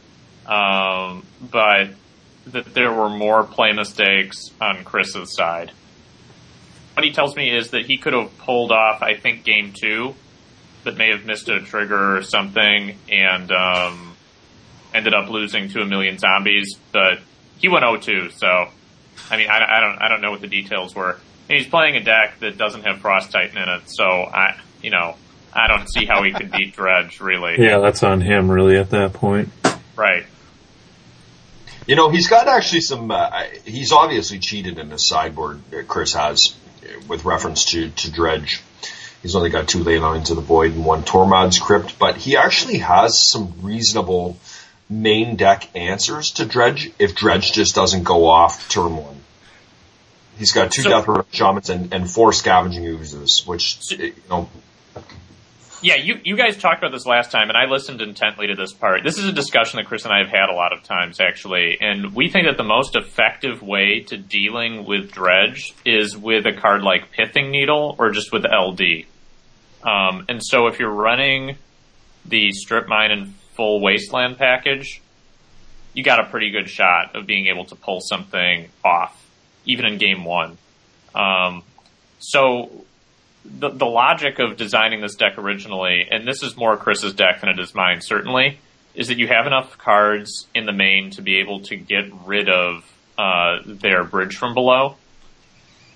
um, 0.47 1.27
but 1.41 1.91
that 2.47 2.75
there 2.75 2.93
were 2.93 3.09
more 3.09 3.43
play 3.43 3.73
mistakes 3.73 4.51
on 4.61 4.85
Chris's 4.85 5.35
side. 5.35 5.73
What 6.95 7.05
he 7.05 7.11
tells 7.11 7.35
me 7.35 7.51
is 7.55 7.71
that 7.71 7.87
he 7.87 7.97
could 7.97 8.13
have 8.13 8.39
pulled 8.39 8.71
off, 8.71 9.03
I 9.03 9.15
think, 9.17 9.43
game 9.43 9.73
two, 9.73 10.15
but 10.85 10.97
may 10.97 11.11
have 11.11 11.25
missed 11.25 11.49
a 11.49 11.61
trigger 11.61 12.19
or 12.19 12.23
something, 12.23 12.97
and 13.11 13.51
um, 13.51 14.15
ended 14.95 15.13
up 15.13 15.29
losing 15.29 15.71
to 15.71 15.81
a 15.81 15.87
million 15.87 16.19
zombies, 16.19 16.79
but 16.93 17.19
he 17.59 17.69
went 17.69 17.85
0-2, 17.85 18.33
so 18.33 18.69
I 19.31 19.37
mean, 19.37 19.49
I, 19.49 19.79
I 19.79 19.81
don't, 19.81 19.99
I 19.99 20.09
don't 20.09 20.21
know 20.21 20.31
what 20.31 20.41
the 20.41 20.49
details 20.49 20.95
were. 20.95 21.19
And 21.49 21.59
he's 21.59 21.67
playing 21.67 21.97
a 21.97 22.03
deck 22.03 22.41
that 22.41 22.57
doesn't 22.57 22.83
have 22.83 23.01
Frost 23.01 23.31
Titan 23.31 23.59
in 23.59 23.69
it, 23.69 23.83
so 23.87 24.05
I, 24.05 24.59
you 24.83 24.91
know, 24.91 25.17
I 25.53 25.69
don't 25.69 25.89
see 25.89 26.05
how 26.05 26.23
he 26.23 26.33
could 26.33 26.51
beat 26.51 26.75
Dredge, 26.77 27.21
really. 27.21 27.63
Yeah, 27.63 27.79
that's 27.79 28.03
on 28.03 28.21
him 28.21 28.51
really 28.51 28.77
at 28.77 28.91
that 28.91 29.13
point. 29.13 29.51
Right. 29.97 30.27
You 31.87 31.97
know, 31.97 32.11
he's 32.11 32.29
got 32.29 32.49
actually 32.49 32.81
some. 32.81 33.11
Uh, 33.11 33.43
he's 33.65 33.93
obviously 33.93 34.39
cheated 34.39 34.79
in 34.79 34.91
his 34.91 35.07
sideboard. 35.07 35.61
uh, 35.73 35.83
Chris 35.87 36.15
has, 36.15 36.57
uh, 36.83 37.01
with 37.09 37.25
reference 37.25 37.67
to 37.67 37.91
to 37.91 38.11
Dredge. 38.11 38.63
He's 39.23 39.37
only 39.37 39.51
got 39.51 39.69
two 39.69 39.79
leylines 39.79 40.31
of 40.31 40.37
the 40.37 40.43
void 40.43 40.73
and 40.73 40.85
one 40.85 41.03
Tormod's 41.03 41.59
crypt, 41.59 41.99
but 41.99 42.17
he 42.17 42.37
actually 42.37 42.79
has 42.79 43.19
some 43.19 43.55
reasonable 43.63 44.37
main 45.03 45.36
deck 45.36 45.68
answers 45.76 46.32
to 46.32 46.45
Dredge 46.47 46.90
if 46.99 47.14
Dredge 47.14 47.53
just 47.53 47.74
doesn't 47.74 48.05
go 48.05 48.26
off 48.26 48.68
turn 48.68 48.97
one. 48.97 49.20
He's 50.38 50.53
got 50.53 50.72
two 50.72 50.82
So- 50.82 50.90
Deathrite 50.90 51.26
Shamans 51.32 51.70
and, 51.70 51.92
and 51.92 52.11
four 52.11 52.32
Scavenging 52.32 52.84
Oozes, 52.86 53.47
which, 53.47 53.78
you 53.92 54.14
know, 54.28 54.49
Yeah, 55.80 55.97
you, 55.97 56.18
you 56.24 56.36
guys 56.36 56.57
talked 56.57 56.78
about 56.82 56.92
this 56.92 57.07
last 57.07 57.30
time, 57.30 57.51
and 57.51 57.57
I 57.59 57.66
listened 57.66 58.01
intently 58.01 58.47
to 58.49 58.55
this 58.55 58.72
part. 58.72 59.03
This 59.05 59.18
is 59.18 59.26
a 59.26 59.32
discussion 59.32 59.76
that 59.76 59.86
Chris 59.86 60.05
and 60.05 60.12
I 60.12 60.18
have 60.18 60.30
had 60.30 60.49
a 60.51 60.55
lot 60.55 60.72
of 60.72 60.82
times, 60.82 61.20
actually, 61.20 61.78
and 61.80 62.14
we 62.14 62.30
think 62.30 62.47
that 62.47 62.57
the 62.57 62.64
most 62.64 62.97
effective 62.97 63.62
way 63.62 64.01
to 64.09 64.16
dealing 64.16 64.84
with 64.86 65.12
Dredge 65.12 65.74
is 65.84 66.16
with 66.16 66.47
a 66.47 66.53
card 66.53 66.82
like 66.82 67.12
Pithing 67.12 67.51
Needle 67.51 67.95
or 67.99 68.11
just 68.11 68.32
with 68.32 68.45
LD. 68.45 69.05
Um, 69.84 70.24
and 70.28 70.40
so 70.42 70.66
if 70.68 70.78
you're 70.80 70.90
running 70.90 71.59
the 72.24 72.51
Strip 72.53 72.88
Mine 72.88 73.11
and 73.11 73.34
Full 73.55 73.81
Wasteland 73.81 74.39
package, 74.39 75.01
you 75.93 76.03
got 76.03 76.21
a 76.21 76.25
pretty 76.25 76.51
good 76.51 76.69
shot 76.69 77.15
of 77.15 77.27
being 77.27 77.47
able 77.47 77.65
to 77.67 77.77
pull 77.77 78.01
something 78.01 78.69
off, 78.85 79.25
even 79.65 79.87
in 79.87 79.99
game 79.99 80.25
one. 80.25 80.59
Um, 81.15 81.63
so 82.19 82.85
the, 83.45 83.71
the 83.71 83.87
logic 83.87 84.39
of 84.39 84.57
designing 84.57 85.01
this 85.01 85.15
deck 85.15 85.39
originally, 85.39 86.09
and 86.11 86.27
this 86.27 86.43
is 86.43 86.57
more 86.57 86.77
Chris's 86.77 87.15
deck 87.15 87.41
than 87.41 87.51
it 87.51 87.59
is 87.59 87.75
mine, 87.75 88.01
certainly, 88.01 88.59
is 88.95 89.09
that 89.09 89.19
you 89.19 89.29
have 89.29 89.47
enough 89.47 89.79
cards 89.79 90.47
in 90.55 90.67
the 90.67 90.73
main 90.73 91.11
to 91.11 91.23
be 91.23 91.37
able 91.37 91.61
to 91.61 91.77
get 91.77 92.05
rid 92.25 92.49
of 92.49 92.85
uh, 93.19 93.59
their 93.65 94.05
bridge 94.05 94.37
from 94.37 94.55
below 94.55 94.97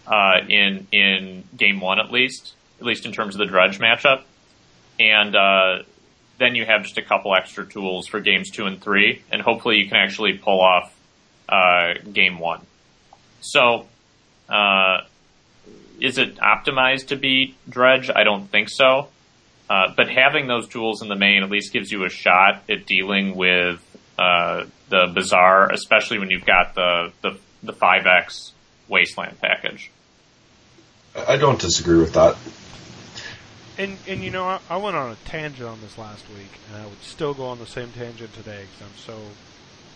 uh, 0.07 0.41
in 0.49 0.87
in 0.93 1.45
game 1.57 1.81
one 1.81 1.99
at 1.99 2.11
least, 2.11 2.55
at 2.81 2.87
least 2.87 3.05
in 3.07 3.13
terms 3.13 3.35
of 3.35 3.39
the 3.39 3.47
dredge 3.47 3.79
matchup, 3.79 4.23
and 4.99 5.37
uh, 5.37 5.83
then 6.39 6.55
you 6.55 6.65
have 6.65 6.83
just 6.85 6.99
a 6.99 7.03
couple 7.03 7.35
extra 7.35 7.67
tools 7.67 8.07
for 8.07 8.21
games 8.21 8.51
two 8.51 8.67
and 8.67 8.81
three, 8.81 9.23
and 9.31 9.43
hopefully 9.43 9.77
you 9.77 9.89
can 9.89 9.97
actually 9.97 10.35
pull 10.39 10.61
off 10.61 10.95
uh, 11.49 11.95
game 12.13 12.39
one. 12.39 12.61
So. 13.41 13.87
Uh, 14.49 15.03
is 16.01 16.19
it 16.19 16.37
optimized 16.37 17.09
to 17.09 17.17
beat 17.17 17.57
Dredge? 17.69 18.11
I 18.15 18.25
don't 18.25 18.49
think 18.51 18.69
so. 18.71 19.09
Uh, 19.69 19.93
but 19.97 20.09
having 20.09 20.47
those 20.47 20.67
tools 20.69 21.03
in 21.03 21.09
the 21.09 21.17
main 21.17 21.43
at 21.43 21.51
least 21.51 21.73
gives 21.73 21.93
you 21.93 22.05
a 22.05 22.09
shot 22.09 22.63
at 22.71 22.87
dealing 22.87 23.37
with 23.37 23.81
uh, 24.19 24.65
the 24.89 25.11
Bazaar, 25.13 25.71
especially 25.71 26.19
when 26.19 26.31
you've 26.31 26.47
got 26.47 26.75
the 26.75 27.13
the 27.21 27.39
the 27.63 27.73
five 27.73 28.07
X 28.07 28.53
Wasteland 28.89 29.39
package. 29.41 29.91
I 31.15 31.37
don't 31.37 31.61
disagree 31.61 31.99
with 31.99 32.15
that. 32.15 32.37
And 33.79 33.97
and 34.09 34.25
you 34.25 34.31
know, 34.31 34.45
I, 34.45 34.59
I 34.69 34.77
went 34.77 34.97
on 34.97 35.13
a 35.13 35.17
tangent 35.25 35.69
on 35.69 35.81
this 35.81 35.97
last 35.97 36.29
week, 36.31 36.51
and 36.69 36.83
I 36.83 36.87
would 36.87 37.03
still 37.03 37.33
go 37.33 37.47
on 37.47 37.61
the 37.61 37.67
same 37.67 37.91
tangent 37.93 38.35
today 38.35 38.65
because 38.67 38.83
I'm 38.83 38.99
so 38.99 39.21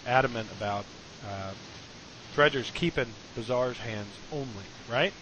adamant 0.06 0.48
about 0.56 0.84
uh, 1.28 1.50
Dredger's 2.34 2.70
keeping 2.70 3.08
Bazaar's 3.34 3.78
hands 3.78 4.14
only, 4.32 4.64
right? 4.90 5.12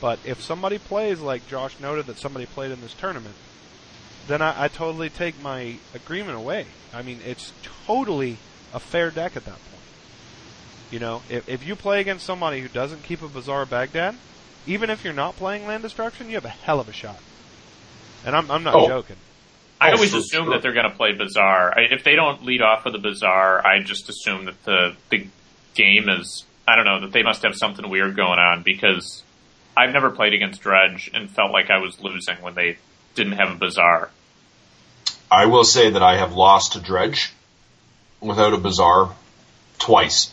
But 0.00 0.20
if 0.24 0.40
somebody 0.40 0.78
plays 0.78 1.18
like 1.18 1.48
Josh 1.48 1.74
noted 1.80 2.06
that 2.06 2.18
somebody 2.18 2.46
played 2.46 2.70
in 2.70 2.80
this 2.80 2.94
tournament, 2.94 3.34
then 4.28 4.42
I, 4.42 4.64
I 4.64 4.68
totally 4.68 5.10
take 5.10 5.42
my 5.42 5.74
agreement 5.92 6.36
away. 6.36 6.66
I 6.94 7.02
mean, 7.02 7.18
it's 7.26 7.52
totally 7.86 8.36
a 8.72 8.78
fair 8.78 9.10
deck 9.10 9.36
at 9.36 9.44
that 9.44 9.58
point. 9.58 9.82
You 10.92 11.00
know, 11.00 11.22
if, 11.28 11.48
if 11.48 11.66
you 11.66 11.74
play 11.74 12.00
against 12.00 12.24
somebody 12.24 12.60
who 12.60 12.68
doesn't 12.68 13.02
keep 13.02 13.22
a 13.22 13.28
Bazaar 13.28 13.66
Baghdad, 13.66 14.14
even 14.66 14.88
if 14.88 15.02
you're 15.02 15.12
not 15.12 15.36
playing 15.36 15.66
land 15.66 15.82
destruction, 15.82 16.28
you 16.28 16.36
have 16.36 16.44
a 16.44 16.48
hell 16.48 16.78
of 16.78 16.88
a 16.88 16.92
shot. 16.92 17.18
And 18.28 18.36
I'm, 18.36 18.50
I'm 18.50 18.62
not 18.62 18.74
Oh. 18.74 18.86
joking. 18.86 19.16
I 19.80 19.90
Oh, 19.90 19.94
always 19.94 20.12
assume 20.12 20.44
sure. 20.44 20.52
that 20.52 20.60
they're 20.62 20.74
going 20.74 20.90
to 20.90 20.94
play 20.96 21.12
Bazaar. 21.12 21.72
I, 21.78 21.82
if 21.92 22.04
they 22.04 22.14
don't 22.14 22.44
lead 22.44 22.60
off 22.60 22.84
with 22.84 22.94
a 22.94 22.98
Bazaar, 22.98 23.66
I 23.66 23.80
just 23.80 24.08
assume 24.10 24.44
that 24.44 24.62
the 24.64 24.94
the 25.08 25.26
game 25.74 26.08
is. 26.10 26.44
I 26.66 26.76
don't 26.76 26.84
know 26.84 27.00
that 27.00 27.12
they 27.12 27.22
must 27.22 27.42
have 27.44 27.54
something 27.54 27.88
weird 27.88 28.14
going 28.16 28.38
on 28.38 28.62
because 28.62 29.22
I've 29.74 29.92
never 29.92 30.10
played 30.10 30.34
against 30.34 30.60
Dredge 30.60 31.10
and 31.14 31.30
felt 31.30 31.52
like 31.52 31.70
I 31.70 31.78
was 31.78 31.98
losing 32.00 32.36
when 32.42 32.54
they 32.54 32.76
didn't 33.14 33.32
have 33.34 33.50
a 33.50 33.54
Bazaar. 33.54 34.10
I 35.30 35.46
will 35.46 35.64
say 35.64 35.88
that 35.90 36.02
I 36.02 36.18
have 36.18 36.34
lost 36.34 36.72
to 36.74 36.80
Dredge 36.80 37.32
without 38.20 38.52
a 38.52 38.58
Bazaar 38.58 39.14
twice. 39.78 40.30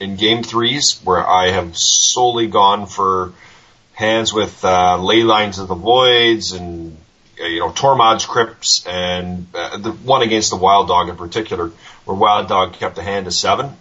In 0.00 0.16
game 0.16 0.42
threes, 0.42 1.00
where 1.04 1.24
I 1.24 1.50
have 1.52 1.76
solely 1.76 2.48
gone 2.48 2.86
for 2.86 3.32
hands 3.92 4.32
with 4.32 4.64
uh, 4.64 4.98
leylines 4.98 5.60
of 5.60 5.68
the 5.68 5.76
voids 5.76 6.50
and 6.52 6.96
you 7.38 7.60
know 7.60 7.70
Tormod's 7.70 8.26
crypts, 8.26 8.86
and 8.86 9.46
uh, 9.54 9.78
the 9.78 9.92
one 9.92 10.22
against 10.22 10.50
the 10.50 10.56
Wild 10.56 10.88
Dog 10.88 11.08
in 11.08 11.16
particular, 11.16 11.70
where 12.04 12.16
Wild 12.16 12.48
Dog 12.48 12.74
kept 12.74 12.98
a 12.98 13.02
hand 13.02 13.26
of 13.26 13.34
seven, 13.34 13.76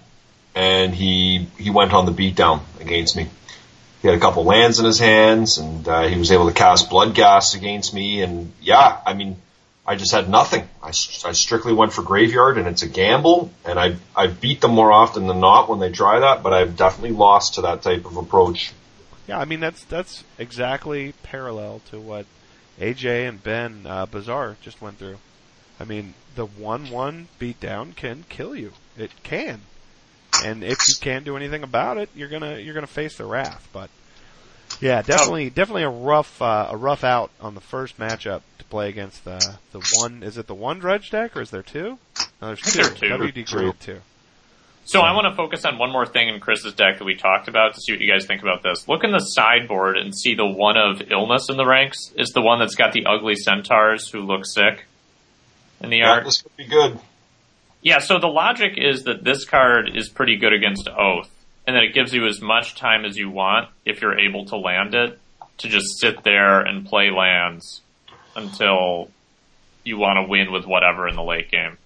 and 0.55 0.93
he 0.93 1.47
he 1.57 1.69
went 1.69 1.93
on 1.93 2.05
the 2.05 2.11
beatdown 2.11 2.61
against 2.79 3.15
me. 3.15 3.29
He 4.01 4.07
had 4.09 4.17
a 4.17 4.19
couple 4.19 4.43
lands 4.43 4.79
in 4.79 4.85
his 4.85 4.99
hands, 4.99 5.57
and 5.57 5.87
uh, 5.87 6.03
he 6.03 6.17
was 6.17 6.31
able 6.31 6.47
to 6.47 6.53
cast 6.53 6.89
Bloodghast 6.89 7.55
against 7.55 7.93
me. 7.93 8.21
And 8.21 8.51
yeah, 8.61 8.99
I 9.05 9.13
mean, 9.13 9.37
I 9.87 9.95
just 9.95 10.11
had 10.11 10.29
nothing. 10.29 10.67
I 10.81 10.91
strictly 10.91 11.73
went 11.73 11.93
for 11.93 12.01
Graveyard, 12.01 12.57
and 12.57 12.67
it's 12.67 12.83
a 12.83 12.89
gamble. 12.89 13.51
And 13.63 13.79
I 13.79 13.95
I 14.15 14.27
beat 14.27 14.61
them 14.61 14.71
more 14.71 14.91
often 14.91 15.27
than 15.27 15.39
not 15.39 15.69
when 15.69 15.79
they 15.79 15.91
try 15.91 16.19
that, 16.19 16.43
but 16.43 16.53
I've 16.53 16.75
definitely 16.75 17.15
lost 17.15 17.55
to 17.55 17.61
that 17.61 17.81
type 17.81 18.05
of 18.05 18.17
approach. 18.17 18.73
Yeah, 19.27 19.39
I 19.39 19.45
mean 19.45 19.61
that's 19.61 19.83
that's 19.85 20.23
exactly 20.37 21.13
parallel 21.23 21.81
to 21.91 21.99
what 21.99 22.25
AJ 22.79 23.27
and 23.27 23.43
Ben 23.43 23.85
uh, 23.85 24.05
Bazaar 24.05 24.57
just 24.61 24.81
went 24.81 24.97
through. 24.97 25.17
I 25.79 25.85
mean, 25.85 26.13
the 26.35 26.45
one-one 26.45 27.27
beatdown 27.39 27.95
can 27.95 28.25
kill 28.29 28.55
you. 28.55 28.73
It 28.97 29.11
can, 29.23 29.61
and 30.43 30.63
if 30.63 30.87
you 30.87 30.95
can't 30.99 31.25
do 31.25 31.35
anything 31.35 31.63
about 31.63 31.97
it, 31.97 32.09
you're 32.15 32.29
gonna 32.29 32.57
you're 32.57 32.73
gonna 32.73 32.87
face 32.87 33.17
the 33.17 33.25
wrath. 33.25 33.67
But 33.73 33.89
yeah, 34.79 35.01
definitely 35.01 35.49
definitely 35.49 35.83
a 35.83 35.89
rough 35.89 36.41
uh, 36.41 36.67
a 36.69 36.77
rough 36.77 37.03
out 37.03 37.31
on 37.41 37.55
the 37.55 37.61
first 37.61 37.97
matchup 37.97 38.41
to 38.59 38.65
play 38.65 38.89
against 38.89 39.23
the 39.25 39.57
the 39.71 39.79
one. 39.95 40.23
Is 40.23 40.37
it 40.37 40.47
the 40.47 40.55
one 40.55 40.79
dredge 40.79 41.09
deck 41.09 41.35
or 41.35 41.41
is 41.41 41.49
there 41.49 41.63
two? 41.63 41.97
No, 42.41 42.47
there's 42.47 42.61
two. 42.61 42.83
there 42.83 42.93
two. 42.93 43.07
WD 43.07 43.49
Grid 43.49 43.79
two. 43.79 44.01
So 44.85 44.99
I 44.99 45.13
want 45.13 45.27
to 45.31 45.35
focus 45.35 45.63
on 45.65 45.77
one 45.77 45.91
more 45.91 46.05
thing 46.05 46.27
in 46.29 46.39
Chris's 46.39 46.73
deck 46.73 46.99
that 46.99 47.05
we 47.05 47.15
talked 47.15 47.47
about 47.47 47.73
to 47.75 47.81
see 47.81 47.93
what 47.93 48.01
you 48.01 48.11
guys 48.11 48.25
think 48.25 48.41
about 48.41 48.63
this. 48.63 48.87
Look 48.87 49.03
in 49.03 49.11
the 49.11 49.19
sideboard 49.19 49.97
and 49.97 50.13
see 50.15 50.35
the 50.35 50.45
one 50.45 50.75
of 50.77 51.01
illness 51.09 51.47
in 51.49 51.55
the 51.57 51.65
ranks 51.65 52.11
is 52.17 52.29
the 52.31 52.41
one 52.41 52.59
that's 52.59 52.75
got 52.75 52.91
the 52.91 53.05
ugly 53.05 53.35
centaurs 53.35 54.09
who 54.09 54.19
look 54.19 54.45
sick 54.45 54.83
in 55.81 55.89
the 55.89 55.99
Yeah, 55.99 56.11
art. 56.11 56.25
this 56.25 56.41
could 56.41 56.55
be 56.57 56.65
good. 56.67 56.99
Yeah, 57.81 57.99
so 57.99 58.19
the 58.19 58.27
logic 58.27 58.73
is 58.77 59.03
that 59.03 59.23
this 59.23 59.45
card 59.45 59.89
is 59.95 60.09
pretty 60.09 60.37
good 60.37 60.53
against 60.53 60.87
Oath, 60.89 61.29
and 61.65 61.75
that 61.75 61.83
it 61.83 61.93
gives 61.93 62.13
you 62.13 62.27
as 62.27 62.41
much 62.41 62.75
time 62.75 63.03
as 63.05 63.17
you 63.17 63.29
want, 63.29 63.69
if 63.85 64.01
you're 64.01 64.17
able 64.19 64.45
to 64.45 64.57
land 64.57 64.95
it, 64.95 65.19
to 65.59 65.67
just 65.69 65.99
sit 65.99 66.23
there 66.23 66.59
and 66.61 66.85
play 66.85 67.09
lands 67.09 67.81
until 68.35 69.09
you 69.83 69.97
want 69.97 70.17
to 70.17 70.29
win 70.29 70.51
with 70.51 70.65
whatever 70.65 71.07
in 71.07 71.15
the 71.15 71.23
late 71.23 71.51
game. 71.51 71.77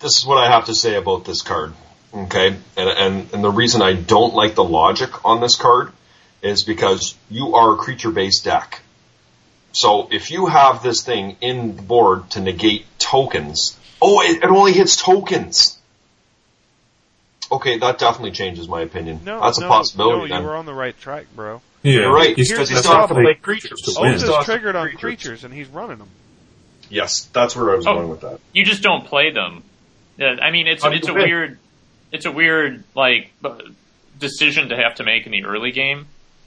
This 0.00 0.16
is 0.18 0.26
what 0.26 0.38
I 0.38 0.50
have 0.50 0.66
to 0.66 0.74
say 0.74 0.94
about 0.96 1.24
this 1.24 1.42
card. 1.42 1.72
Okay, 2.14 2.48
and 2.76 2.88
and 2.88 3.34
and 3.34 3.44
the 3.44 3.50
reason 3.50 3.82
I 3.82 3.92
don't 3.92 4.34
like 4.34 4.54
the 4.54 4.64
logic 4.64 5.24
on 5.26 5.40
this 5.40 5.56
card 5.56 5.92
is 6.42 6.64
because 6.64 7.14
you 7.30 7.54
are 7.54 7.74
a 7.74 7.76
creature-based 7.76 8.44
deck. 8.44 8.80
So 9.72 10.08
if 10.10 10.30
you 10.30 10.46
have 10.46 10.82
this 10.82 11.02
thing 11.02 11.36
in 11.40 11.76
the 11.76 11.82
board 11.82 12.30
to 12.30 12.40
negate 12.40 12.86
tokens, 12.98 13.78
oh, 14.00 14.22
it, 14.22 14.42
it 14.42 14.48
only 14.48 14.72
hits 14.72 14.96
tokens. 14.96 15.78
Okay, 17.50 17.78
that 17.78 17.98
definitely 17.98 18.32
changes 18.32 18.68
my 18.68 18.82
opinion. 18.82 19.20
No, 19.24 19.40
That's 19.40 19.58
no, 19.58 19.66
a 19.66 19.68
possibility. 19.68 20.18
No, 20.18 20.24
you 20.24 20.28
then. 20.28 20.44
were 20.44 20.56
on 20.56 20.66
the 20.66 20.74
right 20.74 20.98
track, 20.98 21.26
bro. 21.34 21.60
Yeah, 21.82 21.92
You're 21.92 22.12
right, 22.12 22.36
He's 22.36 22.50
because 22.50 22.68
he 22.68 22.74
that's 22.74 22.86
still 22.86 22.98
how 22.98 23.06
to 23.06 23.14
play 23.14 23.34
creatures. 23.34 23.80
to 23.82 23.94
Oh, 23.96 24.02
win. 24.02 24.14
Oath 24.14 24.18
Still 24.20 24.30
is 24.30 24.36
has 24.36 24.46
to 24.46 24.52
triggered 24.52 24.76
on 24.76 24.86
creatures. 24.88 25.00
creatures, 25.00 25.44
and 25.44 25.54
he's 25.54 25.68
running 25.68 25.98
them. 25.98 26.08
Yes, 26.90 27.24
that's 27.32 27.54
where 27.56 27.72
I 27.72 27.76
was 27.76 27.86
Oh. 27.86 27.94
going 27.94 28.08
with 28.08 28.20
that. 28.22 28.40
You 28.52 28.64
just 28.64 28.82
don't 28.82 29.06
play 29.06 29.30
them. 29.30 29.62
Yeah, 30.18 30.36
I 30.42 30.50
mean, 30.50 30.66
it's 30.66 30.82
How 30.82 30.90
do 30.90 30.96
it's 30.96 31.08
a 31.08 31.14
win? 31.14 31.22
weird, 31.22 31.58
it's 32.12 32.26
a 32.26 32.32
weird 32.32 32.84
like 32.94 33.32
decision 34.18 34.70
to 34.70 34.76
have 34.76 34.96
to 34.96 35.04
make 35.04 35.26
in 35.26 35.32
the 35.32 35.44
early 35.44 35.72
game. 35.72 36.06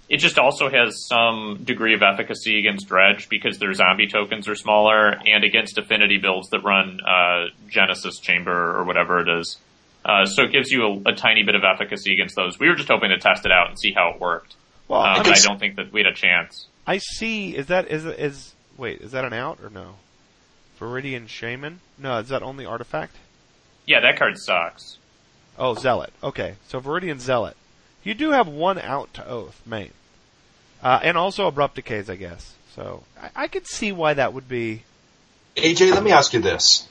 It 0.10 0.18
just 0.18 0.38
also 0.38 0.70
has 0.70 1.08
some 1.08 1.62
degree 1.64 1.94
of 1.96 2.02
efficacy 2.02 2.60
against 2.60 2.88
Dredge 2.90 3.30
because 3.30 3.60
their 3.60 3.74
zombie 3.74 4.08
tokens 4.08 4.50
are 4.50 4.56
smaller, 4.56 5.12
and 5.26 5.46
against 5.46 5.78
affinity 5.78 6.18
builds 6.18 6.50
that 6.50 6.60
run 6.64 7.00
uh, 7.00 7.46
Genesis 7.70 8.20
Chamber 8.20 8.76
or 8.78 8.84
whatever 8.84 9.22
it 9.22 9.40
is. 9.40 9.58
Uh, 10.04 10.26
so 10.26 10.44
it 10.44 10.52
gives 10.52 10.70
you 10.70 10.84
a, 11.06 11.12
a 11.12 11.16
tiny 11.16 11.44
bit 11.44 11.56
of 11.56 11.64
efficacy 11.64 12.14
against 12.14 12.36
those. 12.36 12.60
We 12.60 12.68
were 12.68 12.76
just 12.76 12.90
hoping 12.90 13.10
to 13.12 13.20
test 13.20 13.46
it 13.46 13.52
out 13.54 13.70
and 13.70 13.80
see 13.80 13.94
how 13.94 14.12
it 14.16 14.20
worked. 14.20 14.56
Well, 14.90 15.00
Um, 15.00 15.26
I, 15.26 15.30
I 15.30 15.40
don't 15.40 15.60
think 15.60 15.78
that 15.78 15.94
we 15.94 16.02
had 16.02 16.12
a 16.12 16.16
chance. 16.16 16.68
I 16.86 16.98
see. 16.98 17.56
Is 17.56 17.68
that 17.68 17.90
is 17.90 18.04
is 18.04 18.54
wait? 18.78 19.00
Is 19.00 19.12
that 19.12 19.24
an 19.24 19.32
out 19.32 19.60
or 19.64 19.70
no? 19.70 19.96
Viridian 20.80 21.30
Shaman? 21.30 21.80
No, 21.98 22.18
is 22.18 22.28
that 22.30 22.42
only 22.44 22.66
artifact? 22.66 23.16
Yeah, 23.86 24.02
that 24.02 24.18
card 24.18 24.38
sucks. 24.38 24.98
Oh, 25.62 25.76
Zealot. 25.76 26.12
Okay, 26.24 26.56
so 26.68 26.82
Viridian 26.82 27.20
Zealot. 27.20 27.56
You 28.04 28.16
do 28.16 28.32
have 28.32 28.48
one 28.48 28.80
out 28.80 29.14
to 29.14 29.28
Oath 29.28 29.62
main, 29.64 29.92
uh, 30.82 31.00
and 31.04 31.16
also 31.20 31.46
Abrupt 31.46 31.76
Decays, 31.76 32.10
I 32.10 32.16
guess. 32.16 32.56
So 32.76 33.04
I, 33.22 33.44
I 33.44 33.48
could 33.48 33.68
see 33.68 33.92
why 33.92 34.16
that 34.16 34.34
would 34.34 34.50
be. 34.50 34.82
AJ, 35.56 35.92
let 35.92 36.02
me 36.02 36.12
ask 36.12 36.34
you 36.34 36.40
this. 36.40 36.88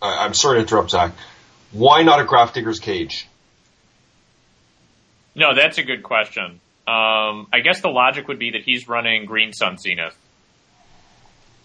I 0.00 0.24
I'm 0.24 0.32
sorry 0.32 0.56
to 0.56 0.60
interrupt, 0.62 0.92
Zach. 0.92 1.12
Why 1.72 2.04
not 2.04 2.18
a 2.18 2.24
Grafdigger's 2.24 2.80
Cage? 2.80 3.28
No, 5.34 5.54
that's 5.54 5.76
a 5.76 5.82
good 5.82 6.02
question. 6.02 6.60
Um, 6.88 7.48
I 7.52 7.60
guess 7.62 7.82
the 7.82 7.90
logic 7.90 8.28
would 8.28 8.38
be 8.38 8.52
that 8.52 8.62
he's 8.62 8.88
running 8.88 9.26
Green 9.26 9.52
Sun 9.52 9.76
Zenith. 9.76 10.16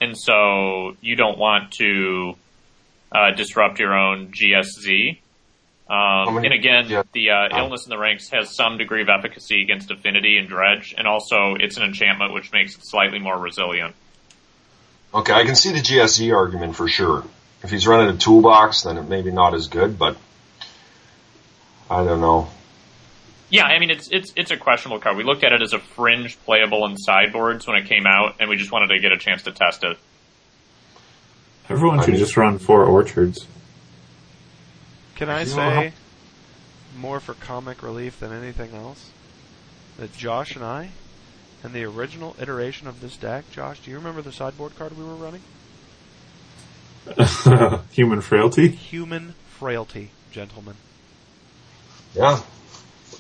And 0.02 0.18
so 0.18 0.98
you 1.00 1.16
don't 1.16 1.38
want 1.38 1.72
to 1.74 2.36
uh, 3.10 3.32
disrupt 3.32 3.80
your 3.80 3.94
own 3.94 4.34
GSZ. 4.34 5.20
Um, 5.92 6.36
many- 6.36 6.48
and 6.48 6.54
again, 6.54 6.86
yeah. 6.88 7.04
the 7.12 7.32
uh, 7.32 7.58
illness 7.60 7.86
in 7.86 7.90
the 7.90 7.98
ranks 7.98 8.30
has 8.30 8.56
some 8.56 8.78
degree 8.78 9.02
of 9.02 9.10
efficacy 9.10 9.62
against 9.62 9.92
Affinity 9.92 10.38
and 10.38 10.48
Dredge, 10.48 10.96
and 10.98 11.06
also 11.06 11.56
it's 11.60 11.76
an 11.76 11.84
enchantment 11.84 12.34
which 12.34 12.54
makes 12.54 12.76
it 12.78 12.86
slightly 12.86 13.20
more 13.20 13.38
resilient. 13.38 13.94
Okay, 15.14 15.34
I 15.34 15.44
can 15.44 15.56
see 15.56 15.74
the 15.74 15.80
GSZ 15.82 16.34
argument 16.34 16.78
for 16.78 16.88
sure. 16.88 17.26
If 17.62 17.72
he's 17.72 17.86
running 17.86 18.16
a 18.16 18.18
toolbox, 18.18 18.84
then 18.84 18.98
it 18.98 19.10
maybe 19.10 19.32
not 19.32 19.54
as 19.54 19.68
good, 19.68 20.00
but 20.00 20.16
I 21.90 22.06
don't 22.06 22.22
know. 22.22 22.48
Yeah, 23.50 23.66
I 23.66 23.80
mean 23.80 23.90
it's 23.90 24.08
it's 24.10 24.32
it's 24.38 24.52
a 24.52 24.56
questionable 24.56 25.02
card. 25.02 25.18
We 25.18 25.26
looked 25.26 25.44
at 25.44 25.52
it 25.52 25.62
as 25.62 25.74
a 25.74 25.80
fringe 25.80 26.40
playable 26.46 26.86
in 26.86 26.96
sideboards 26.98 27.68
when 27.68 27.76
it 27.76 27.88
came 27.88 28.06
out, 28.08 28.36
and 28.40 28.50
we 28.50 28.56
just 28.56 28.72
wanted 28.72 28.88
to 28.96 29.00
get 29.00 29.12
a 29.12 29.18
chance 29.18 29.44
to 29.44 29.52
test 29.52 29.84
it. 29.84 29.98
Everyone 31.68 32.00
I 32.00 32.04
should 32.06 32.12
mean- 32.14 32.20
just 32.20 32.38
run 32.38 32.60
four 32.60 32.86
orchards. 32.86 33.46
Can 35.22 35.30
I 35.30 35.44
say 35.44 35.94
more 36.98 37.20
for 37.20 37.36
comic 37.36 37.84
relief 37.84 38.20
than 38.20 38.34
anything 38.34 38.74
else? 38.74 39.12
That 40.00 40.12
Josh 40.18 40.56
and 40.56 40.66
I, 40.66 40.90
and 41.64 41.74
the 41.74 41.84
original 41.84 42.36
iteration 42.42 42.88
of 42.88 43.02
this 43.02 43.18
deck, 43.18 43.44
Josh, 43.52 43.80
do 43.82 43.92
you 43.92 43.98
remember 43.98 44.24
the 44.24 44.32
sideboard 44.32 44.76
card 44.80 44.98
we 44.98 45.04
were 45.04 45.14
running? 45.14 45.44
Human 47.92 48.22
frailty. 48.22 48.70
Human 48.70 49.36
frailty, 49.60 50.10
gentlemen. 50.32 50.74
Yeah. 52.16 52.40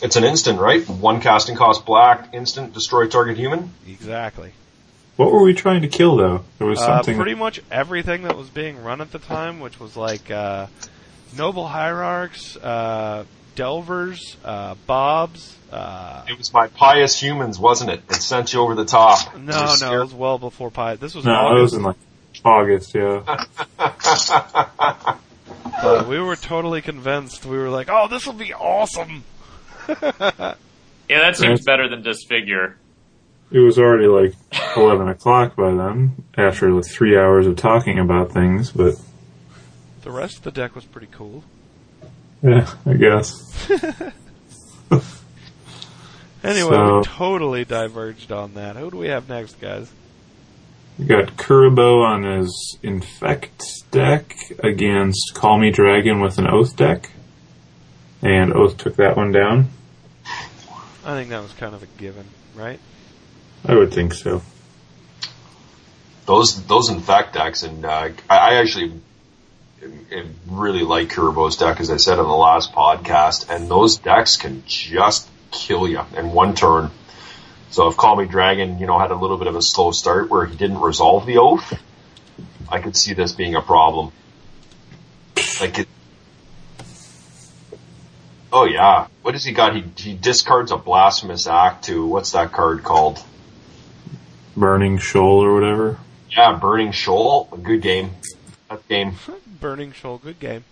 It's 0.01 0.15
an 0.15 0.23
instant, 0.23 0.57
right? 0.59 0.83
One 0.89 1.21
casting 1.21 1.55
cost 1.55 1.85
black, 1.85 2.33
instant, 2.33 2.73
destroy 2.73 3.05
target 3.09 3.37
human. 3.37 3.75
Exactly. 3.87 4.53
What 5.17 5.31
were 5.31 5.43
we 5.43 5.53
trying 5.53 5.83
to 5.83 5.87
kill 5.87 6.15
though? 6.17 6.45
There 6.57 6.65
was 6.65 6.79
Uh, 6.79 6.87
something. 6.97 7.15
pretty 7.15 7.35
much 7.35 7.61
everything 7.69 8.23
that 8.23 8.35
was 8.35 8.49
being 8.49 8.83
run 8.83 9.01
at 9.01 9.11
the 9.11 9.19
time, 9.19 9.59
which 9.59 9.79
was 9.79 9.95
like 9.95 10.31
uh, 10.31 10.65
noble 11.37 11.67
hierarchs, 11.67 12.55
uh, 12.57 13.25
delvers, 13.55 14.37
uh, 14.45 14.75
bobs. 14.87 15.57
Uh, 15.71 16.23
It 16.27 16.37
was 16.37 16.53
my 16.53 16.67
pious 16.67 17.19
humans, 17.21 17.57
wasn't 17.59 17.91
it? 17.91 18.01
It 18.09 18.15
sent 18.15 18.53
you 18.53 18.59
over 18.61 18.75
the 18.75 18.85
top. 18.85 19.35
no, 19.37 19.51
no, 19.61 19.67
scared. 19.67 19.93
it 19.93 20.03
was 20.03 20.13
well 20.13 20.37
before 20.37 20.69
Pious. 20.69 20.99
This 20.99 21.15
was 21.15 21.23
no, 21.25 21.55
it 21.57 21.61
was 21.61 21.73
in 21.73 21.83
like 21.83 21.95
August. 22.43 22.93
Yeah. 22.93 23.21
but 25.81 26.07
we 26.07 26.19
were 26.19 26.35
totally 26.35 26.81
convinced. 26.81 27.45
We 27.45 27.57
were 27.57 27.69
like, 27.69 27.87
"Oh, 27.89 28.07
this 28.07 28.25
will 28.25 28.33
be 28.33 28.53
awesome." 28.53 29.23
Yeah, 31.09 31.19
that 31.23 31.35
seems 31.35 31.59
Right. 31.59 31.65
better 31.65 31.89
than 31.89 32.03
Disfigure. 32.03 32.77
It 33.51 33.59
was 33.59 33.77
already 33.77 34.07
like 34.07 34.33
eleven 34.77 35.09
o'clock 35.09 35.57
by 35.57 35.71
then. 35.73 36.23
After 36.37 36.71
like 36.71 36.85
three 36.85 37.17
hours 37.17 37.47
of 37.47 37.57
talking 37.57 37.99
about 37.99 38.31
things, 38.31 38.71
but 38.71 38.95
The 40.03 40.11
rest 40.11 40.37
of 40.37 40.43
the 40.43 40.51
deck 40.51 40.75
was 40.75 40.85
pretty 40.85 41.07
cool. 41.11 41.43
yeah, 42.41 42.69
I 42.85 42.93
guess. 42.93 43.69
Anyway, 46.43 46.71
So- 46.71 46.97
we 46.97 47.03
totally 47.03 47.65
diverged 47.65 48.31
on 48.31 48.55
that. 48.55 48.75
Who 48.75 48.89
do 48.89 48.97
we 48.97 49.09
have 49.09 49.29
next, 49.29 49.61
guys? 49.61 49.91
We 50.97 51.05
got 51.05 51.37
Kuribo 51.37 52.03
on 52.03 52.23
his 52.23 52.77
Infect 52.83 53.63
deck 53.91 54.35
against 54.59 55.33
Call 55.35 55.59
Me 55.59 55.69
Dragon 55.71 56.19
with 56.19 56.37
an 56.39 56.47
Oath 56.47 56.75
deck. 56.75 57.11
And 58.23 58.53
Oath 58.53 58.77
took 58.77 58.95
that 58.97 59.15
one 59.17 59.31
down. 59.31 59.69
I 61.05 61.13
think 61.15 61.29
that 61.29 61.41
was 61.41 61.53
kind 61.53 61.73
of 61.73 61.81
a 61.81 61.87
given, 61.97 62.25
right? 62.55 62.79
I 63.65 63.75
would 63.75 63.93
think 63.93 64.13
so. 64.13 64.41
Those 66.25 66.63
those 66.65 66.89
infect 66.89 67.33
decks, 67.33 67.63
and 67.63 67.83
uh, 67.83 68.09
I, 68.29 68.37
I 68.37 68.53
actually 68.55 68.93
I 69.83 70.25
really 70.47 70.83
like 70.83 71.09
Kuribo's 71.09 71.57
deck, 71.57 71.79
as 71.79 71.89
I 71.89 71.97
said 71.97 72.19
in 72.19 72.25
the 72.25 72.29
last 72.29 72.71
podcast, 72.71 73.49
and 73.49 73.69
those 73.69 73.97
decks 73.97 74.37
can 74.37 74.63
just 74.65 75.27
kill 75.49 75.87
you 75.87 76.01
in 76.15 76.31
one 76.31 76.53
turn. 76.53 76.91
So 77.71 77.87
if 77.87 77.97
Call 77.97 78.17
Me 78.17 78.25
Dragon, 78.25 78.79
you 78.79 78.85
know, 78.85 78.99
had 78.99 79.11
a 79.11 79.15
little 79.15 79.37
bit 79.37 79.47
of 79.47 79.55
a 79.55 79.61
slow 79.61 79.91
start 79.91 80.29
where 80.29 80.45
he 80.45 80.55
didn't 80.55 80.81
resolve 80.81 81.25
the 81.25 81.37
oath, 81.37 81.81
I 82.69 82.79
could 82.79 82.95
see 82.95 83.13
this 83.13 83.31
being 83.31 83.55
a 83.55 83.61
problem. 83.61 84.11
Like 85.59 85.79
it. 85.79 85.87
Oh 88.53 88.65
yeah, 88.65 89.07
what 89.21 89.31
does 89.31 89.45
he 89.45 89.53
got? 89.53 89.75
He 89.75 89.83
he 89.95 90.13
discards 90.13 90.71
a 90.71 90.77
blasphemous 90.77 91.47
act 91.47 91.85
to 91.85 92.05
what's 92.05 92.33
that 92.33 92.51
card 92.51 92.83
called? 92.83 93.23
Burning 94.55 94.97
Shoal 94.97 95.43
or 95.43 95.53
whatever. 95.53 95.97
Yeah, 96.29 96.57
Burning 96.59 96.91
Shoal. 96.91 97.47
A 97.53 97.57
good 97.57 97.81
game. 97.81 98.11
That 98.69 98.87
game. 98.87 99.13
Burning 99.61 99.93
Shoal, 99.93 100.17
good 100.17 100.39
game. 100.39 100.65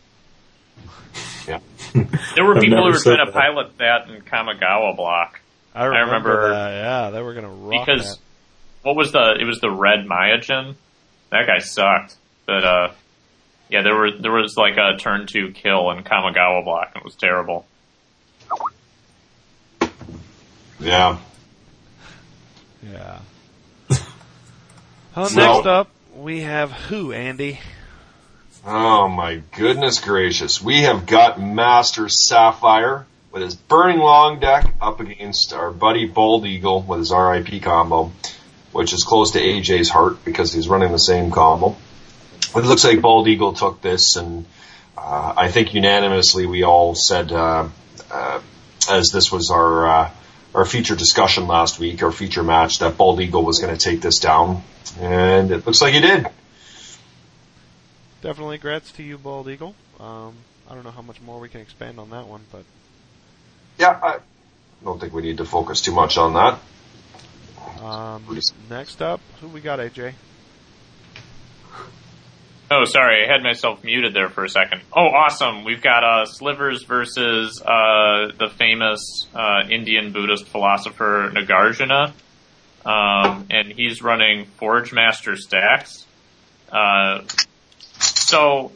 Yeah. 1.48 1.60
There 2.36 2.46
were 2.46 2.56
I've 2.56 2.62
people 2.62 2.78
who 2.78 2.84
were 2.92 2.94
said 2.98 3.16
trying 3.16 3.26
to 3.28 3.32
that. 3.32 3.40
pilot 3.42 3.78
that 3.80 4.10
in 4.10 4.22
Kamigawa 4.22 4.96
block 4.96 5.40
I 5.74 5.86
remember, 5.86 6.12
remember- 6.14 6.50
that. 6.50 6.72
Yeah, 6.72 7.10
they 7.12 7.22
were 7.22 7.34
gonna 7.34 7.50
rock 7.50 7.86
because 7.86 8.12
that. 8.12 8.20
what 8.84 8.96
was 8.96 9.12
the? 9.12 9.36
It 9.40 9.46
was 9.46 9.60
the 9.60 9.72
red 9.72 10.06
Myojin. 10.06 10.76
That 11.32 11.48
guy 11.48 11.60
sucked. 11.60 12.16
But 12.46 12.64
uh, 12.64 12.92
yeah, 13.70 13.82
there 13.84 13.96
were 13.96 14.12
there 14.12 14.32
was 14.32 14.56
like 14.58 14.78
a 14.78 14.98
turn 14.98 15.26
two 15.28 15.52
kill 15.52 15.90
in 15.92 16.04
Kamigawa 16.04 16.64
block. 16.64 16.92
and 16.96 17.02
It 17.02 17.06
was 17.06 17.16
terrible. 17.16 17.66
Yeah. 20.80 21.18
Yeah. 22.84 23.20
well, 23.90 24.00
Well- 25.16 25.30
next 25.36 25.68
up 25.68 25.90
we 26.16 26.42
have 26.42 26.72
who, 26.72 27.12
Andy? 27.12 27.60
Oh 28.66 29.08
my 29.08 29.42
goodness 29.56 30.02
gracious. 30.02 30.62
We 30.62 30.82
have 30.82 31.06
got 31.06 31.42
Master 31.42 32.10
Sapphire 32.10 33.06
with 33.32 33.42
his 33.42 33.56
Burning 33.56 34.00
Long 34.00 34.40
deck 34.40 34.74
up 34.82 35.00
against 35.00 35.54
our 35.54 35.72
buddy 35.72 36.06
Bald 36.06 36.46
Eagle 36.46 36.82
with 36.82 37.00
his 37.00 37.12
RIP 37.14 37.62
combo, 37.62 38.12
which 38.74 38.92
is 38.92 39.06
close 39.06 39.32
to 39.32 39.40
AJ's 39.40 39.90
heart 39.90 40.26
because 40.26 40.52
he's 40.52 40.68
running 40.68 40.92
the 40.92 41.00
same 41.00 41.32
combo. 41.32 41.78
It 42.54 42.66
looks 42.66 42.84
like 42.84 43.02
Bald 43.02 43.30
Eagle 43.30 43.54
took 43.54 43.82
this 43.82 44.18
and 44.18 44.46
uh, 44.98 45.34
I 45.38 45.50
think 45.50 45.74
unanimously 45.74 46.46
we 46.46 46.64
all 46.64 46.96
said, 46.96 47.32
uh, 47.32 47.70
uh, 48.12 48.42
as 48.90 49.10
this 49.12 49.32
was 49.32 49.52
our, 49.52 49.88
uh, 49.88 50.12
our 50.54 50.66
feature 50.66 50.96
discussion 50.98 51.48
last 51.48 51.80
week, 51.80 52.04
our 52.04 52.12
feature 52.12 52.44
match, 52.44 52.80
that 52.80 52.98
Bald 52.98 53.22
Eagle 53.22 53.46
was 53.46 53.60
going 53.60 53.76
to 53.76 53.80
take 53.80 54.02
this 54.02 54.20
down. 54.20 54.64
And 55.00 55.52
it 55.52 55.66
looks 55.66 55.82
like 55.82 55.94
he 55.94 56.02
did. 56.02 56.28
Definitely 58.22 58.60
grats 58.60 58.94
to 58.96 59.04
you, 59.04 59.18
Bald 59.18 59.48
Eagle. 59.50 59.76
Um, 60.00 60.34
I 60.70 60.76
don't 60.76 60.84
know 60.84 60.92
how 60.92 61.02
much 61.02 61.22
more 61.22 61.40
we 61.40 61.50
can 61.50 61.62
expand 61.62 62.00
on 62.00 62.10
that 62.10 62.28
one, 62.28 62.42
but 62.52 62.64
Yeah, 63.78 63.98
I 64.02 64.18
don't 64.84 65.00
think 65.00 65.14
we 65.14 65.22
need 65.22 65.38
to 65.38 65.46
focus 65.46 65.82
too 65.82 65.94
much 65.94 66.18
on 66.18 66.34
that. 66.34 66.60
um, 67.84 68.24
next 68.70 69.02
up, 69.02 69.22
who 69.42 69.48
we 69.48 69.62
got, 69.62 69.80
AJ? 69.80 70.14
Oh, 72.72 72.86
sorry, 72.86 73.26
I 73.28 73.32
had 73.32 73.42
myself 73.42 73.84
muted 73.84 74.14
there 74.14 74.30
for 74.30 74.44
a 74.44 74.50
second. 74.50 74.82
Oh, 74.96 75.08
awesome! 75.08 75.64
We've 75.64 75.82
got 75.82 76.04
uh, 76.04 76.26
Slivers 76.26 76.84
versus 76.84 77.60
uh, 77.60 78.32
the 78.38 78.48
famous 78.60 79.26
uh, 79.34 79.64
Indian 79.68 80.12
Buddhist 80.12 80.46
philosopher 80.46 81.32
Nagarjuna, 81.34 82.12
um, 82.86 83.48
and 83.50 83.72
he's 83.72 84.04
running 84.04 84.46
Forge 84.58 84.94
Master 84.94 85.36
stacks. 85.36 86.06
So, 88.30 88.72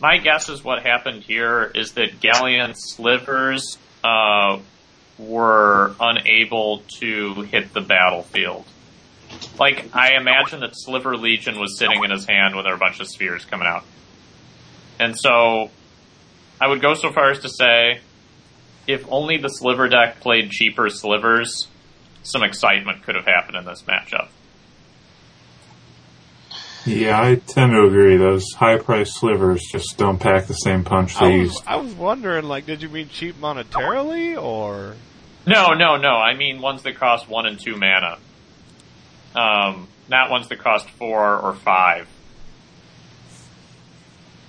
my 0.00 0.18
guess 0.18 0.48
is 0.48 0.64
what 0.64 0.82
happened 0.82 1.22
here 1.22 1.62
is 1.62 1.92
that 1.92 2.18
Galleon 2.18 2.74
Slivers 2.74 3.78
uh, 4.02 4.58
were 5.16 5.94
unable 6.00 6.82
to 6.98 7.42
hit 7.42 7.72
the 7.72 7.80
battlefield. 7.80 8.64
Like, 9.60 9.94
I 9.94 10.16
imagine 10.16 10.58
that 10.58 10.72
Sliver 10.72 11.16
Legion 11.16 11.60
was 11.60 11.78
sitting 11.78 12.02
in 12.02 12.10
his 12.10 12.26
hand 12.26 12.56
when 12.56 12.64
there 12.64 12.72
were 12.72 12.76
a 12.76 12.80
bunch 12.80 12.98
of 12.98 13.06
spheres 13.06 13.44
coming 13.44 13.68
out. 13.68 13.84
And 14.98 15.16
so, 15.16 15.70
I 16.60 16.66
would 16.66 16.82
go 16.82 16.94
so 16.94 17.12
far 17.12 17.30
as 17.30 17.38
to 17.42 17.48
say, 17.48 18.00
if 18.88 19.06
only 19.08 19.36
the 19.36 19.50
Sliver 19.50 19.88
deck 19.88 20.18
played 20.18 20.50
cheaper 20.50 20.88
Slivers, 20.88 21.68
some 22.24 22.42
excitement 22.42 23.04
could 23.04 23.14
have 23.14 23.26
happened 23.26 23.56
in 23.56 23.66
this 23.66 23.82
matchup. 23.82 24.30
Yeah, 26.86 27.20
I 27.20 27.36
tend 27.36 27.72
to 27.72 27.84
agree. 27.86 28.16
Those 28.18 28.44
high 28.52 28.76
priced 28.78 29.16
slivers 29.16 29.62
just 29.72 29.96
don't 29.96 30.18
pack 30.18 30.46
the 30.46 30.54
same 30.54 30.84
punch 30.84 31.16
I 31.16 31.24
was, 31.24 31.32
used. 31.34 31.62
I 31.66 31.76
was 31.76 31.94
wondering, 31.94 32.44
like, 32.44 32.66
did 32.66 32.82
you 32.82 32.88
mean 32.90 33.08
cheap 33.08 33.40
monetarily, 33.40 34.40
or 34.40 34.94
No, 35.46 35.72
no, 35.72 35.96
no. 35.96 36.10
I 36.16 36.34
mean 36.34 36.60
ones 36.60 36.82
that 36.82 36.96
cost 36.96 37.28
one 37.28 37.46
and 37.46 37.58
two 37.58 37.76
mana. 37.76 38.18
Um, 39.34 39.88
not 40.08 40.30
ones 40.30 40.48
that 40.48 40.58
cost 40.58 40.88
four 40.90 41.38
or 41.38 41.54
five. 41.54 42.06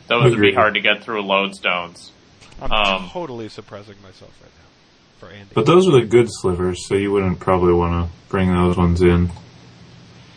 Those 0.07 0.31
would 0.31 0.41
be 0.41 0.53
hard 0.53 0.75
to 0.75 0.81
get 0.81 1.03
through 1.03 1.23
lodestones. 1.23 2.11
I'm 2.61 2.71
Um, 2.71 3.09
totally 3.09 3.49
suppressing 3.49 3.95
myself 4.03 4.31
right 4.41 4.51
now 4.51 5.19
for 5.19 5.33
Andy. 5.33 5.49
But 5.53 5.65
those 5.65 5.87
are 5.87 5.91
the 5.99 6.05
good 6.05 6.27
slivers, 6.29 6.87
so 6.87 6.95
you 6.95 7.11
wouldn't 7.11 7.39
probably 7.39 7.73
want 7.73 8.05
to 8.07 8.15
bring 8.29 8.53
those 8.53 8.77
ones 8.77 9.01
in. 9.01 9.31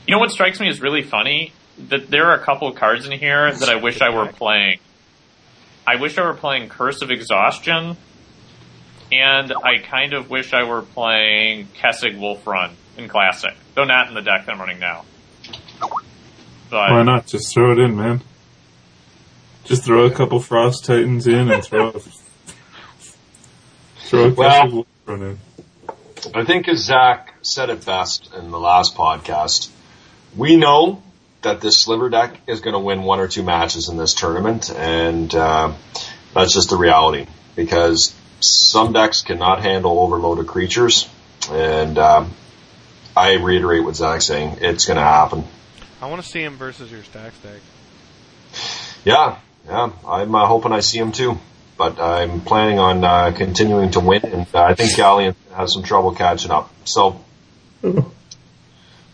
You 0.07 0.15
know 0.15 0.19
what 0.19 0.31
strikes 0.31 0.59
me 0.59 0.69
as 0.69 0.81
really 0.81 1.03
funny? 1.03 1.53
That 1.89 2.11
there 2.11 2.27
are 2.27 2.35
a 2.35 2.45
couple 2.45 2.69
of 2.69 2.75
cards 2.75 3.07
in 3.07 3.13
here 3.13 3.53
that 3.53 3.69
I 3.69 3.77
wish 3.77 4.01
I 4.01 4.11
were 4.11 4.27
playing. 4.27 4.79
I 5.87 5.97
wish 5.97 6.19
I 6.19 6.23
were 6.23 6.35
playing 6.35 6.69
Curse 6.69 7.03
of 7.03 7.11
Exhaustion, 7.11 7.97
and 9.13 9.53
I 9.53 9.79
kind 9.79 10.13
of 10.13 10.29
wish 10.29 10.53
I 10.53 10.65
were 10.65 10.83
playing 10.83 11.69
Kessig 11.81 12.19
Wolf 12.19 12.47
Run 12.47 12.73
in 12.97 13.09
Classic, 13.09 13.55
though 13.75 13.85
not 13.85 14.09
in 14.09 14.15
the 14.15 14.21
deck 14.23 14.45
that 14.47 14.53
I'm 14.53 14.61
running 14.61 14.81
now. 14.81 15.05
But 16.71 16.91
Why 16.91 17.03
not? 17.05 17.27
Just 17.27 17.55
throw 17.55 17.73
it 17.73 17.79
in, 17.79 17.97
man. 17.97 18.21
Just 19.65 19.85
throw 19.85 20.05
a 20.05 20.11
couple 20.11 20.41
Frost 20.41 20.85
Titans 20.85 21.27
in 21.27 21.51
and 21.51 21.63
throw 21.65 21.93
throw 24.01 24.25
a 24.27 24.31
Well- 24.31 24.63
couple 24.65 24.87
run 25.07 25.23
in. 25.23 25.39
I 26.35 26.45
think 26.45 26.69
as 26.69 26.81
Zach 26.85 27.33
said 27.43 27.71
it 27.71 27.87
best 27.87 28.29
in 28.37 28.51
the 28.51 28.59
last 28.59 28.95
podcast, 28.97 29.69
we 30.37 30.57
know 30.57 31.03
that 31.43 31.61
this 31.61 31.79
sliver 31.79 32.09
deck 32.09 32.41
is 32.47 32.61
going 32.61 32.75
to 32.75 32.81
win 32.81 33.03
one 33.03 33.21
or 33.21 33.29
two 33.29 33.43
matches 33.43 33.89
in 33.89 33.97
this 33.97 34.15
tournament, 34.15 34.71
and 34.71 35.35
uh, 35.35 35.73
that's 36.35 36.53
just 36.53 36.71
the 36.71 36.77
reality 36.77 37.27
because 37.57 38.15
some 38.41 38.93
decks 38.93 39.23
cannot 39.23 39.63
handle 39.63 39.99
overloaded 40.01 40.47
creatures, 40.47 41.09
and 41.51 41.99
um, 41.99 42.33
I 43.17 43.35
reiterate 43.35 43.85
what 43.85 43.97
Zach's 43.97 44.27
saying. 44.27 44.59
It's 44.61 44.87
going 44.87 44.97
to 44.97 45.03
happen. 45.03 45.45
I 46.01 46.09
want 46.09 46.23
to 46.23 46.29
see 46.29 46.43
him 46.43 46.57
versus 46.57 46.91
your 46.91 47.03
stack 47.03 47.33
stack. 47.35 47.61
Yeah, 49.05 49.39
yeah. 49.67 49.91
I'm 50.07 50.35
uh, 50.35 50.47
hoping 50.47 50.73
I 50.73 50.81
see 50.81 50.99
him 50.99 51.13
too, 51.13 51.39
but 51.77 52.01
I'm 52.01 52.41
planning 52.41 52.79
on 52.79 53.05
uh, 53.05 53.33
continuing 53.33 53.91
to 53.93 54.01
win, 54.01 54.25
and 54.25 54.47
uh, 54.55 54.63
I 54.63 54.75
think 54.75 54.97
Galleon 54.97 55.35
has 55.55 55.73
some 55.73 55.83
trouble 55.83 56.15
catching 56.15 56.51
up. 56.51 56.73
So, 56.85 57.25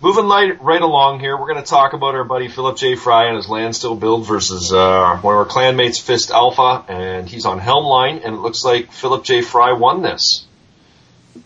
moving 0.04 0.26
light, 0.26 0.62
right 0.62 0.82
along 0.82 1.20
here, 1.20 1.34
we're 1.34 1.46
going 1.50 1.64
to 1.64 1.68
talk 1.68 1.94
about 1.94 2.14
our 2.14 2.24
buddy 2.24 2.48
Philip 2.48 2.76
J. 2.76 2.94
Fry 2.94 3.28
and 3.28 3.36
his 3.36 3.48
Landstill 3.48 3.96
build 3.96 4.26
versus 4.26 4.70
uh, 4.70 5.16
one 5.22 5.34
of 5.34 5.38
our 5.38 5.46
clanmates, 5.46 5.98
Fist 5.98 6.30
Alpha, 6.30 6.84
and 6.92 7.26
he's 7.26 7.46
on 7.46 7.58
Helm 7.58 7.84
line, 7.86 8.18
and 8.18 8.34
it 8.34 8.38
looks 8.38 8.64
like 8.64 8.92
Philip 8.92 9.24
J. 9.24 9.40
Fry 9.40 9.72
won 9.72 10.02
this. 10.02 10.44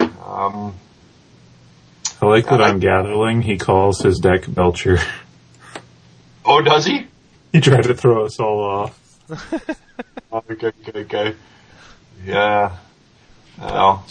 Um, 0.01 0.75
I 2.21 2.27
like 2.27 2.47
that 2.47 2.61
I- 2.61 2.71
on 2.71 2.81
Gatherling 2.81 3.43
he 3.45 3.59
calls 3.59 4.01
his 4.03 4.19
deck 4.19 4.53
Belcher. 4.53 4.99
oh, 6.45 6.61
does 6.61 6.85
he? 6.85 7.07
he 7.53 7.61
tried 7.61 7.85
to 7.85 7.95
throw 7.95 8.27
us 8.27 8.41
all 8.41 8.61
off. 8.61 8.99
Okay, 10.31 10.67
okay, 10.67 11.01
okay. 11.01 11.35
Yeah. 12.23 12.77
Well, 13.59 14.05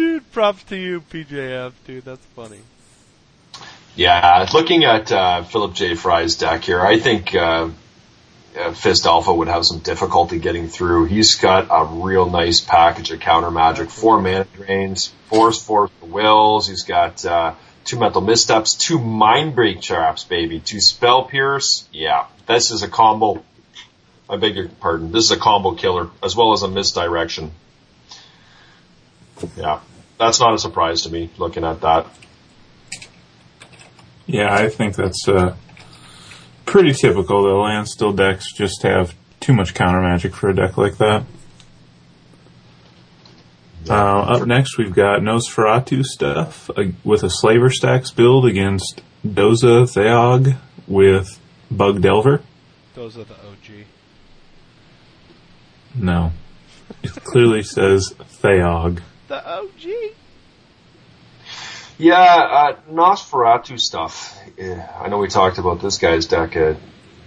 Dude, 0.00 0.32
props 0.32 0.64
to 0.64 0.76
you, 0.76 1.02
PJF, 1.02 1.74
dude. 1.86 2.06
That's 2.06 2.24
funny. 2.34 2.60
Yeah, 3.94 4.46
looking 4.54 4.84
at 4.84 5.12
uh, 5.12 5.42
Philip 5.42 5.74
J. 5.74 5.94
Fry's 5.94 6.36
deck 6.36 6.64
here, 6.64 6.80
I 6.80 6.98
think 6.98 7.34
uh, 7.34 7.68
uh, 8.58 8.72
Fist 8.72 9.04
Alpha 9.04 9.34
would 9.34 9.48
have 9.48 9.66
some 9.66 9.80
difficulty 9.80 10.38
getting 10.38 10.68
through. 10.68 11.04
He's 11.04 11.34
got 11.34 11.66
a 11.70 11.84
real 11.84 12.30
nice 12.30 12.62
package 12.62 13.10
of 13.10 13.20
counter 13.20 13.50
magic, 13.50 13.90
four 13.90 14.22
mana 14.22 14.46
drains, 14.54 15.12
force, 15.28 15.62
force 15.62 15.90
wills. 16.00 16.66
He's 16.66 16.84
got 16.84 17.22
uh, 17.26 17.52
two 17.84 17.98
mental 17.98 18.22
missteps, 18.22 18.72
two 18.76 18.98
mind 18.98 19.54
break 19.54 19.82
traps, 19.82 20.24
baby, 20.24 20.60
two 20.60 20.80
spell 20.80 21.24
pierce. 21.24 21.86
Yeah, 21.92 22.24
this 22.48 22.70
is 22.70 22.82
a 22.82 22.88
combo. 22.88 23.44
I 24.30 24.38
beg 24.38 24.56
your 24.56 24.70
pardon. 24.70 25.12
This 25.12 25.24
is 25.24 25.32
a 25.32 25.38
combo 25.38 25.74
killer 25.74 26.08
as 26.22 26.34
well 26.34 26.54
as 26.54 26.62
a 26.62 26.68
misdirection. 26.68 27.50
Yeah, 29.56 29.80
that's 30.20 30.38
not 30.38 30.54
a 30.54 30.58
surprise 30.58 31.02
to 31.02 31.10
me 31.10 31.30
looking 31.38 31.64
at 31.64 31.80
that. 31.80 32.06
Yeah, 34.26 34.54
I 34.54 34.68
think 34.68 34.94
that's 34.94 35.26
uh, 35.26 35.56
pretty 36.66 36.92
typical. 36.92 37.42
The 37.42 37.54
land 37.54 37.88
still 37.88 38.12
decks 38.12 38.52
just 38.52 38.82
have 38.82 39.16
too 39.40 39.54
much 39.54 39.74
counter 39.74 40.00
magic 40.00 40.34
for 40.34 40.50
a 40.50 40.54
deck 40.54 40.76
like 40.76 40.98
that. 40.98 41.24
Uh, 43.88 44.20
up 44.20 44.46
next, 44.46 44.76
we've 44.76 44.94
got 44.94 45.20
Nosferatu 45.20 46.04
stuff 46.04 46.70
uh, 46.76 46.84
with 47.02 47.24
a 47.24 47.30
Slaver 47.30 47.70
Stacks 47.70 48.10
build 48.10 48.44
against 48.44 49.02
Doza 49.26 49.88
Theog 49.90 50.58
with 50.86 51.40
Bug 51.70 52.02
Delver. 52.02 52.42
Those 52.94 53.16
are 53.16 53.24
the 53.24 53.34
OG. 53.34 53.86
No. 55.94 56.32
It 57.02 57.12
clearly 57.24 57.62
says 57.62 58.14
Theog. 58.42 59.00
The 59.30 59.48
OG. 59.48 60.12
Yeah, 61.98 62.16
uh, 62.16 62.76
Nosferatu 62.90 63.78
stuff. 63.78 64.36
Yeah, 64.58 64.90
I 65.00 65.08
know 65.08 65.18
we 65.18 65.28
talked 65.28 65.58
about 65.58 65.80
this 65.80 65.98
guy's 65.98 66.26
deck 66.26 66.56
uh, 66.56 66.74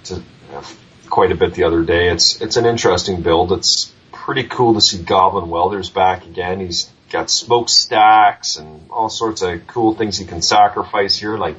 to, 0.03 0.21
uh, 0.53 0.63
quite 1.09 1.31
a 1.31 1.35
bit 1.35 1.53
the 1.53 1.63
other 1.63 1.81
day. 1.85 2.09
It's 2.09 2.41
it's 2.41 2.57
an 2.57 2.65
interesting 2.65 3.21
build. 3.21 3.53
It's 3.53 3.93
pretty 4.11 4.43
cool 4.43 4.73
to 4.73 4.81
see 4.81 5.01
Goblin 5.01 5.49
Welders 5.49 5.89
back 5.89 6.25
again. 6.25 6.59
He's 6.59 6.91
got 7.09 7.29
smoke 7.29 7.69
stacks 7.69 8.57
and 8.57 8.91
all 8.91 9.07
sorts 9.07 9.41
of 9.41 9.65
cool 9.67 9.95
things 9.95 10.17
he 10.17 10.25
can 10.25 10.41
sacrifice 10.41 11.15
here, 11.15 11.37
like 11.37 11.55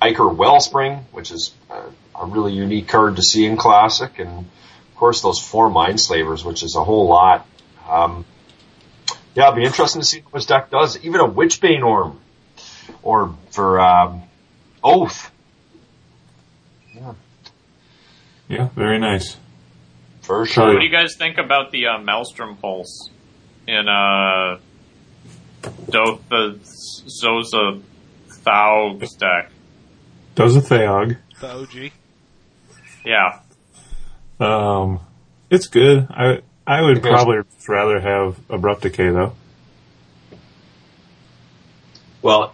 Ichor 0.00 0.30
Wellspring, 0.30 1.04
which 1.12 1.30
is 1.30 1.52
a, 1.68 1.82
a 2.22 2.24
really 2.24 2.54
unique 2.54 2.88
card 2.88 3.16
to 3.16 3.22
see 3.22 3.44
in 3.44 3.58
Classic, 3.58 4.18
and 4.20 4.38
of 4.38 4.96
course 4.96 5.20
those 5.20 5.38
four 5.38 5.68
Mindslavers, 5.68 6.46
which 6.46 6.62
is 6.62 6.76
a 6.76 6.82
whole 6.82 7.08
lot. 7.08 7.46
Um, 7.86 8.24
yeah, 9.36 9.48
it'll 9.48 9.56
be 9.56 9.64
interesting 9.64 10.00
to 10.00 10.06
see 10.06 10.20
what 10.30 10.40
his 10.40 10.46
deck 10.46 10.70
does. 10.70 10.98
Even 11.04 11.20
a 11.20 11.28
Witchbane 11.28 11.84
Orb, 11.84 12.16
or 13.02 13.36
for 13.50 13.78
um, 13.78 14.22
Oath. 14.82 15.30
Yeah, 16.94 17.14
Yeah, 18.48 18.68
very 18.74 18.98
nice. 18.98 19.36
for 20.22 20.46
What 20.46 20.78
do 20.78 20.82
you 20.82 20.90
guys 20.90 21.16
think 21.18 21.36
about 21.36 21.70
the 21.70 21.86
uh, 21.88 21.98
Maelstrom 21.98 22.56
Pulse 22.56 23.10
in 23.68 23.86
uh, 23.88 24.58
Doth 25.90 26.26
the 26.30 26.58
Zoza 26.62 27.82
Thau 28.30 28.98
deck? 29.18 29.50
Doza 30.34 30.62
Theog. 30.62 31.18
The 31.40 31.52
OG. 31.52 31.92
Yeah. 33.04 33.40
Um, 34.40 35.00
it's 35.50 35.66
good. 35.66 36.06
I 36.10 36.40
I 36.66 36.82
would 36.82 36.98
Okay. 36.98 37.08
probably 37.10 37.38
rather 37.68 38.00
have 38.00 38.36
Abrupt 38.50 38.82
Decay 38.82 39.10
though. 39.10 39.32
Well, 42.22 42.52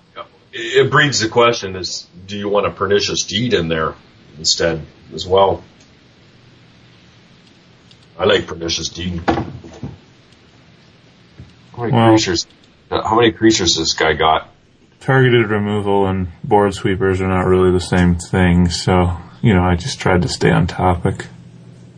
it 0.52 0.90
breeds 0.90 1.20
the 1.20 1.28
question: 1.28 1.76
Is 1.76 2.06
do 2.26 2.36
you 2.36 2.48
want 2.48 2.66
a 2.66 2.70
pernicious 2.70 3.22
deed 3.24 3.54
in 3.54 3.68
there 3.68 3.94
instead 4.38 4.82
as 5.14 5.26
well? 5.26 5.64
I 8.18 8.24
like 8.26 8.46
pernicious 8.46 8.88
deed. 8.90 9.22
How 9.26 9.46
many 11.78 11.92
Well- 11.92 12.08
creatures? 12.10 12.46
uh, 12.90 13.02
How 13.02 13.16
many 13.16 13.32
creatures 13.32 13.76
this 13.76 13.94
guy 13.94 14.12
got? 14.12 14.48
Targeted 15.00 15.48
removal 15.48 16.06
and 16.06 16.28
board 16.44 16.74
sweepers 16.74 17.20
are 17.22 17.28
not 17.28 17.46
really 17.46 17.72
the 17.72 17.80
same 17.80 18.16
thing, 18.16 18.68
so 18.68 19.16
you 19.40 19.54
know 19.54 19.64
I 19.64 19.76
just 19.76 19.98
tried 19.98 20.20
to 20.22 20.28
stay 20.28 20.50
on 20.50 20.66
topic. 20.66 21.26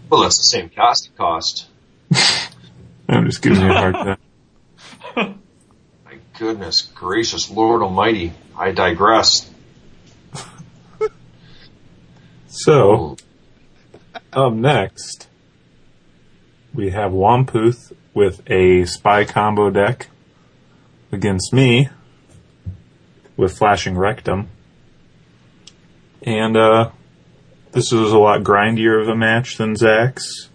Well, 0.09 0.23
that's 0.23 0.39
the 0.39 0.45
same 0.45 0.69
casting 0.69 1.13
cost. 1.19 1.67
I'm 3.09 3.27
just 3.27 3.43
giving 3.43 3.61
you 3.61 3.71
a 3.71 3.75
hard 3.75 3.95
time. 3.95 4.19
My 6.05 6.17
goodness 6.39 6.83
gracious, 6.83 7.51
Lord 7.51 7.83
Almighty! 7.83 8.33
I 8.57 8.73
digress. 8.73 9.51
So, 12.57 13.17
up 14.33 14.53
next, 14.53 15.27
we 16.73 16.91
have 16.91 17.11
Wamputh 17.11 17.93
with 18.15 18.49
a 18.49 18.85
spy 18.85 19.25
combo 19.25 19.71
deck 19.71 20.09
against 21.11 21.53
me 21.53 21.89
with 23.37 23.59
Flashing 23.59 23.99
Rectum. 23.99 24.49
And, 26.23 26.57
uh, 26.57 26.91
this 27.73 27.91
was 27.91 28.13
a 28.13 28.19
lot 28.19 28.43
grindier 28.45 29.03
of 29.03 29.09
a 29.09 29.17
match 29.17 29.57
than 29.57 29.75
Zach's. 29.75 30.49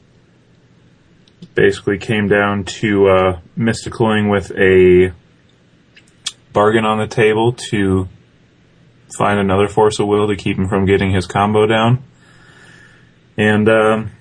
Basically 1.60 1.98
came 1.98 2.30
down 2.30 2.64
to, 2.64 3.08
uh, 3.10 3.40
mysticaling 3.58 4.32
with 4.32 4.50
a 4.52 5.12
bargain 6.54 6.86
on 6.86 7.00
the 7.00 7.08
table 7.08 7.52
to 7.52 8.08
find 9.18 9.42
another 9.42 9.68
force 9.68 10.00
of 10.00 10.08
will 10.08 10.30
to 10.30 10.38
keep 10.38 10.58
him 10.58 10.70
from 10.70 10.86
getting 10.86 11.12
his 11.12 11.28
combo 11.28 11.68
down. 11.68 12.02
And 13.36 13.68
um, 13.68 14.12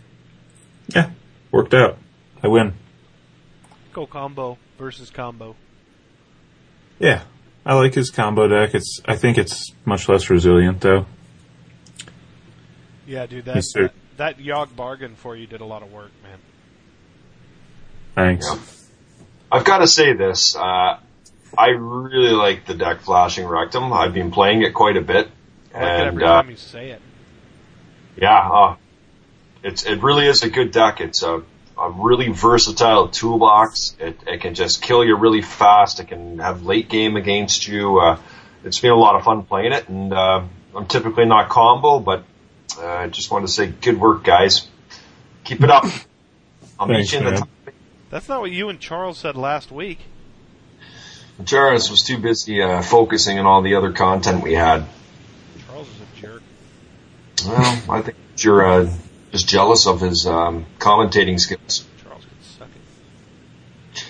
yeah, 0.89 1.11
worked 1.53 1.75
out. 1.75 1.99
I 2.43 2.49
win. 2.49 2.75
Go 3.93 4.05
combo 4.05 4.59
versus 4.77 5.09
combo. 5.09 5.55
Yeah, 6.99 7.23
I 7.65 7.75
like 7.75 7.95
his 7.95 8.11
combo 8.11 8.49
deck. 8.49 8.75
It's 8.75 9.01
I 9.05 9.15
think 9.15 9.39
it's 9.39 9.73
much 9.85 10.09
less 10.09 10.29
resilient 10.29 10.81
though. 10.81 11.07
Yeah, 13.07 13.27
dude, 13.27 13.45
that, 13.45 13.55
Yes, 13.55 13.73
that 13.75 13.93
that 14.17 14.39
Yogg 14.39 14.75
bargain 14.75 15.15
for 15.15 15.37
you 15.37 15.47
did 15.47 15.61
a 15.61 15.65
lot 15.65 15.85
of 15.85 15.93
work, 15.93 16.11
man. 16.25 16.41
Thanks. 18.19 18.47
Yeah. 18.47 18.59
I've 19.53 19.65
got 19.65 19.79
to 19.79 19.87
say 19.87 20.13
this. 20.13 20.57
Uh, 20.57 20.99
I 21.57 21.69
really 21.69 22.33
like 22.33 22.67
the 22.67 22.75
deck 22.75 23.03
Flashing 23.03 23.47
Rectum. 23.47 23.93
I've 23.93 24.13
been 24.13 24.33
playing 24.33 24.63
it 24.63 24.75
quite 24.75 24.97
a 24.97 25.01
bit, 25.01 25.29
I 25.73 25.79
like 25.79 25.83
it 25.83 25.97
and 25.99 26.07
every 26.09 26.25
uh, 26.25 26.27
time 26.27 26.51
you 26.51 26.57
say 26.57 26.91
it. 26.91 27.03
Yeah, 28.17 28.37
uh, 28.37 28.77
it's 29.63 29.85
it 29.87 30.03
really 30.03 30.27
is 30.27 30.43
a 30.43 30.51
good 30.51 30.73
deck. 30.73 31.01
It's 31.01 31.23
a, 31.23 31.43
a 31.79 31.91
really 31.91 32.29
versatile 32.31 33.07
toolbox. 33.07 33.95
It, 34.01 34.19
it 34.27 34.41
can 34.41 34.55
just 34.55 34.83
kill 34.83 35.05
you 35.05 35.17
really 35.17 35.43
fast. 35.43 36.01
It 36.01 36.09
can 36.09 36.41
have 36.41 36.65
late 36.65 36.89
game 36.89 37.17
against 37.17 37.69
you. 37.69 38.01
Uh, 38.01 38.19
it's 38.65 38.81
been 38.81 38.91
a 38.91 38.97
lot 38.97 39.15
of 39.15 39.23
fun 39.23 39.45
playing 39.45 39.73
it, 39.73 39.89
and 39.89 40.13
uh, 40.13 40.43
I'm 40.75 40.87
typically 40.87 41.25
not 41.25 41.49
combo, 41.49 42.01
but 42.01 42.25
uh, 42.77 42.85
I 42.85 43.07
just 43.07 43.31
wanted 43.31 43.47
to 43.47 43.53
say 43.53 43.69
good 43.69 44.01
work, 44.01 44.25
guys. 44.25 44.67
Keep 45.45 45.63
it 45.63 45.71
up. 45.71 45.85
I'll 46.81 46.89
meet 46.89 47.13
you 47.13 47.19
in 47.19 47.25
the 47.25 47.31
man. 47.31 47.41
top. 47.41 47.49
That's 48.11 48.29
not 48.29 48.41
what 48.41 48.51
you 48.51 48.69
and 48.69 48.81
Charles 48.81 49.19
said 49.19 49.37
last 49.37 49.71
week. 49.71 49.99
Charles 51.45 51.91
was 51.91 52.01
too 52.01 52.19
busy 52.19 52.63
uh, 52.63 52.83
focusing 52.83 53.39
on 53.39 53.47
all 53.47 53.63
the 53.63 53.77
other 53.77 53.93
content 53.93 54.43
we 54.43 54.55
had. 54.55 54.87
Charles 55.67 55.89
is 55.89 56.01
a 56.01 56.21
jerk. 56.21 56.43
Well, 57.47 57.83
I 57.91 58.03
think 58.03 58.17
you're 58.39 58.65
uh, 58.65 58.93
just 59.31 59.47
jealous 59.47 59.87
of 59.87 60.01
his 60.01 60.27
um, 60.27 60.67
commentating 60.79 61.39
skills. 61.39 61.87
Charles 62.03 62.25
can 62.25 62.43
suck 62.43 62.69
it. 62.75 64.05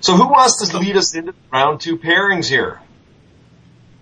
So 0.00 0.14
who 0.14 0.28
wants 0.28 0.68
to 0.68 0.78
lead 0.78 0.96
us 0.96 1.14
into 1.14 1.34
round 1.50 1.80
two 1.80 1.96
pairings 1.96 2.46
here? 2.46 2.80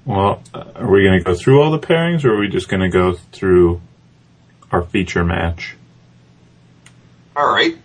Well, 0.05 0.43
uh, 0.55 0.65
are 0.77 0.91
we 0.91 1.03
going 1.03 1.19
to 1.19 1.25
go 1.25 1.35
through 1.35 1.63
all 1.63 1.71
the 1.71 1.79
pairings, 1.79 2.25
or 2.25 2.35
are 2.35 2.39
we 2.39 2.49
just 2.49 2.69
going 2.69 2.83
to 2.83 2.89
go 2.89 3.13
through 3.13 3.81
our 4.71 4.83
feature 4.83 5.25
match? 5.25 5.77
All 7.37 7.53
right, 7.53 7.77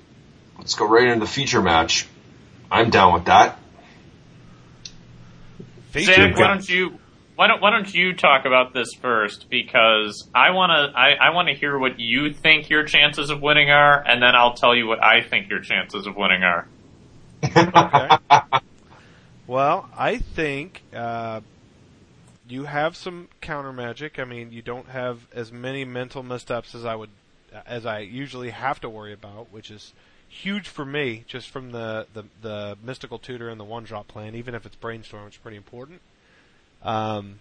let's 0.62 0.76
go 0.76 0.88
right 0.88 1.08
into 1.08 1.26
the 1.26 1.32
feature 1.32 1.62
match. 1.62 2.08
I'm 2.70 2.92
down 2.92 3.14
with 3.14 3.26
that. 3.26 3.58
Feature. 5.90 6.14
Zach, 6.14 6.38
why 6.38 6.48
don't 6.48 6.70
you 6.70 7.00
why 7.36 7.48
don't 7.48 7.62
why 7.62 7.72
don't 7.72 7.92
you 7.92 8.14
talk 8.14 8.46
about 8.46 8.74
this 8.74 8.94
first 8.94 9.50
because 9.50 10.30
I 10.34 10.52
wanna 10.52 10.94
I, 10.96 11.14
I 11.14 11.30
wanna 11.32 11.56
hear 11.56 11.78
what 11.78 12.00
you 12.00 12.32
think 12.32 12.70
your 12.70 12.86
chances 12.86 13.32
of 13.32 13.42
winning 13.42 13.72
are, 13.72 14.02
and 14.02 14.22
then 14.22 14.36
I'll 14.36 14.54
tell 14.54 14.76
you 14.76 14.86
what 14.86 15.04
I 15.04 15.24
think 15.24 15.50
your 15.50 15.60
chances 15.60 16.06
of 16.06 16.16
winning 16.16 16.44
are. 16.44 16.68
Okay. 17.44 18.18
well, 19.48 19.90
I 19.98 20.20
think 20.20 20.84
uh, 20.94 21.42
you 22.48 22.66
have 22.66 22.96
some 22.96 23.30
counter 23.42 23.74
magic. 23.74 24.20
I 24.20 24.26
mean, 24.26 24.52
you 24.52 24.62
don't 24.62 24.90
have 24.90 25.28
as 25.34 25.52
many 25.52 25.84
mental 25.84 26.22
missteps 26.22 26.76
as 26.76 26.86
I 26.86 26.94
would, 26.94 27.10
as 27.66 27.88
I 27.88 28.00
usually 28.00 28.52
have 28.52 28.80
to 28.82 28.90
worry 28.90 29.14
about, 29.14 29.52
which 29.52 29.72
is 29.72 29.94
huge 30.32 30.68
for 30.68 30.86
me. 30.86 31.24
Just 31.28 31.50
from 31.50 31.72
the 31.72 32.08
the, 32.14 32.24
the 32.42 32.78
mystical 32.84 33.20
tutor 33.20 33.50
and 33.50 33.60
the 33.60 33.66
one 33.66 33.84
drop 33.84 34.08
plan, 34.08 34.34
even 34.34 34.56
if 34.56 34.66
it's 34.66 34.76
brainstorm, 34.76 35.28
it's 35.28 35.38
pretty 35.38 35.58
important. 35.58 36.02
Um, 36.82 37.40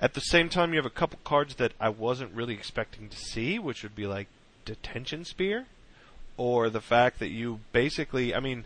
at 0.00 0.14
the 0.14 0.20
same 0.20 0.48
time, 0.48 0.72
you 0.72 0.76
have 0.76 0.86
a 0.86 0.90
couple 0.90 1.18
cards 1.24 1.54
that 1.56 1.72
I 1.80 1.88
wasn't 1.88 2.34
really 2.34 2.54
expecting 2.54 3.08
to 3.08 3.16
see, 3.16 3.58
which 3.58 3.82
would 3.82 3.96
be 3.96 4.06
like 4.06 4.26
detention 4.64 5.24
sphere, 5.24 5.66
or 6.36 6.68
the 6.68 6.80
fact 6.80 7.20
that 7.20 7.28
you 7.28 7.60
basically, 7.72 8.34
I 8.34 8.40
mean. 8.40 8.64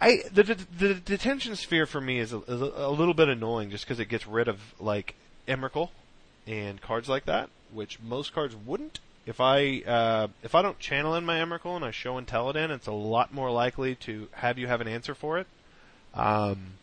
I 0.00 0.22
the, 0.32 0.42
the 0.42 0.54
the 0.78 0.94
detention 0.94 1.54
sphere 1.54 1.86
for 1.86 2.00
me 2.00 2.18
is 2.18 2.32
a, 2.32 2.38
is 2.38 2.60
a, 2.60 2.90
little 2.90 3.14
bit 3.14 3.28
annoying 3.28 3.70
just 3.70 3.84
because 3.84 4.00
it 4.00 4.06
gets 4.06 4.26
rid 4.26 4.48
of 4.48 4.58
like 4.80 5.14
Emrakul 5.46 5.90
and 6.44 6.80
cards 6.80 7.08
like 7.08 7.24
that, 7.26 7.50
which 7.72 8.00
most 8.00 8.34
cards 8.34 8.56
wouldn't. 8.56 8.98
If 9.24 9.40
I 9.40 9.82
uh, 9.86 10.28
if 10.42 10.54
I 10.54 10.62
don't 10.62 10.78
channel 10.78 11.14
in 11.14 11.24
my 11.24 11.38
Emrakul 11.38 11.76
and 11.76 11.84
I 11.84 11.92
show 11.92 12.18
and 12.18 12.26
tell 12.26 12.50
it 12.50 12.56
in, 12.56 12.70
it's 12.70 12.88
a 12.88 12.92
lot 12.92 13.32
more 13.32 13.50
likely 13.50 13.94
to 13.96 14.28
have 14.32 14.58
you 14.58 14.66
have 14.66 14.80
an 14.80 14.88
answer 14.88 15.14
for 15.14 15.38
it. 15.38 15.46
Um, 16.14 16.74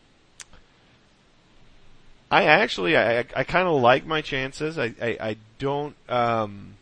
I 2.30 2.44
actually 2.44 2.96
I 2.96 3.20
I 3.36 3.44
kind 3.44 3.68
of 3.68 3.80
like 3.80 4.06
my 4.06 4.22
chances. 4.22 4.78
I 4.78 4.94
I, 5.02 5.18
I 5.20 5.36
don't 5.58 5.94
um, 6.08 6.76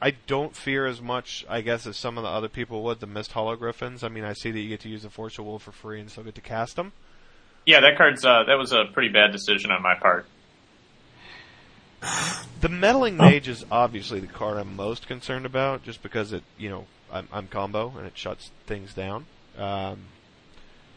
I 0.00 0.12
don't 0.26 0.54
fear 0.54 0.86
as 0.86 1.00
much, 1.00 1.46
I 1.48 1.62
guess, 1.62 1.86
as 1.86 1.96
some 1.96 2.18
of 2.18 2.24
the 2.24 2.30
other 2.30 2.48
people 2.48 2.82
would. 2.82 3.00
The 3.00 3.06
Misthollow 3.06 3.58
Griffins. 3.58 4.04
I 4.04 4.08
mean, 4.08 4.24
I 4.24 4.34
see 4.34 4.50
that 4.50 4.60
you 4.60 4.68
get 4.68 4.80
to 4.80 4.88
use 4.90 5.02
the 5.02 5.10
Force 5.10 5.38
of 5.38 5.46
Will 5.46 5.58
for 5.58 5.72
free 5.72 6.00
and 6.00 6.10
still 6.10 6.24
get 6.24 6.34
to 6.34 6.42
cast 6.42 6.76
them. 6.76 6.92
Yeah, 7.64 7.80
that 7.80 7.96
card's 7.96 8.24
uh, 8.24 8.44
that 8.46 8.58
was 8.58 8.72
a 8.72 8.84
pretty 8.92 9.08
bad 9.08 9.32
decision 9.32 9.70
on 9.70 9.82
my 9.82 9.94
part. 9.94 10.26
The 12.60 12.68
meddling 12.68 13.16
mage 13.16 13.48
is 13.48 13.64
obviously 13.70 14.20
the 14.20 14.26
card 14.26 14.58
I'm 14.58 14.76
most 14.76 15.06
concerned 15.06 15.46
about, 15.46 15.82
just 15.82 16.02
because 16.02 16.32
it, 16.32 16.42
you 16.58 16.68
know, 16.68 16.86
I'm, 17.12 17.28
I'm 17.32 17.46
combo 17.46 17.94
and 17.96 18.06
it 18.06 18.16
shuts 18.16 18.50
things 18.66 18.94
down. 18.94 19.26
Um, 19.58 20.00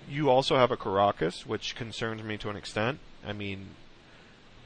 you 0.10 0.30
also 0.30 0.56
have 0.56 0.72
a 0.72 0.78
Karakas, 0.78 1.46
which 1.46 1.76
concerns 1.76 2.24
me 2.24 2.38
to 2.38 2.50
an 2.50 2.56
extent. 2.56 3.00
I 3.26 3.34
mean, 3.34 3.68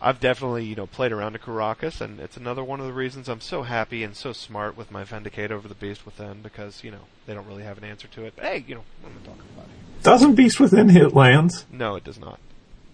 I've 0.02 0.20
definitely, 0.20 0.66
you 0.66 0.76
know, 0.76 0.86
played 0.86 1.12
around 1.12 1.36
a 1.36 1.40
Karakas, 1.40 2.02
and 2.02 2.20
it's 2.20 2.38
another 2.38 2.64
one 2.64 2.80
of 2.80 2.86
the 2.86 2.94
reasons 2.94 3.30
I'm 3.30 3.42
so 3.42 3.64
happy 3.64 4.04
and 4.04 4.16
so 4.16 4.34
smart 4.34 4.78
with 4.78 4.92
my 4.92 5.04
Vindicate 5.04 5.52
over 5.52 5.68
the 5.68 5.76
Beast 5.76 6.06
Within, 6.06 6.42
because, 6.42 6.84
you 6.84 6.92
know, 6.92 7.06
they 7.26 7.34
don't 7.34 7.48
really 7.48 7.64
have 7.64 7.78
an 7.78 7.84
answer 7.84 8.08
to 8.10 8.26
it. 8.26 8.34
But 8.36 8.46
hey, 8.46 8.66
you 8.68 8.76
know, 8.76 8.84
what 9.02 9.12
am 9.12 9.20
I 9.24 9.26
talking 9.26 9.50
about 9.54 9.66
here? 9.66 9.76
Doesn't 10.04 10.36
Beast 10.36 10.60
Within 10.60 10.90
hit 10.90 11.14
lands? 11.14 11.66
No, 11.72 11.96
it 11.96 12.04
does 12.04 12.20
not. 12.20 12.40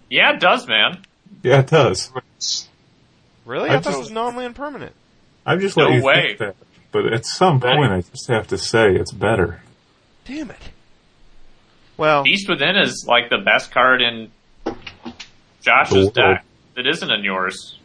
Yeah, 0.10 0.34
it 0.34 0.40
does, 0.40 0.68
man. 0.68 1.04
Yeah, 1.44 1.60
it 1.60 1.68
does. 1.68 2.12
Really? 3.50 3.72
I 3.72 3.78
I, 3.78 3.80
thought 3.80 3.96
it 3.96 4.00
was 4.00 4.12
non-land 4.12 4.56
permanent. 4.56 4.94
I'm 5.44 5.60
just 5.60 5.76
No 5.76 5.86
letting 5.86 6.00
you 6.00 6.06
way. 6.06 6.22
think 6.28 6.38
that. 6.38 6.56
But 6.92 7.12
at 7.12 7.26
some 7.26 7.60
point, 7.60 7.92
I 7.92 8.02
just 8.02 8.28
have 8.28 8.48
to 8.50 8.60
say 8.60 8.94
it's 8.94 9.12
better. 9.12 9.62
Damn 10.26 10.52
it. 10.52 10.62
Well, 11.98 12.24
Beast 12.24 12.48
Within 12.48 12.78
is 12.78 13.06
like 13.08 13.30
the 13.32 13.40
best 13.40 13.72
card 13.72 14.02
in 14.04 14.32
Josh's 15.62 16.12
deck 16.12 16.46
that 16.76 16.86
isn't 16.86 17.12
in 17.12 17.24
yours. 17.24 17.80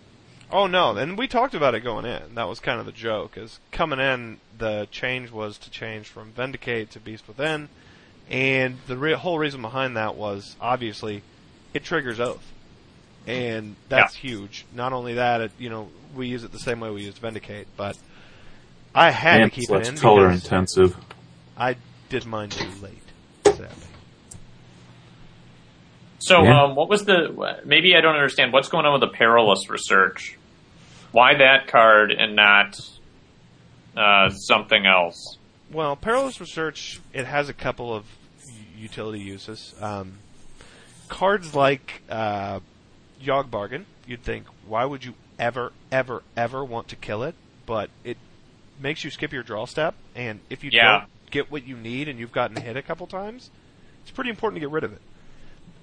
Oh 0.52 0.66
no, 0.66 0.96
and 0.96 1.16
we 1.16 1.26
talked 1.26 1.54
about 1.54 1.74
it 1.74 1.80
going 1.80 2.04
in. 2.04 2.34
That 2.34 2.46
was 2.46 2.60
kind 2.60 2.78
of 2.78 2.84
the 2.86 2.92
joke. 2.92 3.38
Is 3.38 3.58
coming 3.72 3.98
in, 3.98 4.40
the 4.56 4.86
change 4.90 5.30
was 5.30 5.56
to 5.58 5.70
change 5.70 6.08
from 6.08 6.30
Vindicate 6.32 6.90
to 6.90 7.00
Beast 7.00 7.26
Within, 7.26 7.70
and 8.28 8.76
the 8.86 8.98
re- 8.98 9.14
whole 9.14 9.38
reason 9.38 9.62
behind 9.62 9.96
that 9.96 10.14
was 10.14 10.56
obviously 10.60 11.22
it 11.72 11.84
triggers 11.84 12.20
Oath, 12.20 12.52
and 13.26 13.76
that's 13.88 14.14
huge. 14.14 14.64
Not 14.74 14.92
only 14.92 15.14
that, 15.14 15.40
it, 15.40 15.52
you 15.58 15.70
know, 15.70 15.88
we 16.14 16.28
use 16.28 16.44
it 16.44 16.52
the 16.52 16.58
same 16.58 16.80
way 16.80 16.90
we 16.90 17.02
used 17.02 17.18
Vindicate, 17.18 17.66
but 17.76 17.96
I 18.94 19.10
had 19.10 19.40
and 19.40 19.50
to 19.50 19.54
keep 19.54 19.64
it's 19.64 19.70
it 19.70 19.74
less 19.74 19.88
in 19.88 19.96
color 19.96 20.30
intensive. 20.30 20.96
I 21.56 21.76
did 22.08 22.26
mine 22.26 22.50
too 22.50 22.70
late. 22.82 23.02
Sadly. 23.44 23.66
So, 26.20 26.42
Yeah. 26.42 26.64
um, 26.64 26.74
what 26.74 26.88
was 26.88 27.04
the? 27.04 27.60
Maybe 27.64 27.94
I 27.96 28.00
don't 28.00 28.14
understand 28.14 28.52
what's 28.52 28.68
going 28.68 28.86
on 28.86 28.98
with 28.98 29.08
the 29.10 29.14
perilous 29.16 29.68
research. 29.68 30.38
Why 31.12 31.34
that 31.36 31.68
card 31.68 32.10
and 32.10 32.34
not 32.34 32.76
uh, 33.96 34.30
something 34.30 34.86
else? 34.86 35.38
Well, 35.70 35.96
Perilous 35.96 36.40
Research, 36.40 37.00
it 37.12 37.24
has 37.26 37.48
a 37.48 37.52
couple 37.52 37.94
of 37.94 38.04
utility 38.76 39.20
uses. 39.20 39.74
Um, 39.80 40.18
cards 41.08 41.54
like 41.54 42.02
uh, 42.08 42.60
Yogg 43.24 43.50
Bargain, 43.50 43.86
you'd 44.06 44.22
think, 44.22 44.46
why 44.66 44.84
would 44.84 45.04
you 45.04 45.14
ever, 45.38 45.72
ever, 45.90 46.22
ever 46.36 46.64
want 46.64 46.88
to 46.88 46.96
kill 46.96 47.22
it? 47.22 47.34
But 47.66 47.90
it 48.04 48.16
makes 48.80 49.04
you 49.04 49.10
skip 49.10 49.32
your 49.32 49.42
draw 49.42 49.66
step, 49.66 49.94
and 50.14 50.40
if 50.50 50.62
you 50.64 50.70
Yeah. 50.72 51.00
don't 51.00 51.04
get 51.30 51.50
what 51.50 51.66
you 51.66 51.76
need 51.76 52.08
and 52.08 52.18
you've 52.18 52.32
gotten 52.32 52.60
hit 52.60 52.76
a 52.76 52.82
couple 52.82 53.06
times, 53.06 53.50
it's 54.02 54.10
pretty 54.10 54.30
important 54.30 54.56
to 54.56 54.60
get 54.60 54.72
rid 54.72 54.84
of 54.84 54.92
it. 54.92 55.00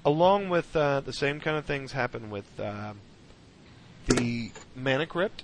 Along 0.05 0.49
with 0.49 0.76
uh, 0.76 0.99
the 1.01 1.13
same 1.13 1.39
kind 1.39 1.57
of 1.57 1.65
things 1.65 1.91
happen 1.91 2.30
with 2.30 2.59
um 2.59 2.99
the 4.07 4.51
Mana 4.76 5.05
Crypt, 5.05 5.43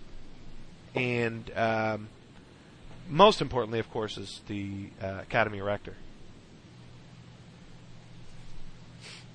and 0.96 1.52
um, 1.56 2.10
most 3.08 3.40
importantly, 3.40 3.80
of 3.80 3.90
course, 3.92 4.18
is 4.18 4.42
the 4.48 4.88
uh, 5.02 5.20
Academy 5.22 5.62
Rector. 5.62 5.96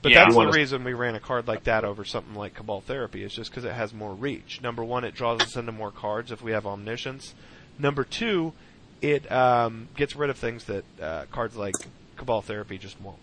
But 0.02 0.12
Yeah. 0.12 0.24
that's 0.24 0.34
the 0.34 0.48
reason 0.48 0.82
we 0.82 0.94
ran 0.94 1.14
a 1.14 1.20
card 1.20 1.46
like 1.46 1.64
that 1.64 1.84
over 1.84 2.04
something 2.04 2.34
like 2.34 2.54
Cabal 2.54 2.80
Therapy, 2.80 3.22
is 3.22 3.32
just 3.32 3.50
because 3.50 3.64
it 3.64 3.72
has 3.72 3.94
more 3.94 4.12
reach. 4.12 4.60
Number 4.60 4.82
one, 4.84 5.04
it 5.04 5.14
draws 5.14 5.40
us 5.40 5.56
into 5.56 5.70
more 5.72 5.92
cards 5.92 6.32
if 6.32 6.42
we 6.42 6.50
have 6.52 6.66
Omniscience. 6.66 7.34
Number 7.78 8.02
two, 8.02 8.52
it 9.00 9.30
um, 9.30 9.88
gets 9.96 10.16
rid 10.16 10.28
of 10.28 10.36
things 10.38 10.64
that 10.64 10.84
uh, 11.00 11.24
cards 11.30 11.56
like 11.56 11.74
Cabal 12.16 12.42
Therapy 12.42 12.78
just 12.78 13.00
won't. 13.00 13.18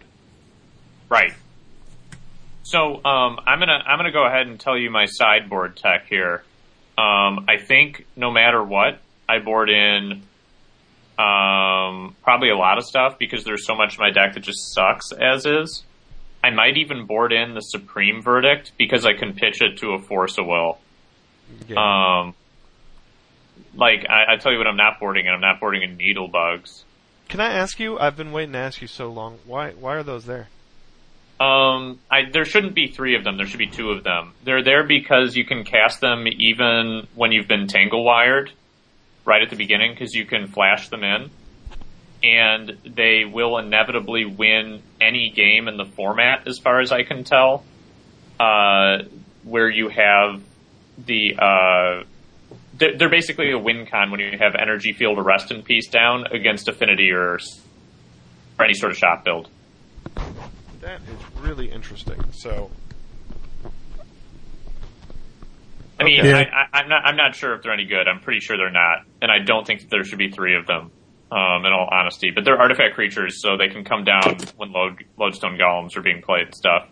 Right. 1.10 1.34
So 2.64 3.04
um, 3.04 3.40
I'm 3.46 3.60
gonna 3.60 3.82
I'm 3.86 3.98
gonna 3.98 4.12
go 4.12 4.26
ahead 4.26 4.48
and 4.48 4.60
tell 4.60 4.78
you 4.78 4.90
my 4.90 5.06
sideboard 5.06 5.76
tech 5.76 6.06
here. 6.08 6.44
Um, 6.98 7.46
I 7.48 7.58
think 7.58 8.06
no 8.16 8.30
matter 8.32 8.64
what, 8.64 9.00
I 9.28 9.40
board 9.40 9.70
in 9.70 10.22
um, 11.18 12.16
probably 12.24 12.50
a 12.50 12.58
lot 12.58 12.78
of 12.78 12.86
stuff 12.86 13.18
because 13.18 13.44
there's 13.44 13.66
so 13.66 13.76
much 13.76 13.98
in 13.98 14.02
my 14.02 14.12
deck 14.12 14.34
that 14.36 14.42
just 14.42 14.74
sucks 14.74 15.12
as 15.12 15.46
is. 15.46 15.84
I 16.44 16.52
might 16.52 16.78
even 16.78 17.06
board 17.06 17.34
in 17.34 17.54
the 17.54 17.62
Supreme 17.62 18.22
Verdict 18.22 18.72
because 18.78 19.06
I 19.06 19.14
can 19.14 19.34
pitch 19.34 19.62
it 19.62 19.78
to 19.80 19.92
a 19.92 20.00
Force 20.00 20.38
of 20.38 20.46
Will. 20.48 20.78
Um, 21.76 22.34
like 23.76 24.06
I, 24.10 24.34
I 24.34 24.38
tell 24.38 24.52
you 24.52 24.58
what, 24.58 24.68
I'm 24.68 24.78
not 24.78 25.00
boarding 25.00 25.26
in. 25.26 25.34
I'm 25.34 25.42
not 25.42 25.60
boarding 25.60 25.84
in 25.84 25.98
Needle 25.98 26.28
Bugs. 26.28 26.84
Can 27.28 27.40
I 27.40 27.54
ask 27.54 27.80
you? 27.80 28.00
I've 28.00 28.18
been 28.18 28.32
waiting 28.32 28.54
to 28.54 28.60
ask 28.60 28.82
you 28.82 28.88
so 28.88 29.10
long. 29.12 29.40
Why? 29.46 29.72
Why 29.72 29.96
are 29.96 30.04
those 30.04 30.26
there? 30.26 30.48
Um, 31.40 32.00
I, 32.12 32.24
there 32.32 32.44
shouldn't 32.44 32.76
be 32.76 32.88
three 32.88 33.16
of 33.16 33.24
them. 33.24 33.38
There 33.38 33.46
should 33.46 33.60
be 33.60 33.68
two 33.70 33.92
of 33.92 34.04
them. 34.04 34.34
They're 34.44 34.64
there 34.64 34.84
because 34.84 35.38
you 35.38 35.46
can 35.46 35.64
cast 35.64 36.02
them 36.02 36.28
even 36.28 37.08
when 37.16 37.32
you've 37.32 37.48
been 37.48 37.68
tangle 37.68 38.04
wired, 38.04 38.52
right 39.26 39.42
at 39.42 39.50
the 39.50 39.56
beginning, 39.56 39.94
because 39.94 40.14
you 40.14 40.26
can 40.26 40.48
flash 40.48 40.90
them 40.90 41.04
in, 41.04 41.30
and 42.24 42.78
they 42.84 43.26
will 43.26 43.58
inevitably 43.58 44.26
win 44.26 44.82
any 45.00 45.32
game 45.36 45.68
in 45.68 45.78
the 45.78 45.86
format, 45.86 46.48
as 46.48 46.60
far 46.64 46.80
as 46.82 46.92
I 46.92 47.04
can 47.04 47.24
tell. 47.24 47.64
Uh, 48.40 49.04
where 49.44 49.70
you 49.70 49.90
have 49.90 50.42
the 51.06 51.36
uh, 51.38 52.04
they're, 52.78 52.98
they're 52.98 53.10
basically 53.10 53.52
a 53.52 53.58
win 53.58 53.86
con 53.86 54.12
when 54.12 54.20
you 54.20 54.38
have 54.38 54.56
energy 54.56 54.94
field 54.94 55.18
or 55.18 55.24
rest 55.24 55.52
in 55.52 55.62
peace 55.64 55.90
down 55.90 56.26
against 56.32 56.68
affinity 56.68 57.12
or, 57.12 57.40
or 58.58 58.66
any 58.66 58.74
sort 58.74 58.92
of 58.92 58.98
shot 58.98 59.24
build. 59.26 59.50
That 60.82 61.02
is 61.02 61.42
really 61.42 61.70
interesting. 61.70 62.24
So, 62.32 62.72
I 66.00 66.04
mean, 66.06 66.22
Okay. 66.22 66.34
I, 66.34 66.42
I, 66.42 66.68
I'm 66.74 66.90
not. 66.90 67.06
I'm 67.06 67.18
not 67.18 67.36
sure 67.36 67.54
if 67.56 67.64
they're 67.64 67.74
any 67.74 67.86
good. 67.86 68.08
I'm 68.08 68.22
pretty 68.22 68.40
sure 68.40 68.56
they're 68.56 68.72
not, 68.72 69.04
and 69.22 69.30
I 69.30 69.40
don't 69.40 69.68
think 69.68 69.82
that 69.82 69.90
there 69.90 70.04
should 70.06 70.20
be 70.20 70.30
three 70.30 70.56
of 70.56 70.66
them. 70.66 70.92
Um, 71.32 71.64
in 71.64 71.72
all 71.72 71.88
honesty, 71.92 72.32
but 72.32 72.44
they're 72.44 72.60
artifact 72.60 72.96
creatures, 72.96 73.40
so 73.40 73.56
they 73.56 73.68
can 73.68 73.84
come 73.84 74.04
down 74.04 74.38
when 74.58 74.72
load, 74.72 75.06
lodestone 75.16 75.60
golems 75.60 75.96
are 75.96 76.02
being 76.02 76.24
played 76.24 76.48
and 76.48 76.56
stuff. 76.56 76.88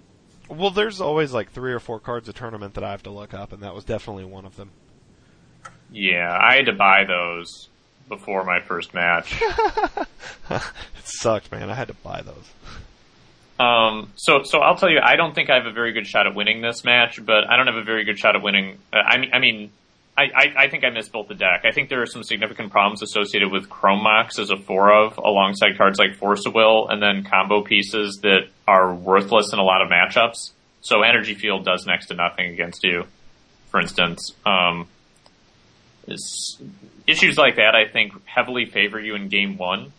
well, 0.47 0.69
there's 0.69 1.01
always 1.01 1.33
like 1.33 1.51
three 1.51 1.73
or 1.73 1.79
four 1.79 1.99
cards 1.99 2.29
a 2.29 2.33
tournament 2.33 2.75
that 2.75 2.83
I 2.83 2.91
have 2.91 3.01
to 3.03 3.09
look 3.09 3.33
up, 3.33 3.51
and 3.51 3.63
that 3.63 3.73
was 3.73 3.83
definitely 3.83 4.25
one 4.25 4.45
of 4.45 4.55
them. 4.55 4.69
Yeah, 5.91 6.37
I 6.39 6.55
had 6.55 6.67
to 6.67 6.73
buy 6.73 7.05
those 7.05 7.69
before 8.09 8.43
my 8.43 8.59
first 8.59 8.93
match. 8.93 9.41
it 10.51 10.61
sucked, 11.03 11.51
man. 11.51 11.69
I 11.69 11.73
had 11.73 11.87
to 11.87 11.93
buy 11.95 12.21
those. 12.21 12.45
Um, 13.59 14.11
so, 14.15 14.43
so 14.43 14.59
I'll 14.59 14.75
tell 14.75 14.89
you, 14.89 14.99
I 15.01 15.15
don't 15.15 15.33
think 15.33 15.49
I 15.49 15.55
have 15.55 15.65
a 15.65 15.71
very 15.71 15.93
good 15.93 16.05
shot 16.05 16.27
at 16.27 16.35
winning 16.35 16.61
this 16.61 16.83
match, 16.83 17.23
but 17.25 17.49
I 17.49 17.57
don't 17.57 17.67
have 17.67 17.75
a 17.75 17.83
very 17.83 18.03
good 18.03 18.19
shot 18.19 18.35
at 18.35 18.41
winning. 18.43 18.77
Uh, 18.93 18.97
I 18.97 19.17
mean, 19.17 19.31
I 19.33 19.39
mean, 19.39 19.71
I, 20.17 20.53
I, 20.57 20.67
think 20.67 20.83
I 20.83 20.89
misbuilt 20.89 21.27
the 21.27 21.35
deck. 21.35 21.63
I 21.63 21.71
think 21.71 21.89
there 21.89 22.01
are 22.01 22.07
some 22.07 22.23
significant 22.23 22.71
problems 22.71 23.03
associated 23.03 23.51
with 23.51 23.69
Chrome 23.69 24.01
Mox 24.01 24.39
as 24.39 24.49
a 24.49 24.57
four 24.57 24.91
of, 24.91 25.19
alongside 25.19 25.77
cards 25.77 25.99
like 25.99 26.15
Force 26.15 26.47
of 26.47 26.55
Will, 26.55 26.87
and 26.89 27.01
then 27.01 27.23
combo 27.23 27.61
pieces 27.61 28.19
that 28.23 28.47
are 28.67 28.95
worthless 28.95 29.53
in 29.53 29.59
a 29.59 29.63
lot 29.63 29.83
of 29.83 29.89
matchups. 29.89 30.53
So 30.81 31.03
Energy 31.03 31.35
Field 31.35 31.65
does 31.65 31.85
next 31.85 32.07
to 32.07 32.15
nothing 32.15 32.51
against 32.51 32.83
you, 32.83 33.05
for 33.69 33.79
instance. 33.79 34.33
Um, 34.43 34.87
issues 37.05 37.37
like 37.37 37.57
that, 37.57 37.75
I 37.75 37.87
think, 37.87 38.13
heavily 38.25 38.65
favor 38.65 38.99
you 38.99 39.13
in 39.13 39.27
game 39.27 39.57
one. 39.57 39.93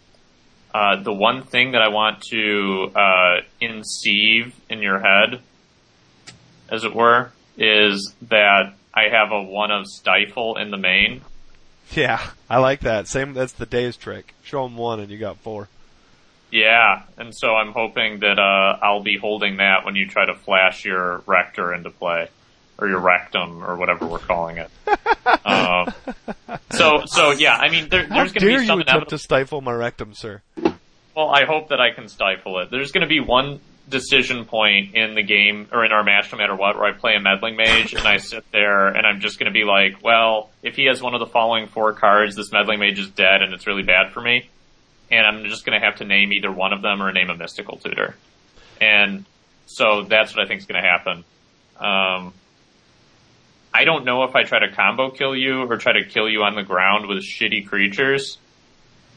Uh, 0.75 1.01
the 1.01 1.13
one 1.13 1.43
thing 1.43 1.73
that 1.73 1.83
I 1.83 1.89
want 1.89 2.23
to 2.31 2.91
uh, 2.95 3.41
in 3.61 4.83
your 4.83 4.99
head, 4.99 5.41
as 6.69 6.85
it 6.85 6.95
were, 6.95 7.31
is 7.57 8.15
that 8.23 8.75
I 8.99 9.11
have 9.11 9.31
a 9.31 9.41
one 9.41 9.71
of 9.71 9.87
stifle 9.87 10.57
in 10.57 10.71
the 10.73 10.77
main. 10.77 11.21
Yeah, 11.93 12.21
I 12.51 12.59
like 12.59 12.81
that. 12.81 13.07
Same. 13.07 13.33
That's 13.33 13.53
the 13.53 13.65
day's 13.65 13.97
trick. 13.97 14.35
Show 14.43 14.65
them 14.65 14.77
one, 14.77 14.99
and 14.99 15.09
you 15.09 15.19
got 15.19 15.37
four. 15.39 15.69
Yeah, 16.51 17.03
and 17.17 17.35
so 17.35 17.55
I'm 17.55 17.73
hoping 17.73 18.21
that 18.21 18.39
uh, 18.39 18.79
I'll 18.83 19.03
be 19.03 19.17
holding 19.17 19.59
that 19.59 19.85
when 19.85 19.95
you 19.95 20.07
try 20.09 20.27
to 20.27 20.35
flash 20.35 20.85
your 20.85 21.23
rector 21.27 21.73
into 21.73 21.91
play, 21.91 22.29
or 22.79 22.89
your 22.89 22.99
rectum, 22.99 23.63
or 23.63 23.77
whatever 23.77 24.07
we're 24.07 24.19
calling 24.19 24.59
it. 24.59 24.71
uh, 25.27 25.93
so, 26.71 27.05
so 27.07 27.31
yeah, 27.31 27.57
I 27.57 27.69
mean, 27.71 27.89
there, 27.89 28.07
there's 28.07 28.33
going 28.33 28.41
to 28.41 28.41
dare 28.41 28.59
be 28.59 28.63
you 28.63 28.67
some 28.67 28.81
attempt 28.81 29.11
to 29.11 29.19
stifle 29.19 29.61
my 29.61 29.73
rectum, 29.73 30.15
sir? 30.15 30.43
Well, 31.15 31.29
I 31.29 31.45
hope 31.45 31.69
that 31.69 31.81
I 31.81 31.93
can 31.93 32.09
stifle 32.09 32.59
it. 32.61 32.71
There's 32.71 32.93
going 32.93 33.03
to 33.03 33.09
be 33.09 33.21
one 33.21 33.61
decision 33.89 34.45
point 34.45 34.95
in 34.95 35.15
the 35.15 35.23
game 35.23 35.69
or 35.73 35.85
in 35.85 35.93
our 35.93 36.05
match, 36.05 36.31
no 36.33 36.39
matter 36.39 36.55
what, 36.55 36.77
where 36.77 36.87
I 36.87 36.93
play 36.93 37.15
a 37.17 37.21
meddling 37.21 37.57
mage 37.57 37.95
and 37.95 38.07
I 38.07 38.17
sit 38.19 38.45
there 38.53 38.89
and 38.89 39.07
I'm 39.07 39.21
just 39.21 39.39
going 39.39 39.53
to 39.53 39.53
be 39.53 39.65
like, 39.65 40.03
well, 40.03 40.51
if 40.63 40.77
he 40.77 40.87
has 40.87 41.03
one 41.03 41.15
of 41.15 41.21
the 41.21 41.27
following 41.27 41.67
four 41.67 41.93
cards, 41.93 42.37
this 42.37 42.53
meddling 42.53 42.81
mage 42.81 42.99
is 42.99 43.09
dead 43.09 43.43
and 43.43 43.53
it's 43.53 43.67
really 43.67 43.83
bad 43.83 44.13
for 44.13 44.21
me. 44.21 44.49
And 45.11 45.27
I'm 45.27 45.45
just 45.45 45.65
going 45.65 45.79
to 45.79 45.85
have 45.85 45.97
to 45.97 46.05
name 46.05 46.33
either 46.33 46.53
one 46.53 46.73
of 46.73 46.83
them 46.83 47.03
or 47.03 47.13
name 47.13 47.31
a 47.31 47.37
mystical 47.37 47.79
tutor. 47.79 48.15
And 48.81 49.25
so 49.67 50.05
that's 50.05 50.35
what 50.35 50.45
I 50.45 50.49
think 50.49 50.61
is 50.61 50.67
going 50.67 50.83
to 50.83 50.89
happen. 50.89 51.25
Um, 51.79 52.35
I 53.73 53.85
don't 53.85 54.05
know 54.05 54.25
if 54.25 54.35
I 54.35 54.45
try 54.45 54.59
to 54.61 54.73
combo 54.75 55.11
kill 55.11 55.37
you 55.37 55.63
or 55.63 55.77
try 55.77 55.93
to 55.93 56.05
kill 56.05 56.29
you 56.29 56.43
on 56.43 56.55
the 56.55 56.63
ground 56.63 57.07
with 57.07 57.19
shitty 57.19 57.67
creatures 57.67 58.39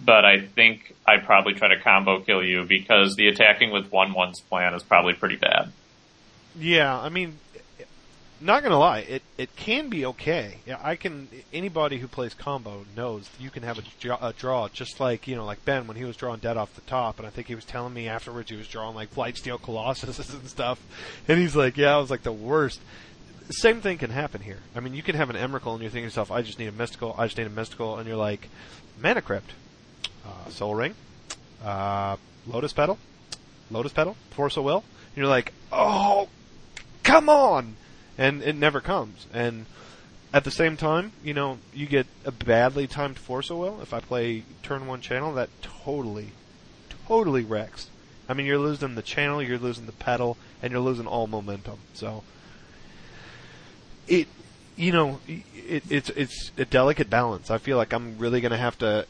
but 0.04 0.26
I 0.26 0.40
think 0.40 0.96
I 1.08 1.18
probably 1.18 1.54
try 1.54 1.70
to 1.70 1.80
combo 1.80 2.20
kill 2.20 2.44
you 2.44 2.64
because 2.64 3.16
the 3.16 3.28
attacking 3.28 3.72
with 3.72 3.92
one 3.92 4.14
one's 4.14 4.40
plan 4.42 4.74
is 4.74 4.84
probably 4.84 5.14
pretty 5.14 5.36
bad. 5.36 5.72
Yeah, 6.58 7.00
I 7.00 7.10
mean, 7.10 7.38
not 8.42 8.64
gonna 8.64 8.80
lie, 8.80 9.00
it 9.00 9.22
it 9.38 9.56
can 9.56 9.90
be 9.90 10.06
okay. 10.08 10.58
Yeah, 10.66 10.80
I 10.82 10.96
can. 10.96 11.28
Anybody 11.54 12.00
who 12.00 12.08
plays 12.08 12.34
combo 12.34 12.86
knows 12.96 13.30
you 13.40 13.50
can 13.52 13.64
have 13.64 13.78
a, 13.78 13.84
draw, 14.00 14.18
a 14.20 14.34
draw 14.34 14.68
just 14.68 15.00
like 15.00 15.28
you 15.28 15.36
know, 15.36 15.46
like 15.46 15.64
Ben 15.64 15.88
when 15.88 15.96
he 15.96 16.04
was 16.04 16.18
drawing 16.18 16.40
dead 16.40 16.58
off 16.58 16.74
the 16.74 16.82
top, 16.82 17.20
and 17.20 17.28
I 17.28 17.30
think 17.30 17.48
he 17.48 17.56
was 17.56 17.66
telling 17.66 17.94
me 17.94 18.08
afterwards 18.08 18.50
he 18.50 18.58
was 18.58 18.68
drawing 18.68 18.96
like 18.96 19.14
Blightsteel 19.14 19.62
Colossus 19.62 20.18
and 20.34 20.48
stuff, 20.50 20.82
and 21.28 21.40
he's 21.40 21.56
like, 21.56 21.78
yeah, 21.78 21.96
I 21.96 22.00
was 22.00 22.10
like 22.10 22.24
the 22.24 22.32
worst. 22.32 22.82
Same 23.52 23.82
thing 23.82 23.98
can 23.98 24.12
happen 24.12 24.42
here. 24.42 24.60
I 24.76 24.80
mean, 24.80 24.94
you 24.94 25.04
can 25.04 25.16
have 25.16 25.30
an 25.30 25.36
Emrakul 25.36 25.74
and 25.74 25.82
you're 25.82 25.92
thinking 25.92 26.04
to 26.04 26.14
yourself, 26.14 26.32
I 26.32 26.42
just 26.42 26.58
need 26.58 26.68
a 26.68 26.72
mystical, 26.72 27.14
I 27.18 27.26
just 27.26 27.38
need 27.38 27.48
a 27.48 27.50
mystical, 27.50 27.98
and 27.98 28.08
you're 28.08 28.16
like, 28.16 28.48
Mana 29.02 29.22
Crypt, 29.22 29.52
uh, 30.26 30.50
Sol 30.50 30.76
Ring, 30.76 30.96
uh, 31.64 32.18
Lotus 32.48 32.74
Petal, 32.74 32.98
Lotus 33.70 33.94
Petal, 33.94 34.16
Force 34.32 34.58
of 34.58 34.64
Will. 34.64 34.84
You're 35.16 35.28
like, 35.28 35.54
oh, 35.72 36.30
come 37.04 37.30
on! 37.30 37.76
And 38.18 38.42
it 38.44 38.56
never 38.56 38.82
comes. 38.82 39.28
And 39.34 39.66
at 40.34 40.44
the 40.44 40.52
same 40.52 40.78
time, 40.78 41.12
you 41.24 41.34
know, 41.34 41.58
you 41.74 41.86
get 41.86 42.08
a 42.26 42.32
badly 42.32 42.88
timed 42.88 43.18
Force 43.18 43.50
of 43.50 43.58
Will. 43.58 43.82
If 43.82 43.94
I 43.94 44.00
play 44.00 44.44
turn 44.64 44.88
one 44.88 45.02
channel, 45.02 45.34
that 45.34 45.50
totally, 45.62 46.30
totally 47.08 47.44
wrecks. 47.44 47.90
I 48.30 48.34
mean, 48.34 48.46
you're 48.46 48.60
losing 48.60 48.96
the 48.96 49.02
channel, 49.02 49.42
you're 49.42 49.58
losing 49.58 49.88
the 49.88 49.92
petal, 49.92 50.38
and 50.62 50.72
you're 50.72 50.82
losing 50.82 51.08
all 51.08 51.28
momentum. 51.28 51.80
So, 51.94 52.24
it, 54.08 54.28
you 54.78 54.94
know, 54.94 55.20
it, 55.28 55.84
it's 55.90 56.10
it's 56.12 56.52
a 56.58 56.64
delicate 56.64 57.10
balance. 57.10 57.52
I 57.52 57.58
feel 57.58 57.76
like 57.76 57.92
I'm 57.94 58.18
really 58.18 58.40
to 58.52 58.58
have 58.58 58.78
to. 58.80 59.06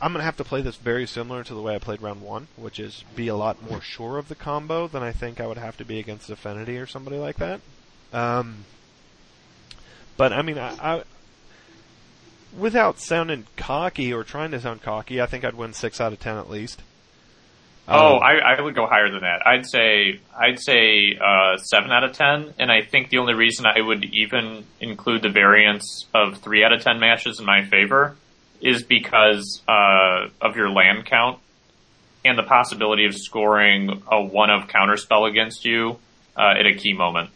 I'm 0.00 0.12
going 0.12 0.20
to 0.20 0.24
have 0.24 0.36
to 0.38 0.44
play 0.44 0.60
this 0.60 0.76
very 0.76 1.06
similar 1.06 1.44
to 1.44 1.54
the 1.54 1.62
way 1.62 1.74
I 1.74 1.78
played 1.78 2.02
round 2.02 2.20
one, 2.20 2.48
which 2.56 2.78
is 2.78 3.04
be 3.14 3.28
a 3.28 3.36
lot 3.36 3.68
more 3.68 3.80
sure 3.80 4.18
of 4.18 4.28
the 4.28 4.34
combo 4.34 4.88
than 4.88 5.02
I 5.02 5.12
think 5.12 5.40
I 5.40 5.46
would 5.46 5.58
have 5.58 5.76
to 5.78 5.84
be 5.84 5.98
against 5.98 6.30
Affinity 6.30 6.78
or 6.78 6.86
somebody 6.86 7.16
like 7.16 7.36
that. 7.36 7.60
Um, 8.12 8.64
but 10.16 10.32
I 10.32 10.42
mean, 10.42 10.58
I, 10.58 10.96
I, 10.96 11.02
without 12.56 12.98
sounding 12.98 13.46
cocky 13.56 14.12
or 14.12 14.24
trying 14.24 14.50
to 14.50 14.60
sound 14.60 14.82
cocky, 14.82 15.20
I 15.20 15.26
think 15.26 15.44
I'd 15.44 15.54
win 15.54 15.72
six 15.72 16.00
out 16.00 16.12
of 16.12 16.20
ten 16.20 16.36
at 16.36 16.50
least. 16.50 16.82
Oh, 17.86 18.16
Um, 18.16 18.22
I, 18.22 18.38
I 18.56 18.60
would 18.60 18.74
go 18.74 18.86
higher 18.86 19.10
than 19.10 19.20
that. 19.20 19.46
I'd 19.46 19.66
say 19.66 20.20
I'd 20.36 20.58
say 20.58 21.18
uh, 21.22 21.58
seven 21.58 21.90
out 21.90 22.04
of 22.04 22.12
ten, 22.12 22.54
and 22.58 22.70
I 22.72 22.82
think 22.82 23.10
the 23.10 23.18
only 23.18 23.34
reason 23.34 23.66
I 23.66 23.80
would 23.80 24.04
even 24.04 24.64
include 24.80 25.22
the 25.22 25.28
variance 25.28 26.06
of 26.14 26.38
three 26.38 26.64
out 26.64 26.72
of 26.72 26.82
ten 26.82 26.98
matches 26.98 27.40
in 27.40 27.46
my 27.46 27.64
favor 27.64 28.16
is 28.64 28.82
because 28.82 29.62
uh, 29.68 30.28
of 30.40 30.56
your 30.56 30.70
land 30.70 31.04
count 31.06 31.38
and 32.24 32.38
the 32.38 32.42
possibility 32.42 33.04
of 33.04 33.14
scoring 33.14 34.02
a 34.10 34.22
one 34.22 34.50
of 34.50 34.66
counterspell 34.68 35.28
against 35.28 35.64
you 35.64 35.98
uh, 36.36 36.54
at 36.58 36.66
a 36.66 36.74
key 36.74 36.94
moment. 36.94 37.30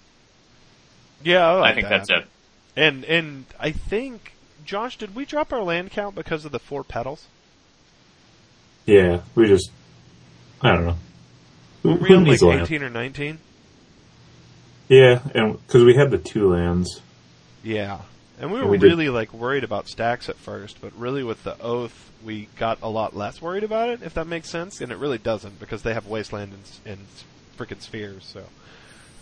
yeah, 1.22 1.46
I, 1.46 1.52
like 1.60 1.70
I 1.70 1.74
think 1.74 1.88
that. 1.88 2.06
that's 2.06 2.10
it. 2.10 2.26
And 2.74 3.05
and 3.05 3.44
I 3.60 3.72
think 3.72 4.32
Josh, 4.64 4.96
did 4.96 5.14
we 5.14 5.24
drop 5.24 5.52
our 5.52 5.62
land 5.62 5.90
count 5.90 6.14
because 6.14 6.44
of 6.44 6.52
the 6.52 6.59
four 6.59 6.82
petals? 6.82 7.26
Yeah, 8.86 9.20
we 9.34 9.46
just, 9.46 9.70
I 10.62 10.72
don't 10.72 10.86
know. 10.86 10.96
Who, 11.82 11.90
Were 11.90 11.96
we 11.96 12.14
on 12.14 12.24
like 12.24 12.42
eighteen 12.42 12.82
or 12.82 12.88
nineteen? 12.88 13.38
Yeah, 14.88 15.20
and 15.34 15.59
because 15.66 15.84
we 15.84 15.94
had 15.94 16.10
the 16.10 16.18
two 16.18 16.50
lands. 16.50 17.02
Yeah. 17.62 18.00
And 18.40 18.52
we 18.52 18.60
were 18.60 18.66
We 18.69 18.78
did- 18.78 18.86
really 18.86 19.09
like 19.09 19.32
worried 19.32 19.65
about 19.65 19.86
Stax 19.86 20.28
at 20.28 20.36
first, 20.36 20.81
but 20.81 20.93
really 20.97 21.23
with 21.24 21.43
the 21.44 21.60
oath, 21.60 22.10
we 22.24 22.48
got 22.56 22.78
a 22.82 22.89
lot 22.89 23.16
less 23.16 23.43
worried 23.43 23.65
about 23.65 23.89
it, 23.89 24.02
if 24.02 24.15
that 24.15 24.27
makes 24.27 24.48
sense. 24.48 24.81
And 24.81 24.93
it 24.93 24.98
really 24.98 25.19
doesn't 25.19 25.59
because 25.60 25.82
they 25.82 25.94
have 25.94 26.06
wasteland 26.06 26.52
and, 26.52 26.62
s- 26.62 26.81
and 26.86 26.98
freaking 27.59 27.81
spheres, 27.82 28.24
so 28.24 28.44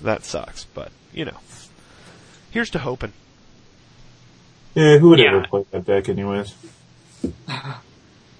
that 0.02 0.24
sucks. 0.24 0.64
But 0.64 0.92
you 1.14 1.24
know, 1.24 1.38
here's 2.50 2.68
to 2.70 2.78
hoping. 2.80 3.12
Yeah, 4.74 4.98
who 4.98 5.08
would 5.10 5.18
Yeah. 5.18 5.28
ever 5.36 5.46
play 5.48 5.64
that 5.70 5.84
deck 5.86 6.08
anyways? 6.08 6.54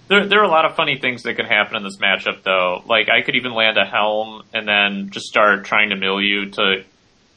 There, 0.08 0.24
there 0.24 0.38
are 0.38 0.44
a 0.44 0.48
lot 0.48 0.64
of 0.64 0.76
funny 0.76 0.98
things 0.98 1.24
that 1.24 1.34
can 1.34 1.46
happen 1.46 1.74
in 1.76 1.82
this 1.82 1.96
matchup, 1.96 2.44
though. 2.44 2.80
Like 2.86 3.08
I 3.08 3.22
could 3.22 3.34
even 3.34 3.54
land 3.54 3.76
a 3.76 3.84
helm 3.84 4.44
and 4.54 4.68
then 4.68 5.10
just 5.10 5.26
start 5.26 5.64
trying 5.64 5.90
to 5.90 5.96
mill 5.96 6.20
you 6.20 6.50
to 6.50 6.84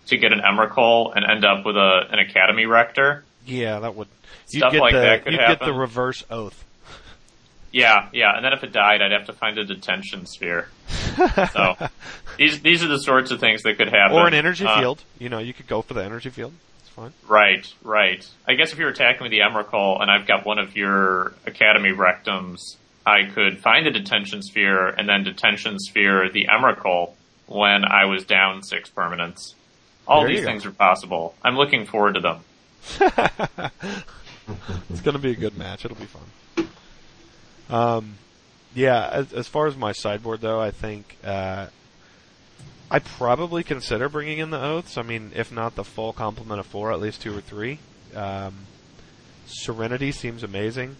to 0.07 0.18
get 0.18 0.32
an 0.34 0.40
Emrakul 0.41 1.11
and 1.16 1.26
end 1.26 1.44
up 1.45 1.66
with 1.66 1.76
a 1.78 2.02
an 2.11 2.20
Academy 2.20 2.68
Rector. 2.68 3.24
Yeah, 3.50 3.80
that 3.80 3.96
would. 3.96 4.08
You'd 4.50 4.60
Stuff 4.60 4.72
get 4.74 4.82
like 4.82 4.94
the, 4.94 5.00
that 5.00 5.24
could 5.24 5.34
you'd 5.34 5.40
get 5.40 5.60
the 5.60 5.74
reverse 5.74 6.24
oath. 6.30 6.64
Yeah, 7.72 8.10
yeah, 8.14 8.36
and 8.36 8.44
then 8.44 8.54
if 8.54 8.64
it 8.64 8.72
died, 8.72 9.02
I'd 9.02 9.12
have 9.12 9.28
to 9.28 9.34
find 9.34 9.58
a 9.60 9.66
detention 9.66 10.26
sphere. 10.26 10.70
So 11.54 11.76
these 12.38 12.62
these 12.62 12.84
are 12.84 12.88
the 12.88 12.98
sorts 12.98 13.30
of 13.32 13.40
things 13.40 13.62
that 13.64 13.78
could 13.78 13.90
happen. 13.90 14.18
Or 14.18 14.28
an 14.28 14.34
energy 14.34 14.66
Uh, 14.66 14.80
field. 14.80 15.04
You 15.20 15.30
know, 15.30 15.38
you 15.40 15.54
could 15.54 15.68
go 15.68 15.82
for 15.84 15.94
the 15.94 16.04
energy 16.04 16.30
field. 16.30 16.54
It's 16.80 16.90
fine. 16.90 17.14
Right, 17.28 17.72
right. 17.84 18.26
I 18.48 18.54
guess 18.56 18.74
if 18.74 18.80
you're 18.80 18.90
attacking 18.90 19.22
with 19.22 19.32
the 19.32 19.40
Emrakul 19.40 20.02
and 20.02 20.10
I've 20.10 20.26
got 20.26 20.46
one 20.46 20.58
of 20.58 20.76
your 20.76 21.34
Academy 21.46 21.92
Rectums, 21.92 22.76
I 23.06 23.26
could 23.26 23.60
find 23.60 23.86
the 23.86 23.92
detention 23.92 24.42
sphere 24.42 24.88
and 24.88 25.08
then 25.08 25.24
detention 25.24 25.78
sphere 25.78 26.30
the 26.32 26.48
Emrakul 26.48 27.12
when 27.46 27.84
I 27.86 28.06
was 28.06 28.26
down 28.26 28.64
six 28.64 28.90
permanents. 28.90 29.54
All 30.08 30.22
There 30.22 30.30
these 30.30 30.44
things 30.44 30.66
are 30.66 30.72
possible. 30.72 31.36
I'm 31.44 31.56
looking 31.56 31.86
forward 31.86 32.16
to 32.16 32.20
them. 32.20 32.40
It's 34.89 35.01
going 35.01 35.15
to 35.15 35.22
be 35.22 35.31
a 35.31 35.35
good 35.35 35.57
match. 35.57 35.85
It'll 35.85 35.97
be 35.97 36.06
fun. 36.06 36.68
Um, 37.69 38.15
yeah. 38.73 39.07
As, 39.11 39.31
as 39.34 39.47
far 39.47 39.68
as 39.68 39.77
my 39.77 39.91
sideboard, 39.91 40.41
though, 40.41 40.60
I 40.60 40.72
think 40.72 41.18
uh, 41.23 41.68
I 42.89 42.99
probably 42.99 43.64
consider 43.64 44.10
bringing 44.10 44.39
in 44.39 44.49
the 44.49 44.60
oaths. 44.61 44.97
I 44.97 45.03
mean, 45.03 45.31
if 45.35 45.51
not 45.51 45.76
the 45.76 45.84
full 45.84 46.14
complement 46.14 46.60
of 46.60 46.65
four, 46.65 46.91
at 46.91 46.99
least 46.99 47.22
two 47.22 47.38
or 47.38 47.41
three. 47.41 47.80
Um, 48.15 48.56
Serenity 49.45 50.11
seems 50.11 50.41
amazing. 50.43 50.95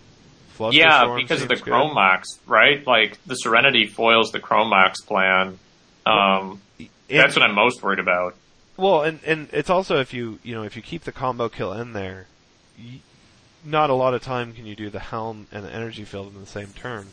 Fluster 0.50 0.80
yeah, 0.80 1.02
Storm 1.02 1.22
because 1.22 1.42
of 1.42 1.48
the 1.48 1.56
seems 1.56 1.66
good. 1.66 1.72
Chrome 1.72 1.94
Mox, 1.96 2.28
right? 2.46 2.86
Like 2.86 3.18
the 3.26 3.36
Serenity 3.36 3.88
foils 3.88 4.32
the 4.32 4.40
Chrome 4.40 4.70
Mox 4.70 5.02
plan. 5.02 5.58
Um, 6.06 6.62
And- 6.78 6.90
that's 7.10 7.36
what 7.36 7.44
I'm 7.44 7.56
most 7.56 7.82
worried 7.82 8.00
about. 8.00 8.36
Well, 8.80 9.02
and 9.04 9.20
and 9.26 9.50
it's 9.52 9.70
also 9.70 10.00
if 10.00 10.14
you 10.14 10.40
you 10.42 10.56
know 10.56 10.64
if 10.64 10.76
you 10.78 10.82
keep 10.82 11.04
the 11.04 11.12
combo 11.12 11.50
kill 11.50 11.74
in 11.74 11.92
there, 11.94 12.28
y 12.78 13.02
not 13.66 13.90
a 13.90 13.94
lot 13.94 14.14
of 14.14 14.22
time 14.24 14.54
can 14.54 14.66
you 14.66 14.74
do 14.74 14.90
the 14.90 15.00
helm 15.00 15.48
and 15.52 15.66
the 15.66 15.74
energy 15.74 16.06
field 16.06 16.34
in 16.34 16.40
the 16.40 16.48
same 16.48 16.68
turn. 16.68 17.08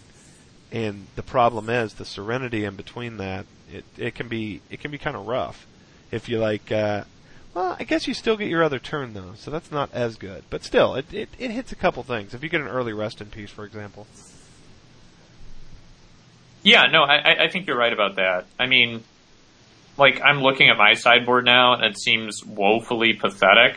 And 0.70 1.08
the 1.16 1.24
problem 1.24 1.68
is 1.68 1.94
the 1.94 2.04
serenity 2.04 2.64
in 2.64 2.76
between 2.76 3.16
that. 3.16 3.46
It 3.72 3.84
it 3.98 4.14
can 4.14 4.28
be 4.28 4.60
it 4.70 4.78
can 4.80 4.92
be 4.92 4.98
kind 4.98 5.16
of 5.16 5.26
rough 5.26 5.66
if 6.12 6.28
you 6.28 6.38
like. 6.38 6.70
Uh, 6.70 7.02
well, 7.52 7.74
I 7.80 7.84
guess 7.84 8.06
you 8.06 8.14
still 8.14 8.36
get 8.36 8.48
your 8.48 8.62
other 8.62 8.78
turn 8.78 9.14
though, 9.14 9.32
so 9.34 9.50
that's 9.50 9.72
not 9.72 9.90
as 9.92 10.14
good. 10.16 10.44
But 10.50 10.62
still, 10.62 10.94
it 10.94 11.12
it, 11.12 11.30
it 11.36 11.50
hits 11.50 11.72
a 11.72 11.76
couple 11.76 12.04
things. 12.04 12.32
If 12.32 12.44
you 12.44 12.48
get 12.48 12.60
an 12.60 12.68
early 12.68 12.92
rest 12.92 13.20
in 13.20 13.26
peace, 13.26 13.50
for 13.50 13.64
example. 13.64 14.06
Yeah, 16.62 16.86
no, 16.86 17.02
I- 17.02 17.44
I 17.44 17.48
think 17.48 17.66
you're 17.66 17.76
right 17.76 17.92
about 17.92 18.16
that. 18.16 18.46
I 18.58 18.66
mean, 18.66 19.04
like, 19.96 20.20
I'm 20.22 20.40
looking 20.40 20.68
at 20.68 20.76
my 20.76 20.94
sideboard 20.94 21.44
now, 21.44 21.74
and 21.74 21.84
it 21.84 21.98
seems 21.98 22.44
woefully 22.44 23.14
pathetic. 23.14 23.76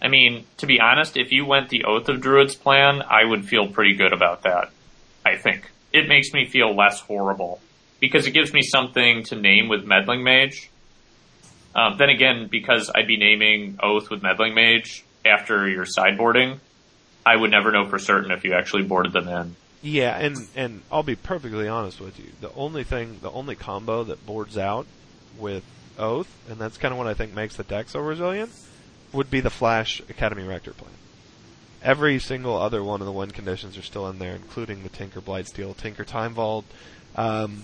I 0.00 0.08
mean, 0.08 0.44
to 0.58 0.66
be 0.66 0.80
honest, 0.80 1.16
if 1.16 1.32
you 1.32 1.46
went 1.46 1.68
the 1.68 1.84
Oath 1.84 2.08
of 2.08 2.20
Druids 2.20 2.54
plan, 2.54 3.02
I 3.02 3.24
would 3.24 3.46
feel 3.46 3.68
pretty 3.68 3.94
good 3.94 4.12
about 4.12 4.42
that. 4.42 4.70
I 5.24 5.36
think. 5.36 5.70
It 5.92 6.08
makes 6.08 6.32
me 6.32 6.46
feel 6.46 6.74
less 6.74 7.00
horrible. 7.00 7.60
Because 7.98 8.26
it 8.26 8.32
gives 8.32 8.52
me 8.52 8.62
something 8.62 9.24
to 9.24 9.36
name 9.36 9.68
with 9.68 9.84
Meddling 9.84 10.22
Mage. 10.22 10.70
Um, 11.74 11.96
then 11.98 12.10
again, 12.10 12.48
because 12.50 12.90
I'd 12.94 13.06
be 13.06 13.16
naming 13.16 13.78
Oath 13.82 14.10
with 14.10 14.22
Meddling 14.22 14.54
Mage 14.54 15.04
after 15.24 15.68
your 15.68 15.84
sideboarding, 15.84 16.58
I 17.24 17.36
would 17.36 17.50
never 17.50 17.72
know 17.72 17.86
for 17.86 17.98
certain 17.98 18.30
if 18.30 18.44
you 18.44 18.54
actually 18.54 18.82
boarded 18.82 19.12
them 19.12 19.28
in. 19.28 19.56
Yeah, 19.82 20.16
and 20.16 20.36
and 20.54 20.82
I'll 20.90 21.02
be 21.02 21.16
perfectly 21.16 21.68
honest 21.68 22.00
with 22.00 22.18
you. 22.18 22.26
The 22.40 22.52
only 22.54 22.84
thing, 22.84 23.18
the 23.22 23.30
only 23.30 23.54
combo 23.54 24.04
that 24.04 24.24
boards 24.26 24.56
out 24.58 24.86
with 25.38 25.64
Oath, 25.98 26.28
and 26.48 26.58
that's 26.58 26.78
kind 26.78 26.92
of 26.92 26.98
what 26.98 27.06
I 27.06 27.14
think 27.14 27.34
makes 27.34 27.56
the 27.56 27.64
deck 27.64 27.88
so 27.88 28.00
resilient, 28.00 28.50
would 29.12 29.30
be 29.30 29.40
the 29.40 29.50
Flash 29.50 30.00
Academy 30.08 30.42
Rector 30.42 30.72
plan. 30.72 30.92
Every 31.82 32.18
single 32.18 32.56
other 32.56 32.82
one 32.82 33.00
of 33.00 33.06
the 33.06 33.12
win 33.12 33.30
conditions 33.30 33.78
are 33.78 33.82
still 33.82 34.08
in 34.08 34.18
there, 34.18 34.34
including 34.34 34.82
the 34.82 34.88
Tinker 34.88 35.20
Blightsteel, 35.20 35.76
Tinker 35.76 36.04
Time 36.04 36.34
Vault. 36.34 36.64
Um, 37.14 37.62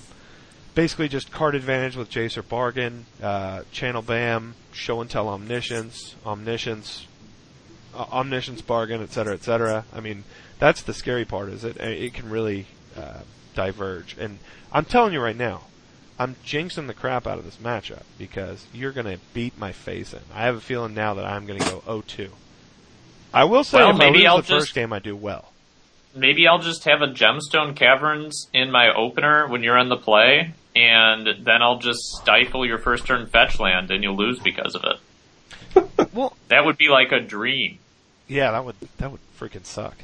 basically, 0.74 1.08
just 1.08 1.30
card 1.30 1.54
advantage 1.54 1.96
with 1.96 2.10
Jace 2.10 2.36
or 2.36 2.42
Bargain, 2.42 3.06
uh, 3.22 3.62
Channel 3.72 4.02
Bam, 4.02 4.54
Show 4.72 5.00
and 5.00 5.10
Tell 5.10 5.28
Omniscience, 5.28 6.14
Omniscience, 6.24 7.06
uh, 7.94 8.06
Omniscience 8.12 8.62
Bargain, 8.62 9.02
etc., 9.02 9.34
etc. 9.34 9.84
I 9.92 10.00
mean, 10.00 10.24
that's 10.58 10.82
the 10.82 10.94
scary 10.94 11.24
part. 11.24 11.48
Is 11.48 11.64
it? 11.64 11.76
It 11.78 12.14
can 12.14 12.30
really 12.30 12.66
uh, 12.96 13.20
diverge, 13.54 14.16
and 14.18 14.38
I'm 14.72 14.84
telling 14.84 15.12
you 15.12 15.20
right 15.20 15.36
now, 15.36 15.62
I'm 16.18 16.36
jinxing 16.44 16.86
the 16.86 16.94
crap 16.94 17.26
out 17.26 17.38
of 17.38 17.44
this 17.44 17.56
matchup 17.56 18.02
because 18.18 18.64
you're 18.72 18.92
going 18.92 19.06
to 19.06 19.18
beat 19.34 19.58
my 19.58 19.72
face 19.72 20.12
in. 20.12 20.20
I 20.34 20.42
have 20.44 20.56
a 20.56 20.60
feeling 20.60 20.94
now 20.94 21.14
that 21.14 21.24
I'm 21.24 21.46
going 21.46 21.58
to 21.60 21.68
go 21.68 21.80
0-2. 21.86 22.28
I 23.34 23.44
will 23.44 23.64
say 23.64 23.78
Well, 23.78 23.90
if 23.90 23.96
I 23.96 23.98
maybe 23.98 24.18
lose 24.18 24.26
I'll 24.26 24.36
the 24.38 24.42
first 24.44 24.66
just- 24.66 24.74
game, 24.74 24.92
I 24.92 24.98
do 24.98 25.16
well. 25.16 25.48
Maybe 26.14 26.46
I'll 26.46 26.58
just 26.58 26.84
have 26.84 27.00
a 27.00 27.06
Gemstone 27.06 27.74
Caverns 27.74 28.46
in 28.52 28.70
my 28.70 28.92
opener 28.92 29.48
when 29.48 29.62
you're 29.62 29.78
on 29.78 29.88
the 29.88 29.96
play, 29.96 30.52
and 30.76 31.26
then 31.42 31.62
I'll 31.62 31.78
just 31.78 32.00
stifle 32.20 32.66
your 32.66 32.76
first 32.76 33.06
turn 33.06 33.26
fetch 33.28 33.58
land, 33.58 33.90
and 33.90 34.02
you'll 34.02 34.16
lose 34.18 34.38
because 34.38 34.74
of 34.74 34.84
it. 34.84 35.88
Well, 36.12 36.36
That 36.48 36.66
would 36.66 36.76
be 36.76 36.88
like 36.90 37.12
a 37.12 37.20
dream. 37.20 37.78
yeah, 38.28 38.50
that 38.50 38.62
would 38.66 38.76
that 38.98 39.10
would 39.10 39.20
freaking 39.40 39.64
suck. 39.64 39.96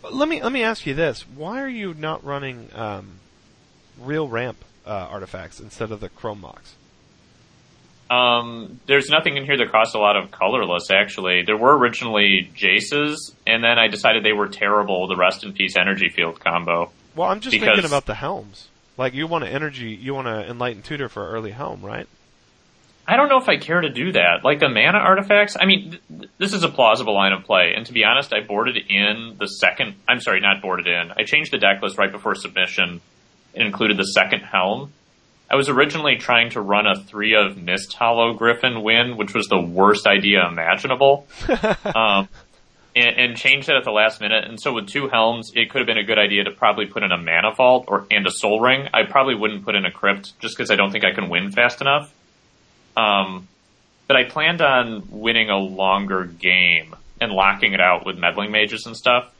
But 0.00 0.14
let 0.14 0.26
me 0.26 0.42
let 0.42 0.52
me 0.52 0.62
ask 0.62 0.86
you 0.86 0.94
this: 0.94 1.26
Why 1.28 1.60
are 1.60 1.68
you 1.68 1.92
not 1.92 2.24
running 2.24 2.70
um, 2.74 3.18
real 4.00 4.28
ramp 4.28 4.56
uh, 4.86 4.90
artifacts 4.90 5.60
instead 5.60 5.90
of 5.90 6.00
the 6.00 6.08
Chrome 6.08 6.40
Mox? 6.40 6.74
Um, 8.08 8.80
there's 8.86 9.08
nothing 9.10 9.36
in 9.36 9.44
here 9.44 9.56
that 9.58 9.72
costs 9.72 9.94
a 9.94 9.98
lot 9.98 10.16
of 10.16 10.30
colorless, 10.30 10.90
actually. 10.92 11.42
There 11.44 11.56
were 11.56 11.76
originally 11.76 12.48
Jaces, 12.54 13.16
and 13.46 13.64
then 13.64 13.78
I 13.80 13.88
decided 13.88 14.22
they 14.24 14.32
were 14.32 14.48
terrible, 14.48 15.08
the 15.08 15.16
Rest 15.16 15.42
in 15.42 15.52
Peace 15.52 15.76
Energy 15.76 16.08
Field 16.08 16.38
combo. 16.38 16.92
Well, 17.16 17.28
I'm 17.28 17.40
just 17.40 17.52
Because- 17.52 17.68
thinking 17.68 17.84
about 17.86 18.06
the 18.06 18.14
helms. 18.14 18.68
Like 18.96 19.12
you 19.12 19.26
want 19.26 19.44
to 19.44 19.50
energy, 19.50 19.90
you 19.90 20.14
want 20.14 20.26
to 20.28 20.48
enlighten 20.48 20.82
tutor 20.82 21.08
for 21.10 21.28
early 21.28 21.50
helm, 21.50 21.82
right? 21.82 22.06
I 23.08 23.16
don't 23.16 23.28
know 23.28 23.38
if 23.38 23.48
I 23.48 23.56
care 23.58 23.80
to 23.80 23.90
do 23.90 24.12
that. 24.12 24.42
Like 24.42 24.58
the 24.58 24.68
mana 24.70 24.98
artifacts, 24.98 25.54
I 25.60 25.66
mean, 25.66 25.98
th- 26.08 26.30
this 26.38 26.54
is 26.54 26.62
a 26.62 26.68
plausible 26.68 27.14
line 27.14 27.32
of 27.32 27.44
play, 27.44 27.74
and 27.76 27.84
to 27.86 27.92
be 27.92 28.04
honest, 28.04 28.32
I 28.32 28.40
boarded 28.40 28.76
in 28.88 29.36
the 29.38 29.46
second, 29.46 29.96
I'm 30.08 30.20
sorry, 30.20 30.40
not 30.40 30.62
boarded 30.62 30.86
in. 30.86 31.12
I 31.16 31.24
changed 31.24 31.52
the 31.52 31.58
deck 31.58 31.82
list 31.82 31.98
right 31.98 32.10
before 32.10 32.34
submission 32.36 33.00
included 33.64 33.96
the 33.96 34.04
second 34.04 34.40
helm. 34.40 34.92
I 35.50 35.54
was 35.54 35.68
originally 35.68 36.16
trying 36.16 36.50
to 36.50 36.60
run 36.60 36.86
a 36.86 37.00
three 37.00 37.34
of 37.34 37.56
Misthollow 37.56 38.36
Griffin 38.36 38.82
win, 38.82 39.16
which 39.16 39.32
was 39.32 39.46
the 39.46 39.60
worst 39.60 40.06
idea 40.06 40.46
imaginable. 40.48 41.26
um, 41.94 42.28
and, 42.96 43.16
and 43.18 43.36
changed 43.36 43.68
it 43.68 43.76
at 43.76 43.84
the 43.84 43.90
last 43.90 44.20
minute. 44.20 44.44
And 44.44 44.60
so 44.60 44.72
with 44.72 44.88
two 44.88 45.08
helms, 45.08 45.52
it 45.54 45.70
could 45.70 45.80
have 45.80 45.86
been 45.86 45.98
a 45.98 46.04
good 46.04 46.18
idea 46.18 46.44
to 46.44 46.50
probably 46.50 46.86
put 46.86 47.02
in 47.02 47.12
a 47.12 47.18
mana 47.18 47.54
vault 47.54 47.84
or 47.88 48.06
and 48.10 48.26
a 48.26 48.30
sol 48.30 48.58
ring. 48.58 48.88
I 48.92 49.04
probably 49.04 49.34
wouldn't 49.34 49.64
put 49.64 49.74
in 49.74 49.84
a 49.84 49.90
crypt 49.90 50.38
just 50.40 50.56
because 50.56 50.70
I 50.70 50.76
don't 50.76 50.90
think 50.90 51.04
I 51.04 51.12
can 51.12 51.28
win 51.28 51.52
fast 51.52 51.82
enough. 51.82 52.12
Um, 52.96 53.46
but 54.08 54.16
I 54.16 54.24
planned 54.24 54.62
on 54.62 55.08
winning 55.10 55.50
a 55.50 55.58
longer 55.58 56.24
game 56.24 56.96
and 57.20 57.30
locking 57.32 57.74
it 57.74 57.80
out 57.80 58.06
with 58.06 58.16
meddling 58.16 58.50
mages 58.50 58.86
and 58.86 58.96
stuff. 58.96 59.30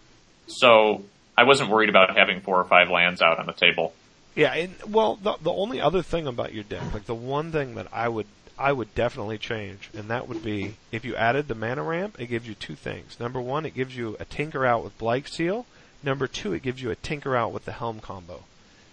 So 0.49 1.05
I 1.37 1.45
wasn't 1.45 1.71
worried 1.71 1.89
about 1.89 2.17
having 2.17 2.43
four 2.43 2.61
or 2.61 2.65
five 2.65 2.91
lands 2.91 3.23
out 3.23 3.39
on 3.39 3.47
the 3.47 3.53
table. 3.53 3.95
Yeah, 4.37 4.53
and 4.53 4.75
well, 4.87 5.17
the 5.17 5.37
the 5.41 5.53
only 5.53 5.81
other 5.81 6.03
thing 6.03 6.27
about 6.27 6.53
your 6.53 6.63
deck, 6.63 6.93
like 6.93 7.07
the 7.07 7.15
one 7.15 7.51
thing 7.51 7.75
that 7.75 7.89
I 7.93 8.09
would 8.09 8.27
I 8.59 8.71
would 8.71 8.95
definitely 8.95 9.39
change, 9.39 9.91
and 9.97 10.09
that 10.11 10.29
would 10.29 10.45
be 10.45 10.77
if 10.93 11.05
you 11.05 11.17
added 11.17 11.49
the 11.49 11.55
mana 11.55 11.83
ramp, 11.83 12.21
it 12.21 12.27
gives 12.27 12.47
you 12.47 12.55
two 12.55 12.75
things. 12.75 13.19
Number 13.19 13.41
one, 13.41 13.65
it 13.65 13.75
gives 13.75 13.97
you 13.97 14.17
a 14.21 14.27
Tinker 14.27 14.65
out 14.67 14.85
with 14.85 14.99
Blightsteel. 14.99 15.65
Number 16.03 16.27
two, 16.27 16.53
it 16.53 16.63
gives 16.63 16.83
you 16.83 16.91
a 16.91 16.97
Tinker 16.97 17.35
out 17.35 17.53
with 17.53 17.65
the 17.65 17.73
Helm 17.73 18.01
combo, 18.01 18.45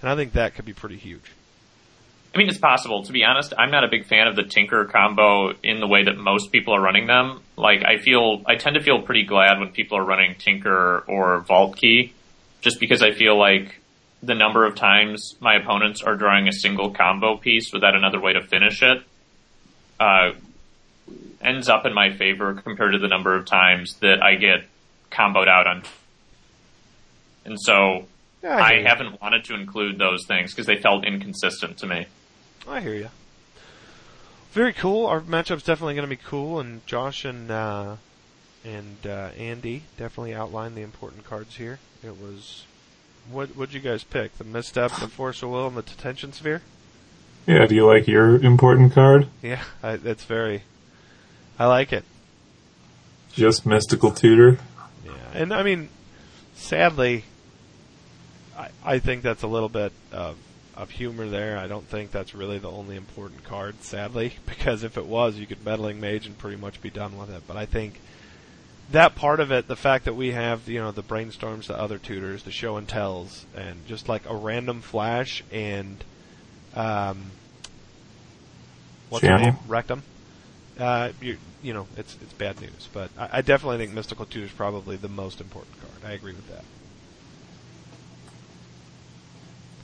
and 0.01 0.09
I 0.09 0.15
think 0.15 0.31
that 0.31 0.55
could 0.55 0.65
be 0.65 0.73
pretty 0.73 0.97
huge. 0.97 1.33
I 2.33 2.37
mean, 2.39 2.49
it's 2.49 2.57
possible. 2.57 3.03
To 3.03 3.11
be 3.11 3.23
honest, 3.23 3.53
I'm 3.57 3.69
not 3.69 3.83
a 3.83 3.89
big 3.89 4.05
fan 4.05 4.27
of 4.27 4.35
the 4.35 4.43
Tinker 4.43 4.85
combo 4.85 5.53
in 5.61 5.79
the 5.79 5.87
way 5.87 6.05
that 6.05 6.17
most 6.17 6.51
people 6.51 6.73
are 6.73 6.81
running 6.81 7.05
them. 7.05 7.41
Like, 7.55 7.83
I 7.85 7.97
feel, 7.97 8.41
I 8.47 8.55
tend 8.55 8.75
to 8.75 8.81
feel 8.81 9.03
pretty 9.03 9.23
glad 9.23 9.59
when 9.59 9.69
people 9.69 9.99
are 9.99 10.03
running 10.03 10.33
Tinker 10.35 11.03
or 11.07 11.39
Vault 11.41 11.77
Key, 11.77 12.13
just 12.61 12.79
because 12.79 13.03
I 13.03 13.11
feel 13.11 13.37
like 13.37 13.79
the 14.23 14.33
number 14.35 14.65
of 14.65 14.75
times 14.75 15.35
my 15.41 15.55
opponents 15.55 16.01
are 16.01 16.15
drawing 16.15 16.47
a 16.47 16.53
single 16.53 16.91
combo 16.91 17.35
piece 17.37 17.73
without 17.73 17.93
another 17.95 18.19
way 18.21 18.33
to 18.33 18.41
finish 18.41 18.81
it, 18.81 19.03
uh, 19.99 20.31
ends 21.41 21.67
up 21.67 21.85
in 21.85 21.93
my 21.93 22.15
favor 22.15 22.53
compared 22.53 22.93
to 22.93 22.99
the 22.99 23.09
number 23.09 23.35
of 23.35 23.45
times 23.45 23.97
that 23.99 24.23
I 24.23 24.35
get 24.35 24.63
comboed 25.11 25.47
out 25.49 25.67
on. 25.67 25.83
And 27.45 27.59
so, 27.59 28.07
Yeah, 28.41 28.55
I 28.55 28.73
ya. 28.75 28.87
haven't 28.87 29.21
wanted 29.21 29.43
to 29.45 29.55
include 29.55 29.99
those 29.99 30.25
things 30.25 30.51
because 30.53 30.65
they 30.65 30.77
felt 30.77 31.05
inconsistent 31.05 31.77
to 31.79 31.87
me. 31.87 32.05
I 32.67 32.79
hear 32.79 32.93
you. 32.95 33.09
Very 34.53 34.71
cool. 34.71 35.05
Our 35.07 35.19
matchup's 35.19 35.63
definitely 35.63 35.95
going 35.95 36.07
to 36.09 36.15
be 36.15 36.21
cool, 36.23 36.59
and 36.59 36.85
Josh 36.87 37.25
and 37.25 37.49
uh, 37.51 37.95
and 38.63 38.97
uh, 39.05 39.29
Andy 39.37 39.83
definitely 39.97 40.33
outlined 40.33 40.75
the 40.77 40.81
important 40.81 41.25
cards 41.25 41.55
here. 41.57 41.79
It 42.03 42.17
was 42.21 42.63
what 43.29 43.49
what'd 43.55 43.73
you 43.73 43.79
guys 43.79 44.03
pick? 44.03 44.37
The 44.37 44.43
misstep, 44.43 44.91
the 44.91 45.07
force 45.07 45.41
of 45.43 45.49
will, 45.49 45.67
and 45.67 45.77
the 45.77 45.81
detention 45.81 46.33
sphere. 46.33 46.61
Yeah, 47.45 47.65
do 47.65 47.75
you 47.75 47.85
like 47.85 48.07
your 48.07 48.37
important 48.37 48.93
card? 48.93 49.27
Yeah, 49.41 49.63
I, 49.81 49.93
it's 49.93 50.23
very. 50.23 50.63
I 51.59 51.65
like 51.67 51.91
it. 51.91 52.05
Just 53.33 53.65
mystical 53.65 54.11
tutor. 54.11 54.59
Yeah, 55.05 55.11
and 55.33 55.53
I 55.53 55.63
mean, 55.63 55.89
sadly, 56.55 57.25
I 58.57 58.69
I 58.83 58.99
think 58.99 59.23
that's 59.23 59.43
a 59.43 59.47
little 59.47 59.69
bit 59.69 59.91
of 60.11 60.37
of 60.75 60.89
humor 60.91 61.27
there. 61.27 61.57
I 61.57 61.67
don't 61.67 61.85
think 61.87 62.11
that's 62.11 62.33
really 62.33 62.57
the 62.57 62.71
only 62.71 62.95
important 62.95 63.43
card, 63.43 63.83
sadly, 63.83 64.35
because 64.45 64.83
if 64.83 64.97
it 64.97 65.05
was, 65.05 65.37
you 65.37 65.45
could 65.45 65.65
meddling 65.65 65.99
mage 65.99 66.25
and 66.25 66.37
pretty 66.37 66.57
much 66.57 66.81
be 66.81 66.89
done 66.89 67.17
with 67.17 67.29
it. 67.29 67.43
But 67.47 67.57
I 67.57 67.65
think 67.65 67.99
that 68.93 69.15
part 69.15 69.39
of 69.39 69.51
it, 69.51 69.67
the 69.67 69.75
fact 69.75 70.05
that 70.05 70.15
we 70.15 70.31
have 70.31 70.69
you 70.69 70.79
know 70.79 70.91
the 70.91 71.03
brainstorms, 71.03 71.67
the 71.67 71.77
other 71.77 71.97
tutors, 71.97 72.43
the 72.43 72.51
show 72.51 72.77
and 72.77 72.87
tells, 72.87 73.45
and 73.55 73.85
just 73.87 74.07
like 74.07 74.27
a 74.29 74.35
random 74.35 74.81
flash 74.81 75.43
and 75.51 76.03
um, 76.75 77.31
what's 79.09 79.25
her 79.25 79.37
name? 79.37 79.55
Rectum. 79.67 80.03
Uh, 80.79 81.09
you, 81.21 81.37
you 81.61 81.73
know, 81.73 81.87
it's 81.97 82.17
it's 82.21 82.33
bad 82.33 82.59
news, 82.61 82.89
but 82.93 83.11
I, 83.17 83.29
I 83.33 83.41
definitely 83.41 83.77
think 83.77 83.93
Mystical 83.93 84.25
Tutor 84.25 84.45
is 84.45 84.51
probably 84.51 84.95
the 84.95 85.09
most 85.09 85.41
important 85.41 85.75
card. 85.79 86.11
I 86.11 86.15
agree 86.15 86.33
with 86.33 86.49
that. 86.49 86.63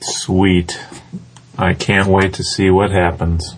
Sweet. 0.02 0.80
I 1.58 1.74
can't 1.74 2.08
wait 2.08 2.34
to 2.34 2.42
see 2.42 2.70
what 2.70 2.90
happens. 2.90 3.54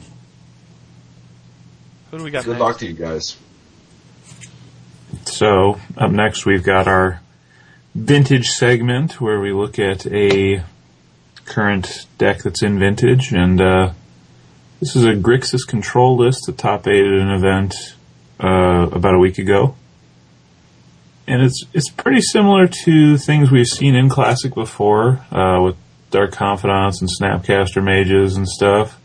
Who 2.10 2.18
do 2.18 2.24
we 2.24 2.30
got 2.30 2.44
Good 2.44 2.52
next? 2.52 2.60
luck 2.60 2.78
to 2.78 2.86
you 2.86 2.94
guys. 2.94 3.36
So, 5.32 5.80
up 5.96 6.10
next 6.10 6.44
we've 6.44 6.62
got 6.62 6.86
our 6.86 7.22
vintage 7.94 8.48
segment 8.48 9.18
where 9.18 9.40
we 9.40 9.50
look 9.50 9.78
at 9.78 10.06
a 10.06 10.62
current 11.46 12.06
deck 12.18 12.42
that's 12.42 12.62
in 12.62 12.78
vintage 12.78 13.32
and 13.32 13.59
uh, 13.59 13.92
this 14.80 14.94
is 14.94 15.04
a 15.04 15.14
Grixis 15.14 15.66
control 15.66 16.18
list, 16.18 16.42
the 16.44 16.52
top 16.52 16.86
eight 16.86 17.06
at 17.06 17.12
an 17.12 17.30
event 17.30 17.74
uh, 18.38 18.90
about 18.92 19.14
a 19.14 19.18
week 19.18 19.38
ago. 19.38 19.74
And 21.26 21.40
it's 21.40 21.64
it's 21.72 21.88
pretty 21.88 22.20
similar 22.20 22.68
to 22.84 23.16
things 23.16 23.50
we've 23.50 23.66
seen 23.66 23.94
in 23.94 24.10
Classic 24.10 24.54
before, 24.54 25.24
uh, 25.30 25.62
with 25.62 25.76
Dark 26.10 26.32
Confidants 26.32 27.00
and 27.00 27.09
Snapcaster 27.09 27.82
Mages 27.82 28.36
and 28.36 28.46
stuff. 28.46 29.00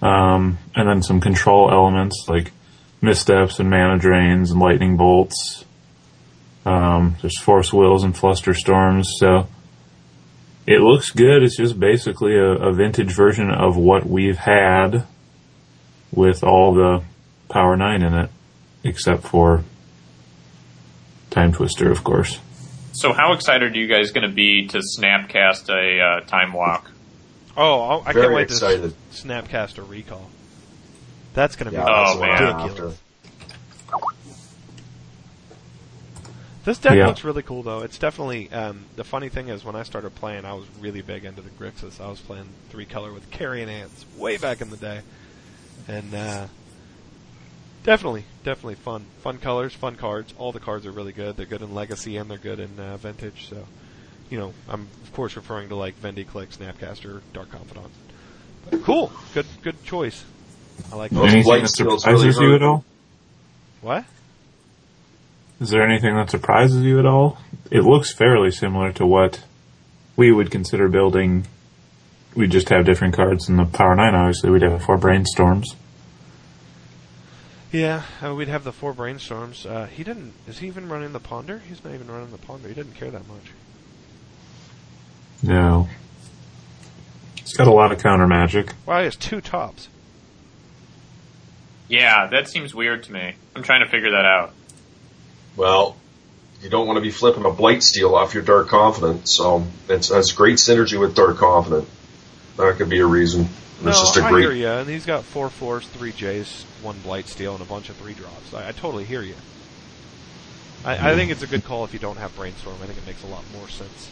Um, 0.00 0.56
and 0.74 0.88
then 0.88 1.02
some 1.02 1.20
control 1.20 1.70
elements 1.70 2.24
like 2.28 2.52
missteps 3.00 3.58
and 3.58 3.70
mana 3.70 3.98
drains 3.98 4.50
and 4.50 4.60
lightning 4.60 4.96
bolts. 4.96 5.64
Um, 6.66 7.16
there's 7.22 7.40
force 7.40 7.72
wills 7.72 8.04
and 8.04 8.16
fluster 8.16 8.52
storms. 8.54 9.08
So 9.18 9.46
it 10.66 10.80
looks 10.80 11.10
good. 11.10 11.42
It's 11.42 11.56
just 11.56 11.80
basically 11.80 12.36
a, 12.36 12.50
a 12.52 12.72
vintage 12.72 13.14
version 13.14 13.50
of 13.50 13.76
what 13.76 14.06
we've 14.06 14.36
had 14.38 15.04
with 16.12 16.44
all 16.44 16.74
the 16.74 17.02
Power 17.48 17.76
Nine 17.76 18.02
in 18.02 18.14
it, 18.14 18.30
except 18.84 19.22
for 19.26 19.64
Timetwister, 21.30 21.90
of 21.90 22.04
course. 22.04 22.38
So 22.92 23.12
how 23.12 23.32
excited 23.32 23.74
are 23.74 23.78
you 23.78 23.86
guys 23.86 24.10
going 24.10 24.28
to 24.28 24.34
be 24.34 24.66
to 24.68 24.78
snapcast 24.98 25.70
a 25.70 26.00
uh, 26.00 26.20
time 26.26 26.52
walk? 26.52 26.90
Oh, 27.56 27.80
I'll- 27.82 28.02
I 28.06 28.12
Very 28.12 28.24
can't 28.26 28.34
wait 28.34 28.42
excited. 28.44 28.94
to 29.12 29.26
Snapcast 29.26 29.78
a 29.78 29.82
recall. 29.82 30.28
That's 31.34 31.56
going 31.56 31.70
to 31.70 31.78
Yeah, 31.78 31.84
be 31.84 31.92
that's 31.92 32.14
Oh, 32.14 32.20
what 32.20 32.40
ridiculous. 32.40 32.98
This 36.64 36.78
deck 36.78 36.94
Yeah. 36.96 37.06
looks 37.06 37.24
really 37.24 37.42
cool, 37.42 37.62
though. 37.62 37.80
It's 37.80 37.98
definitely 37.98 38.50
um, 38.52 38.84
the 38.96 39.04
funny 39.04 39.28
thing 39.30 39.48
is 39.48 39.64
when 39.64 39.74
I 39.76 39.82
started 39.82 40.14
playing, 40.14 40.44
I 40.44 40.52
was 40.52 40.66
really 40.78 41.00
big 41.00 41.24
into 41.24 41.40
the 41.40 41.50
Grixis. 41.50 42.00
I 42.00 42.08
was 42.08 42.20
playing 42.20 42.48
three 42.68 42.84
color 42.84 43.12
with 43.12 43.30
Carrion 43.30 43.68
Ants 43.68 44.04
way 44.18 44.36
back 44.36 44.60
in 44.60 44.68
the 44.68 44.76
day, 44.76 45.00
and 45.88 46.14
uh, 46.14 46.46
definitely, 47.82 48.24
definitely 48.44 48.74
fun, 48.74 49.06
fun 49.22 49.38
colors, 49.38 49.72
fun 49.72 49.96
cards. 49.96 50.34
All 50.38 50.52
the 50.52 50.60
cards 50.60 50.84
are 50.84 50.92
really 50.92 51.12
good. 51.12 51.36
They're 51.36 51.46
good 51.46 51.62
in 51.62 51.74
Legacy 51.74 52.16
and 52.18 52.30
they're 52.30 52.38
good 52.38 52.60
in 52.60 52.78
uh, 52.78 52.98
Vintage. 52.98 53.48
So, 53.48 53.64
you 54.28 54.38
know, 54.38 54.52
I'm 54.68 54.88
of 55.02 55.12
course 55.14 55.36
referring 55.36 55.70
to 55.70 55.76
like 55.76 56.00
Vendy 56.00 56.26
Click, 56.26 56.50
Snapcaster, 56.50 57.22
Dark 57.32 57.50
Confidant. 57.50 57.90
But 58.68 58.82
cool, 58.82 59.12
good, 59.32 59.46
good 59.62 59.82
choice. 59.82 60.24
I 60.92 60.96
like 60.96 61.10
Those. 61.10 61.32
Anything 61.32 61.62
that 61.62 61.68
surprises 61.68 62.36
really 62.36 62.48
you 62.48 62.54
at 62.56 62.62
all? 62.62 62.84
What? 63.80 64.04
Is 65.60 65.70
there 65.70 65.82
anything 65.82 66.14
that 66.14 66.30
surprises 66.30 66.82
you 66.82 66.98
at 66.98 67.06
all? 67.06 67.38
It 67.70 67.82
looks 67.82 68.12
fairly 68.12 68.50
similar 68.50 68.92
to 68.94 69.06
what 69.06 69.44
we 70.16 70.32
would 70.32 70.50
consider 70.50 70.88
building. 70.88 71.46
We 72.34 72.46
just 72.46 72.68
have 72.70 72.84
different 72.84 73.14
cards 73.14 73.48
in 73.48 73.56
the 73.56 73.64
Power 73.64 73.94
9, 73.94 74.14
obviously. 74.14 74.50
We'd 74.50 74.62
have 74.62 74.82
four 74.82 74.98
brainstorms. 74.98 75.74
Yeah, 77.72 78.02
uh, 78.24 78.34
we'd 78.34 78.48
have 78.48 78.64
the 78.64 78.72
four 78.72 78.92
brainstorms. 78.92 79.64
Uh, 79.64 79.86
he 79.86 80.02
didn't. 80.02 80.32
Is 80.48 80.58
he 80.58 80.66
even 80.66 80.88
running 80.88 81.12
the 81.12 81.20
ponder? 81.20 81.62
He's 81.68 81.84
not 81.84 81.94
even 81.94 82.10
running 82.10 82.30
the 82.32 82.38
ponder. 82.38 82.68
He 82.68 82.74
didn't 82.74 82.94
care 82.94 83.10
that 83.10 83.28
much. 83.28 83.52
No. 85.42 85.88
It's 87.38 87.56
got 87.56 87.68
a 87.68 87.72
lot 87.72 87.92
of 87.92 88.02
counter 88.02 88.26
magic. 88.26 88.72
Wow, 88.86 88.98
he 88.98 89.04
has 89.04 89.16
two 89.16 89.40
tops. 89.40 89.88
Yeah, 91.90 92.28
that 92.28 92.48
seems 92.48 92.72
weird 92.72 93.02
to 93.04 93.12
me. 93.12 93.34
I'm 93.56 93.64
trying 93.64 93.84
to 93.84 93.90
figure 93.90 94.12
that 94.12 94.24
out. 94.24 94.52
Well, 95.56 95.96
you 96.62 96.70
don't 96.70 96.86
want 96.86 96.98
to 96.98 97.00
be 97.00 97.10
flipping 97.10 97.44
a 97.44 97.50
Blightsteel 97.50 98.12
off 98.12 98.32
your 98.32 98.44
Dark 98.44 98.68
Confidant, 98.68 99.28
so 99.28 99.66
it's 99.88 100.10
has 100.10 100.30
great 100.30 100.58
synergy 100.58 100.98
with 100.98 101.16
Dark 101.16 101.38
Confidant. 101.38 101.88
That 102.56 102.76
could 102.76 102.88
be 102.88 103.00
a 103.00 103.06
reason. 103.06 103.48
And 103.78 103.84
No, 103.84 103.90
it's 103.90 103.98
just 103.98 104.16
a 104.18 104.22
I 104.22 104.30
great. 104.30 104.42
hear 104.42 104.52
you. 104.52 104.68
And 104.68 104.88
he's 104.88 105.04
got 105.04 105.24
four 105.24 105.50
fours, 105.50 105.84
three 105.88 106.12
J's, 106.12 106.64
one 106.80 106.94
Blightsteel, 106.96 107.54
and 107.54 107.60
a 107.60 107.64
bunch 107.64 107.88
of 107.88 107.96
three 107.96 108.14
drops. 108.14 108.54
I, 108.54 108.68
I 108.68 108.72
totally 108.72 109.04
hear 109.04 109.22
you. 109.22 109.34
I, 110.84 110.92
I 110.92 110.96
hmm. 110.96 111.18
think 111.18 111.32
it's 111.32 111.42
a 111.42 111.48
good 111.48 111.64
call 111.64 111.84
if 111.84 111.92
you 111.92 111.98
don't 111.98 112.18
have 112.18 112.36
brainstorm. 112.36 112.76
I 112.80 112.86
think 112.86 112.98
it 112.98 113.06
makes 113.06 113.24
a 113.24 113.26
lot 113.26 113.42
more 113.52 113.68
sense. 113.68 114.10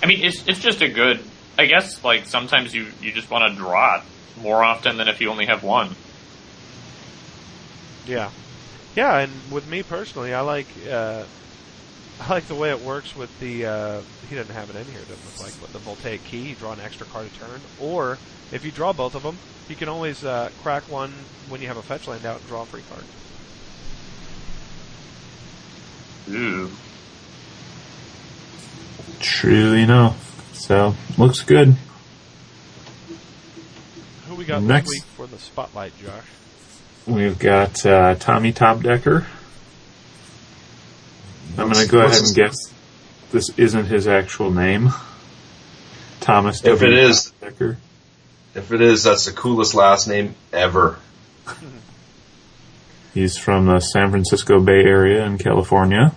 I 0.00 0.06
mean, 0.06 0.22
it's 0.22 0.46
it's 0.46 0.60
just 0.60 0.80
a 0.80 0.88
good. 0.88 1.18
I 1.58 1.66
guess 1.66 2.04
like 2.04 2.26
sometimes 2.26 2.72
you 2.72 2.86
you 3.02 3.10
just 3.10 3.28
want 3.30 3.52
to 3.52 3.58
draw 3.58 3.96
it 3.96 4.02
more 4.40 4.62
often 4.62 4.96
than 4.96 5.08
if 5.08 5.20
you 5.20 5.28
only 5.28 5.46
have 5.46 5.64
one. 5.64 5.96
Yeah, 8.06 8.30
yeah. 8.96 9.18
And 9.18 9.32
with 9.50 9.68
me 9.68 9.82
personally, 9.82 10.34
I 10.34 10.40
like 10.40 10.66
uh, 10.90 11.24
I 12.20 12.28
like 12.28 12.46
the 12.46 12.54
way 12.54 12.70
it 12.70 12.80
works 12.80 13.16
with 13.16 13.38
the. 13.40 13.66
Uh, 13.66 14.00
he 14.28 14.36
doesn't 14.36 14.54
have 14.54 14.70
it 14.70 14.76
in 14.76 14.84
here. 14.86 15.00
It 15.00 15.08
doesn't 15.08 15.26
look 15.26 15.40
like, 15.40 15.60
but 15.60 15.72
the 15.72 15.78
voltaic 15.78 16.24
key. 16.24 16.50
You 16.50 16.54
draw 16.54 16.72
an 16.72 16.80
extra 16.80 17.06
card 17.06 17.26
a 17.26 17.30
turn, 17.30 17.60
or 17.80 18.18
if 18.52 18.64
you 18.64 18.70
draw 18.70 18.92
both 18.92 19.14
of 19.14 19.22
them, 19.22 19.38
you 19.68 19.76
can 19.76 19.88
always 19.88 20.24
uh, 20.24 20.50
crack 20.62 20.82
one 20.84 21.12
when 21.48 21.60
you 21.60 21.68
have 21.68 21.76
a 21.76 21.82
fetch 21.82 22.08
land 22.08 22.26
out 22.26 22.38
and 22.38 22.46
draw 22.48 22.62
a 22.62 22.66
free 22.66 22.82
card. 22.90 23.04
Ooh. 26.30 26.70
True 29.20 29.72
enough. 29.74 30.26
So, 30.54 30.94
looks 31.16 31.42
good. 31.42 31.74
Who 34.28 34.34
we 34.34 34.44
got 34.44 34.62
Next. 34.62 34.90
week 34.90 35.02
for 35.02 35.26
the 35.26 35.38
spotlight, 35.38 35.96
Josh? 35.98 36.24
We've 37.10 37.36
got 37.36 37.84
uh, 37.84 38.14
Tommy 38.14 38.52
Topdecker. 38.52 39.26
I'm 41.58 41.72
going 41.72 41.84
to 41.84 41.90
go 41.90 42.02
ahead 42.02 42.22
and 42.22 42.34
guess 42.36 42.72
this 43.32 43.50
isn't 43.58 43.86
his 43.86 44.06
actual 44.06 44.52
name. 44.52 44.90
Thomas 46.20 46.64
If 46.64 46.82
it 46.82 46.92
is- 46.92 47.32
Topdecker. 47.42 47.76
If 48.54 48.70
it 48.72 48.80
is, 48.80 49.02
that's 49.02 49.26
the 49.26 49.32
coolest 49.32 49.74
last 49.74 50.06
name 50.06 50.36
ever. 50.52 50.98
He's 53.14 53.36
from 53.36 53.66
the 53.66 53.80
San 53.80 54.10
Francisco 54.10 54.60
Bay 54.60 54.84
Area 54.84 55.24
in 55.24 55.36
California. 55.38 56.14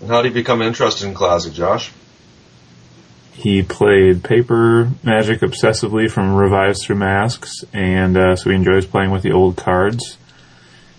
And 0.00 0.08
how 0.08 0.22
did 0.22 0.28
he 0.32 0.34
become 0.34 0.62
interested 0.62 1.08
in 1.08 1.14
Classic, 1.14 1.52
Josh? 1.52 1.90
He 3.38 3.62
played 3.62 4.24
paper 4.24 4.90
magic 5.04 5.42
obsessively 5.42 6.10
from 6.10 6.34
Revised 6.34 6.82
Through 6.82 6.96
Masques, 6.96 7.62
and 7.72 8.16
uh, 8.16 8.34
so 8.34 8.50
he 8.50 8.56
enjoys 8.56 8.84
playing 8.84 9.12
with 9.12 9.22
the 9.22 9.30
old 9.30 9.56
cards. 9.56 10.18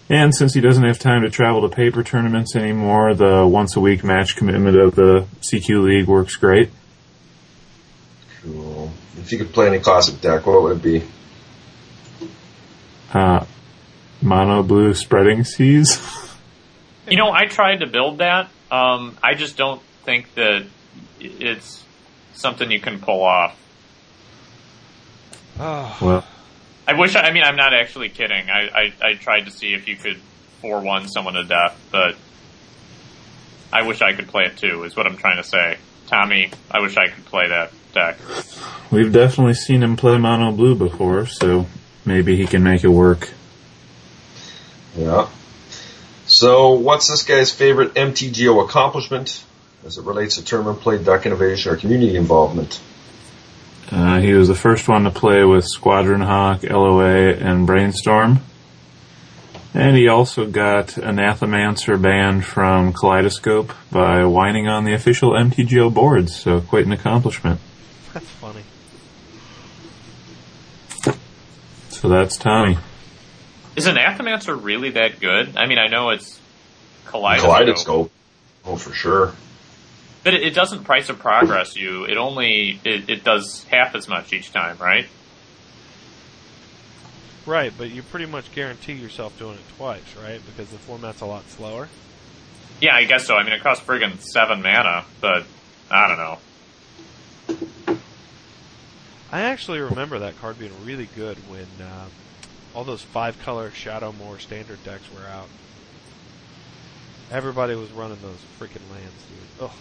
And 0.07 0.33
since 0.33 0.53
he 0.53 0.61
doesn't 0.61 0.85
have 0.85 0.99
time 0.99 1.23
to 1.23 1.29
travel 1.29 1.67
to 1.67 1.75
paper 1.75 2.01
tournaments 2.01 2.55
anymore, 2.55 3.13
the 3.13 3.45
once 3.45 3.75
a 3.75 3.81
week 3.81 4.05
match 4.05 4.37
commitment 4.37 4.77
of 4.77 4.95
the 4.95 5.27
CQ 5.41 5.83
League 5.83 6.07
works 6.07 6.37
great. 6.37 6.69
Cool. 8.41 8.89
If 9.17 9.33
you 9.33 9.37
could 9.37 9.51
play 9.51 9.67
any 9.67 9.79
Classic 9.79 10.21
deck, 10.21 10.45
what 10.45 10.61
would 10.61 10.77
it 10.77 10.81
be? 10.81 11.03
Uh, 13.13 13.45
mono 14.21 14.63
blue 14.63 14.93
spreading 14.93 15.43
seas. 15.43 15.99
You 17.05 17.17
know, 17.17 17.31
I 17.33 17.47
tried 17.47 17.81
to 17.81 17.85
build 17.85 18.19
that. 18.19 18.49
Um, 18.71 19.17
I 19.21 19.33
just 19.33 19.57
don't 19.57 19.81
think 20.05 20.33
that 20.35 20.65
it's 21.19 21.83
something 22.39 22.71
you 22.71 22.79
can 22.79 22.99
pull 22.99 23.21
off. 23.23 23.55
Oh, 25.59 25.97
well, 26.01 26.25
I 26.87 26.93
wish. 26.93 27.15
I, 27.15 27.21
I 27.21 27.31
mean, 27.31 27.43
I'm 27.43 27.57
not 27.57 27.73
actually 27.73 28.09
kidding. 28.09 28.49
I, 28.49 28.69
I 29.01 29.09
I 29.09 29.13
tried 29.15 29.41
to 29.41 29.51
see 29.51 29.73
if 29.73 29.87
you 29.87 29.95
could 29.95 30.17
four 30.61 30.81
one 30.81 31.07
someone 31.07 31.33
to 31.33 31.43
death, 31.43 31.79
but 31.91 32.15
I 33.71 33.83
wish 33.83 34.01
I 34.01 34.13
could 34.13 34.27
play 34.27 34.45
it 34.45 34.57
too. 34.57 34.83
Is 34.83 34.95
what 34.95 35.05
I'm 35.05 35.17
trying 35.17 35.37
to 35.37 35.43
say, 35.43 35.77
Tommy. 36.07 36.51
I 36.71 36.79
wish 36.79 36.97
I 36.97 37.09
could 37.09 37.25
play 37.25 37.49
that 37.49 37.71
deck. 37.93 38.17
we've 38.91 39.11
definitely 39.11 39.55
seen 39.55 39.83
him 39.83 39.97
play 39.97 40.17
mono 40.17 40.51
blue 40.51 40.75
before, 40.75 41.25
so 41.25 41.67
maybe 42.05 42.37
he 42.37 42.45
can 42.45 42.63
make 42.63 42.83
it 42.83 42.89
work. 42.89 43.29
Yeah. 44.95 45.27
So, 46.27 46.73
what's 46.73 47.07
this 47.07 47.23
guy's 47.23 47.51
favorite 47.51 47.95
MTGO 47.95 48.63
accomplishment 48.63 49.43
as 49.85 49.97
it 49.97 50.06
relates 50.06 50.35
to 50.35 50.43
tournament 50.43 50.81
play, 50.81 51.01
duck 51.01 51.26
innovation, 51.26 51.72
or 51.72 51.77
community 51.77 52.15
involvement? 52.15 52.80
Uh, 53.91 54.19
he 54.19 54.34
was 54.34 54.47
the 54.47 54.56
first 54.56 54.88
one 54.88 55.03
to 55.03 55.11
play 55.11 55.43
with 55.43 55.65
Squadron 55.65 56.22
Hawk, 56.22 56.64
LOA, 56.64 57.34
and 57.34 57.65
Brainstorm. 57.65 58.39
And 59.73 59.95
he 59.95 60.07
also 60.07 60.47
got 60.47 60.88
Anathemancer 60.89 62.01
banned 62.01 62.45
from 62.45 62.91
Kaleidoscope 62.93 63.72
by 63.91 64.26
whining 64.26 64.68
on 64.68 64.84
the 64.84 64.93
official 64.93 65.31
MTGO 65.31 65.93
boards, 65.93 66.35
so 66.35 66.61
quite 66.61 66.85
an 66.85 66.91
accomplishment. 66.91 67.60
that's 68.14 68.26
funny. 68.26 68.64
So 71.89 72.10
that's 72.10 72.38
Tommy. 72.38 72.77
Is 73.76 73.88
Anathemancer 73.88 74.61
really 74.61 74.91
that 74.91 75.19
good? 75.19 75.56
I 75.56 75.68
mean, 75.68 75.77
I 75.77 75.88
know 75.88 76.10
it's 76.10 76.39
Kaleidoscope, 77.06 77.51
Kaleidoscope. 77.51 78.11
Oh, 78.65 78.76
for 78.76 78.93
sure. 78.93 79.34
But 80.23 80.33
it, 80.33 80.43
it 80.43 80.53
doesn't 80.53 80.83
price 80.83 81.09
of 81.09 81.19
progress 81.19 81.75
you. 81.75 82.05
It 82.05 82.17
only 82.17 82.79
it, 82.83 83.09
it 83.09 83.23
does 83.23 83.63
half 83.65 83.95
as 83.95 84.07
much 84.07 84.33
each 84.33 84.51
time, 84.51 84.77
right? 84.77 85.07
Right, 87.45 87.73
but 87.75 87.89
you 87.89 88.03
pretty 88.03 88.25
much 88.25 88.53
guarantee 88.53 88.93
yourself 88.93 89.37
doing 89.39 89.55
it 89.55 89.75
twice, 89.77 90.03
right? 90.21 90.41
Because 90.45 90.69
the 90.69 90.77
format's 90.77 91.21
a 91.21 91.25
lot 91.25 91.49
slower. 91.49 91.87
Yeah, 92.81 92.95
I 92.95 93.05
guess 93.05 93.25
so. 93.25 93.35
I 93.35 93.43
mean, 93.43 93.53
it 93.53 93.61
costs 93.61 93.83
friggin' 93.85 94.21
seven 94.21 94.61
mana, 94.61 95.05
but 95.19 95.45
I 95.89 96.07
don't 96.07 96.17
know. 96.17 96.37
I 99.31 99.41
actually 99.41 99.79
remember 99.79 100.19
that 100.19 100.39
card 100.39 100.59
being 100.59 100.73
really 100.85 101.07
good 101.15 101.37
when 101.49 101.67
uh, 101.81 102.05
all 102.73 102.83
those 102.83 103.01
five 103.01 103.39
color 103.41 103.69
Shadowmoor 103.69 104.39
standard 104.39 104.83
decks 104.83 105.03
were 105.13 105.27
out. 105.27 105.47
Everybody 107.31 107.76
was 107.76 107.91
running 107.91 108.18
those 108.22 108.39
freaking 108.60 108.81
lands, 108.91 109.14
dude. 109.60 109.69
Ugh. 109.69 109.72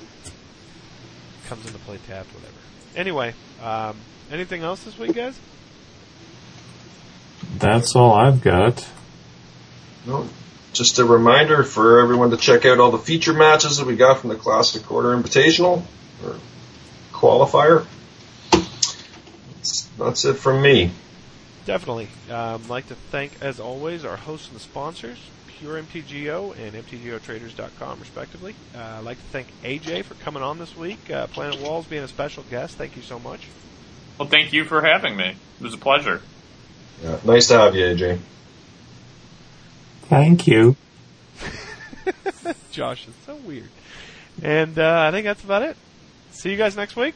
Comes 1.49 1.67
into 1.67 1.79
play 1.79 1.99
tapped, 2.07 2.29
whatever. 2.35 2.53
Anyway, 2.95 3.35
um, 3.63 3.97
anything 4.31 4.63
else 4.63 4.85
this 4.85 4.99
week, 4.99 5.15
guys? 5.15 5.39
That's 7.57 7.97
all 7.97 8.13
I've 8.13 8.43
got. 8.43 8.87
No, 10.07 10.29
just 10.73 10.99
a 10.99 11.05
reminder 11.05 11.65
for 11.65 12.01
everyone 12.01 12.31
to 12.31 12.37
check 12.37 12.67
out 12.67 12.79
all 12.79 12.91
the 12.91 12.99
feature 12.99 13.33
matches 13.33 13.79
that 13.79 13.87
we 13.87 13.97
got 13.97 14.19
from 14.21 14.31
the 14.31 14.37
Classic 14.37 14.83
Quarter 14.83 15.17
Invitational 15.17 15.83
or 16.25 16.37
qualifier. 17.13 17.87
That's, 18.51 19.83
that's 19.99 20.25
it 20.25 20.35
from 20.35 20.61
me. 20.63 20.91
Definitely. 21.65 22.09
Um, 22.31 22.67
like 22.69 22.89
to 22.89 22.95
thank, 22.95 23.33
as 23.43 23.59
always, 23.61 24.05
our 24.05 24.17
hosts 24.17 24.51
and 24.51 24.61
sponsors, 24.61 25.19
Pure 25.59 25.83
MTGO 25.83 26.57
and 26.57 26.75
MTGOtraders.com, 26.85 28.01
respectively. 28.01 28.55
Uh, 28.75 28.79
I'd 28.99 29.05
like 29.05 29.17
to 29.17 29.25
thank 29.25 29.49
AJ 29.63 30.05
for 30.05 30.15
coming 30.15 30.43
on 30.43 30.59
this 30.59 30.77
week. 30.77 31.11
Uh, 31.11 31.27
Planet 31.27 31.61
Walls 31.61 31.87
being 31.87 32.05
a 32.05 32.09
special 32.09 32.45
guest. 32.45 32.77
Thank 32.77 32.97
you 32.97 33.03
so 33.03 33.19
much. 33.19 33.47
Well, 34.19 34.29
thank 34.29 34.53
you 34.53 34.65
for 34.65 34.83
having 34.83 35.17
me. 35.17 35.31
It 35.61 35.63
was 35.63 35.75
a 35.75 35.79
pleasure. 35.79 36.23
Yeah, 37.03 37.19
nice 37.25 37.49
to 37.49 37.59
have 37.59 37.75
you, 37.75 37.85
AJ. 37.87 38.19
Thank 40.03 40.47
you. 40.47 40.77
Josh 42.71 43.07
is 43.09 43.15
so 43.27 43.37
weird. 43.37 43.69
And 44.43 44.79
uh, 44.79 45.07
I 45.09 45.11
think 45.11 45.25
that's 45.25 45.43
about 45.43 45.63
it. 45.63 45.77
See 46.31 46.51
you 46.51 46.57
guys 46.57 46.77
next 46.77 46.97
week. 46.97 47.15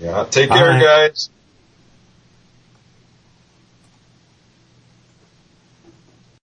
Yeah. 0.00 0.26
Take 0.30 0.50
care, 0.50 0.72
Bye. 0.72 0.80
guys. 0.80 1.30